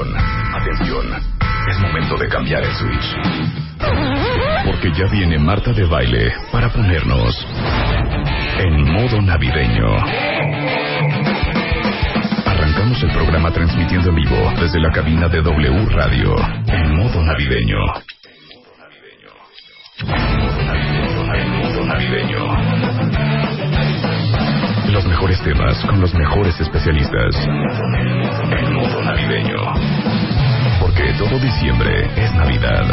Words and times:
Atención. 0.00 1.06
Es 1.68 1.78
momento 1.80 2.16
de 2.16 2.28
cambiar 2.28 2.62
el 2.62 2.72
switch. 2.72 3.16
Porque 4.64 4.92
ya 4.92 5.06
viene 5.10 5.38
Marta 5.38 5.72
de 5.72 5.84
baile 5.86 6.32
para 6.52 6.68
ponernos 6.68 7.34
en 8.58 8.92
modo 8.92 9.20
navideño. 9.20 9.88
Arrancamos 12.46 13.02
el 13.02 13.10
programa 13.10 13.50
transmitiendo 13.50 14.10
en 14.10 14.14
vivo 14.14 14.52
desde 14.60 14.78
la 14.80 14.92
cabina 14.92 15.26
de 15.28 15.42
W 15.42 15.86
Radio 15.90 16.36
en 16.68 16.96
modo 16.96 17.24
navideño. 17.24 17.78
En 21.34 21.50
modo 21.60 21.84
navideño. 21.84 23.07
Los 24.98 25.06
mejores 25.06 25.40
temas 25.44 25.78
con 25.84 26.00
los 26.00 26.12
mejores 26.12 26.60
especialistas. 26.60 27.36
En 27.46 28.74
modo 28.74 29.00
navideño. 29.04 29.72
Porque 30.80 31.12
todo 31.16 31.38
diciembre 31.38 32.10
es 32.16 32.34
Navidad. 32.34 32.84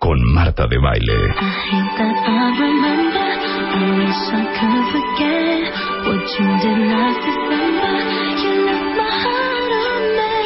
Con 0.00 0.20
Marta 0.34 0.66
de 0.66 0.78
Baile. 0.78 1.14
I 1.14 1.46
hate 1.70 1.96
that 1.96 2.10
I 2.26 2.58
remember. 2.58 3.22
I 3.70 3.94
wish 4.02 4.34
I 4.34 4.42
could 4.58 4.82
forget 4.90 5.70
what 6.08 6.26
you 6.34 6.46
did 6.58 6.78
last 6.90 7.22
December. 7.22 7.94
You 8.42 8.50
left 8.66 8.98
my 8.98 9.14
heart 9.22 9.54
a 9.86 10.10
mess. 10.18 10.42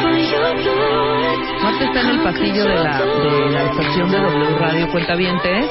For 0.00 0.16
your 0.16 0.48
blue 0.56 1.62
Marta 1.62 1.84
está 1.84 2.00
en 2.00 2.08
el 2.08 2.20
pasillo 2.22 2.64
de 2.64 2.74
la, 2.74 3.04
de 3.04 3.50
la 3.50 3.62
estación 3.64 4.10
de 4.10 4.16
W 4.18 4.58
Radio 4.60 4.88
Cuentaviente. 4.88 5.68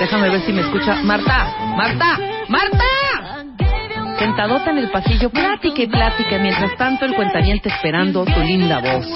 Déjame 0.00 0.30
ver 0.30 0.40
si 0.42 0.52
me 0.52 0.62
escucha. 0.62 0.96
Marta, 1.02 1.54
Marta, 1.76 2.18
Marta. 2.48 2.84
Sentadota 4.18 4.70
en 4.70 4.78
el 4.78 4.90
pasillo, 4.90 5.30
plática 5.30 5.82
y 5.82 5.86
plática. 5.86 6.38
Mientras 6.38 6.76
tanto, 6.76 7.04
el 7.04 7.14
cuentaviente 7.14 7.68
esperando 7.68 8.24
tu 8.24 8.40
linda 8.40 8.80
voz. 8.80 9.06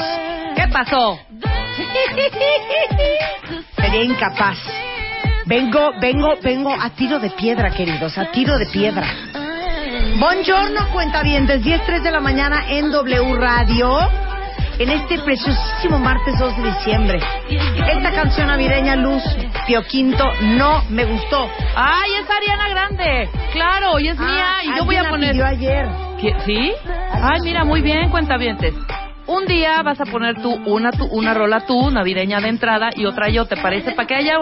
¿Qué 0.55 0.69
pasó? 0.69 1.19
Sería 3.77 4.05
incapaz. 4.05 4.59
Vengo, 5.47 5.93
vengo, 6.01 6.35
vengo 6.43 6.75
a 6.79 6.91
tiro 6.91 7.19
de 7.19 7.31
piedra, 7.31 7.71
queridos, 7.71 8.19
a 8.19 8.31
tiro 8.31 8.59
de 8.59 8.67
piedra. 8.67 9.07
Buongiorno, 10.19 10.89
cuentavientes, 10.93 11.63
10, 11.63 12.03
de 12.03 12.11
la 12.11 12.21
mañana 12.21 12.65
en 12.69 12.91
W 12.91 13.35
Radio, 13.37 13.99
en 14.79 14.91
este 14.91 15.19
preciosísimo 15.19 15.99
martes 15.99 16.39
2 16.39 16.57
de 16.57 16.63
diciembre. 16.63 17.21
Esta 17.49 18.13
canción 18.13 18.47
navideña, 18.47 18.97
Luz 18.97 19.23
Pio 19.67 19.83
Quinto, 19.83 20.25
no 20.57 20.83
me 20.89 21.05
gustó. 21.05 21.49
¡Ay, 21.75 22.11
es 22.21 22.31
Ariana 22.31 22.69
Grande! 22.69 23.29
Claro, 23.53 23.99
y 23.99 24.09
es 24.09 24.19
mía. 24.19 24.47
Y 24.65 24.79
yo 24.79 24.85
voy 24.85 24.97
a 24.97 25.03
la 25.03 25.11
poner. 25.11 25.33
pidió 25.33 25.47
ayer. 25.47 25.89
¿Qué? 26.21 26.35
¿Sí? 26.45 26.73
Ay, 27.13 27.41
mira, 27.43 27.65
muy 27.65 27.83
bien, 27.83 28.11
cuentavientes. 28.11 28.75
Un 29.27 29.45
día 29.45 29.83
vas 29.83 30.01
a 30.01 30.07
poner 30.07 30.41
tú 30.41 30.55
una, 30.65 30.91
tú, 30.91 31.05
una 31.07 31.35
rola 31.35 31.61
tú, 31.67 31.91
navideña 31.91 32.41
de 32.41 32.49
entrada, 32.49 32.89
y 32.95 33.05
otra 33.05 33.29
yo, 33.29 33.45
¿te 33.45 33.57
parece? 33.57 33.93
Para 33.93 34.07
que 34.07 34.15
haya... 34.15 34.39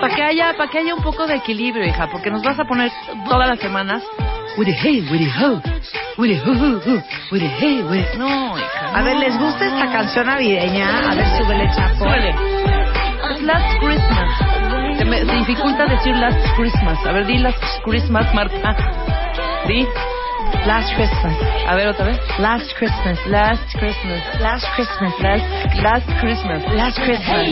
Para 0.00 0.14
que 0.14 0.22
haya, 0.22 0.54
para 0.56 0.70
que 0.70 0.78
haya 0.78 0.94
un 0.94 1.02
poco 1.02 1.26
de 1.26 1.34
equilibrio, 1.34 1.84
hija, 1.84 2.08
porque 2.10 2.30
nos 2.30 2.42
vas 2.42 2.58
a 2.58 2.64
poner 2.64 2.90
todas 3.28 3.48
las 3.48 3.58
semanas. 3.58 4.02
The 4.56 4.70
hey, 4.72 5.00
the 5.00 5.24
ho, 5.38 5.60
with 6.18 6.30
the 6.30 6.36
ho, 6.44 6.52
ho, 6.54 6.78
ho, 6.78 7.02
with 7.32 7.40
the 7.42 7.48
hey, 7.48 7.82
the- 7.82 8.18
No, 8.18 8.56
hija. 8.56 8.94
A 8.94 9.02
ver, 9.02 9.16
¿les 9.16 9.36
gusta 9.38 9.66
esta 9.66 9.90
canción 9.90 10.26
navideña? 10.26 11.10
A 11.10 11.14
ver, 11.14 11.26
súbele, 11.36 11.68
chapo. 11.74 12.04
Súbele. 12.04 12.34
Last 13.42 13.78
Christmas. 13.80 14.98
Se 14.98 15.04
me 15.04 15.24
se 15.24 15.32
dificulta 15.34 15.86
decir 15.86 16.14
Last 16.16 16.38
Christmas. 16.56 16.98
A 17.06 17.12
ver, 17.12 17.26
di 17.26 17.38
Last 17.38 17.58
Christmas, 17.84 18.32
Marta. 18.34 18.76
Di. 19.66 19.86
Last 20.66 20.94
Christmas. 20.94 21.36
A 21.66 21.74
ver, 21.74 21.88
otra 21.88 22.06
vez. 22.06 22.18
Last 22.38 22.72
Christmas. 22.78 23.18
Last 23.26 23.62
Christmas. 23.78 24.22
Last 24.40 24.66
Christmas. 24.76 25.12
Last, 25.20 25.44
last 25.82 26.06
Christmas. 26.20 26.62
Last 26.74 26.98
Christmas. 27.02 27.48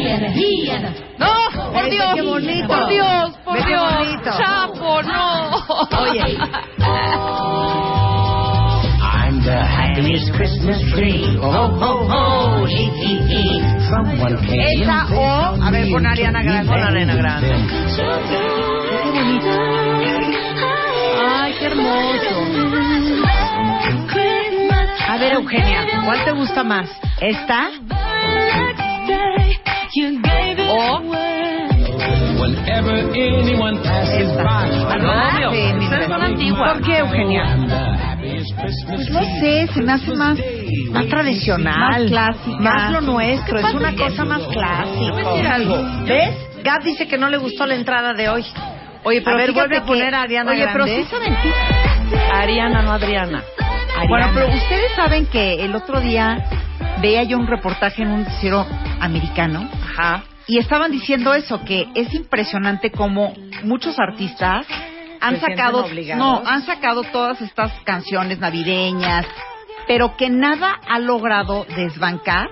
¡No! 1.19 1.73
¡Por 1.73 1.91
Dios! 1.91 2.15
qué 2.15 2.23
bonito. 2.23 2.69
¡Por 2.69 2.89
Dios! 2.89 3.37
¡Por 3.45 3.67
Dios! 3.67 3.83
bonito. 3.83 4.31
¡Chapo, 4.39 5.03
no! 5.03 5.57
Oye. 6.03 6.39
I'm 9.03 9.43
the 9.43 9.59
happiest 9.59 10.33
Christmas 10.35 10.81
tree. 10.95 11.39
Oh, 11.43 12.65
hee, 12.67 12.91
hee. 13.27 13.61
Someone 13.91 14.37
came 14.47 14.83
Esa 14.83 15.07
o, 15.13 15.57
a 15.61 15.71
ver, 15.71 15.91
pon 15.91 16.07
Ariana 16.07 16.43
Grande. 16.43 16.69
Pon 16.69 16.81
Ariana 16.81 17.15
Grande. 17.17 17.51
¡Ay, 21.51 21.57
qué 21.59 21.65
hermoso! 21.67 22.47
A 25.09 25.17
ver, 25.19 25.33
Eugenia, 25.33 25.85
¿cuál 26.05 26.25
te 26.25 26.31
gusta 26.31 26.63
más? 26.63 26.89
¿Esta? 27.21 27.71
O... 30.69 31.01
Whenever 32.41 32.95
anyone 33.11 33.79
passes 33.83 34.29
by. 34.37 34.71
No, 35.01 35.11
obvio. 35.11 35.51
Sí, 35.51 35.73
mi 35.75 35.85
Ustedes 35.87 36.07
son 36.07 36.23
antiguas. 36.23 36.73
¿Por 36.73 36.83
qué, 36.85 36.99
Eugenia? 36.99 37.57
Pues 38.61 39.11
no 39.11 39.23
sé, 39.41 39.67
se 39.75 39.83
me 39.83 39.93
hace 39.93 40.15
más, 40.15 40.39
Más 40.93 41.07
tradicional. 41.09 41.79
Más 41.79 42.03
clásica. 42.03 42.59
Más 42.61 42.93
lo 42.93 43.01
nuestro. 43.01 43.59
Es 43.59 43.75
una 43.75 43.97
cosa 43.97 44.25
más 44.25 44.43
clásica. 44.43 45.59
¿Ves? 46.07 46.37
Gab 46.63 46.85
dice 46.85 47.09
que 47.09 47.19
no 47.19 47.29
le 47.29 47.39
gustó 47.39 47.67
la 47.67 47.75
entrada 47.75 48.15
de 48.15 48.29
hoy. 48.29 48.45
Oye, 49.05 49.23
pero 49.23 49.37
a 49.37 49.39
ver, 49.39 49.53
vuelve 49.53 49.79
a 49.79 49.85
poner 49.85 50.15
a 50.15 50.23
Ariana 50.23 50.51
Oye, 50.51 50.69
pero 50.73 50.87
sí 50.87 51.05
saben 51.05 51.35
que... 51.43 51.53
Ariana, 52.33 52.83
no 52.83 52.93
Adriana. 52.93 53.43
Bueno, 54.09 54.31
pero 54.35 54.49
ustedes 54.49 54.93
saben 54.95 55.27
que 55.27 55.65
el 55.65 55.75
otro 55.75 56.01
día 56.01 56.39
veía 57.01 57.23
yo 57.25 57.39
un 57.39 57.47
reportaje 57.47 58.03
en 58.03 58.11
un 58.11 58.25
noticiero 58.25 58.67
americano 59.01 59.69
Ajá. 59.83 60.25
y 60.47 60.59
estaban 60.59 60.91
diciendo 60.91 61.35
eso, 61.35 61.63
que 61.65 61.89
es 61.95 62.13
impresionante 62.15 62.91
como 62.91 63.35
muchos 63.63 63.99
artistas 63.99 64.67
han 65.21 65.35
Se 65.35 65.41
sacado, 65.41 65.87
no, 66.17 66.43
han 66.45 66.63
sacado 66.63 67.03
todas 67.05 67.41
estas 67.43 67.73
canciones 67.85 68.39
navideñas, 68.39 69.27
pero 69.87 70.17
que 70.17 70.31
nada 70.31 70.81
ha 70.89 70.99
logrado 70.99 71.67
desbancar 71.77 72.49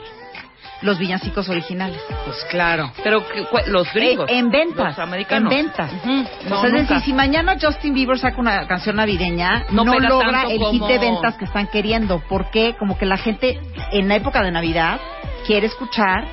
los 0.82 0.98
villancicos 0.98 1.48
originales. 1.48 2.00
Pues 2.24 2.36
claro. 2.50 2.92
Pero 3.02 3.24
los 3.66 3.92
gringos. 3.92 4.28
Eh, 4.30 4.38
en 4.38 4.48
ventas, 4.50 4.96
Los 4.96 4.98
americanos. 4.98 5.52
en 5.52 5.64
ventas. 5.66 5.92
Ujú. 5.92 6.10
o 6.10 6.48
No, 6.48 6.60
sea, 6.60 6.70
es 6.70 6.88
decir, 6.88 7.00
si 7.00 7.12
mañana 7.12 7.56
Justin 7.60 7.94
Bieber 7.94 8.18
saca 8.18 8.38
una 8.40 8.66
canción 8.66 8.96
navideña, 8.96 9.64
No 9.70 9.84
logra 9.84 10.42
el 10.44 10.58
hit 10.58 10.60
como- 10.60 10.88
de 10.88 10.98
ventas 10.98 11.36
que 11.36 11.44
están 11.46 11.66
queriendo. 11.68 12.22
porque 12.28 12.76
Como 12.78 12.96
que 12.96 13.06
la 13.06 13.16
gente 13.16 13.60
en 13.92 14.08
la 14.08 14.16
época 14.16 14.42
de 14.42 14.50
Navidad 14.50 15.00
quiere 15.46 15.66
escuchar 15.66 16.24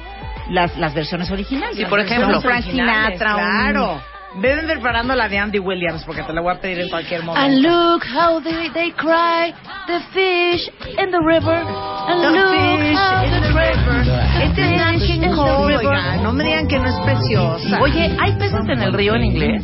las, 0.50 0.78
las 0.78 0.94
versiones 0.94 1.32
originales. 1.32 1.76
Sí, 1.78 1.86
por 1.86 2.00
ejemplo, 2.00 2.40
Frank 2.42 2.64
Sinatra, 2.66 3.36
un- 3.36 4.15
Ven 4.38 4.66
preparando 4.66 5.16
la 5.16 5.30
de 5.30 5.38
Andy 5.38 5.60
Williams 5.60 6.04
porque 6.06 6.22
te 6.24 6.34
la 6.34 6.42
voy 6.42 6.54
a 6.54 6.60
pedir 6.60 6.80
en 6.82 6.90
cualquier 6.90 7.24
momento. 7.24 7.42
And 7.46 7.62
look 7.62 8.04
how 8.04 8.42
they, 8.42 8.70
they 8.72 8.92
cry, 8.92 9.54
the 9.88 10.00
fish 10.14 10.68
in 11.00 11.10
the 11.12 11.20
river. 11.26 11.54
And 11.56 12.22
The 12.22 12.30
look 12.32 12.52
fish 12.52 12.98
how 12.98 13.24
in 13.24 13.42
the 13.42 13.54
river. 13.54 13.96
Este 14.44 14.76
es 14.76 15.02
King 15.08 15.24
in 15.24 15.30
the 15.32 15.36
Cole, 15.36 15.68
river. 15.68 15.88
oiga. 15.88 16.18
No 16.22 16.34
me 16.34 16.44
digan 16.44 16.68
que 16.68 16.78
no 16.78 16.86
es 16.86 16.96
preciosa. 17.06 17.80
Oye, 17.82 18.16
¿hay 18.20 18.34
peces 18.34 18.68
en 18.68 18.82
el 18.82 18.94
río 18.94 19.16
en 19.16 19.24
inglés? 19.24 19.64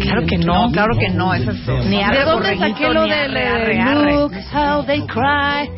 claro 0.00 0.26
que 0.26 0.38
no, 0.38 0.70
claro 0.72 0.98
que 0.98 1.08
no. 1.10 1.34
Esa 1.34 1.50
es 1.52 1.86
ni 1.86 2.02
¿De 2.02 2.24
dónde 2.24 2.56
saqué 2.58 2.88
lo 2.88 3.02
de 3.04 3.14
arre. 3.14 4.14
Look 4.14 4.32
how 4.52 4.82
they 4.84 5.06
cry, 5.06 5.68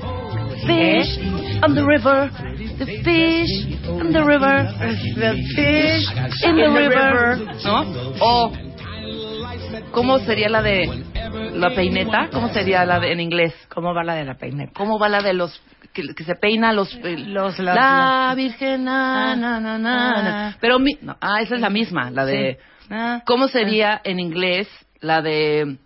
fish 0.67 1.19
on 1.63 1.75
the 1.75 1.83
river. 1.85 2.31
The 2.85 3.03
fish 3.03 3.51
in 3.87 4.13
the 4.13 4.23
river. 4.25 4.65
The 5.17 5.33
fish 5.57 6.45
In 6.45 6.57
the 6.57 6.69
river. 6.69 7.39
¿No? 7.65 8.13
O, 8.21 8.53
¿cómo 9.93 10.19
sería 10.21 10.49
la 10.49 10.63
de 10.63 11.05
la 11.55 11.71
peineta? 11.75 12.29
¿Cómo 12.33 12.49
sería 12.49 12.85
la 12.85 12.99
de 13.01 13.13
en 13.13 13.21
inglés? 13.21 13.55
¿Cómo 13.73 13.95
va 13.95 14.03
la 14.05 14.15
de 14.15 14.25
la 14.25 14.35
peineta? 14.35 14.73
¿Cómo 14.75 14.99
va 14.99 15.09
la 15.09 15.23
de 15.23 15.33
los 15.35 15.61
que, 15.93 16.03
que 16.15 16.25
se 16.25 16.35
peina 16.35 16.73
los, 16.73 16.93
eh, 17.03 17.17
Los- 17.19 17.59
la 17.59 18.33
virgen 18.37 18.85
na, 18.85 19.37
na, 19.37 19.61
na, 19.61 19.79
na, 19.79 20.23
na. 20.23 20.57
pero 20.61 20.79
mi, 20.79 20.97
no, 21.03 21.17
ah 21.21 21.41
esa 21.43 21.55
es 21.57 21.61
la 21.61 21.71
misma 21.71 22.11
la 22.11 22.25
de 22.25 22.59
Ah, 22.91 23.23
cómo 23.25 23.49
sería 23.49 24.01
en 24.05 24.21
inglés 24.21 24.69
la 25.01 25.23
de 25.23 25.77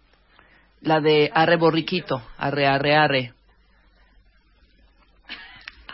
La 0.81 1.00
de 1.00 1.31
arre 1.34 1.56
borriquito. 1.56 2.20
Arre, 2.38 2.66
arre, 2.66 2.94
arre. 2.94 3.32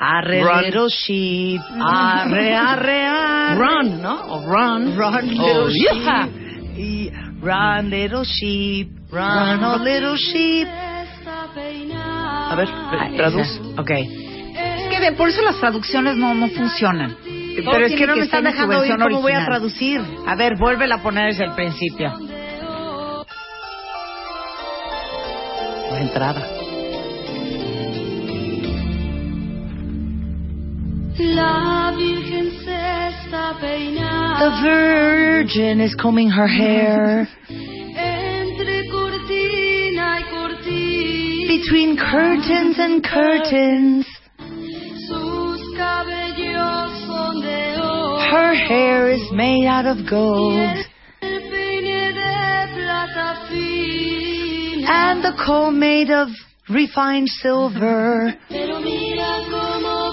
Arre, 0.05 0.43
Run. 0.43 0.63
little 0.65 0.89
sheep. 0.89 1.61
Arre, 1.81 2.55
arre, 2.57 3.07
arre. 3.07 3.55
Run, 3.57 4.03
¿no? 4.03 4.25
O 4.35 4.41
run. 4.45 4.97
Run, 4.97 5.29
little 5.29 5.65
Oh, 5.65 5.69
sheep. 5.69 6.03
yeah. 6.03 6.29
Y- 6.77 7.11
Run, 7.41 7.91
little 7.91 8.25
sheep. 8.25 8.89
Run, 9.13 9.63
oh, 9.65 9.77
little 9.79 10.17
sheep. 10.17 10.67
A 10.67 12.55
ver, 12.57 12.69
Ah, 12.69 13.09
traduz. 13.17 13.47
esa. 13.47 13.81
Ok. 13.81 13.91
Es 13.91 14.99
que 15.01 15.13
por 15.13 15.29
eso 15.29 15.43
las 15.43 15.59
traducciones 15.59 16.17
no, 16.17 16.35
no 16.35 16.49
funcionan. 16.49 17.17
Pero 17.25 17.87
es 17.87 17.95
que 17.95 18.07
no 18.07 18.17
me 18.17 18.23
están 18.23 18.45
dejando 18.45 18.79
oír 18.81 18.97
cómo 18.99 19.21
voy 19.21 19.33
a 19.33 19.45
traducir. 19.45 20.01
A 20.27 20.35
ver, 20.37 20.57
vuélvela 20.59 20.97
a 20.97 21.03
poner 21.03 21.27
desde 21.31 21.45
el 21.45 21.53
principio. 21.53 22.13
La 25.91 26.01
entrada. 26.01 26.43
The 34.39 34.51
Virgin 34.63 35.81
is 35.81 35.95
combing 36.01 36.31
her 36.31 36.47
hair. 36.47 37.29
entre 37.51 38.89
cortina 38.91 40.17
y 40.17 40.23
cortina. 40.31 41.49
Between 41.49 41.97
curtains 41.99 42.79
and 42.79 43.05
curtains. 43.05 44.07
Sus 45.07 45.61
cabellos 45.77 46.93
son 47.07 47.41
de 47.43 47.77
oro. 47.79 48.19
Her 48.31 48.55
hair 48.55 49.11
is 49.11 49.31
made 49.33 49.67
out 49.67 49.85
of 49.85 50.09
gold. 50.09 50.79
El 51.21 51.41
peine 51.51 52.13
de 52.15 52.69
plata 52.75 53.49
fina. 53.51 54.87
And 54.89 55.23
the 55.23 55.35
comb 55.45 55.79
made 55.79 56.11
of 56.11 56.29
refined 56.71 57.29
silver. 57.29 58.35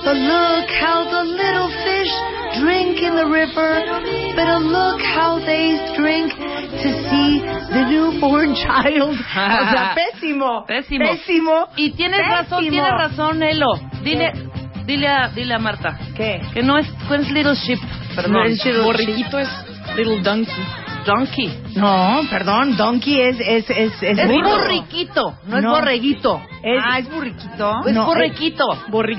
But 0.10 0.18
look 0.18 0.66
how 0.82 1.06
the 1.06 1.22
little 1.22 1.70
fish 1.86 2.10
drink 2.58 2.98
in 2.98 3.14
the 3.14 3.30
river. 3.30 3.86
But 4.34 4.50
look 4.66 5.00
how 5.06 5.38
they 5.38 5.78
drink 5.94 6.34
to 6.34 6.90
see 7.06 7.46
the 7.46 7.86
newborn 7.94 8.56
child. 8.66 9.14
O 9.14 9.70
sea, 9.70 9.94
pésimo. 10.00 10.66
Pésimo. 10.66 11.06
Pésimo. 11.06 11.68
Y 11.78 11.92
tienes 11.92 12.28
razón, 12.28 12.58
Pésimo. 12.58 12.72
tienes 12.72 12.92
razón, 12.92 13.44
Elo. 13.44 13.68
Dile, 14.02 14.34
dile 14.88 15.08
a, 15.08 15.30
dile 15.30 15.54
a 15.54 15.60
Marta. 15.60 16.00
¿Qué? 16.18 16.42
Que 16.56 16.64
no 16.64 16.80
es, 16.80 16.88
es 16.88 17.30
Little 17.30 17.54
Sheep. 17.54 17.80
Perdón. 18.16 18.34
No 18.34 18.44
es 18.46 18.66
Little 18.66 18.82
Borriquito 18.82 19.38
es 19.38 19.50
Little 19.96 20.24
Donkey. 20.24 20.66
Donkey. 21.06 21.60
No, 21.75 22.22
perdón, 22.30 22.75
donkey 22.78 23.19
es 23.22 23.40
es 23.40 23.69
es 23.69 24.04
es, 24.04 24.18
Es 24.19 24.28
burro. 24.28 24.50
borriquito, 24.50 25.34
no, 25.48 25.57
es 25.57 25.66
borreguito. 25.66 26.42
Es- 26.62 26.81
Ah, 26.84 27.00
es 27.00 27.10
burriquito. 27.10 27.72
Es 27.88 27.94
No, 27.94 28.06
borrequito. 28.06 28.66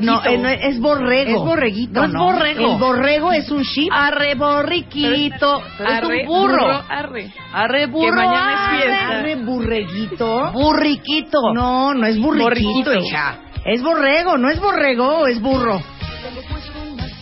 No, 0.03 0.25
eh, 0.25 0.39
no, 0.39 0.49
es 0.49 0.79
borrego. 0.81 1.31
Es 1.31 1.45
borreguito, 1.45 2.07
No 2.07 2.31
es 2.31 2.35
borrego. 2.35 2.73
El 2.73 2.79
borrego 2.79 3.33
es 3.33 3.51
un 3.51 3.63
sheep. 3.63 3.89
Arre 3.93 4.35
borriquito. 4.35 5.63
Pero 5.79 5.91
es 5.91 5.97
Arre, 5.97 6.21
un 6.23 6.27
burro. 6.27 6.83
arre. 6.89 7.33
Arre 7.53 7.87
burro. 7.87 8.07
Que 8.07 8.13
mañana 8.13 8.53
es 8.53 8.59
arre. 8.61 8.83
fiesta. 8.83 9.09
Arre, 9.19 9.35
burreguito. 9.37 10.53
Burriquito. 10.53 11.39
No, 11.55 11.95
no 11.95 12.07
es 12.07 12.19
burriquito, 12.21 12.45
Borriquito. 12.45 12.95
hija. 12.95 13.39
Es 13.65 13.83
borrego, 13.83 14.39
no 14.39 14.49
es 14.51 14.61
borrego, 14.61 15.27
es 15.27 15.41
burro. 15.41 15.81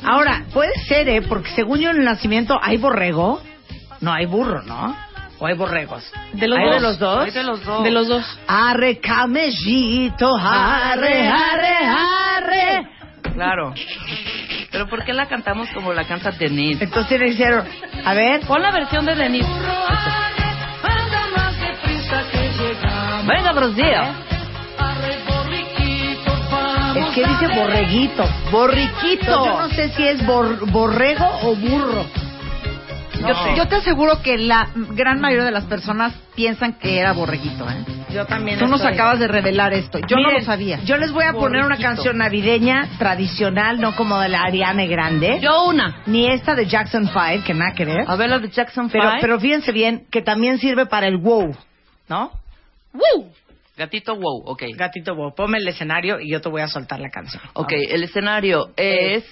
Ahora, 0.05 0.45
puede 0.53 0.73
ser, 0.87 1.09
¿eh? 1.09 1.23
Porque 1.23 1.51
según 1.51 1.81
yo 1.81 1.91
en 1.91 1.99
el 1.99 2.05
nacimiento 2.05 2.59
hay 2.61 2.77
borrego. 2.77 3.41
No 4.01 4.13
hay 4.13 4.27
burro, 4.27 4.63
¿no? 4.63 4.97
¿O 5.41 5.47
hay 5.47 5.55
borregos? 5.55 6.05
De 6.33 6.49
los 6.49 6.59
¿Hay 6.59 6.65
dos. 6.67 6.75
de 6.75 6.81
los 6.81 6.99
dos? 6.99 7.25
Hay 7.25 7.31
de 7.31 7.43
los 7.45 7.65
dos. 7.65 7.85
De 7.85 7.91
los 7.91 8.09
dos. 8.09 8.39
Arre, 8.49 8.99
camellito, 9.01 10.37
arre, 10.37 11.29
arre, 11.29 11.77
arre. 11.87 12.89
Claro. 13.35 13.73
Pero 14.71 14.89
¿por 14.89 15.05
qué 15.05 15.13
la 15.13 15.27
cantamos 15.27 15.69
como 15.71 15.93
la 15.93 16.05
canta 16.05 16.31
Denise? 16.33 16.85
Entonces 16.85 17.09
tiene 17.09 17.27
que 17.27 17.37
ser, 17.37 17.65
a 18.05 18.15
ver, 18.15 18.41
Pon 18.43 18.61
la 18.63 18.71
versión 18.73 19.07
de 19.07 19.15
Denise. 19.15 19.47
anda 20.83 21.27
más 21.37 21.59
deprisa 21.61 22.23
que 22.33 22.51
llegamos. 22.59 23.27
Venga, 23.27 23.53
Brasil. 23.53 23.95
Arre 24.79 25.19
borriquito, 25.29 26.33
vamos 26.51 26.97
es 26.97 27.15
que 27.15 27.25
dice 27.27 27.49
borreguito. 27.55 28.25
Borriquito. 28.51 29.45
Yo 29.47 29.59
no 29.61 29.69
sé 29.69 29.89
si 29.91 30.03
es 30.07 30.25
bor- 30.27 30.71
borrego 30.71 31.27
o 31.45 31.55
burro. 31.55 32.05
Yo, 33.21 33.35
te, 33.35 33.57
yo 33.57 33.69
te 33.69 33.77
aseguro 33.77 34.23
que 34.23 34.39
la 34.39 34.69
gran 34.75 35.21
mayoría 35.21 35.45
de 35.45 35.51
las 35.51 35.65
personas 35.65 36.15
piensan 36.35 36.75
que 36.75 36.99
era 36.99 37.13
borreguito, 37.13 37.69
¿eh? 37.69 37.85
Yo 38.13 38.25
también. 38.27 38.59
Tú 38.59 38.67
nos 38.67 38.85
acabas 38.85 39.19
de 39.19 39.29
revelar 39.29 39.73
esto. 39.75 39.99
Yo 40.09 40.17
no 40.17 40.31
lo 40.31 40.41
sabía. 40.41 40.81
Yo 40.85 40.97
les 40.97 41.13
voy 41.13 41.25
a 41.25 41.33
poner 41.33 41.65
una 41.65 41.77
canción 41.77 42.19
navideña 42.19 42.89
tradicional, 42.99 43.81
no 43.81 43.95
como 43.97 44.19
de 44.21 44.29
la 44.29 44.43
Ariane 44.43 44.87
Grande, 44.87 45.41
Yo 45.41 45.65
una. 45.67 46.03
ni 46.07 46.27
esta 46.31 46.55
de 46.55 46.67
Jackson 46.67 47.07
5, 47.07 47.45
que 47.45 47.55
nada 47.55 47.73
que 47.73 47.85
ver. 47.85 48.05
A 48.07 48.17
ver 48.17 48.31
la 48.31 48.39
de 48.39 48.49
Jackson 48.49 48.89
Pero, 48.89 49.11
Five. 49.11 49.21
pero 49.21 49.41
fíjense 49.41 49.73
bien 49.73 50.07
que 50.11 50.23
también 50.23 50.59
sirve 50.59 50.87
para 50.87 51.07
el 51.07 51.19
wow, 51.19 51.55
¿no? 52.09 52.31
¡Woo! 52.93 53.31
Gatito 53.77 54.17
wow, 54.17 54.43
ok. 54.47 54.63
Gatito 54.75 55.15
wow, 55.15 55.35
ponme 55.35 55.59
el 55.59 55.69
escenario 55.69 56.19
y 56.21 56.33
yo 56.33 56.41
te 56.41 56.49
voy 56.49 56.63
a 56.63 56.69
soltar 56.69 56.99
la 57.01 57.11
canción. 57.11 57.43
Ok, 57.55 57.73
el 57.73 58.03
escenario 58.03 58.71
es... 58.77 59.25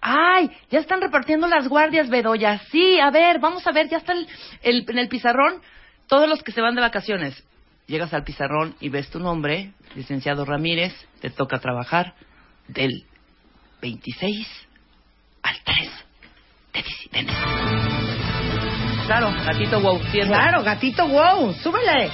¡Ay! 0.00 0.50
Ya 0.70 0.78
están 0.80 1.00
repartiendo 1.00 1.48
las 1.48 1.68
guardias, 1.68 2.08
Bedoya. 2.08 2.58
Sí, 2.70 2.98
a 3.00 3.10
ver, 3.10 3.38
vamos 3.40 3.66
a 3.66 3.72
ver, 3.72 3.88
ya 3.88 3.96
está 3.98 4.12
el, 4.12 4.26
el- 4.62 4.84
en 4.88 4.98
el 4.98 5.08
pizarrón 5.08 5.60
todos 6.06 6.28
los 6.28 6.42
que 6.42 6.52
se 6.52 6.60
van 6.60 6.74
de 6.74 6.80
vacaciones. 6.80 7.42
Llegas 7.86 8.12
al 8.14 8.22
pizarrón 8.24 8.74
y 8.80 8.90
ves 8.90 9.10
tu 9.10 9.18
nombre, 9.18 9.72
licenciado 9.94 10.44
Ramírez, 10.44 10.92
te 11.20 11.30
toca 11.30 11.58
trabajar 11.58 12.14
del 12.68 13.04
26 13.80 14.46
al 15.42 15.56
3 15.64 15.90
de 16.74 16.82
diciembre. 16.82 17.34
Claro, 19.06 19.32
gatito 19.44 19.80
wow, 19.80 19.98
siempre. 20.10 20.36
Claro, 20.36 20.62
gatito 20.62 21.08
wow, 21.08 21.52
súbele. 21.54 22.10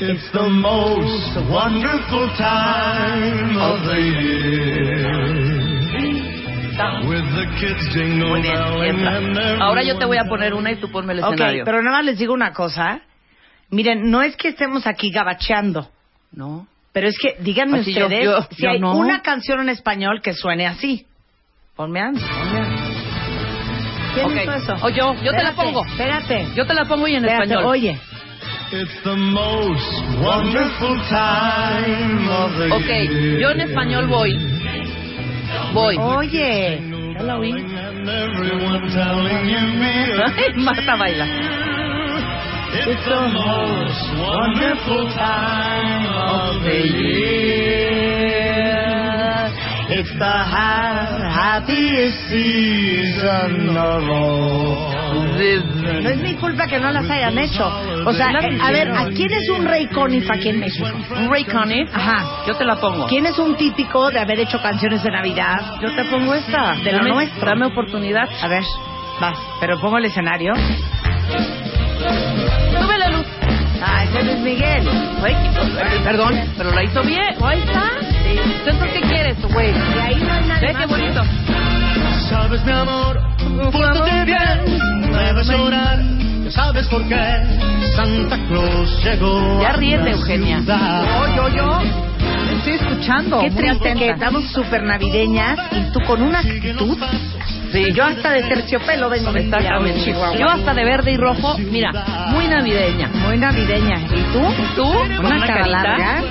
It's 0.00 0.30
the 0.32 0.48
most 0.50 1.36
wonderful 1.48 2.28
time 2.36 3.56
of 3.56 3.80
the 3.86 4.00
year. 4.02 5.23
Muy 7.04 8.42
bien, 8.42 9.62
Ahora 9.62 9.82
yo 9.82 9.96
te 9.98 10.04
voy 10.06 10.16
a 10.18 10.24
poner 10.24 10.54
una 10.54 10.72
y 10.72 10.76
tú 10.76 10.90
ponme 10.90 11.12
el 11.12 11.20
Ok, 11.22 11.32
escenario. 11.34 11.64
pero 11.64 11.82
nada 11.82 11.98
más 11.98 12.04
les 12.06 12.18
digo 12.18 12.34
una 12.34 12.52
cosa. 12.52 13.00
Miren, 13.70 14.10
no 14.10 14.22
es 14.22 14.36
que 14.36 14.48
estemos 14.48 14.86
aquí 14.86 15.10
gabacheando, 15.10 15.88
No. 16.32 16.66
pero 16.92 17.08
es 17.08 17.16
que 17.18 17.36
díganme 17.40 17.80
Así 17.80 17.92
yo- 17.94 18.04
ustedes 18.06 18.24
yo- 18.24 18.42
si 18.50 18.62
yo 18.62 18.70
hay 18.70 18.80
no. 18.80 18.94
una 18.96 19.22
canción 19.22 19.60
en 19.60 19.68
español 19.68 20.20
que 20.22 20.32
suene 20.34 20.66
así. 20.66 21.06
Ponme 21.76 22.00
Andy. 22.00 22.20
¿Quién 24.14 24.26
Ok. 24.26 24.32
hizo 24.42 24.52
eso? 24.52 24.76
O 24.82 24.88
yo, 24.90 25.14
yo 25.14 25.30
te 25.32 25.42
la 25.42 25.50
Espérate, 25.50 25.56
pongo. 25.56 25.84
Espérate. 25.86 26.46
Yo 26.54 26.66
te 26.66 26.74
la 26.74 26.84
pongo 26.84 27.08
y 27.08 27.14
en 27.16 27.24
Espérate, 27.24 27.44
español. 27.52 27.64
Oye, 27.70 27.98
It's 28.72 29.02
the 29.04 29.14
most 29.14 30.02
wonderful 30.20 30.96
time 31.08 32.28
of 32.28 32.56
the 32.58 32.70
Ok, 32.72 32.86
year. 32.86 33.38
yo 33.40 33.50
en 33.50 33.60
español 33.60 34.06
voy. 34.08 34.32
Voy. 35.72 35.96
oye. 35.98 36.80
Ya 37.14 37.22
la 37.22 37.38
oí. 37.38 37.52
Marta 40.56 40.96
baila. 40.96 41.26
It's 42.86 43.04
the 43.04 43.28
most 43.32 44.02
wonderful 44.18 45.04
time 45.14 46.06
of 46.06 46.62
the 46.64 46.80
year. 46.98 48.23
It's 49.96 50.10
the 50.18 50.24
ha- 50.24 51.30
happiest 51.30 52.18
season 52.28 53.76
of 53.76 54.02
all. 54.10 54.94
No 56.02 56.10
es 56.10 56.16
mi 56.18 56.34
culpa 56.34 56.66
que 56.66 56.78
no 56.78 56.90
las 56.90 57.08
hayan 57.08 57.38
hecho. 57.38 57.66
O 58.06 58.12
sea, 58.12 58.30
eh, 58.30 58.58
a 58.60 58.70
ver, 58.72 58.90
¿a 58.90 59.06
quién 59.06 59.32
es 59.32 59.48
un 59.50 59.64
rey 59.64 59.86
conif 59.86 60.28
aquí 60.30 60.48
en 60.48 60.60
México? 60.60 60.88
Un 61.10 61.30
Ray 61.30 61.44
Conniff. 61.44 61.88
Ajá. 61.94 62.44
Yo 62.46 62.54
te 62.56 62.64
la 62.64 62.76
pongo. 62.76 63.06
¿Quién 63.06 63.26
es 63.26 63.38
un 63.38 63.56
típico 63.56 64.10
de 64.10 64.18
haber 64.20 64.40
hecho 64.40 64.60
canciones 64.60 65.02
de 65.02 65.10
Navidad? 65.10 65.60
Yo 65.80 65.94
te 65.94 66.04
pongo 66.04 66.34
esta. 66.34 66.74
De 66.76 66.92
lo 66.92 66.98
dame, 66.98 67.10
nuestro. 67.10 67.46
Dame 67.46 67.66
oportunidad. 67.66 68.28
A 68.42 68.48
ver, 68.48 68.62
vas, 69.20 69.38
pero 69.60 69.78
pongo 69.80 69.98
el 69.98 70.04
escenario. 70.06 70.54
Sube 72.80 72.98
la 72.98 73.08
luz. 73.10 73.26
Ah, 73.86 74.04
ese 74.04 74.18
es 74.20 74.24
Luis 74.26 74.38
Miguel. 74.38 74.88
Ay, 75.22 75.34
qué- 75.34 76.00
Perdón, 76.04 76.34
pero 76.56 76.70
la 76.72 76.82
hizo 76.84 77.02
bien. 77.02 77.34
Ahí 77.42 77.60
está. 77.60 77.90
Entonces, 78.66 78.92
¿qué 78.94 79.00
quieres, 79.02 79.36
güey? 79.42 79.70
Y 79.70 79.98
ahí 80.00 80.14
no 80.26 80.32
hay 80.32 80.44
nada 80.46 80.60
Ve 80.60 80.74
qué 80.78 80.86
bonito. 80.86 81.22
Sabes, 82.30 82.64
mi 82.64 82.72
amor, 82.72 83.20
pórtate 83.70 84.24
bien, 84.24 85.10
no 85.10 85.16
debes 85.18 85.48
llorar. 85.48 85.98
Ya 86.44 86.50
sabes 86.50 86.86
por 86.88 87.06
qué 87.08 87.16
Santa 87.94 88.38
Claus 88.48 89.04
llegó. 89.04 89.60
Ya 89.60 89.68
a 89.68 89.72
ríete, 89.72 90.04
la 90.04 90.10
Eugenia. 90.12 90.58
ciudad. 90.60 91.04
Yo, 91.36 91.48
yo, 91.48 91.56
yo. 91.56 91.78
Estoy 92.56 92.72
escuchando. 92.74 93.40
Qué 93.40 93.50
triste 93.50 93.94
que 93.94 94.08
estamos 94.10 94.44
súper 94.50 94.82
navideñas 94.82 95.58
y 95.72 95.92
tú 95.92 96.00
con 96.06 96.22
una 96.22 96.38
actitud 96.40 96.96
Sí. 97.74 97.92
Yo 97.92 98.04
hasta 98.04 98.30
de 98.32 98.42
terciopelo 98.44 99.08
vengo 99.10 99.32
vestida. 99.32 99.78
Yo 100.38 100.48
hasta 100.48 100.74
de 100.74 100.84
verde 100.84 101.10
y 101.12 101.16
rojo, 101.16 101.56
mira, 101.58 101.90
muy 102.28 102.46
navideña. 102.48 103.08
Muy 103.08 103.36
navideña. 103.36 103.98
¿Y 104.00 104.22
tú? 104.32 104.40
¿Tú? 104.76 104.84
Una, 104.88 105.20
una 105.20 105.40
cara 105.46 105.54
carita. 105.60 105.82
larga. 105.82 106.22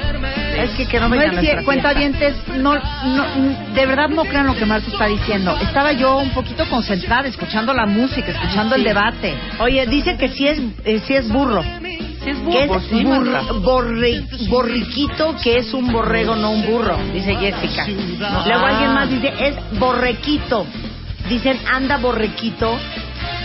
Es 0.57 0.69
que 0.71 0.85
que 0.85 1.00
no 1.00 1.09
No 1.09 1.15
venga 1.15 1.25
es 1.25 1.33
nuestra 1.33 1.59
que, 1.59 1.65
cuentavientes, 1.65 2.35
no, 2.57 2.75
no, 2.75 3.25
de 3.73 3.85
verdad 3.88 4.07
no 4.09 4.23
crean 4.23 4.45
lo 4.45 4.55
que 4.55 4.65
Marta 4.67 4.88
está 4.89 5.07
diciendo. 5.07 5.57
Estaba 5.59 5.93
yo 5.93 6.17
un 6.17 6.29
poquito 6.29 6.63
concentrada, 6.69 7.27
escuchando 7.27 7.73
la 7.73 7.88
música, 7.88 8.31
escuchando 8.31 8.75
el 8.75 8.83
debate. 8.83 9.33
Oye, 9.59 9.85
dice 9.88 10.15
que 10.15 10.29
sí 10.29 10.47
es, 10.47 10.59
eh, 10.85 11.01
sí 11.07 11.15
es 11.15 11.27
burro. 11.27 11.63
Sí 11.63 12.29
es 12.29 12.38
Que 12.38 12.67
burro, 12.67 12.75
es 12.79 12.85
sí, 12.85 13.03
burro- 13.03 13.62
borre- 13.62 14.23
borriquito, 14.47 15.35
que 15.43 15.57
es 15.57 15.73
un 15.73 15.91
borrego, 15.91 16.35
no 16.35 16.51
un 16.51 16.65
burro, 16.65 16.97
dice 17.13 17.35
Jessica. 17.35 17.85
Luego 18.45 18.65
alguien 18.65 18.93
más 18.93 19.09
dice, 19.09 19.33
es 19.39 19.55
borrequito. 19.79 20.65
Dicen, 21.30 21.60
anda 21.72 21.98
borrequito, 21.98 22.77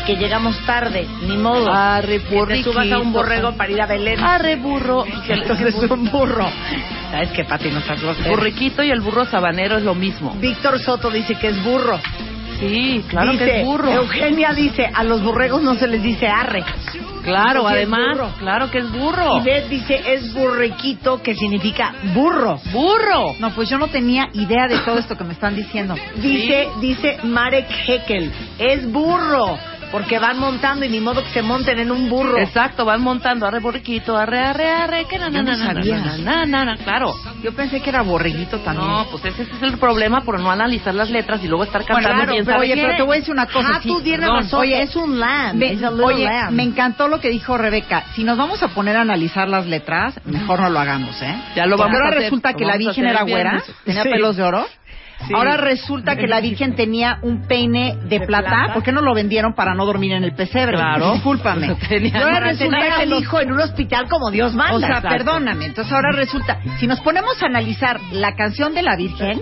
que 0.06 0.16
llegamos 0.16 0.58
tarde, 0.66 1.06
ni 1.26 1.36
modo. 1.36 1.72
Arre, 1.72 2.20
Que 2.20 2.46
te 2.46 2.62
subas 2.62 2.90
a 2.90 2.98
un 2.98 3.12
borrego 3.12 3.52
para 3.52 3.70
ir 3.70 3.80
a 3.80 3.86
Belén. 3.86 4.20
Arre, 4.20 4.56
burro. 4.56 5.04
Entonces 5.28 5.74
es 5.74 5.90
un 5.90 6.10
burro. 6.10 6.48
¿Sabes 7.10 7.30
qué, 7.30 7.44
Pati? 7.44 7.70
No 7.70 7.78
estás. 7.78 8.00
Burriquito 8.28 8.82
y 8.82 8.90
el 8.90 9.00
burro 9.00 9.24
sabanero 9.26 9.78
es 9.78 9.84
lo 9.84 9.94
mismo. 9.94 10.34
Víctor 10.40 10.78
Soto 10.80 11.10
dice 11.10 11.34
que 11.36 11.48
es 11.48 11.62
burro. 11.62 12.00
Sí, 12.58 13.04
claro 13.08 13.32
dice, 13.32 13.44
que 13.44 13.60
es 13.60 13.66
burro. 13.66 13.90
Eugenia 13.90 14.52
dice, 14.52 14.90
a 14.92 15.04
los 15.04 15.22
borregos 15.22 15.62
no 15.62 15.74
se 15.74 15.86
les 15.86 16.02
dice 16.02 16.26
arre. 16.26 16.64
Claro, 17.22 17.60
Entonces 17.60 17.76
además, 17.76 18.18
claro 18.38 18.70
que 18.70 18.78
es 18.78 18.90
burro. 18.90 19.38
Y 19.38 19.44
Beth 19.44 19.68
dice, 19.68 20.00
es 20.14 20.32
burrequito, 20.32 21.22
que 21.22 21.34
significa 21.34 21.94
burro. 22.14 22.58
Burro. 22.72 23.34
No, 23.38 23.50
pues 23.50 23.68
yo 23.68 23.78
no 23.78 23.88
tenía 23.88 24.28
idea 24.32 24.66
de 24.68 24.78
todo 24.78 24.98
esto 24.98 25.16
que 25.16 25.24
me 25.24 25.34
están 25.34 25.54
diciendo. 25.54 25.94
Dice, 26.16 26.68
dice 26.80 27.18
Marek 27.24 27.66
Heckel, 27.86 28.32
es 28.58 28.90
burro, 28.90 29.58
porque 29.90 30.18
van 30.18 30.38
montando 30.38 30.84
y 30.84 30.88
ni 30.88 31.00
modo 31.00 31.22
que 31.22 31.30
se 31.30 31.42
monten 31.42 31.78
en 31.78 31.90
un 31.90 32.08
burro. 32.08 32.38
Exacto, 32.38 32.84
van 32.84 33.00
montando, 33.00 33.46
arre 33.46 33.60
borriquito, 33.60 34.16
arre, 34.16 34.38
arre, 34.40 34.70
arre, 34.70 35.04
que 35.06 35.18
na, 35.18 35.30
na, 35.30 35.42
no 35.42 35.50
na, 35.52 35.56
na, 35.56 35.74
sabía. 35.74 36.16
na, 36.46 36.64
na, 36.64 36.76
claro. 36.76 37.14
Yo 37.42 37.52
pensé 37.54 37.80
que 37.80 37.90
era 37.90 38.02
borreguito 38.02 38.58
también. 38.58 38.86
No, 38.88 39.06
pues 39.10 39.24
ese, 39.24 39.42
ese 39.42 39.52
es 39.56 39.62
el 39.62 39.78
problema 39.78 40.20
por 40.22 40.38
no 40.40 40.50
analizar 40.50 40.94
las 40.94 41.10
letras 41.10 41.42
y 41.42 41.48
luego 41.48 41.64
estar 41.64 41.84
cantando 41.84 42.08
claro, 42.24 42.32
pero 42.32 42.44
sabe 42.44 42.58
oye, 42.60 42.74
qué. 42.74 42.82
pero 42.82 42.96
te 42.96 43.02
voy 43.02 43.16
a 43.16 43.20
decir 43.20 43.32
una 43.34 43.46
cosa. 43.46 43.68
Ah, 43.74 43.80
sí, 43.82 43.88
tú 43.88 44.00
tienes 44.02 44.28
razón, 44.28 44.60
Oye, 44.60 44.82
es 44.82 44.96
un 44.96 45.18
lamb, 45.20 45.54
me, 45.54 45.76
oye, 46.02 46.24
lamb. 46.24 46.52
me 46.52 46.62
encantó 46.62 47.08
lo 47.08 47.20
que 47.20 47.28
dijo 47.30 47.56
Rebeca. 47.56 48.04
Si 48.14 48.24
nos 48.24 48.36
vamos 48.36 48.62
a 48.62 48.68
poner 48.68 48.96
a 48.96 49.02
analizar 49.02 49.48
las 49.48 49.66
letras, 49.66 50.18
mejor 50.24 50.60
no 50.60 50.70
lo 50.70 50.78
hagamos, 50.80 51.20
¿eh? 51.22 51.34
Ya 51.54 51.66
lo 51.66 51.76
Porque 51.76 51.92
vamos 51.92 52.00
a 52.00 52.08
hacer, 52.08 52.22
resulta 52.24 52.52
que 52.54 52.64
la 52.64 52.76
Virgen 52.76 53.06
era 53.06 53.22
güera, 53.22 53.62
tenía 53.84 54.02
Sí. 54.02 54.10
pelos 54.10 54.36
de 54.36 54.42
oro. 54.42 54.66
Sí. 55.26 55.34
Ahora 55.34 55.56
resulta 55.56 56.14
que 56.16 56.28
la 56.28 56.40
Virgen 56.40 56.76
tenía 56.76 57.18
un 57.22 57.46
peine 57.48 57.96
de, 58.04 58.20
¿De 58.20 58.26
plata. 58.26 58.48
plata? 58.48 58.74
¿Por 58.74 58.82
qué 58.84 58.92
no 58.92 59.00
lo 59.00 59.14
vendieron 59.14 59.52
para 59.52 59.74
no 59.74 59.84
dormir 59.84 60.12
en 60.12 60.22
el 60.22 60.32
pesebre? 60.34 60.76
Claro. 60.76 61.14
Discúlpame. 61.14 61.74
Tenía- 61.88 62.22
ahora 62.22 62.40
resulta 62.40 62.98
que 63.00 63.06
los- 63.06 63.20
hijo 63.22 63.40
en 63.40 63.50
un 63.52 63.60
hospital 63.60 64.08
como 64.08 64.30
Dios 64.30 64.54
manda. 64.54 64.76
O 64.76 64.78
sea, 64.80 64.88
Exacto. 64.98 65.08
perdóname. 65.08 65.66
Entonces 65.66 65.92
ahora 65.92 66.12
resulta, 66.12 66.60
si 66.78 66.86
nos 66.86 67.00
ponemos 67.00 67.42
a 67.42 67.46
analizar 67.46 68.00
la 68.12 68.36
canción 68.36 68.74
de 68.74 68.82
la 68.82 68.94
Virgen, 68.96 69.40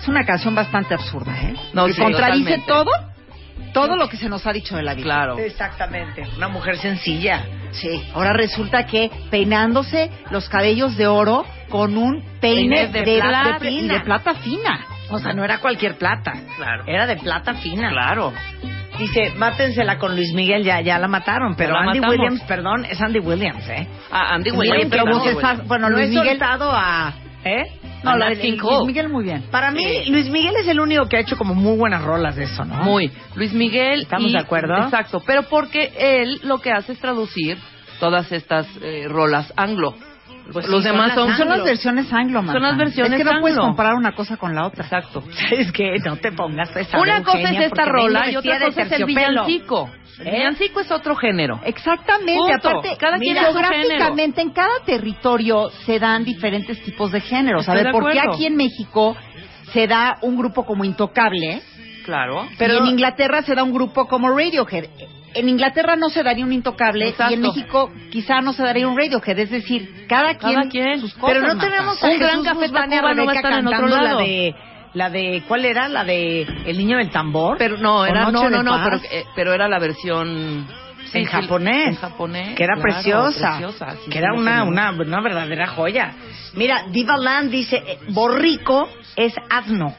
es 0.00 0.08
una 0.08 0.24
canción 0.26 0.54
bastante 0.54 0.92
absurda, 0.94 1.32
¿eh? 1.42 1.54
No, 1.72 1.86
que 1.86 1.94
sí, 1.94 2.02
contradice 2.02 2.58
totalmente. 2.58 2.66
todo, 2.66 2.90
todo 3.72 3.96
lo 3.96 4.08
que 4.10 4.16
se 4.18 4.28
nos 4.28 4.46
ha 4.46 4.52
dicho 4.52 4.76
de 4.76 4.82
la 4.82 4.92
Virgen. 4.94 5.10
Claro. 5.10 5.38
Exactamente, 5.38 6.22
una 6.36 6.48
mujer 6.48 6.76
sencilla. 6.76 7.44
Sí. 7.70 8.02
Ahora 8.14 8.32
resulta 8.34 8.84
que 8.86 9.10
peinándose 9.30 10.10
los 10.30 10.48
cabellos 10.48 10.96
de 10.96 11.06
oro 11.06 11.44
con 11.70 11.96
un 11.96 12.22
peine 12.40 12.88
Peine 12.88 12.88
de 12.88 13.02
de, 13.04 13.20
plata 13.20 13.58
de- 13.58 13.82
de 13.88 14.00
plata 14.00 14.34
fina. 14.34 14.80
O 15.10 15.18
sea, 15.18 15.32
no 15.32 15.44
era 15.44 15.58
cualquier 15.58 15.96
plata. 15.96 16.32
Claro. 16.56 16.84
Era 16.86 17.06
de 17.06 17.16
plata 17.16 17.54
fina. 17.54 17.90
Claro. 17.90 18.32
Dice, 18.98 19.32
mátensela 19.36 19.96
con 19.98 20.16
Luis 20.16 20.32
Miguel, 20.34 20.64
ya, 20.64 20.80
ya 20.80 20.98
la 20.98 21.06
mataron. 21.08 21.54
Pero 21.56 21.72
la 21.74 21.80
Andy 21.80 22.00
matamos. 22.00 22.16
Williams, 22.18 22.42
perdón, 22.42 22.84
es 22.84 23.00
Andy 23.00 23.20
Williams, 23.20 23.68
¿eh? 23.68 23.86
Ah, 24.10 24.34
Andy 24.34 24.50
Oye, 24.50 24.58
Williams. 24.58 24.90
pero 24.90 25.04
vos 25.06 25.18
Williams. 25.24 25.36
estás- 25.36 25.66
bueno, 25.68 25.88
No 25.88 25.96
Luis 25.96 26.06
he 26.08 26.10
Miguel... 26.10 26.28
soltado 26.38 26.70
a... 26.72 27.14
¿Eh? 27.44 27.64
No, 28.02 28.16
la 28.16 28.30
de 28.30 28.38
King 28.40 28.58
Luis. 28.60 28.86
Miguel 28.86 29.08
muy 29.08 29.24
bien. 29.24 29.44
Para 29.50 29.70
mí, 29.70 30.04
Luis 30.10 30.28
Miguel 30.28 30.54
es 30.60 30.66
el 30.68 30.80
único 30.80 31.06
que 31.06 31.16
ha 31.16 31.20
hecho 31.20 31.36
como 31.36 31.54
muy 31.54 31.76
buenas 31.78 32.02
rolas 32.02 32.34
de 32.36 32.44
eso, 32.44 32.64
¿no? 32.64 32.74
Muy. 32.82 33.10
Luis 33.36 33.52
Miguel. 33.52 34.02
¿Estamos 34.02 34.30
y- 34.30 34.32
de 34.34 34.40
acuerdo? 34.40 34.76
Exacto. 34.82 35.22
Pero 35.24 35.44
porque 35.44 35.92
él 35.98 36.40
lo 36.42 36.58
que 36.58 36.70
hace 36.72 36.92
es 36.92 36.98
traducir 37.00 37.56
todas 38.00 38.30
estas 38.32 38.66
eh, 38.82 39.06
rolas 39.08 39.52
anglo. 39.56 39.94
Pues 40.52 40.66
Los 40.68 40.82
sí, 40.82 40.88
demás 40.88 41.12
son 41.14 41.28
son, 41.36 41.46
las 41.48 41.56
anglo. 41.58 41.64
versiones 41.64 42.12
anglo, 42.12 42.42
Marta. 42.42 42.52
Son 42.54 42.62
las 42.62 42.76
versiones 42.78 43.12
Es 43.12 43.18
que 43.18 43.24
no 43.24 43.40
puedes 43.40 43.56
anglo. 43.58 43.68
comparar 43.68 43.94
una 43.94 44.12
cosa 44.12 44.36
con 44.36 44.54
la 44.54 44.66
otra. 44.66 44.84
Exacto. 44.84 45.22
Es 45.50 45.72
que 45.72 45.98
no 46.04 46.16
te 46.16 46.32
pongas 46.32 46.74
esa 46.76 46.98
Una 46.98 47.22
cosa 47.22 47.38
Eugenia, 47.40 47.60
es 47.60 47.66
esta 47.66 47.84
rola 47.84 48.30
y 48.30 48.36
otra 48.36 48.58
cosa 48.60 48.82
es 48.82 48.92
el 48.92 49.04
villancico. 49.04 49.90
El 50.20 50.26
¿Eh? 50.26 50.30
villancico 50.32 50.80
es 50.80 50.90
otro 50.90 51.14
género. 51.16 51.60
Exactamente, 51.64 52.34
Punto. 52.52 52.68
aparte, 52.68 52.96
Cada 52.98 53.18
quien 53.18 53.36
geográficamente 53.36 54.40
en 54.40 54.50
cada 54.50 54.80
territorio 54.84 55.70
se 55.86 55.98
dan 55.98 56.24
diferentes 56.24 56.82
tipos 56.82 57.12
de 57.12 57.20
géneros. 57.20 57.68
A 57.68 57.74
ver, 57.74 57.90
¿por 57.92 58.10
qué 58.10 58.18
aquí 58.20 58.46
en 58.46 58.56
México 58.56 59.16
se 59.72 59.86
da 59.86 60.16
un 60.22 60.36
grupo 60.36 60.64
como 60.64 60.84
Intocable? 60.84 61.60
Claro. 62.08 62.48
Pero 62.56 62.72
y 62.74 62.78
en 62.78 62.86
Inglaterra 62.86 63.42
se 63.42 63.54
da 63.54 63.62
un 63.62 63.72
grupo 63.74 64.08
como 64.08 64.30
Radiohead. 64.30 64.86
En 65.34 65.46
Inglaterra 65.46 65.94
no 65.94 66.08
se 66.08 66.22
daría 66.22 66.42
un 66.42 66.54
Intocable 66.54 67.06
Exacto. 67.08 67.32
y 67.32 67.34
en 67.34 67.42
México 67.42 67.92
quizá 68.10 68.40
no 68.40 68.54
se 68.54 68.62
daría 68.62 68.88
un 68.88 68.96
Radiohead. 68.96 69.38
Es 69.38 69.50
decir, 69.50 70.06
cada 70.08 70.38
quien, 70.38 70.54
Cada 70.54 70.68
quien. 70.70 71.00
sus 71.00 71.12
cosas. 71.12 71.28
Pero 71.36 71.40
no 71.46 71.54
Marta. 71.54 71.64
tenemos 71.70 72.02
a 72.02 72.06
Un 72.08 72.18
gran 72.18 72.42
Café 72.42 72.68
Tacuba 72.70 73.14
no 73.14 73.26
va 73.26 73.32
a 73.32 73.34
estar 73.34 73.52
en 73.52 73.66
otro 73.66 73.78
cantando 73.78 73.96
lado. 74.02 74.18
la 74.20 74.24
de 74.24 74.54
la 74.94 75.10
de 75.10 75.42
¿cuál 75.46 75.66
era? 75.66 75.86
La 75.90 76.02
de 76.04 76.42
El 76.64 76.78
niño 76.78 76.96
del 76.96 77.10
tambor. 77.10 77.58
Pero 77.58 77.76
no, 77.76 77.98
¿O 77.98 78.04
era 78.06 78.30
no, 78.30 78.48
no, 78.48 78.62
no, 78.62 78.80
pero, 78.82 78.96
eh, 79.12 79.24
pero 79.36 79.52
era 79.52 79.68
la 79.68 79.78
versión 79.78 80.66
sí, 81.12 81.18
en 81.18 81.24
sí, 81.26 81.30
japonés. 81.30 81.88
En 81.88 81.94
japonés. 81.96 82.56
Que 82.56 82.64
era 82.64 82.76
claro, 82.76 82.82
preciosa. 82.94 83.50
preciosa, 83.58 83.90
sí, 83.96 84.06
que 84.06 84.12
sí, 84.12 84.18
era 84.18 84.32
una, 84.32 84.64
una, 84.64 84.92
una 84.92 85.20
verdadera 85.20 85.66
joya. 85.66 86.14
Mira, 86.54 86.84
Diva 86.90 87.18
Land 87.18 87.50
dice, 87.50 87.76
eh, 87.86 87.98
borrico 88.08 88.88
es 89.14 89.34
asno. 89.50 89.94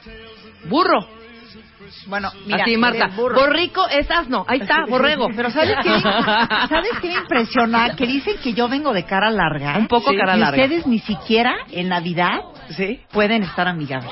burro. 0.67 1.18
Bueno, 2.07 2.31
mira, 2.45 2.63
Así, 2.63 2.77
Marta. 2.77 3.09
Borrico 3.15 3.87
es 3.89 4.09
asno. 4.09 4.45
Ahí 4.47 4.59
está, 4.61 4.85
borrego. 4.87 5.27
Pero 5.35 5.49
¿sabes 5.51 5.75
qué? 5.83 5.99
¿Sabes 5.99 6.91
qué 7.01 7.07
me 7.07 7.15
impresiona? 7.15 7.95
Que 7.95 8.05
dicen 8.07 8.35
que 8.43 8.53
yo 8.53 8.67
vengo 8.67 8.93
de 8.93 9.03
cara 9.05 9.29
larga. 9.31 9.77
Un 9.77 9.87
poco 9.87 10.11
cara 10.15 10.37
y 10.37 10.39
larga. 10.39 10.63
ustedes 10.63 10.87
ni 10.87 10.99
siquiera 10.99 11.53
en 11.71 11.89
Navidad 11.89 12.39
¿Sí? 12.69 13.01
pueden 13.11 13.43
estar 13.43 13.67
amigables. 13.67 14.11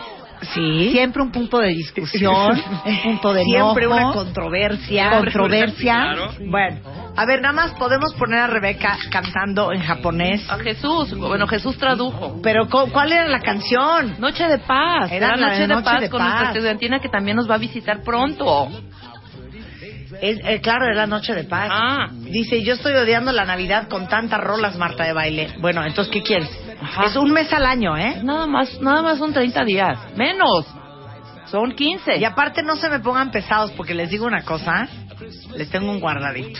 Sí. 0.53 0.91
Siempre 0.91 1.21
un 1.21 1.31
punto 1.31 1.57
de 1.59 1.69
discusión, 1.69 2.61
un 2.85 3.01
punto 3.03 3.33
de 3.33 3.43
Siempre 3.43 3.85
enojo, 3.85 4.01
una 4.03 4.13
controversia. 4.13 5.09
controversia. 5.11 6.15
Bueno, 6.39 6.77
a 7.15 7.25
ver, 7.25 7.41
nada 7.41 7.53
más 7.53 7.71
podemos 7.73 8.13
poner 8.13 8.39
a 8.39 8.47
Rebeca 8.47 8.97
cantando 9.09 9.71
en 9.71 9.81
japonés. 9.81 10.47
A 10.49 10.57
Jesús. 10.59 11.17
Bueno, 11.17 11.47
Jesús 11.47 11.77
tradujo. 11.77 12.39
Pero 12.43 12.67
¿cu- 12.69 12.89
¿cuál 12.91 13.11
era 13.11 13.27
la 13.27 13.39
canción? 13.39 14.15
Noche 14.19 14.47
de 14.47 14.59
paz. 14.59 15.11
Era 15.11 15.35
la 15.35 15.47
Noche 15.47 15.53
de 15.55 15.61
de, 15.61 15.67
Noche 15.67 15.83
paz 15.85 16.01
de 16.01 16.09
con 16.09 16.19
Paz. 16.19 16.29
nuestra 16.29 16.49
estudiantina 16.51 16.99
que 16.99 17.09
también 17.09 17.37
nos 17.37 17.49
va 17.49 17.55
a 17.55 17.59
visitar 17.59 18.01
pronto. 18.03 18.69
Es, 20.21 20.39
eh, 20.43 20.61
claro, 20.61 20.85
era 20.85 21.05
Noche 21.07 21.33
de 21.33 21.43
Paz. 21.43 21.69
Ah. 21.71 22.07
Dice, 22.11 22.63
yo 22.63 22.73
estoy 22.73 22.93
odiando 22.93 23.31
la 23.31 23.45
Navidad 23.45 23.87
con 23.87 24.07
tantas 24.07 24.39
rolas, 24.39 24.77
Marta 24.77 25.03
de 25.03 25.13
baile. 25.13 25.53
Bueno, 25.59 25.83
entonces, 25.85 26.11
¿qué 26.11 26.23
quieres? 26.23 26.49
Ajá. 26.81 27.05
Es 27.05 27.15
un 27.15 27.31
mes 27.31 27.51
al 27.53 27.65
año, 27.65 27.97
¿eh? 27.97 28.19
Nada 28.23 28.47
más, 28.47 28.81
nada 28.81 29.01
más 29.01 29.17
son 29.17 29.33
30 29.33 29.63
días. 29.65 29.99
Menos. 30.15 30.65
Son 31.47 31.71
15. 31.71 32.17
Y 32.17 32.25
aparte 32.25 32.61
no 32.63 32.75
se 32.75 32.89
me 32.89 32.99
pongan 32.99 33.31
pesados 33.31 33.71
porque 33.71 33.93
les 33.93 34.09
digo 34.09 34.25
una 34.25 34.43
cosa, 34.43 34.87
les 35.55 35.69
tengo 35.69 35.91
un 35.91 35.99
guardadito. 35.99 36.59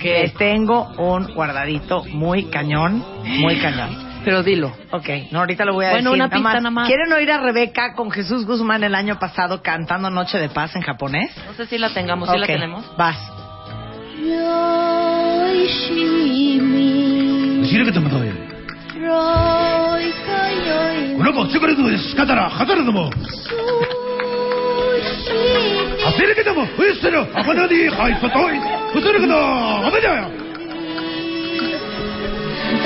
Que 0.00 0.22
les 0.22 0.34
tengo 0.34 0.88
un 0.98 1.32
guardadito 1.34 2.04
muy 2.04 2.44
cañón, 2.46 3.04
muy 3.24 3.58
cañón. 3.60 4.15
Pero 4.26 4.42
dilo. 4.42 4.76
Ok, 4.90 5.08
no, 5.30 5.38
ahorita 5.38 5.64
lo 5.64 5.74
voy 5.74 5.84
a 5.84 5.90
Bueno, 5.90 6.10
decir. 6.10 6.24
una 6.24 6.28
pista 6.28 6.54
nada 6.54 6.70
más. 6.72 6.88
¿Quieren 6.88 7.12
oír 7.12 7.30
a 7.30 7.38
Rebeca 7.38 7.94
con 7.94 8.10
Jesús 8.10 8.44
Guzmán 8.44 8.82
el 8.82 8.96
año 8.96 9.20
pasado 9.20 9.62
cantando 9.62 10.10
Noche 10.10 10.36
de 10.40 10.48
Paz 10.48 10.74
en 10.74 10.82
japonés? 10.82 11.30
No 11.46 11.54
sé 11.54 11.64
si 11.66 11.78
la 11.78 11.90
tengamos, 11.90 12.28
si 12.28 12.36
la 12.36 12.42
Ok, 12.44 12.46
tenemos. 12.48 12.96
Vas. 12.96 13.16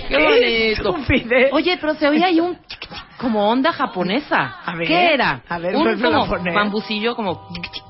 Qué 0.08 0.18
bonito. 0.18 0.92
estupidez. 0.92 1.50
Oye, 1.54 1.78
pero 1.80 1.96
se 1.96 2.08
oía 2.08 2.28
ahí 2.28 2.40
un 2.40 2.56
tic, 2.56 2.80
tic, 2.80 3.18
como 3.18 3.50
onda 3.50 3.72
japonesa. 3.72 4.58
A 4.66 4.76
ver, 4.76 4.88
¿Qué 4.88 5.14
era? 5.14 5.42
a 5.48 5.60
ver, 5.60 5.76
un 5.76 5.84
vuélvelo 5.84 6.08
a 6.10 6.20
como 6.20 6.28
poner. 6.28 6.54
bambucillo 6.54 7.16
como 7.16 7.48
tic, 7.54 7.72
tic. 7.72 7.84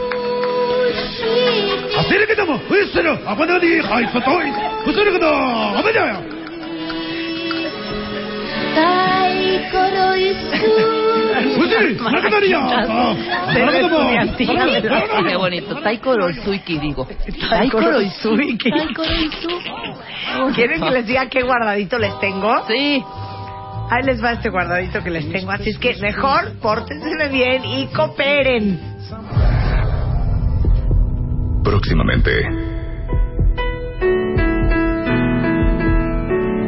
Acérquete, 1.99 2.45
mo. 2.45 2.61
Úselo. 2.69 3.19
Aguándale, 3.27 3.67
hija. 3.67 4.03
Y 4.03 4.09
sotoy. 4.09 4.53
Úselo, 4.87 5.13
que 5.13 5.19
no. 5.19 5.79
Amelia. 5.79 6.21
Úselo. 11.57 12.11
Nakatarilla. 12.11 12.59
Aguándale, 12.59 14.29
Qué 15.29 15.37
bonito. 15.37 15.75
Taiko 15.77 16.17
Roizuiki, 16.17 16.79
digo. 16.79 17.09
Taiko 17.51 17.81
Roizuiki. 17.81 18.71
¿Quieren 20.55 20.81
que 20.83 20.91
les 20.91 21.07
diga 21.07 21.29
qué 21.29 21.43
guardadito 21.43 21.99
les 21.99 22.19
tengo? 22.21 22.67
Sí. 22.67 23.03
Ahí 23.91 24.03
les 24.05 24.23
va 24.23 24.33
este 24.33 24.49
guardadito 24.49 25.03
que 25.03 25.11
les 25.11 25.31
tengo. 25.31 25.51
Así 25.51 25.71
es 25.71 25.79
que 25.79 25.95
mejor 26.01 26.53
pórtense 26.61 27.29
bien 27.29 27.65
y 27.65 27.87
cooperen. 27.89 28.81
Próximamente. 31.65 32.31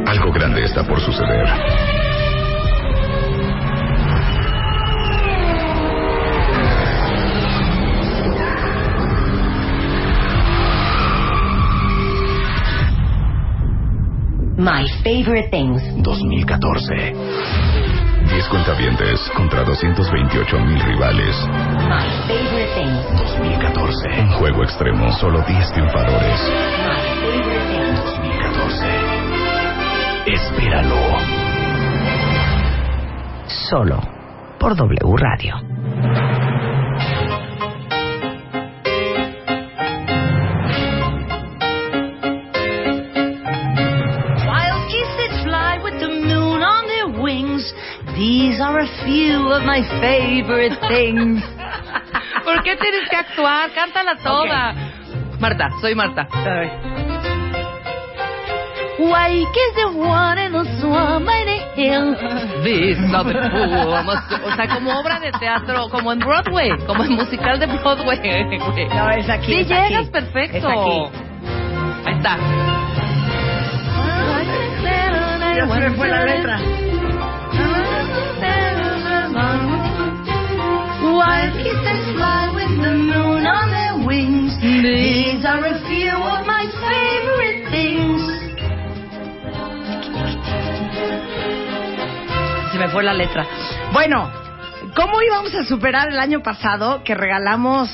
Algo 0.07 0.31
grande 0.33 0.63
está 0.63 0.83
por 0.83 0.99
suceder. 0.99 1.47
My 14.57 14.85
favorite 15.03 15.51
things. 15.51 15.81
2014. 16.01 17.96
10 18.27 18.49
cuentavientes 18.49 19.19
contra 19.35 19.63
228 19.63 20.59
mil 20.59 20.79
rivales. 20.81 21.35
My 21.87 22.05
favorite 22.27 22.73
things. 22.75 23.05
2014. 23.37 24.21
Un 24.21 24.31
juego 24.33 24.63
extremo, 24.63 25.11
solo 25.13 25.41
10 25.47 25.71
triunfadores. 25.71 26.41
My 26.41 26.99
favorite 27.21 27.65
things. 27.71 28.03
2014. 28.03 28.87
Espéralo. 30.33 31.17
Solo 33.69 34.01
por 34.59 34.75
W 34.75 35.15
Radio. 35.17 35.55
These 48.17 48.59
are 48.59 48.79
a 48.79 48.89
few 49.05 49.53
of 49.53 49.61
my 49.61 49.85
favorite 50.01 50.73
things. 50.89 51.37
¿Por 52.43 52.63
qué 52.63 52.75
tienes 52.75 53.07
que 53.09 53.15
actuar? 53.15 53.69
Cántala 53.75 54.15
toda. 54.23 54.73
Marta, 55.39 55.69
soy 55.79 55.93
Marta. 55.93 56.27
Wake 58.97 59.57
is 59.57 59.75
the 59.75 59.91
one 59.95 60.39
and 60.39 60.55
the 60.55 60.65
swan 60.81 61.25
by 61.25 61.45
the 61.45 61.59
hill. 61.79 62.15
De 62.63 62.95
plumas. 62.95 64.23
O 64.43 64.55
sea, 64.55 64.67
como 64.67 64.99
obra 64.99 65.19
de 65.19 65.31
teatro, 65.33 65.87
como 65.89 66.11
en 66.11 66.17
Broadway, 66.17 66.71
como 66.87 67.03
en 67.03 67.13
musical 67.13 67.59
de 67.59 67.67
Broadway. 67.67 68.17
No, 68.95 69.11
es 69.11 69.29
aquí. 69.29 69.45
Sí, 69.45 69.59
es 69.61 69.67
llegas 69.67 70.07
aquí. 70.07 70.09
perfecto. 70.09 70.57
Es 70.57 70.65
aquí. 70.65 72.07
Ahí 72.07 72.15
está. 72.15 72.37
Ya 75.55 75.67
se 75.67 75.79
me 75.79 75.91
fue 75.91 76.07
la 76.07 76.25
letra. 76.25 76.59
Se 92.71 92.77
me 92.77 92.89
fue 92.89 93.03
la 93.03 93.13
letra. 93.13 93.45
Bueno, 93.91 94.31
¿cómo 94.95 95.21
íbamos 95.21 95.53
a 95.55 95.63
superar 95.65 96.09
el 96.09 96.19
año 96.19 96.41
pasado 96.41 97.03
que 97.03 97.15
regalamos 97.15 97.89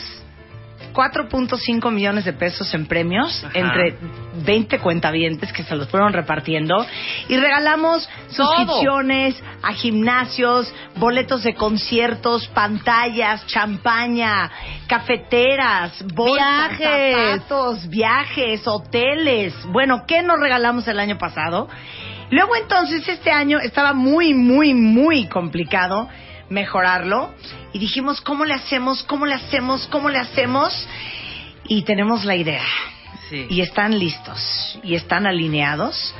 4.5 0.93 1.91
millones 1.91 2.25
de 2.25 2.33
pesos 2.33 2.73
en 2.73 2.85
premios 2.85 3.45
entre 3.53 3.97
20 4.45 4.79
cuentavientes 4.79 5.51
que 5.51 5.63
se 5.63 5.75
los 5.75 5.89
fueron 5.89 6.13
repartiendo 6.13 6.85
y 7.27 7.37
regalamos 7.37 8.07
suscripciones 8.29 9.41
a 9.61 9.73
gimnasios, 9.73 10.73
boletos 10.95 11.43
de 11.43 11.55
conciertos, 11.55 12.47
pantallas, 12.49 13.45
champaña, 13.47 14.51
cafeteras, 14.87 16.03
bolsas, 16.13 16.77
Viajes. 16.77 17.15
zapatos, 17.15 17.89
viajes, 17.89 18.67
hoteles. 18.67 19.53
Bueno, 19.71 20.05
¿qué 20.07 20.21
nos 20.21 20.39
regalamos 20.39 20.87
el 20.87 20.99
año 20.99 21.17
pasado? 21.17 21.67
Luego 22.29 22.55
entonces 22.55 23.07
este 23.07 23.31
año 23.31 23.59
estaba 23.59 23.93
muy, 23.93 24.33
muy, 24.33 24.73
muy 24.73 25.27
complicado 25.27 26.07
mejorarlo 26.53 27.33
y 27.73 27.79
dijimos, 27.79 28.21
¿cómo 28.21 28.45
le 28.45 28.53
hacemos? 28.53 29.03
¿Cómo 29.03 29.25
le 29.25 29.33
hacemos? 29.33 29.87
¿Cómo 29.87 30.09
le 30.09 30.19
hacemos? 30.19 30.87
Y 31.67 31.81
tenemos 31.81 32.23
la 32.23 32.35
idea. 32.35 32.63
Sí. 33.29 33.47
Y 33.49 33.61
están 33.61 33.97
listos 33.97 34.77
y 34.83 34.93
están 34.95 35.25
alineados 35.25 36.13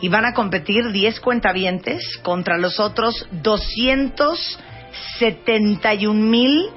y 0.00 0.08
van 0.08 0.24
a 0.26 0.34
competir 0.34 0.90
10 0.92 1.20
cuentavientes 1.20 2.18
contra 2.22 2.58
los 2.58 2.80
otros 2.80 3.26
271 3.30 6.14
mil 6.14 6.68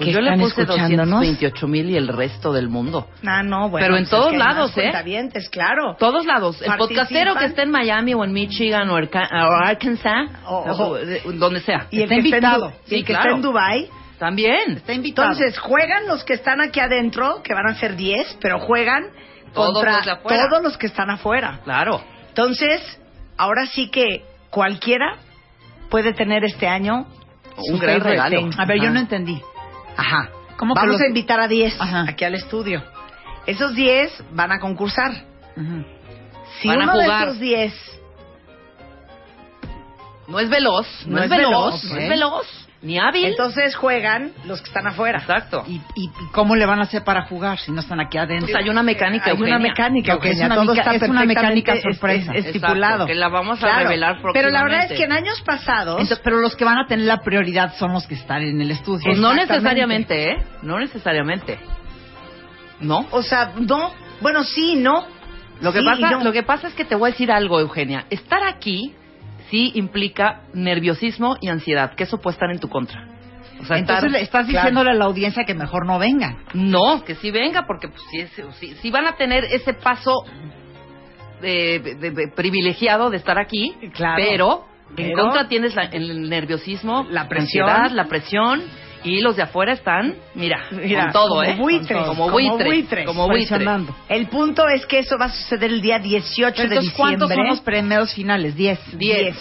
Pues 0.00 0.08
que 0.08 0.14
yo 0.14 0.20
le 0.20 0.30
están 0.30 0.40
puse 0.40 0.62
escuchándonos. 0.62 1.20
228 1.20 1.68
mil 1.68 1.90
y 1.90 1.96
el 1.96 2.08
resto 2.08 2.52
del 2.52 2.68
mundo. 2.68 3.06
Ah, 3.26 3.42
no, 3.42 3.68
bueno. 3.68 3.84
Pero 3.86 3.96
en 3.98 4.04
pues 4.04 4.12
es 4.12 4.18
todos 4.18 4.34
lados, 4.36 4.70
¿eh? 4.72 4.80
cuentavientes, 4.82 5.48
claro. 5.50 5.96
Todos 5.98 6.24
lados. 6.26 6.60
El 6.62 6.72
podcastero 6.76 7.34
que 7.34 7.44
esté 7.44 7.62
en 7.62 7.70
Miami 7.70 8.14
o 8.14 8.24
en 8.24 8.32
Michigan 8.32 8.88
o, 8.88 8.96
Arkansas, 8.96 10.30
O- 10.46 10.64
o- 10.70 10.94
de- 10.96 11.20
donde 11.34 11.60
sea. 11.60 11.86
Y 11.90 11.98
el 11.98 12.04
Está 12.04 12.14
que, 12.14 12.20
está 12.20 12.36
en, 12.38 12.44
invitado. 12.44 12.68
Du- 12.68 12.74
y 12.86 12.88
Sí, 12.88 12.94
el 12.96 13.00
que 13.04 13.12
claro. 13.12 13.22
está 13.28 13.36
en 13.36 13.42
Dubai 13.42 13.88
También. 14.18 14.70
Está 14.76 14.92
invitado. 14.92 15.28
Entonces, 15.32 15.58
juegan 15.58 16.06
los 16.06 16.24
que 16.24 16.34
están 16.34 16.60
aquí 16.60 16.80
adentro, 16.80 17.42
que 17.42 17.54
van 17.54 17.66
a 17.68 17.74
ser 17.76 17.96
10, 17.96 18.36
pero 18.40 18.58
juegan 18.60 19.04
Todos 19.54 19.72
contra 19.74 19.96
los 19.98 20.04
de 20.06 20.10
afuera. 20.12 20.46
todos 20.48 20.62
los 20.62 20.76
que 20.76 20.86
están 20.86 21.10
afuera. 21.10 21.60
Claro. 21.64 22.02
Entonces, 22.28 22.80
ahora 23.38 23.66
sí 23.66 23.88
que 23.88 24.24
cualquiera 24.50 25.16
puede 25.88 26.12
tener 26.12 26.44
este 26.44 26.66
año 26.68 27.06
Un 27.72 27.78
gran 27.78 28.00
regalo. 28.00 28.48
A 28.58 28.64
ver, 28.64 28.80
yo 28.80 28.90
no 28.90 29.00
entendí. 29.00 29.40
Ajá. 29.96 30.30
¿Cómo 30.56 30.74
Vamos 30.74 30.92
los- 30.92 31.00
a 31.00 31.06
invitar 31.06 31.40
a 31.40 31.48
10 31.48 31.74
Ajá. 31.80 32.04
aquí 32.08 32.24
al 32.24 32.34
estudio. 32.34 32.82
Esos 33.46 33.74
10 33.74 34.12
van 34.32 34.52
a 34.52 34.60
concursar. 34.60 35.12
Si 36.60 36.68
Van 36.68 36.80
a 36.80 36.84
uno 36.84 36.96
de 36.98 37.04
jugar. 37.04 37.28
esos 37.28 37.40
10 37.40 37.74
No 40.28 40.38
es 40.38 40.48
veloz. 40.48 40.86
No, 41.06 41.16
No 41.16 41.22
es 41.24 41.30
veloz. 41.30 41.84
No 41.84 41.96
es 41.98 42.08
veloz. 42.08 42.68
Ni 42.82 42.98
hábil. 42.98 43.26
entonces 43.26 43.76
juegan 43.76 44.32
los 44.46 44.60
que 44.62 44.68
están 44.68 44.86
afuera. 44.86 45.18
Exacto. 45.18 45.64
¿Y, 45.68 45.74
y, 45.94 46.04
y 46.06 46.10
cómo 46.32 46.56
le 46.56 46.64
van 46.64 46.78
a 46.78 46.84
hacer 46.84 47.04
para 47.04 47.26
jugar 47.26 47.58
si 47.58 47.72
no 47.72 47.80
están 47.80 48.00
aquí 48.00 48.16
adentro? 48.16 48.46
Pues 48.46 48.56
hay 48.56 48.70
una 48.70 48.82
mecánica, 48.82 49.26
Hay 49.26 49.32
una 49.36 49.48
Eugenia. 49.48 49.58
mecánica, 49.58 50.14
Ok, 50.14 50.24
es 50.24 50.30
Eugenia, 50.30 50.46
una 50.46 50.54
todo 50.54 50.72
está 50.72 50.94
es 50.94 51.02
una 51.02 51.24
mecánica 51.26 51.76
sorpresa. 51.80 52.32
es- 52.34 52.46
estipulado. 52.46 52.76
Exacto, 52.94 53.06
que 53.06 53.14
la 53.16 53.28
vamos 53.28 53.58
a 53.58 53.66
Claro. 53.66 53.82
revelar 53.82 54.16
Pero 54.32 54.48
la 54.48 54.62
verdad 54.62 54.84
es 54.90 54.96
que 54.98 55.04
en 55.04 55.12
años 55.12 55.42
pasados 55.42 56.00
Entonces, 56.00 56.20
pero 56.24 56.40
los 56.40 56.56
que 56.56 56.64
van 56.64 56.78
a 56.78 56.86
tener 56.86 57.04
la 57.04 57.18
prioridad 57.18 57.74
son 57.76 57.92
los 57.92 58.06
que 58.06 58.14
están 58.14 58.40
en 58.42 58.58
el 58.62 58.70
estudio. 58.70 59.04
Pues 59.04 59.18
no 59.18 59.34
necesariamente, 59.34 60.30
¿eh? 60.32 60.36
No 60.62 60.78
necesariamente. 60.78 61.58
¿No? 62.80 63.06
O 63.10 63.22
sea, 63.22 63.52
no. 63.58 63.92
Bueno, 64.22 64.42
sí, 64.44 64.76
no. 64.76 65.06
Lo 65.60 65.72
que, 65.72 65.80
Sí, 65.80 65.84
pasa, 65.84 66.10
no. 66.12 66.24
lo 66.24 66.32
que 66.32 66.42
pasa 66.42 66.68
es 66.68 66.74
que 66.74 66.86
te 66.86 66.94
voy 66.94 67.10
a 67.10 67.12
decir 67.12 67.30
algo, 67.30 67.60
Eugenia. 67.60 68.06
Estar 68.08 68.42
aquí 68.44 68.94
sí 69.50 69.72
implica 69.74 70.42
nerviosismo 70.54 71.36
y 71.40 71.48
ansiedad, 71.48 71.94
que 71.94 72.04
eso 72.04 72.18
puede 72.18 72.34
estar 72.34 72.50
en 72.50 72.58
tu 72.60 72.68
contra. 72.68 73.06
O 73.60 73.64
sea, 73.66 73.76
Entonces 73.76 74.04
estar- 74.04 74.10
le 74.10 74.22
estás 74.22 74.46
claro. 74.46 74.58
diciéndole 74.58 74.90
a 74.92 74.94
la 74.94 75.04
audiencia 75.04 75.44
que 75.44 75.54
mejor 75.54 75.84
no 75.86 75.98
vengan. 75.98 76.38
No, 76.54 77.04
que 77.04 77.14
sí 77.16 77.30
venga, 77.30 77.66
porque 77.66 77.88
pues 77.88 78.00
sí, 78.10 78.20
es- 78.20 78.56
sí- 78.58 78.74
sí 78.80 78.90
van 78.90 79.06
a 79.06 79.16
tener 79.16 79.44
ese 79.44 79.74
paso 79.74 80.12
de, 81.42 81.96
de- 82.00 82.10
de 82.10 82.28
privilegiado 82.28 83.10
de 83.10 83.16
estar 83.16 83.38
aquí, 83.38 83.74
Claro. 83.94 84.16
pero, 84.16 84.64
en 84.96 85.08
Pero- 85.10 85.22
contra 85.22 85.48
tienes 85.48 85.74
la- 85.74 85.84
el 85.84 86.28
nerviosismo, 86.28 87.06
La 87.10 87.28
presión. 87.28 87.68
ansiedad, 87.68 87.90
la 87.92 88.04
presión, 88.06 88.62
y 89.04 89.20
los 89.20 89.36
de 89.36 89.42
afuera 89.42 89.72
están, 89.72 90.14
mira, 90.34 90.64
Mira, 90.70 91.04
con 91.04 91.12
todo, 91.12 91.28
como 91.28 91.42
¿eh? 91.42 91.56
buitres, 91.58 91.98
como 92.06 92.14
como 92.24 92.30
buitres, 92.32 92.66
buitres, 92.66 93.06
como 93.06 93.26
buitres. 93.26 93.48
presionando. 93.48 93.96
El 94.08 94.26
punto 94.28 94.68
es 94.68 94.84
que 94.86 94.98
eso 95.00 95.16
va 95.18 95.26
a 95.26 95.30
suceder 95.30 95.70
el 95.70 95.80
día 95.80 95.98
18 95.98 96.56
de 96.56 96.62
Entonces, 96.64 96.70
diciembre. 96.90 96.96
¿cuántos 96.96 97.30
son 97.32 97.46
los 97.46 97.60
premios 97.60 98.14
finales? 98.14 98.54
Diez. 98.56 98.78
Diez. 98.98 99.36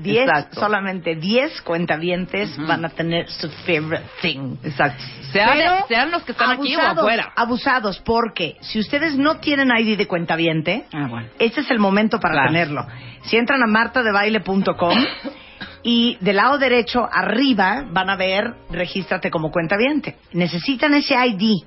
10, 0.00 0.28
Exacto. 0.28 0.60
solamente 0.60 1.16
10 1.16 1.60
cuentavientes 1.62 2.56
Ujú. 2.56 2.68
van 2.68 2.84
a 2.84 2.88
tener 2.88 3.28
su 3.28 3.50
favorite 3.50 4.04
thing. 4.22 4.54
Exacto. 4.62 5.02
Sean, 5.32 5.50
Pero 5.58 5.86
sean 5.88 6.10
los 6.12 6.22
que 6.22 6.30
están 6.30 6.52
aquí 6.52 6.76
o 6.76 6.78
abusados, 6.78 6.98
afuera. 6.98 7.32
Abusados, 7.34 7.98
porque 8.04 8.56
si 8.60 8.78
ustedes 8.78 9.16
no 9.18 9.38
tienen 9.40 9.70
ID 9.76 9.98
de 9.98 10.06
cuentaviente, 10.06 10.84
Ah, 10.92 11.08
bueno. 11.10 11.26
este 11.40 11.62
es 11.62 11.70
el 11.72 11.80
momento 11.80 12.20
para 12.20 12.34
Claro. 12.34 12.48
tenerlo. 12.52 12.86
Si 13.22 13.36
entran 13.36 13.60
a 13.60 13.66
martadebaile.com 13.66 14.98
Y 15.82 16.16
del 16.20 16.36
lado 16.36 16.58
derecho, 16.58 17.08
arriba, 17.10 17.84
van 17.90 18.10
a 18.10 18.16
ver, 18.16 18.54
regístrate 18.70 19.30
como 19.30 19.50
cuenta 19.50 19.76
Necesitan 20.32 20.94
ese 20.94 21.14
ID 21.14 21.62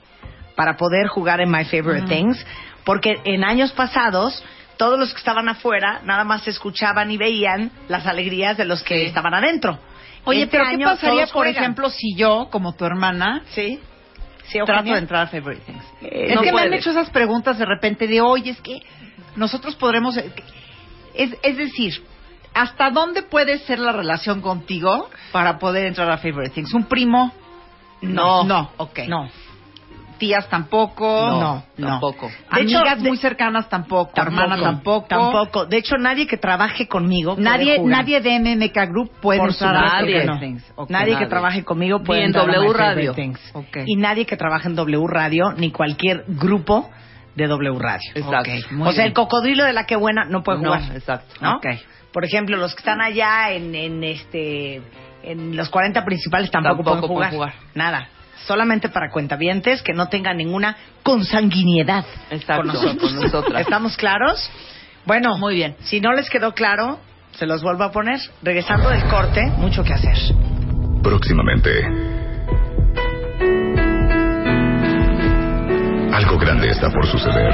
para 0.55 0.75
poder 0.77 1.07
jugar 1.07 1.41
en 1.41 1.49
My 1.49 1.65
Favorite 1.65 2.07
Things, 2.07 2.45
porque 2.83 3.19
en 3.23 3.43
años 3.43 3.71
pasados, 3.71 4.43
todos 4.77 4.99
los 4.99 5.11
que 5.11 5.17
estaban 5.19 5.47
afuera 5.47 6.01
nada 6.03 6.23
más 6.23 6.47
escuchaban 6.47 7.09
y 7.11 7.17
veían 7.17 7.71
las 7.87 8.05
alegrías 8.05 8.57
de 8.57 8.65
los 8.65 8.83
que 8.83 9.05
estaban 9.05 9.33
adentro. 9.33 9.79
Oye, 10.25 10.43
Este 10.43 10.57
pero 10.57 10.69
¿qué 10.69 10.83
pasaría, 10.83 11.25
por 11.27 11.45
juegan. 11.45 11.63
ejemplo, 11.63 11.89
si 11.89 12.15
yo, 12.15 12.49
como 12.51 12.73
tu 12.73 12.85
hermana, 12.85 13.43
Sí. 13.49 13.79
Sí, 14.43 14.59
trato 14.65 14.91
de 14.91 14.99
entrar 14.99 15.23
a 15.23 15.27
Favorite 15.27 15.61
Things? 15.65 15.83
Eh, 16.01 16.25
es 16.29 16.35
no 16.35 16.41
que 16.41 16.51
me 16.51 16.61
han 16.61 16.73
hecho 16.73 16.91
esas 16.91 17.09
preguntas 17.09 17.57
de 17.57 17.65
repente 17.65 18.05
de, 18.05 18.19
oye, 18.19 18.51
es 18.51 18.59
que 18.59 18.81
nosotros 19.35 19.75
podremos... 19.75 20.17
Es, 21.13 21.35
es 21.41 21.57
decir, 21.57 22.03
¿hasta 22.53 22.89
dónde 22.91 23.23
puede 23.23 23.59
ser 23.59 23.79
la 23.79 23.91
relación 23.91 24.41
contigo 24.41 25.09
para 25.31 25.57
poder 25.59 25.85
entrar 25.87 26.09
a 26.11 26.17
Favorite 26.17 26.53
Things? 26.53 26.73
¿Un 26.73 26.85
primo? 26.85 27.31
No. 28.01 28.43
No, 28.43 28.71
ok. 28.77 28.99
No. 29.07 29.29
Tías 30.17 30.47
tampoco. 30.49 31.03
No, 31.31 31.63
no. 31.77 31.87
tampoco. 31.87 32.27
De 32.53 32.61
hecho, 32.61 32.77
Amigas 32.77 33.01
de- 33.01 33.09
muy 33.09 33.17
cercanas 33.17 33.67
tampoco. 33.69 34.11
Hermana 34.15 34.55
tampoco. 34.61 35.07
Tampoco. 35.07 35.65
De 35.65 35.77
hecho, 35.77 35.97
nadie 35.97 36.27
que 36.27 36.37
trabaje 36.37 36.87
conmigo 36.87 37.33
puede 37.35 37.43
Nadie, 37.49 37.77
jugar. 37.77 37.97
nadie 37.97 38.21
de 38.21 38.39
MMK 38.39 38.85
Group 38.91 39.09
puede 39.19 39.39
Por 39.39 39.49
entrar 39.49 39.75
a 39.75 39.79
supuesto 39.79 40.05
que 40.05 40.11
Favorite 40.11 40.25
no. 40.27 40.39
Things. 40.39 40.73
Ok. 40.75 40.89
nadie 40.91 41.05
que 41.07 41.13
nadie. 41.13 41.27
trabaje 41.27 41.63
conmigo 41.63 42.03
puede 42.03 42.19
Ni 42.19 42.25
en 42.25 42.29
entrar 42.35 42.49
a 42.49 42.53
W 42.53 42.71
Favorite. 42.77 43.13
Things. 43.13 43.39
Ok. 43.55 43.77
Y 43.87 43.95
nadie 43.95 44.25
que 44.27 44.37
trabaje 44.37 44.67
en 44.67 44.75
W 44.75 45.07
Radio 45.07 45.53
ni 45.57 45.71
cualquier 45.71 46.23
grupo 46.27 46.91
de 47.35 47.47
W 47.47 47.79
Radio. 47.79 48.11
Exacto. 48.13 48.51
Ok, 48.51 48.71
muy 48.73 48.89
o 48.89 48.91
sea, 48.91 49.01
bien. 49.01 49.07
el 49.07 49.13
cocodrilo 49.13 49.63
de 49.63 49.73
la 49.73 49.85
que 49.87 49.95
buena 49.95 50.25
no 50.25 50.43
puede 50.43 50.59
No, 50.59 50.65
jugar. 50.75 50.95
exacto. 50.95 51.33
¿no? 51.41 51.55
Ok. 51.55 51.65
Por 52.13 52.25
ejemplo, 52.25 52.57
los 52.57 52.73
que 52.75 52.79
están 52.79 53.01
allá 53.01 53.51
en, 53.51 53.73
en 53.75 54.03
este 54.03 54.81
en 55.23 55.55
los 55.55 55.69
40 55.69 56.03
principales 56.03 56.49
tampoco, 56.51 56.83
Tampoco 56.83 57.13
pueden, 57.13 57.29
jugar. 57.29 57.29
pueden 57.29 57.53
jugar. 57.53 57.53
Nada. 57.75 58.07
Solamente 58.47 58.89
para 58.89 59.11
cuentavientes 59.11 59.81
que 59.83 59.93
no 59.93 60.07
tengan 60.09 60.37
ninguna 60.37 60.75
consanguinidad 61.03 62.03
Exacto, 62.31 62.63
con 62.63 62.67
nosotros. 62.73 63.13
con 63.13 63.21
nosotras. 63.21 63.61
¿Estamos 63.61 63.95
claros? 63.97 64.49
Bueno, 65.05 65.37
Muy 65.37 65.55
bien. 65.55 65.75
Si 65.81 66.01
no 66.01 66.11
les 66.13 66.29
quedó 66.29 66.53
claro, 66.53 66.99
se 67.33 67.45
los 67.45 67.61
vuelvo 67.61 67.83
a 67.83 67.91
poner. 67.91 68.19
Regresando 68.41 68.89
del 68.89 69.03
corte, 69.05 69.45
mucho 69.57 69.83
que 69.83 69.93
hacer. 69.93 70.17
Próximamente. 71.03 71.69
Algo 76.13 76.37
grande 76.37 76.69
está 76.69 76.89
por 76.89 77.05
suceder. 77.07 77.53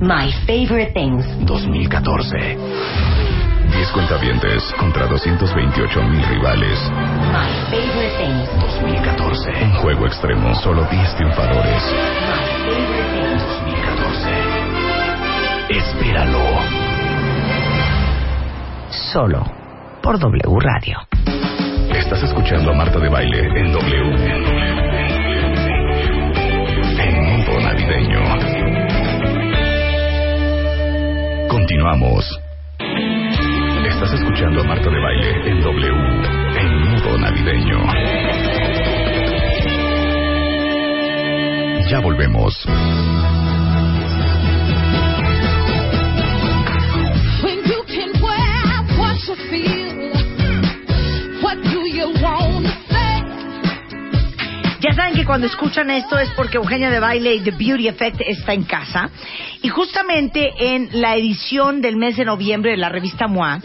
My 0.00 0.30
Favorite 0.46 0.92
Things. 0.92 1.26
2014. 1.44 2.56
10 3.72 3.92
cuentavientes 3.92 4.62
contra 4.78 5.06
228 5.08 6.02
mil 6.04 6.24
rivales. 6.28 6.78
My 7.32 7.50
Favorite 7.68 8.16
Things. 8.16 8.48
2014. 8.60 9.50
Un 9.64 9.72
juego 9.82 10.06
extremo, 10.06 10.54
solo 10.54 10.84
10 10.84 11.16
triunfadores. 11.16 11.82
My 11.82 12.38
Favorite 12.62 13.10
Things. 13.12 13.42
2014. 13.42 14.30
Espéralo. 15.70 16.44
Solo 19.12 19.44
por 20.00 20.18
W 20.20 20.60
Radio. 20.60 20.98
Estás 21.90 22.22
escuchando 22.22 22.70
a 22.70 22.74
Marta 22.74 23.00
de 23.00 23.08
Baile 23.08 23.40
en 23.40 23.72
W. 23.72 24.14
En 27.00 27.24
modo 27.24 27.60
navideño. 27.60 28.57
Continuamos. 31.78 32.40
Estás 33.86 34.12
escuchando 34.14 34.62
a 34.62 34.64
Marta 34.64 34.90
de 34.90 34.98
Baile 34.98 35.48
en 35.48 35.62
W. 35.62 35.94
En 36.58 36.80
modo 36.90 37.18
navideño. 37.18 37.78
Ya 41.88 42.00
volvemos. 42.00 42.66
Saben 55.08 55.20
que 55.22 55.26
cuando 55.26 55.46
escuchan 55.46 55.90
esto 55.90 56.18
es 56.18 56.28
porque 56.32 56.58
Eugenia 56.58 56.90
de 56.90 57.00
Baile 57.00 57.34
y 57.36 57.40
The 57.40 57.52
Beauty 57.52 57.88
Effect 57.88 58.20
está 58.26 58.52
en 58.52 58.64
casa. 58.64 59.08
Y 59.62 59.68
justamente 59.68 60.50
en 60.58 61.00
la 61.00 61.16
edición 61.16 61.80
del 61.80 61.96
mes 61.96 62.18
de 62.18 62.26
noviembre 62.26 62.72
de 62.72 62.76
la 62.76 62.90
revista 62.90 63.26
MOA, 63.26 63.58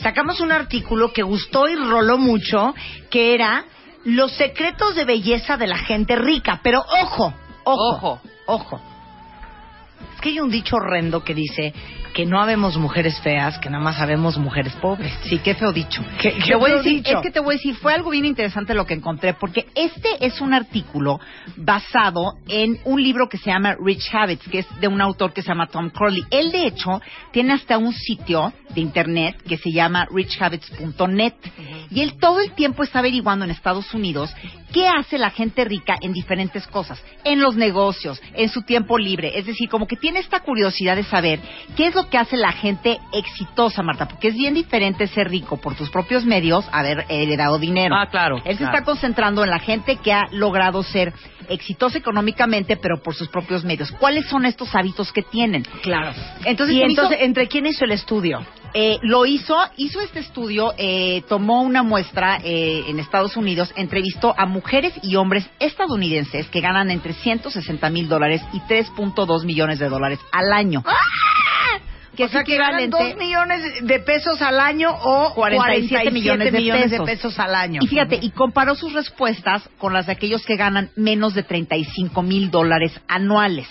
sacamos 0.00 0.40
un 0.40 0.52
artículo 0.52 1.12
que 1.12 1.22
gustó 1.22 1.68
y 1.68 1.74
roló 1.74 2.16
mucho, 2.16 2.74
que 3.10 3.34
era 3.34 3.64
Los 4.04 4.32
secretos 4.32 4.94
de 4.94 5.04
belleza 5.04 5.58
de 5.58 5.66
la 5.66 5.76
gente 5.78 6.16
rica. 6.16 6.60
Pero 6.62 6.80
ojo, 7.02 7.34
ojo, 7.64 7.96
Ojo. 7.96 8.20
ojo. 8.46 8.80
Es 10.14 10.20
que 10.22 10.30
hay 10.30 10.40
un 10.40 10.50
dicho 10.50 10.76
horrendo 10.76 11.22
que 11.22 11.34
dice 11.34 11.74
que 12.16 12.24
no 12.24 12.40
habemos 12.40 12.78
mujeres 12.78 13.20
feas, 13.20 13.58
que 13.58 13.68
nada 13.68 13.84
más 13.84 14.00
habemos 14.00 14.38
mujeres 14.38 14.72
pobres. 14.80 15.12
Sí, 15.24 15.38
qué 15.40 15.54
feo 15.54 15.70
dicho. 15.70 16.02
Qué- 16.18 16.30
Te 16.30 16.54
voy 16.56 16.70
a 16.70 16.74
feo 16.76 16.82
decir, 16.82 17.02
dicho. 17.02 17.16
es 17.18 17.22
que 17.22 17.30
te 17.30 17.40
voy 17.40 17.56
a 17.56 17.58
decir, 17.58 17.74
fue 17.76 17.92
algo 17.92 18.08
bien 18.08 18.24
interesante 18.24 18.72
lo 18.72 18.86
que 18.86 18.94
encontré, 18.94 19.34
porque 19.34 19.66
este 19.74 20.08
es 20.24 20.40
un 20.40 20.54
artículo 20.54 21.20
basado 21.58 22.38
en 22.48 22.78
un 22.84 23.02
libro 23.02 23.28
que 23.28 23.36
se 23.36 23.50
llama 23.50 23.76
Rich 23.78 24.08
Habits, 24.14 24.48
que 24.48 24.60
es 24.60 24.66
de 24.80 24.88
un 24.88 25.02
autor 25.02 25.34
que 25.34 25.42
se 25.42 25.48
llama 25.48 25.66
Tom 25.66 25.90
Crowley. 25.90 26.24
Él, 26.30 26.50
de 26.52 26.66
hecho, 26.66 27.02
tiene 27.32 27.52
hasta 27.52 27.76
un 27.76 27.92
sitio 27.92 28.50
de 28.70 28.80
internet 28.80 29.36
que 29.46 29.58
se 29.58 29.70
llama 29.70 30.06
richhabits.net. 30.10 31.34
Y 31.90 32.00
él 32.00 32.14
todo 32.18 32.40
el 32.40 32.52
tiempo 32.52 32.82
está 32.82 33.00
averiguando 33.00 33.44
en 33.44 33.50
Estados 33.50 33.92
Unidos 33.92 34.34
qué 34.76 34.86
hace 34.86 35.16
la 35.16 35.30
gente 35.30 35.64
rica 35.64 35.96
en 36.02 36.12
diferentes 36.12 36.66
cosas, 36.66 37.02
en 37.24 37.40
los 37.40 37.56
negocios, 37.56 38.20
en 38.34 38.50
su 38.50 38.60
tiempo 38.60 38.98
libre. 38.98 39.38
Es 39.38 39.46
decir, 39.46 39.70
como 39.70 39.86
que 39.86 39.96
tiene 39.96 40.18
esta 40.18 40.40
curiosidad 40.40 40.96
de 40.96 41.04
saber 41.04 41.40
qué 41.78 41.86
es 41.86 41.94
lo 41.94 42.10
que 42.10 42.18
hace 42.18 42.36
la 42.36 42.52
gente 42.52 42.98
exitosa, 43.14 43.82
Marta, 43.82 44.06
porque 44.06 44.28
es 44.28 44.34
bien 44.34 44.52
diferente 44.52 45.06
ser 45.06 45.30
rico 45.30 45.56
por 45.56 45.74
tus 45.76 45.88
propios 45.88 46.26
medios 46.26 46.66
haber 46.72 47.06
heredado 47.08 47.58
dinero. 47.58 47.94
Ah, 47.96 48.08
claro, 48.10 48.36
Él 48.44 48.58
se 48.58 48.64
claro. 48.64 48.74
está 48.74 48.84
concentrando 48.84 49.42
en 49.44 49.48
la 49.48 49.60
gente 49.60 49.96
que 49.96 50.12
ha 50.12 50.24
logrado 50.30 50.82
ser 50.82 51.14
exitosa 51.48 51.96
económicamente, 51.96 52.76
pero 52.76 53.00
por 53.02 53.14
sus 53.14 53.28
propios 53.28 53.64
medios. 53.64 53.90
¿Cuáles 53.92 54.26
son 54.28 54.44
estos 54.44 54.74
hábitos 54.74 55.10
que 55.10 55.22
tienen? 55.22 55.62
Claro. 55.82 56.12
Entonces, 56.44 56.76
y 56.76 56.80
hizo- 56.80 56.86
entonces, 56.88 57.18
¿entre 57.22 57.48
quién 57.48 57.64
hizo 57.64 57.86
el 57.86 57.92
estudio? 57.92 58.44
Eh, 58.78 58.98
lo 59.00 59.24
hizo, 59.24 59.56
hizo 59.78 60.02
este 60.02 60.18
estudio, 60.18 60.74
eh, 60.76 61.22
tomó 61.30 61.62
una 61.62 61.82
muestra 61.82 62.38
eh, 62.44 62.84
en 62.88 62.98
Estados 62.98 63.34
Unidos, 63.38 63.72
entrevistó 63.74 64.34
a 64.36 64.44
mujeres 64.44 64.92
y 65.02 65.16
hombres 65.16 65.48
estadounidenses 65.60 66.46
que 66.48 66.60
ganan 66.60 66.90
entre 66.90 67.14
160 67.14 67.88
mil 67.88 68.06
dólares 68.06 68.42
y 68.52 68.60
3.2 68.60 69.44
millones 69.46 69.78
de 69.78 69.88
dólares 69.88 70.18
al 70.30 70.52
año. 70.52 70.84
Que 72.16 72.24
o 72.24 72.28
sea, 72.28 72.40
es 72.40 72.46
que 72.46 72.58
ganan 72.58 72.80
equivalente- 72.80 73.14
2 73.14 73.16
millones 73.16 73.62
de 73.86 73.98
pesos 74.00 74.42
al 74.42 74.60
año 74.60 74.90
o 74.90 75.32
47 75.34 76.10
millones 76.10 76.52
de 76.52 76.60
pesos. 76.60 77.06
pesos 77.06 77.38
al 77.38 77.54
año. 77.54 77.80
Y 77.82 77.86
fíjate, 77.86 78.18
y 78.20 78.30
comparó 78.30 78.74
sus 78.74 78.92
respuestas 78.92 79.68
con 79.78 79.94
las 79.94 80.04
de 80.04 80.12
aquellos 80.12 80.44
que 80.44 80.56
ganan 80.56 80.90
menos 80.96 81.32
de 81.32 81.44
35 81.44 82.22
mil 82.22 82.50
dólares 82.50 82.92
anuales. 83.08 83.68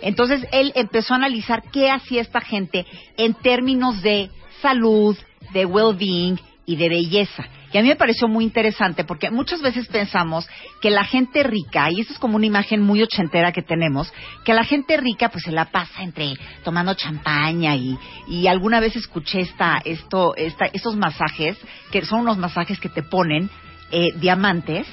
Entonces 0.00 0.46
él 0.52 0.72
empezó 0.74 1.14
a 1.14 1.16
analizar 1.16 1.62
qué 1.70 1.90
hacía 1.90 2.22
esta 2.22 2.40
gente 2.40 2.86
en 3.16 3.34
términos 3.34 4.02
de 4.02 4.30
salud, 4.60 5.16
de 5.52 5.66
well-being 5.66 6.38
y 6.66 6.76
de 6.76 6.88
belleza. 6.88 7.44
Y 7.72 7.78
a 7.78 7.82
mí 7.82 7.88
me 7.88 7.96
pareció 7.96 8.28
muy 8.28 8.44
interesante 8.44 9.02
porque 9.04 9.30
muchas 9.30 9.62
veces 9.62 9.88
pensamos 9.88 10.46
que 10.82 10.90
la 10.90 11.04
gente 11.04 11.42
rica, 11.42 11.90
y 11.90 12.00
eso 12.00 12.12
es 12.12 12.18
como 12.18 12.36
una 12.36 12.44
imagen 12.44 12.82
muy 12.82 13.02
ochentera 13.02 13.50
que 13.50 13.62
tenemos, 13.62 14.12
que 14.44 14.52
la 14.52 14.64
gente 14.64 14.96
rica 14.98 15.30
pues 15.30 15.44
se 15.44 15.52
la 15.52 15.66
pasa 15.66 16.02
entre 16.02 16.34
tomando 16.64 16.92
champaña 16.94 17.74
y, 17.74 17.98
y 18.28 18.46
alguna 18.46 18.78
vez 18.78 18.94
escuché 18.94 19.40
esta, 19.40 19.80
esto, 19.84 20.36
esta, 20.36 20.66
estos 20.66 20.96
masajes, 20.96 21.56
que 21.90 22.04
son 22.04 22.20
unos 22.20 22.36
masajes 22.36 22.78
que 22.78 22.90
te 22.90 23.02
ponen 23.02 23.48
eh, 23.90 24.12
diamantes. 24.16 24.86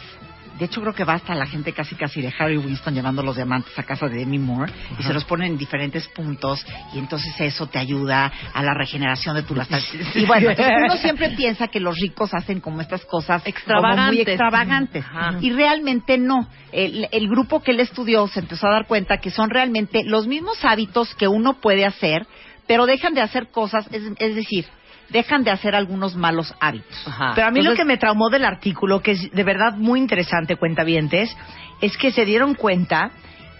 De 0.59 0.65
hecho, 0.65 0.81
creo 0.81 0.93
que 0.93 1.05
va 1.05 1.13
hasta 1.13 1.33
la 1.35 1.45
gente 1.45 1.71
casi 1.73 1.95
casi 1.95 2.21
de 2.21 2.33
Harry 2.37 2.57
Winston 2.57 2.93
llevando 2.93 3.23
los 3.23 3.35
diamantes 3.35 3.77
a 3.79 3.83
casa 3.83 4.07
de 4.09 4.17
Demi 4.17 4.39
Moore 4.39 4.71
y 4.99 5.03
se 5.03 5.13
los 5.13 5.23
ponen 5.23 5.53
en 5.53 5.57
diferentes 5.57 6.07
puntos 6.09 6.65
y 6.93 6.99
entonces 6.99 7.33
eso 7.39 7.67
te 7.67 7.79
ayuda 7.79 8.31
a 8.53 8.61
la 8.61 8.73
regeneración 8.73 9.35
de 9.35 9.43
tu 9.43 9.55
lastral. 9.55 9.81
Y 10.15 10.25
bueno, 10.25 10.49
entonces 10.49 10.73
uno 10.83 10.97
siempre 10.97 11.29
piensa 11.31 11.69
que 11.69 11.79
los 11.79 11.95
ricos 11.97 12.33
hacen 12.33 12.59
como 12.59 12.81
estas 12.81 13.05
cosas 13.05 13.41
como 13.41 13.47
muy 13.47 14.21
Extravagantes. 14.21 14.27
extravagantes 14.27 15.05
y 15.41 15.51
realmente 15.51 16.17
no. 16.17 16.47
El, 16.71 17.07
el 17.11 17.27
grupo 17.29 17.61
que 17.61 17.71
él 17.71 17.79
estudió 17.79 18.27
se 18.27 18.41
empezó 18.41 18.67
a 18.67 18.71
dar 18.71 18.85
cuenta 18.87 19.17
que 19.17 19.31
son 19.31 19.49
realmente 19.49 20.03
los 20.03 20.27
mismos 20.27 20.63
hábitos 20.63 21.15
que 21.15 21.27
uno 21.27 21.59
puede 21.61 21.85
hacer, 21.85 22.27
pero 22.67 22.85
dejan 22.85 23.13
de 23.13 23.21
hacer 23.21 23.49
cosas, 23.49 23.87
es, 23.91 24.03
es 24.19 24.35
decir, 24.35 24.65
dejan 25.09 25.43
de 25.43 25.51
hacer 25.51 25.75
algunos 25.75 26.15
malos 26.15 26.53
hábitos. 26.59 26.97
Pero 27.35 27.47
a 27.47 27.51
mí 27.51 27.61
lo 27.61 27.75
que 27.75 27.85
me 27.85 27.97
traumó 27.97 28.29
del 28.29 28.45
artículo, 28.45 29.01
que 29.01 29.11
es 29.11 29.31
de 29.31 29.43
verdad 29.43 29.73
muy 29.75 29.99
interesante, 29.99 30.55
cuentavientes, 30.55 31.35
es 31.81 31.97
que 31.97 32.11
se 32.11 32.25
dieron 32.25 32.55
cuenta 32.55 33.11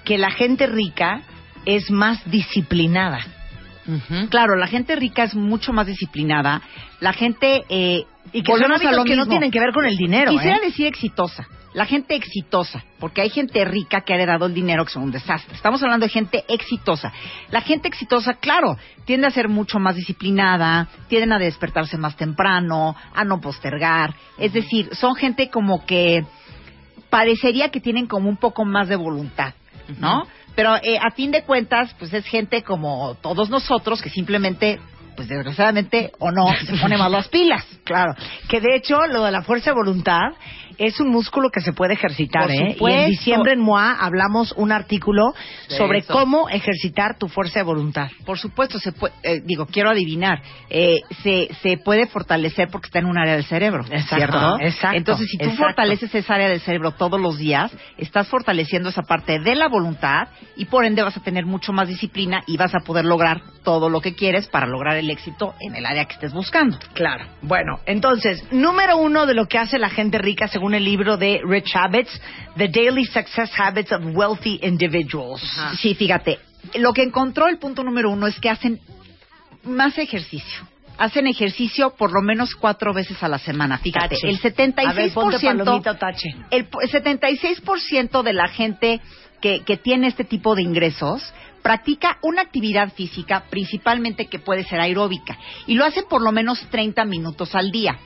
que 0.03 0.17
la 0.17 0.31
gente 0.31 0.67
rica 0.67 1.21
es 1.65 1.91
más 1.91 2.29
disciplinada. 2.29 3.19
Claro, 4.29 4.55
la 4.55 4.67
gente 4.67 4.95
rica 4.95 5.23
es 5.23 5.33
mucho 5.33 5.73
más 5.73 5.87
disciplinada. 5.87 6.61
La 6.99 7.13
gente... 7.13 7.65
Eh, 7.69 8.05
Y 8.31 8.43
que 8.43 8.51
son 8.51 8.61
volvemos 8.61 8.81
hábitos 8.81 9.05
que 9.05 9.15
no 9.15 9.25
tienen 9.25 9.49
que 9.49 9.59
ver 9.59 9.73
con 9.73 9.85
el 9.85 9.97
dinero, 9.97 10.31
Quisiera 10.31 10.57
¿eh? 10.57 10.65
decir 10.65 10.85
exitosa. 10.85 11.47
La 11.79 11.85
gente 11.85 12.13
exitosa, 12.13 12.83
porque 12.99 13.21
hay 13.21 13.29
gente 13.29 13.63
rica 13.63 14.01
que 14.01 14.11
ha 14.11 14.17
heredado 14.17 14.47
el 14.47 14.53
dinero 14.53 14.83
que 14.83 14.91
son 14.91 15.03
un 15.03 15.11
desastre. 15.11 15.55
Estamos 15.55 15.81
hablando 15.81 16.05
de 16.05 16.11
gente 16.11 16.43
exitosa. 16.49 17.13
La 17.51 17.61
gente 17.61 17.87
exitosa, 17.87 18.33
claro, 18.33 18.77
tiende 19.05 19.27
a 19.27 19.31
ser 19.31 19.47
mucho 19.47 19.79
más 19.79 19.95
disciplinada, 19.95 20.89
tienden 21.07 21.31
a 21.31 21.39
despertarse 21.39 21.97
más 21.97 22.17
temprano, 22.17 22.97
a 23.15 23.23
no 23.23 23.39
postergar. 23.39 24.13
Es 24.37 24.51
decir, 24.51 24.93
son 24.93 25.15
gente 25.15 25.49
como 25.49 25.85
que 25.85 26.25
parecería 27.09 27.69
que 27.69 27.79
tienen 27.79 28.07
como 28.07 28.27
un 28.27 28.35
poco 28.35 28.65
más 28.65 28.89
de 28.89 28.97
voluntad, 28.97 29.53
¿no? 29.99 30.27
Pero 30.55 30.75
eh, 30.83 30.99
a 31.01 31.11
fin 31.11 31.31
de 31.31 31.43
cuentas, 31.43 31.95
pues 31.97 32.13
es 32.13 32.25
gente 32.25 32.61
como 32.61 33.15
todos 33.21 33.49
nosotros 33.49 34.01
que 34.01 34.09
simplemente, 34.09 34.81
pues 35.15 35.29
desgraciadamente 35.29 36.11
o 36.19 36.29
no, 36.29 36.45
se 36.65 36.75
pone 36.75 36.97
más 36.97 37.09
las 37.09 37.29
pilas. 37.29 37.65
Claro, 37.85 38.15
que 38.49 38.59
de 38.59 38.75
hecho 38.75 39.07
lo 39.07 39.23
de 39.23 39.31
la 39.31 39.43
fuerza 39.43 39.69
de 39.69 39.75
voluntad 39.75 40.33
es 40.79 40.99
un 40.99 41.09
músculo 41.09 41.49
que 41.51 41.61
se 41.61 41.73
puede 41.73 41.93
ejercitar, 41.93 42.43
Por 42.47 42.51
¿eh? 42.51 42.77
Y 42.79 42.91
en 43.03 43.09
diciembre 43.09 43.53
en 43.53 43.59
MOA 43.59 43.97
hablamos 43.99 44.53
un 44.53 44.71
artículo 44.71 45.33
De 45.69 45.75
sobre 45.77 45.99
eso. 45.99 46.13
cómo 46.13 46.49
ejercitar 46.49 47.17
tu 47.17 47.27
fuerza 47.27 47.59
de 47.59 47.63
voluntad. 47.63 48.09
Por 48.25 48.39
supuesto, 48.39 48.79
se 48.79 48.91
puede, 48.93 49.13
eh, 49.23 49.41
digo, 49.43 49.65
quiero 49.67 49.89
adivinar, 49.89 50.41
eh, 50.69 51.01
se, 51.21 51.49
se 51.61 51.77
puede 51.77 52.07
fortalecer 52.07 52.69
porque 52.71 52.87
está 52.87 52.99
en 52.99 53.05
un 53.05 53.17
área 53.17 53.35
del 53.35 53.43
cerebro, 53.45 53.83
Exacto, 53.91 54.15
¿cierto? 54.15 54.57
exacto, 54.61 54.97
Entonces, 54.97 55.27
si 55.29 55.37
tú 55.37 55.45
exacto. 55.45 55.63
fortaleces 55.63 56.15
esa 56.15 56.35
área 56.35 56.47
del 56.49 56.61
cerebro 56.61 56.91
todos 56.91 57.19
los 57.19 57.37
días, 57.37 57.71
estás 57.97 58.27
fortaleciendo 58.29 58.89
esa 58.89 59.01
parte 59.03 59.39
de 59.39 59.55
la 59.55 59.67
voluntad 59.67 60.29
y 60.55 60.65
por 60.65 60.85
ende 60.85 61.03
vas 61.03 61.17
a 61.17 61.21
tener 61.21 61.45
mucho 61.45 61.73
más 61.73 61.87
disciplina 61.87 62.41
y 62.47 62.57
vas 62.57 62.73
a 62.73 62.79
poder 62.79 63.05
lograr 63.05 63.41
todo 63.63 63.89
lo 63.89 63.99
que 64.01 64.15
quieres 64.15 64.47
para 64.47 64.65
lograr 64.65 64.95
el 64.95 65.09
éxito 65.09 65.53
en 65.59 65.75
el 65.75 65.85
área 65.85 66.05
que 66.05 66.13
estés 66.13 66.33
buscando. 66.33 66.77
Claro. 66.93 67.25
Bueno, 67.41 67.79
entonces, 67.85 68.43
número 68.51 68.97
uno 68.97 69.25
de 69.25 69.33
lo 69.33 69.47
que 69.47 69.57
hace 69.57 69.77
la 69.77 69.89
gente 69.89 70.17
rica 70.17 70.47
según 70.47 70.68
el 70.73 70.83
libro 70.83 71.17
de 71.17 71.41
Rich 71.45 71.75
Habits, 71.75 72.21
The 72.57 72.67
Daily 72.67 73.05
Success 73.05 73.51
Habits 73.57 73.91
of 73.91 74.01
Wealthy 74.13 74.59
Individuals. 74.63 75.41
Sí, 75.79 75.95
fíjate, 75.95 76.39
lo 76.75 76.93
que 76.93 77.03
encontró 77.03 77.47
el 77.47 77.57
punto 77.57 77.83
número 77.83 78.09
uno 78.11 78.27
es 78.27 78.39
que 78.39 78.49
hacen 78.49 78.79
más 79.63 79.97
ejercicio. 79.97 80.67
Hacen 80.97 81.27
ejercicio 81.27 81.91
por 81.95 82.11
lo 82.11 82.21
menos 82.21 82.55
cuatro 82.55 82.93
veces 82.93 83.21
a 83.23 83.29
la 83.29 83.39
semana. 83.39 83.77
Fíjate, 83.77 84.15
Tache. 84.17 84.27
el 84.29 84.37
A 84.85 84.93
ver, 84.93 85.11
ponte 85.13 85.37
76%, 85.37 85.41
palomita 85.57 85.91
o 85.91 85.95
tache. 85.95 86.35
el 86.51 86.65
po- 86.65 86.79
76% 86.81 88.21
de 88.23 88.33
la 88.33 88.47
gente 88.49 88.99
que, 89.41 89.61
que 89.63 89.77
tiene 89.77 90.07
este 90.07 90.25
tipo 90.25 90.55
de 90.55 90.63
ingresos 90.63 91.33
practica 91.61 92.17
una 92.21 92.41
actividad 92.41 92.91
física, 92.93 93.43
principalmente 93.49 94.27
que 94.27 94.39
puede 94.39 94.63
ser 94.65 94.79
aeróbica, 94.81 95.37
y 95.67 95.75
lo 95.75 95.85
hacen 95.85 96.03
por 96.09 96.21
lo 96.21 96.31
menos 96.33 96.59
30 96.69 97.05
minutos 97.05 97.55
al 97.55 97.71
día. 97.71 97.97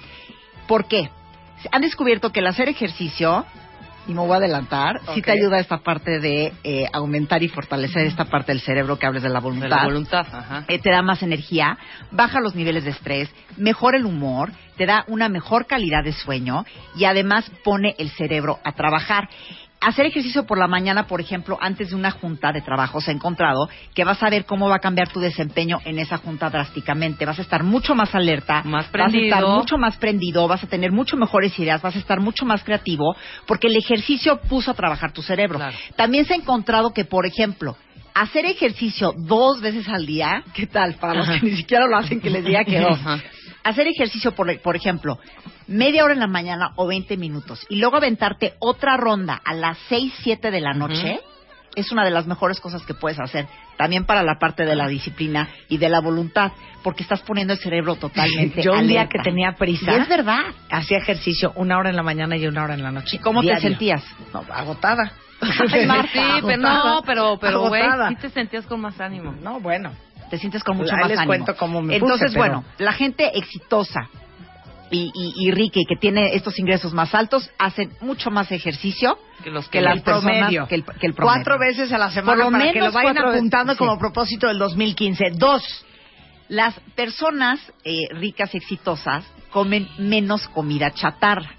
¿Por 0.68 0.88
qué? 0.88 1.10
Han 1.72 1.82
descubierto 1.82 2.32
que 2.32 2.40
el 2.40 2.48
hacer 2.48 2.70
ejercicio, 2.70 3.46
y 4.08 4.14
me 4.14 4.20
voy 4.22 4.34
a 4.34 4.36
adelantar, 4.36 5.00
sí 5.14 5.20
Ok. 5.20 5.26
te 5.26 5.32
ayuda 5.32 5.58
a 5.58 5.60
esta 5.60 5.78
parte 5.78 6.20
de 6.20 6.54
eh, 6.64 6.86
aumentar 6.92 7.42
y 7.42 7.48
fortalecer 7.48 8.06
esta 8.06 8.26
parte 8.26 8.52
del 8.52 8.62
cerebro 8.62 9.00
que 9.00 9.06
hables 9.06 9.24
de 9.24 9.30
la 9.30 9.40
voluntad. 9.40 9.70
De 9.70 9.76
la 9.76 9.84
voluntad, 9.86 10.26
ajá. 10.32 10.66
Eh, 10.68 10.80
te 10.80 10.92
da 10.92 11.02
más 11.02 11.24
energía, 11.24 11.78
baja 12.12 12.42
los 12.42 12.54
niveles 12.54 12.84
de 12.84 12.92
estrés, 12.92 13.30
mejora 13.58 13.98
el 13.98 14.06
humor, 14.06 14.52
te 14.78 14.86
da 14.86 15.06
una 15.08 15.30
mejor 15.30 15.68
calidad 15.68 16.04
de 16.04 16.12
sueño 16.12 16.66
y 16.96 17.06
además 17.06 17.50
pone 17.64 17.96
el 17.98 18.10
cerebro 18.12 18.60
a 18.64 18.74
trabajar. 18.74 19.30
Hacer 19.86 20.06
ejercicio 20.06 20.46
por 20.46 20.58
la 20.58 20.68
mañana, 20.68 21.08
por 21.08 21.20
ejemplo, 21.20 21.58
antes 21.62 21.90
de 21.90 21.96
una 21.96 22.12
junta 22.12 22.52
de 22.52 22.62
trabajo, 22.62 23.02
se 23.02 23.12
ha 23.12 23.14
encontrado 23.14 23.68
que 23.94 24.04
vas 24.04 24.22
a 24.24 24.30
ver 24.30 24.46
cómo 24.46 24.70
va 24.70 24.76
a 24.78 24.80
cambiar 24.80 25.10
tu 25.10 25.20
desempeño 25.20 25.80
en 25.86 26.00
esa 26.00 26.18
junta 26.18 26.50
drásticamente. 26.50 27.26
Vas 27.26 27.40
a 27.40 27.42
estar 27.42 27.64
mucho 27.64 27.94
más 27.96 28.16
alerta, 28.16 28.64
Más 28.64 28.86
vas 28.86 28.88
a 28.88 28.92
prendido. 28.92 29.24
estar 29.26 29.46
mucho 29.46 29.78
más 29.78 29.98
prendido, 29.98 30.48
vas 30.48 30.64
a 30.64 30.68
tener 30.68 30.92
mucho 30.92 31.18
mejores 31.18 31.58
ideas, 31.60 31.82
vas 31.82 31.96
a 31.96 32.00
estar 32.00 32.20
mucho 32.22 32.46
más 32.46 32.64
creativo, 32.64 33.16
porque 33.46 33.68
el 33.68 33.76
ejercicio 33.76 34.40
puso 34.50 34.72
a 34.72 34.74
trabajar 34.74 35.12
tu 35.12 35.22
cerebro. 35.22 35.58
Claro. 35.60 35.78
También 35.96 36.26
se 36.26 36.34
ha 36.34 36.38
encontrado 36.38 36.94
que, 36.94 37.06
por 37.06 37.26
ejemplo, 37.26 37.76
hacer 38.14 38.46
ejercicio 38.46 39.14
dos 39.18 39.60
veces 39.60 39.88
al 39.90 40.06
día, 40.06 40.44
¿qué 40.54 40.68
tal? 40.68 40.96
Para 40.96 41.16
los 41.16 41.28
que 41.30 41.42
ni 41.46 41.56
siquiera 41.58 41.88
lo 41.88 41.98
hacen, 41.98 42.22
que 42.22 42.30
les 42.30 42.46
diga 42.46 42.64
que 42.64 42.80
dos. 42.80 43.00
Ajá. 43.00 43.20
Hacer 43.64 43.88
ejercicio, 43.88 44.34
por, 44.34 44.60
por 44.60 44.76
ejemplo, 44.76 45.20
media 45.68 46.04
hora 46.04 46.14
en 46.14 46.20
la 46.20 46.28
mañana 46.28 46.74
o 46.76 46.88
20 46.88 47.18
minutos 47.18 47.66
y 47.70 47.78
luego 47.78 47.98
aventarte 47.98 48.56
otra 48.60 48.98
ronda 48.98 49.42
a 49.44 49.54
las 49.54 49.78
6, 49.90 50.14
7 50.24 50.52
de 50.52 50.62
la 50.62 50.74
noche, 50.74 51.20
es 51.76 51.92
una 51.92 52.04
de 52.04 52.12
las 52.12 52.28
mejores 52.28 52.60
cosas 52.60 52.84
que 52.86 52.94
puedes 52.94 53.20
hacer. 53.20 53.48
También 53.78 54.06
para 54.06 54.22
la 54.24 54.38
parte 54.38 54.66
de 54.66 54.76
la 54.76 54.88
disciplina 54.88 55.50
y 55.70 55.78
de 55.78 55.90
la 55.90 56.00
voluntad, 56.02 56.52
porque 56.84 57.04
estás 57.04 57.22
poniendo 57.22 57.54
el 57.54 57.60
cerebro 57.60 57.96
totalmente 57.96 58.62
Yo 58.64 58.74
un 58.74 58.88
día 58.88 59.08
que 59.08 59.20
tenía 59.20 59.54
prisa, 59.54 59.94
Y 59.94 60.02
es 60.02 60.08
verdad. 60.08 60.42
hacía 60.70 60.98
ejercicio 60.98 61.54
una 61.56 61.78
hora 61.78 61.90
en 61.90 61.96
la 61.96 62.04
mañana 62.04 62.38
y 62.38 62.46
una 62.46 62.64
hora 62.64 62.74
en 62.76 62.84
la 62.84 62.92
noche. 62.92 63.16
¿Y 63.16 63.20
cómo 63.20 63.42
te 63.42 63.60
sentías? 63.60 64.04
No, 64.34 64.44
agotada. 64.52 65.14
Ay, 65.72 65.86
Marta, 65.86 66.10
Sí, 66.36 66.42
pero 66.46 66.58
no, 66.58 67.02
pero, 67.06 67.38
pero, 67.40 67.68
güey, 67.68 67.84
sí 68.10 68.16
te 68.16 68.30
sentías 68.30 68.66
con 68.66 68.80
más 68.80 69.00
ánimo. 69.00 69.34
No, 69.42 69.60
bueno. 69.60 69.92
Te 70.34 70.40
sientes 70.40 70.64
con 70.64 70.78
mucho 70.78 70.96
Ahí 70.96 71.02
más 71.02 71.10
les 71.10 71.20
ánimo. 71.20 71.30
cuento 71.30 71.56
cómo 71.56 71.80
me 71.84 71.94
Entonces, 71.96 72.32
puse, 72.32 72.40
pero- 72.40 72.56
bueno, 72.56 72.66
la 72.80 72.92
gente 72.94 73.38
exitosa 73.38 74.10
y, 74.90 75.12
y, 75.14 75.34
y 75.48 75.52
rica 75.52 75.80
y 75.80 75.86
que 75.86 75.96
tiene 75.96 76.34
estos 76.34 76.58
ingresos 76.58 76.92
más 76.92 77.14
altos 77.14 77.52
hacen 77.60 77.92
mucho 78.02 78.32
más 78.32 78.52
ejercicio 78.52 79.20
Que 79.44 79.52
los 79.52 79.66
que 79.66 79.78
que 79.78 79.82
las 79.82 79.98
el 79.98 80.02
personas 80.02 80.38
promedio. 80.38 80.68
que 80.68 80.74
el, 80.74 80.84
que 80.86 81.06
el 81.06 81.14
promedio. 81.14 81.36
Cuatro 81.36 81.60
veces 81.60 81.92
a 81.92 82.00
la 82.00 82.10
semana 82.10 82.44
Por 82.46 82.46
lo 82.46 82.52
para 82.52 82.64
que 82.72 82.80
menos 82.80 82.88
lo 82.88 82.94
vayan 82.96 83.14
cuatro 83.14 83.28
veces, 83.30 83.40
apuntando 83.42 83.74
sí. 83.74 83.78
como 83.78 84.00
propósito 84.00 84.48
del 84.48 84.58
2015. 84.58 85.24
Dos. 85.36 85.86
Las 86.50 86.74
personas 86.96 87.60
eh, 87.84 88.08
ricas 88.16 88.56
y 88.56 88.58
exitosas 88.58 89.24
comen 89.52 89.88
menos 90.00 90.48
comida 90.48 90.90
chatarra. 90.90 91.52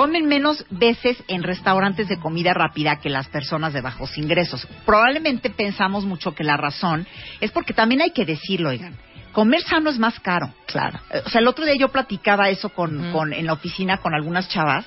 Comen 0.00 0.24
menos 0.26 0.64
veces 0.70 1.22
en 1.28 1.42
restaurantes 1.42 2.08
de 2.08 2.18
comida 2.18 2.54
rápida 2.54 2.96
que 3.00 3.10
las 3.10 3.28
personas 3.28 3.74
de 3.74 3.82
bajos 3.82 4.16
ingresos. 4.16 4.66
Probablemente 4.86 5.50
pensamos 5.50 6.06
mucho 6.06 6.34
que 6.34 6.42
la 6.42 6.56
razón 6.56 7.06
es 7.40 7.50
porque 7.50 7.74
también 7.74 8.00
hay 8.00 8.10
que 8.12 8.24
decirlo, 8.24 8.70
oigan. 8.70 8.96
Comer 9.32 9.60
sano 9.62 9.90
es 9.90 9.98
más 9.98 10.18
caro. 10.20 10.54
Claro. 10.66 10.98
O 11.26 11.28
sea, 11.28 11.42
el 11.42 11.46
otro 11.48 11.66
día 11.66 11.74
yo 11.78 11.88
platicaba 11.90 12.48
eso 12.48 12.70
con, 12.70 13.12
con- 13.12 13.34
en 13.34 13.44
la 13.44 13.52
oficina 13.52 13.98
con 13.98 14.14
algunas 14.14 14.48
chavas 14.48 14.86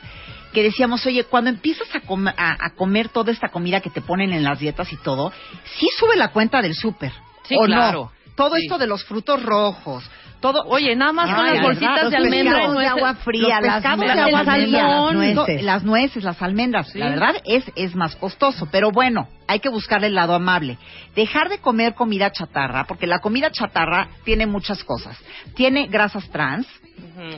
que 0.51 0.63
decíamos, 0.63 1.05
oye, 1.05 1.25
cuando 1.25 1.51
empiezas 1.51 1.93
a, 1.95 1.99
com- 1.99 2.27
a- 2.27 2.33
a 2.59 2.71
comer 2.75 3.09
toda 3.09 3.31
esta 3.31 3.49
comida 3.49 3.81
que 3.81 3.91
te 3.91 4.01
ponen 4.01 4.33
en 4.33 4.43
las 4.43 4.57
dietas 4.57 4.91
y 4.91 4.97
todo, 4.97 5.31
sí 5.77 5.87
sube 5.99 6.15
la 6.15 6.29
cuenta 6.29 6.59
del 6.63 6.73
súper. 6.73 7.11
Sí, 7.47 7.55
¿O 7.55 7.65
claro. 7.65 8.11
no? 8.15 8.33
Todo 8.35 8.55
Sí. 8.55 8.63
esto 8.63 8.79
de 8.79 8.87
los 8.87 9.03
frutos 9.05 9.43
rojos, 9.43 10.03
todo... 10.43 10.65
Oye, 10.65 10.93
nada 10.93 11.13
más 11.13 11.33
con 11.33 11.45
Ay, 11.45 11.53
las 11.53 11.55
la 11.55 11.63
bolsitas 11.63 12.11
de 12.11 12.17
pescados 12.29 12.77
de 12.77 12.85
agua 12.85 13.13
fría, 13.15 13.61
los 13.61 13.67
las 13.69 13.81
de 13.81 13.95
nueces, 13.95 14.17
agua 14.17 14.43
fría, 14.43 14.83
las 14.83 15.13
nueces. 15.13 15.63
las 15.63 15.83
nueces, 15.85 16.23
las 16.25 16.41
almendras. 16.41 16.89
Sí. 16.89 16.99
La 16.99 17.09
verdad 17.11 17.35
es, 17.45 17.63
es 17.77 17.95
más 17.95 18.17
costoso, 18.17 18.67
pero 18.69 18.91
bueno, 18.91 19.29
hay 19.47 19.61
que 19.61 19.69
buscarle 19.69 20.07
el 20.07 20.15
lado 20.15 20.35
amable. 20.35 20.77
Dejar 21.15 21.47
de 21.47 21.59
comer 21.59 21.93
comida 21.95 22.29
chatarra, 22.33 22.83
porque 22.83 23.07
la 23.07 23.19
comida 23.19 23.51
chatarra 23.51 24.09
tiene 24.25 24.45
muchas 24.45 24.83
cosas. 24.83 25.17
Tiene 25.55 25.87
grasas 25.87 26.29
trans. 26.29 26.67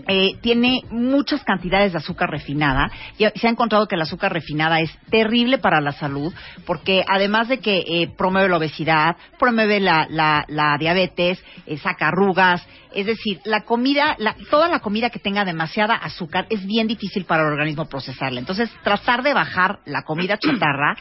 Eh, 0.08 0.36
tiene 0.42 0.82
muchas 0.90 1.44
cantidades 1.44 1.92
de 1.92 1.98
azúcar 2.00 2.30
refinada 2.30 2.90
y 3.18 3.26
se 3.40 3.48
ha 3.48 3.50
encontrado 3.52 3.88
que 3.88 3.96
el 3.96 4.02
azúcar 4.02 4.34
refinada 4.34 4.80
es 4.82 4.92
terrible 5.10 5.58
para 5.58 5.82
la 5.82 5.92
salud 5.92 6.34
porque 6.66 7.04
además 7.08 7.48
de 7.48 7.60
que 7.60 7.80
eh, 7.88 8.08
promueve 8.18 8.50
la 8.50 8.58
obesidad, 8.58 9.16
promueve 9.40 9.80
la, 9.80 10.08
la- 10.10 10.46
la 10.48 10.78
diabetes, 10.78 11.44
eh, 11.66 11.78
saca 11.78 12.08
arrugas, 12.10 12.66
es 12.94 13.06
decir, 13.06 13.40
la 13.44 13.62
comida, 13.62 14.16
la- 14.20 14.36
toda 14.50 14.68
la 14.70 14.80
comida 14.80 15.10
que 15.10 15.20
tenga 15.20 15.46
demasiada 15.46 15.96
azúcar 15.96 16.46
es 16.50 16.66
bien 16.66 16.88
difícil 16.88 17.26
para 17.26 17.44
el 17.44 17.50
organismo 17.52 17.86
procesarla. 17.88 18.40
Entonces, 18.40 18.70
tratar 18.84 19.22
de 19.24 19.34
bajar 19.34 19.80
la 19.86 20.04
comida 20.04 20.38
chatarra 20.38 20.96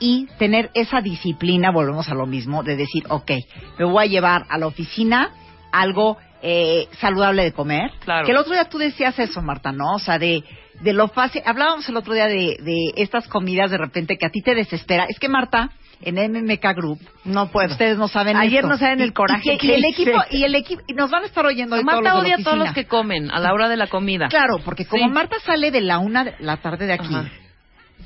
y 0.00 0.26
tener 0.38 0.70
esa 0.74 1.00
disciplina, 1.00 1.70
volvemos 1.70 2.08
a 2.08 2.14
lo 2.14 2.26
mismo, 2.26 2.62
de 2.62 2.76
decir, 2.76 3.04
ok, 3.08 3.30
me 3.78 3.84
voy 3.84 4.04
a 4.04 4.08
llevar 4.08 4.46
a 4.48 4.58
la 4.58 4.66
oficina 4.66 5.30
algo 5.72 6.16
eh, 6.46 6.88
saludable 7.00 7.42
de 7.42 7.52
comer. 7.52 7.90
Claro. 8.04 8.26
Que 8.26 8.32
el 8.32 8.36
otro 8.38 8.52
día 8.52 8.64
tú 8.68 8.76
decías 8.78 9.18
eso, 9.18 9.40
Marta, 9.40 9.72
¿no? 9.72 9.94
O 9.94 9.98
sea, 9.98 10.18
de, 10.18 10.44
de 10.82 10.92
lo 10.92 11.08
fácil. 11.08 11.40
Hablábamos 11.46 11.88
el 11.88 11.96
otro 11.96 12.12
día 12.12 12.26
de, 12.26 12.58
de 12.60 12.92
estas 12.96 13.26
comidas 13.28 13.70
de 13.70 13.78
repente 13.78 14.16
que 14.18 14.26
a 14.26 14.30
ti 14.30 14.42
te 14.42 14.54
desespera. 14.54 15.06
Es 15.08 15.18
que 15.18 15.28
Marta, 15.30 15.70
en 16.02 16.16
MMK 16.16 16.62
Group, 16.76 16.98
No 17.24 17.50
puedo. 17.50 17.70
ustedes 17.72 17.96
no 17.96 18.08
saben 18.08 18.36
Ayer 18.36 18.56
esto. 18.58 18.68
no 18.68 18.76
saben 18.76 19.00
el 19.00 19.14
coraje 19.14 19.54
y, 19.54 19.56
que 19.58 19.66
y 19.68 19.72
el 19.72 19.84
hice. 19.86 20.02
equipo 20.02 20.18
y 20.30 20.44
el 20.44 20.54
equipo 20.54 20.82
y 20.86 20.92
nos 20.92 21.10
van 21.10 21.22
a 21.22 21.26
estar 21.26 21.46
oyendo 21.46 21.76
hoy 21.76 21.82
todos 21.82 21.94
Marta 22.02 22.14
la 22.14 22.20
odia 22.20 22.34
a 22.34 22.42
todos 22.44 22.58
los 22.58 22.72
que 22.74 22.84
comen 22.84 23.30
a 23.30 23.40
la 23.40 23.54
hora 23.54 23.70
de 23.70 23.76
la 23.78 23.86
comida. 23.86 24.28
Claro, 24.28 24.58
porque 24.64 24.84
como 24.84 25.02
Sí. 25.06 25.10
Marta 25.10 25.36
sale 25.46 25.70
de 25.70 25.80
la 25.80 25.98
una 25.98 26.24
de 26.24 26.34
la 26.40 26.58
tarde 26.58 26.86
de 26.86 26.92
aquí, 26.92 27.14
Ajá. 27.14 27.30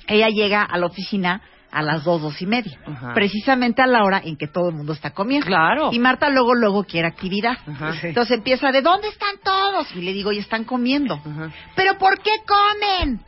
ella 0.06 0.28
llega 0.28 0.62
a 0.62 0.78
la 0.78 0.86
oficina 0.86 1.42
a 1.70 1.82
las 1.82 2.04
dos, 2.04 2.22
dos 2.22 2.40
y 2.42 2.46
media. 2.46 2.78
Ajá. 2.86 3.12
Precisamente 3.14 3.82
a 3.82 3.86
la 3.86 4.02
hora 4.04 4.20
en 4.24 4.36
que 4.36 4.46
todo 4.48 4.70
el 4.70 4.74
mundo 4.76 4.92
está 4.92 5.10
comiendo. 5.10 5.46
Claro. 5.46 5.90
Y 5.92 5.98
Marta 5.98 6.28
luego, 6.30 6.54
luego 6.54 6.84
quiere 6.84 7.08
actividad. 7.08 7.56
Ajá. 7.66 7.94
Entonces 8.02 8.38
empieza 8.38 8.72
de, 8.72 8.82
¿dónde 8.82 9.08
están 9.08 9.36
todos? 9.42 9.94
Y 9.94 10.00
le 10.02 10.12
digo, 10.12 10.32
y 10.32 10.38
están 10.38 10.64
comiendo. 10.64 11.14
Ajá. 11.14 11.50
¿Pero 11.76 11.98
por 11.98 12.18
qué 12.20 12.30
comen? 12.46 13.20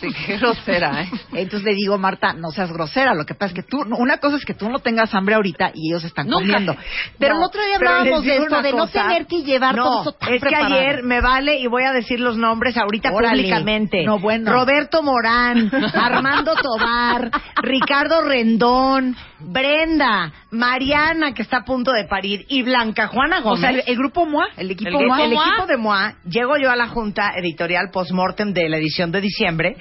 Sí, 0.00 0.08
qué 0.26 0.36
grosera, 0.38 1.02
¿eh? 1.02 1.10
Entonces 1.32 1.64
le 1.64 1.74
digo, 1.74 1.98
Marta, 1.98 2.32
no 2.32 2.50
seas 2.50 2.70
grosera. 2.72 3.14
Lo 3.14 3.24
que 3.24 3.34
pasa 3.34 3.46
es 3.54 3.54
que 3.54 3.62
tú, 3.62 3.78
una 3.96 4.18
cosa 4.18 4.36
es 4.36 4.44
que 4.44 4.54
tú 4.54 4.68
no 4.68 4.78
tengas 4.78 5.14
hambre 5.14 5.34
ahorita 5.34 5.70
y 5.74 5.90
ellos 5.90 6.04
están 6.04 6.26
Nunca. 6.28 6.40
comiendo. 6.40 6.76
Pero 7.18 7.34
No, 7.34 7.40
el 7.40 7.46
otro 7.46 7.62
día 7.64 7.76
hablábamos 7.76 8.24
de 8.24 8.36
esto, 8.36 8.62
de 8.62 8.72
no 8.72 8.86
tener 8.88 9.26
que 9.26 9.42
llevar 9.42 9.76
no, 9.76 9.84
todo 9.84 10.00
eso 10.02 10.12
tan 10.12 10.34
es 10.34 10.40
preparado. 10.40 10.68
que 10.68 10.74
ayer 10.80 11.02
me 11.02 11.20
vale 11.20 11.58
y 11.58 11.66
voy 11.66 11.84
a 11.84 11.92
decir 11.92 12.20
los 12.20 12.36
nombres 12.36 12.76
ahorita 12.76 13.10
Órale. 13.12 13.36
públicamente. 13.42 14.04
No, 14.04 14.18
bueno. 14.18 14.52
Roberto 14.52 15.02
Morán, 15.02 15.70
Armando 15.94 16.54
Tobar, 16.56 17.30
Ricardo 17.62 18.22
Rendón, 18.22 19.16
Brenda, 19.40 20.32
Mariana 20.50 21.32
que 21.34 21.42
está 21.42 21.58
a 21.58 21.64
punto 21.64 21.92
de 21.92 22.04
parir 22.04 22.44
y 22.48 22.62
Blanca 22.62 23.08
Juana 23.08 23.40
O 23.40 23.42
Gómez. 23.42 23.60
sea, 23.60 23.70
el, 23.70 23.82
el 23.86 23.96
grupo 23.96 24.26
MOA, 24.26 24.48
el 24.56 24.70
equipo 24.70 24.98
El 25.00 25.06
MOA. 25.06 25.24
el 25.24 25.32
equipo 25.32 25.66
de 25.66 25.76
MOA, 25.76 26.14
llego 26.28 26.56
yo 26.56 26.70
a 26.70 26.76
la 26.76 26.88
junta 26.88 27.32
editorial 27.36 27.90
postmortem 27.92 28.52
de 28.52 28.68
la 28.68 28.76
edición 28.76 29.10
de 29.12 29.20
diciembre 29.20 29.76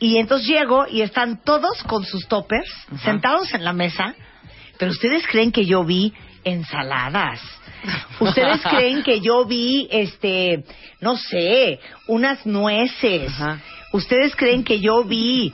y 0.00 0.18
entonces 0.18 0.46
llego 0.48 0.86
y 0.88 1.02
están 1.02 1.42
todos 1.42 1.82
con 1.84 2.04
sus 2.04 2.28
toppers 2.28 2.68
sentados 3.02 3.52
en 3.54 3.64
la 3.64 3.72
mesa, 3.72 4.14
pero 4.78 4.92
ustedes 4.92 5.26
creen 5.26 5.50
que 5.50 5.64
yo 5.66 5.84
vi 5.84 6.12
ensaladas. 6.44 7.40
Ustedes 8.20 8.60
creen 8.70 9.02
que 9.02 9.20
yo 9.20 9.44
vi 9.44 9.88
este, 9.90 10.64
no 11.00 11.16
sé, 11.16 11.80
unas 12.06 12.44
nueces. 12.46 13.32
Ustedes 13.92 14.36
creen 14.36 14.64
que 14.64 14.80
yo 14.80 15.04
vi 15.04 15.52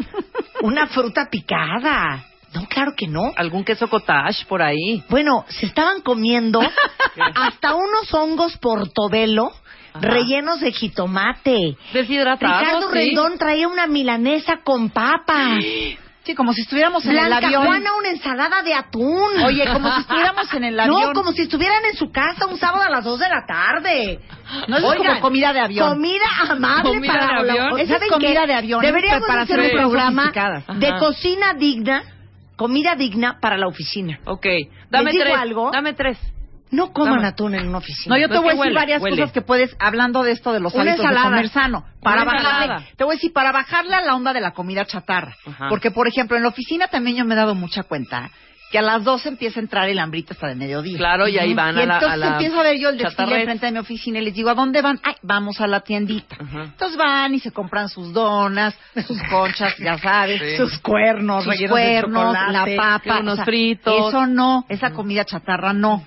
una 0.62 0.87
fruta 0.88 1.29
picada. 1.31 2.25
No, 2.53 2.66
claro 2.66 2.94
que 2.97 3.07
no. 3.07 3.33
¿Algún 3.37 3.64
queso 3.64 3.88
cottage 3.88 4.44
por 4.47 4.62
ahí? 4.62 5.03
Bueno, 5.09 5.44
se 5.49 5.66
estaban 5.66 6.03
comiendo 6.03 6.61
hasta 7.35 7.75
unos 7.75 8.12
hongos 8.14 8.57
portobelo 8.59 9.53
Ajá. 9.92 10.09
rellenos 10.09 10.61
de 10.61 10.73
jitomate. 10.73 11.77
Deshidratados, 11.92 12.61
Ricardo 12.61 12.92
sí. 12.92 12.99
Rendón 12.99 13.38
traía 13.38 13.68
una 13.68 13.87
milanesa 13.87 14.61
con 14.64 14.90
papas. 14.90 15.64
Sí, 16.25 16.35
como 16.35 16.55
si 16.55 16.63
estuviéramos 16.63 17.05
en 17.05 17.19
el 17.19 17.33
avión. 17.33 17.67
Juana 17.67 17.95
una 17.99 18.09
ensalada 18.09 18.63
de 18.63 18.73
atún. 18.75 19.43
Oye, 19.45 19.65
como 19.71 19.93
si 19.95 20.01
estuviéramos 20.01 20.55
en 20.55 20.65
el 20.65 20.81
avión. 20.81 21.03
No, 21.03 21.13
como 21.13 21.33
si 21.33 21.43
estuvieran 21.43 21.85
en 21.85 21.97
su 21.97 22.11
casa 22.11 22.47
un 22.47 22.57
sábado 22.57 22.83
a 22.83 22.89
las 22.89 23.05
2 23.05 23.21
de 23.21 23.29
la 23.29 23.45
tarde. 23.47 24.21
No, 24.69 24.79
es 24.79 24.97
como 24.97 25.21
comida 25.21 25.53
de 25.53 25.61
avión. 25.61 25.89
Comida 25.91 26.25
amable 26.49 26.83
¿Comida 26.91 27.13
para 27.13 27.43
de 27.43 27.51
avión? 27.51 27.69
¿Saben 27.71 27.85
Esa 27.85 27.97
es 27.97 28.11
comida 28.11 28.41
qué? 28.43 28.47
de 28.47 28.55
avión, 28.55 28.81
Deberíamos 28.83 29.29
hacer 29.29 29.61
un 29.61 29.71
programa 29.71 30.33
de 30.79 30.89
Ajá. 30.89 30.99
cocina 30.99 31.53
digna, 31.55 32.03
comida 32.57 32.95
digna 32.95 33.39
para 33.41 33.59
la 33.59 33.67
oficina. 33.67 34.19
Ok. 34.25 34.47
Dame 34.91 35.11
digo 35.11 35.25
tres. 35.25 35.37
algo? 35.37 35.71
Dame 35.73 35.93
tres. 35.93 36.19
No 36.70 36.92
coman 36.92 37.24
atún 37.24 37.55
en 37.55 37.68
una 37.68 37.79
oficina. 37.79 38.14
No, 38.16 38.20
yo 38.20 38.29
te 38.29 38.38
voy 38.38 38.46
a 38.48 38.50
decir 38.50 38.61
huele, 38.62 38.74
varias 38.74 39.03
huele. 39.03 39.16
cosas 39.16 39.33
que 39.33 39.42
puedes, 39.42 39.77
hablando 39.79 40.22
de 40.24 40.33
esto 40.33 40.53
de 40.53 40.59
los 40.61 40.74
Una 40.74 40.83
hábitos 40.83 41.00
ensalada. 41.00 41.24
de 41.27 41.31
comer 41.37 41.48
sano, 41.50 41.85
para 42.03 42.22
Una 42.22 42.33
bajarle, 42.33 42.48
ensalada. 42.64 42.87
te 42.96 43.05
voy 43.05 43.12
a 43.12 43.16
decir, 43.16 43.33
para 43.33 43.53
bajarle 43.53 43.94
a 43.94 44.00
la 44.00 44.14
onda 44.16 44.33
de 44.33 44.40
la 44.40 44.50
comida 44.53 44.85
chatarra. 44.85 45.37
Ajá. 45.46 45.68
Porque, 45.68 45.90
por 45.92 46.09
ejemplo, 46.09 46.37
en 46.37 46.42
la 46.42 46.48
oficina 46.48 46.88
también 46.88 47.16
yo 47.16 47.24
me 47.24 47.35
he 47.35 47.37
dado 47.37 47.55
mucha 47.55 47.85
cuenta 47.85 48.31
que 48.72 48.79
a 48.79 48.83
las 48.83 49.05
12 49.05 49.29
empieza 49.29 49.61
a 49.61 49.62
entrar 49.62 49.88
el 49.88 50.00
hambrito 50.00 50.33
hasta 50.33 50.48
de 50.48 50.57
mediodía. 50.57 50.98
Claro, 50.98 51.29
y 51.29 51.38
ahí 51.38 51.55
van 51.55 51.77
y 51.77 51.83
a 51.83 51.87
la- 51.87 51.94
entonces 51.94 52.11
a 52.11 52.16
la 52.16 52.27
empiezo 52.33 52.59
a 52.59 52.62
ver 52.64 52.77
yo 52.81 52.88
el 52.88 52.98
desfile 52.98 53.37
enfrente 53.37 53.66
de 53.66 53.72
mi 53.72 53.79
oficina 53.79 54.18
y 54.18 54.22
les 54.24 54.35
digo, 54.35 54.50
¿a 54.50 54.55
dónde 54.55 54.83
van? 54.83 54.98
Ay, 55.05 55.14
vamos 55.22 55.61
a 55.61 55.68
la 55.68 55.79
tiendita. 55.81 56.37
Entonces 56.40 56.96
van 56.96 57.35
y 57.35 57.38
se 57.38 57.53
compran 57.53 57.88
sus 57.88 58.12
donas, 58.12 58.77
sus 59.07 59.22
conchas, 59.31 59.77
ya 59.79 59.96
sabes, 59.98 60.40
Sí. 60.40 60.57
Sus 60.57 60.77
cuernos, 60.81 61.44
sus 61.44 61.53
rellenos 61.53 62.33
de 62.33 62.53
la 62.53 62.66
papa, 62.77 63.20
unos 63.20 63.35
o 63.35 63.37
sea, 63.37 63.44
fritos. 63.44 64.09
Eso 64.09 64.27
no, 64.27 64.64
esa 64.68 64.90
comida 64.90 65.24
chatarra 65.24 65.72
no. 65.72 66.05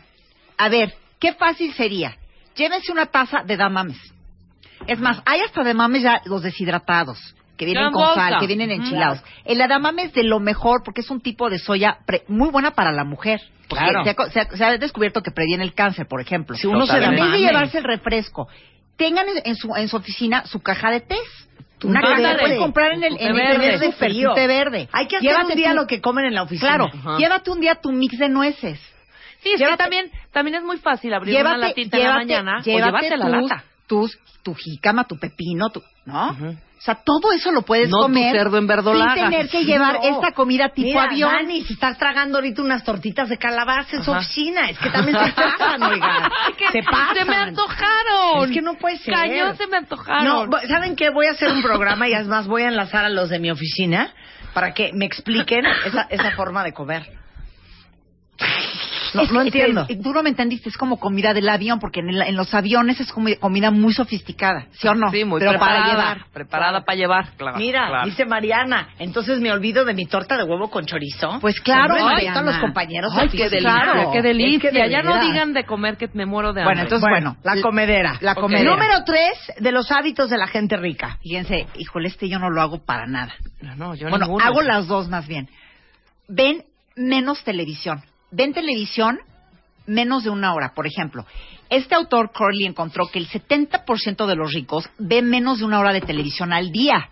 A 0.57 0.69
ver, 0.69 0.93
qué 1.19 1.33
fácil 1.33 1.73
sería. 1.73 2.17
Llévense 2.55 2.91
una 2.91 3.05
taza 3.07 3.43
de 3.43 3.55
damames. 3.57 3.97
Es 4.87 4.99
más, 4.99 5.21
hay 5.25 5.41
hasta 5.41 5.63
damames 5.63 6.03
ya 6.03 6.21
los 6.25 6.41
deshidratados, 6.43 7.35
que 7.57 7.65
vienen 7.65 7.91
con 7.91 8.13
sal, 8.15 8.37
que 8.39 8.47
vienen 8.47 8.71
enchilados. 8.71 9.23
El 9.45 9.61
adamame 9.61 10.03
es 10.03 10.13
de 10.13 10.23
lo 10.23 10.39
mejor 10.39 10.81
porque 10.83 11.01
es 11.01 11.09
un 11.09 11.21
tipo 11.21 11.49
de 11.49 11.57
soya 11.59 11.99
pre- 12.05 12.23
muy 12.27 12.49
buena 12.49 12.71
para 12.71 12.91
la 12.91 13.03
mujer. 13.03 13.39
Porque 13.67 13.83
Claro. 13.83 14.03
Se, 14.03 14.09
ha, 14.11 14.13
co- 14.15 14.29
se 14.29 14.39
ha- 14.39 14.49
se 14.49 14.63
ha 14.63 14.77
descubierto 14.77 15.21
que 15.21 15.31
previene 15.31 15.63
el 15.63 15.73
cáncer, 15.73 16.07
por 16.07 16.21
ejemplo. 16.21 16.55
Si 16.55 16.67
uno 16.67 16.85
se 16.85 16.97
en 17.03 17.11
vez 17.15 17.31
de 17.31 17.39
llevarse 17.39 17.79
el 17.79 17.83
refresco, 17.83 18.47
tengan 18.95 19.25
en, 19.43 19.55
su, 19.55 19.75
en 19.75 19.87
su 19.89 19.97
oficina 19.97 20.45
su 20.45 20.61
caja 20.61 20.89
de 20.91 21.01
té. 21.01 21.17
Una 21.83 22.01
caja 22.01 22.33
que 22.33 22.39
puedes 22.39 22.59
comprar 22.59 22.93
en 22.93 23.03
el, 23.03 23.17
té 23.17 23.23
en 23.23 23.27
el 23.29 23.35
verde. 23.35 23.79
té 23.99 24.23
té 24.35 24.47
verde. 24.47 24.89
Hay 24.93 25.07
que 25.07 25.17
hacer 25.17 25.29
Llévate 25.29 25.51
un 25.51 25.57
día 25.57 25.69
tu- 25.71 25.75
lo 25.75 25.85
que 25.87 26.01
comen 26.01 26.25
en 26.25 26.33
la 26.33 26.43
oficina. 26.43 26.69
Claro, 26.75 26.85
Ajá. 26.91 27.17
llévate 27.17 27.51
un 27.51 27.59
día 27.59 27.75
tu 27.75 27.91
mix 27.91 28.17
de 28.17 28.29
nueces. 28.29 28.79
Sí, 29.43 29.51
es 29.53 29.61
que 29.61 29.77
también, 29.77 30.09
también 30.37 30.55
es 30.57 30.63
muy 30.63 30.77
fácil 30.77 31.13
abrir 31.13 31.33
una 31.35 31.43
Llévate, 31.55 31.67
latita 31.69 31.97
en 31.97 32.03
la 32.03 32.09
llévate, 32.09 32.25
mañana 32.25 32.57
o 32.59 32.63
llévate 32.63 32.85
llevarte 32.85 33.17
la 33.17 33.29
lata. 33.29 33.63
tus- 33.87 34.19
tu 34.43 34.53
jícama, 34.53 35.03
tu 35.05 35.17
pepino, 35.17 35.69
tu, 35.69 35.81
¿no? 36.05 36.29
O 36.29 36.79
sea, 36.79 36.93
todo 37.03 37.31
eso 37.33 37.51
lo 37.51 37.63
puedes 37.63 37.89
No 37.89 37.97
tu 37.97 38.03
comer 38.03 38.33
cerdo 38.37 38.57
en 38.59 38.67
verdolaga. 38.67 39.13
sin 39.15 39.23
tener 39.31 39.49
que 39.49 39.65
llevar 39.65 39.95
No. 39.95 40.03
esta 40.03 40.31
comida 40.31 40.69
tipo 40.69 40.87
Mira, 40.89 41.03
avión. 41.05 41.31
Dani, 41.33 41.63
si 41.65 41.73
estás 41.73 41.97
tragando 41.97 42.37
ahorita 42.37 42.61
unas 42.61 42.83
tortitas 42.83 43.27
de 43.29 43.37
calabaza 43.37 43.95
en 43.97 44.03
su 44.03 44.11
oficina, 44.11 44.69
es 44.69 44.77
que 44.77 44.89
también 44.91 45.17
se 45.17 45.31
pasan, 45.33 45.81
oigan. 45.83 46.29
Se 46.71 46.83
pasan. 46.83 47.15
Se 47.17 47.25
me 47.25 47.35
antojaron. 47.35 48.43
Es 48.49 48.51
que 48.51 48.61
no 48.61 48.75
puede 48.75 48.97
ser. 48.99 49.13
Cañón, 49.15 49.57
se 49.57 49.65
me 49.67 49.77
antojaron. 49.77 50.49
No, 50.51 50.57
¿saben 50.67 50.95
qué? 50.95 51.09
Voy 51.09 51.25
a 51.25 51.31
hacer 51.31 51.51
un 51.51 51.63
programa 51.63 52.07
y 52.07 52.13
además 52.13 52.45
voy 52.47 52.61
a 52.61 52.67
enlazar 52.67 53.03
a 53.05 53.09
los 53.09 53.29
de 53.29 53.39
mi 53.39 53.49
oficina 53.49 54.13
para 54.53 54.73
que 54.73 54.91
me 54.93 55.05
expliquen 55.05 55.65
esa, 55.85 56.03
esa 56.11 56.31
forma 56.35 56.63
de 56.63 56.73
comer. 56.73 57.07
No, 59.17 59.23
Es 59.23 59.31
no 59.31 59.39
que- 59.41 59.45
entiendo. 59.47 59.85
es- 59.89 60.01
tú 60.01 60.13
no 60.13 60.23
me 60.23 60.29
entendiste, 60.29 60.69
es 60.69 60.77
como 60.77 60.97
comida 60.99 61.33
del 61.33 61.49
avión, 61.49 61.79
porque 61.79 61.99
en, 61.99 62.09
el- 62.09 62.21
en 62.21 62.35
los 62.35 62.53
aviones 62.53 62.99
es 62.99 63.13
comi- 63.13 63.37
comida 63.39 63.71
muy 63.71 63.93
sofisticada, 63.93 64.67
¿sí 64.71 64.87
o 64.87 64.93
no? 64.95 65.09
Sí, 65.11 65.25
muy 65.25 65.39
Pero 65.39 65.51
preparada. 65.51 65.79
para 65.81 65.91
llevar. 65.91 66.25
Preparada 66.33 66.85
para 66.85 66.95
llevar. 66.97 67.29
Claro, 67.37 67.57
Mira, 67.57 67.87
claro. 67.87 68.05
dice 68.05 68.25
Mariana, 68.25 68.89
entonces 68.99 69.39
me 69.39 69.51
olvido 69.51 69.83
de 69.85 69.93
mi 69.93 70.05
torta 70.05 70.37
de 70.37 70.43
huevo 70.43 70.69
con 70.69 70.85
chorizo. 70.85 71.39
Pues 71.41 71.59
claro, 71.61 71.95
Hombre, 71.95 72.03
Mariana. 72.03 72.27
están 72.29 72.45
los 72.45 72.57
compañeros 72.59 73.11
Ay, 73.15 73.29
qué 73.29 73.49
delicia, 73.49 73.59
Claro. 73.59 74.11
qué 74.11 74.21
delicia. 74.21 74.55
Es 74.57 74.61
que 74.61 74.71
de 74.83 74.89
ya 74.89 75.01
no 75.01 75.19
digan 75.21 75.53
de 75.53 75.65
comer 75.65 75.97
que 75.97 76.07
me 76.13 76.25
muero 76.25 76.53
de 76.53 76.61
hambre. 76.61 76.75
Bueno, 76.75 76.81
entonces, 76.83 77.09
bueno, 77.09 77.37
la 77.43 77.61
comedera. 77.61 78.17
La 78.21 78.35
comedera. 78.35 78.69
Número 78.71 79.03
tres 79.05 79.33
de 79.59 79.71
los 79.71 79.91
hábitos 79.91 80.29
de 80.29 80.37
la 80.37 80.47
gente 80.47 80.77
rica. 80.77 81.17
Fíjense, 81.23 81.67
híjole, 81.77 82.07
este 82.09 82.29
yo 82.29 82.39
no 82.39 82.49
lo 82.49 82.61
hago 82.61 82.83
para 82.85 83.07
nada. 83.07 83.33
No, 83.61 83.75
no, 83.75 83.95
yo 83.95 84.09
bueno, 84.09 84.25
ninguno. 84.25 84.45
hago 84.45 84.61
las 84.61 84.87
dos 84.87 85.07
más 85.09 85.27
bien. 85.27 85.49
Ven 86.27 86.63
menos 86.95 87.43
televisión. 87.43 88.01
Ven 88.31 88.53
televisión 88.53 89.19
menos 89.85 90.23
de 90.23 90.29
una 90.29 90.53
hora. 90.53 90.73
Por 90.75 90.85
ejemplo, 90.85 91.25
este 91.69 91.95
autor 91.95 92.31
Corley 92.33 92.65
encontró 92.65 93.07
que 93.07 93.19
el 93.19 93.27
70% 93.29 94.25
de 94.25 94.35
los 94.35 94.53
ricos 94.53 94.89
ve 94.99 95.21
menos 95.21 95.59
de 95.59 95.65
una 95.65 95.79
hora 95.79 95.93
de 95.93 96.01
televisión 96.01 96.53
al 96.53 96.71
día. 96.71 97.09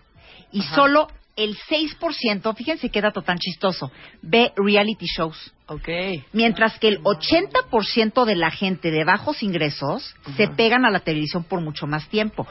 Y 0.51 0.61
solo 0.61 1.07
el 1.35 1.57
6%, 1.57 2.55
fíjense 2.55 2.89
qué 2.89 3.01
dato 3.01 3.21
tan 3.21 3.37
chistoso, 3.37 3.91
ve 4.21 4.53
reality 4.55 5.05
shows. 5.05 5.53
Ok. 5.67 5.89
Mientras 6.31 6.79
que 6.79 6.87
el 6.87 7.01
80% 7.03 8.25
de 8.25 8.35
la 8.35 8.51
gente 8.51 8.91
de 8.91 9.03
bajos 9.03 9.43
ingresos 9.43 10.15
se 10.37 10.47
pegan 10.47 10.85
a 10.85 10.91
la 10.91 11.01
televisión 11.01 11.43
por 11.43 11.61
mucho 11.61 11.87
más 11.87 12.07
tiempo. 12.07 12.47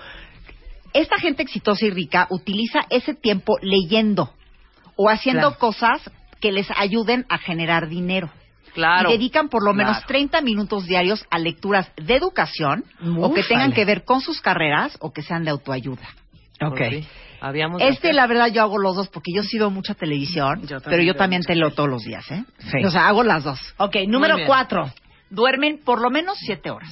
Esta 0.92 1.18
gente 1.18 1.42
exitosa 1.42 1.87
y 1.87 1.90
rica 1.90 2.27
utiliza 2.31 2.81
ese 2.90 3.14
tiempo 3.14 3.57
leyendo 3.62 4.33
o 4.96 5.09
haciendo 5.09 5.48
Claro. 5.50 5.59
cosas 5.59 6.11
que 6.40 6.53
les 6.53 6.68
ayuden 6.77 7.24
a 7.29 7.38
generar 7.38 7.88
dinero. 7.88 8.31
Claro. 8.74 9.08
Y 9.08 9.12
dedican 9.12 9.48
por 9.48 9.64
lo 9.64 9.72
menos 9.72 9.92
Claro. 9.98 10.08
30 10.08 10.40
minutos 10.42 10.87
diarios 10.87 11.24
a 11.30 11.38
lecturas 11.38 11.90
de 11.96 12.14
educación 12.16 12.84
o 13.18 13.32
que 13.32 13.42
tengan 13.44 13.72
que 13.72 13.84
ver 13.84 14.04
con 14.04 14.20
sus 14.20 14.40
carreras 14.40 14.96
o 15.00 15.12
que 15.12 15.22
sean 15.22 15.44
de 15.44 15.50
autoayuda. 15.50 16.06
Pues 16.58 17.02
sí, 17.02 17.08
Habíamos 17.40 17.82
Este, 17.82 18.08
hacer. 18.08 18.14
la 18.14 18.26
verdad, 18.26 18.46
yo 18.48 18.62
hago 18.62 18.78
los 18.78 18.96
dos 18.96 19.08
porque 19.08 19.30
yo 19.34 19.42
sí 19.42 19.58
veo 19.58 19.70
mucha 19.70 19.94
televisión, 19.94 20.66
Yo 20.66 20.80
pero 20.80 21.02
yo 21.02 21.14
también 21.14 21.42
te 21.42 21.54
leo 21.54 21.70
todos 21.72 21.90
los 21.90 22.02
días, 22.02 22.28
¿eh? 22.30 22.42
Sí. 22.58 22.84
O 22.84 22.90
sea, 22.90 23.06
hago 23.08 23.22
las 23.22 23.44
dos. 23.44 23.60
Ok, 23.76 23.96
número 24.08 24.37
cuatro. 24.46 24.90
Duermen 25.30 25.80
por 25.84 26.00
lo 26.00 26.10
menos 26.10 26.38
siete 26.38 26.70
horas. 26.70 26.90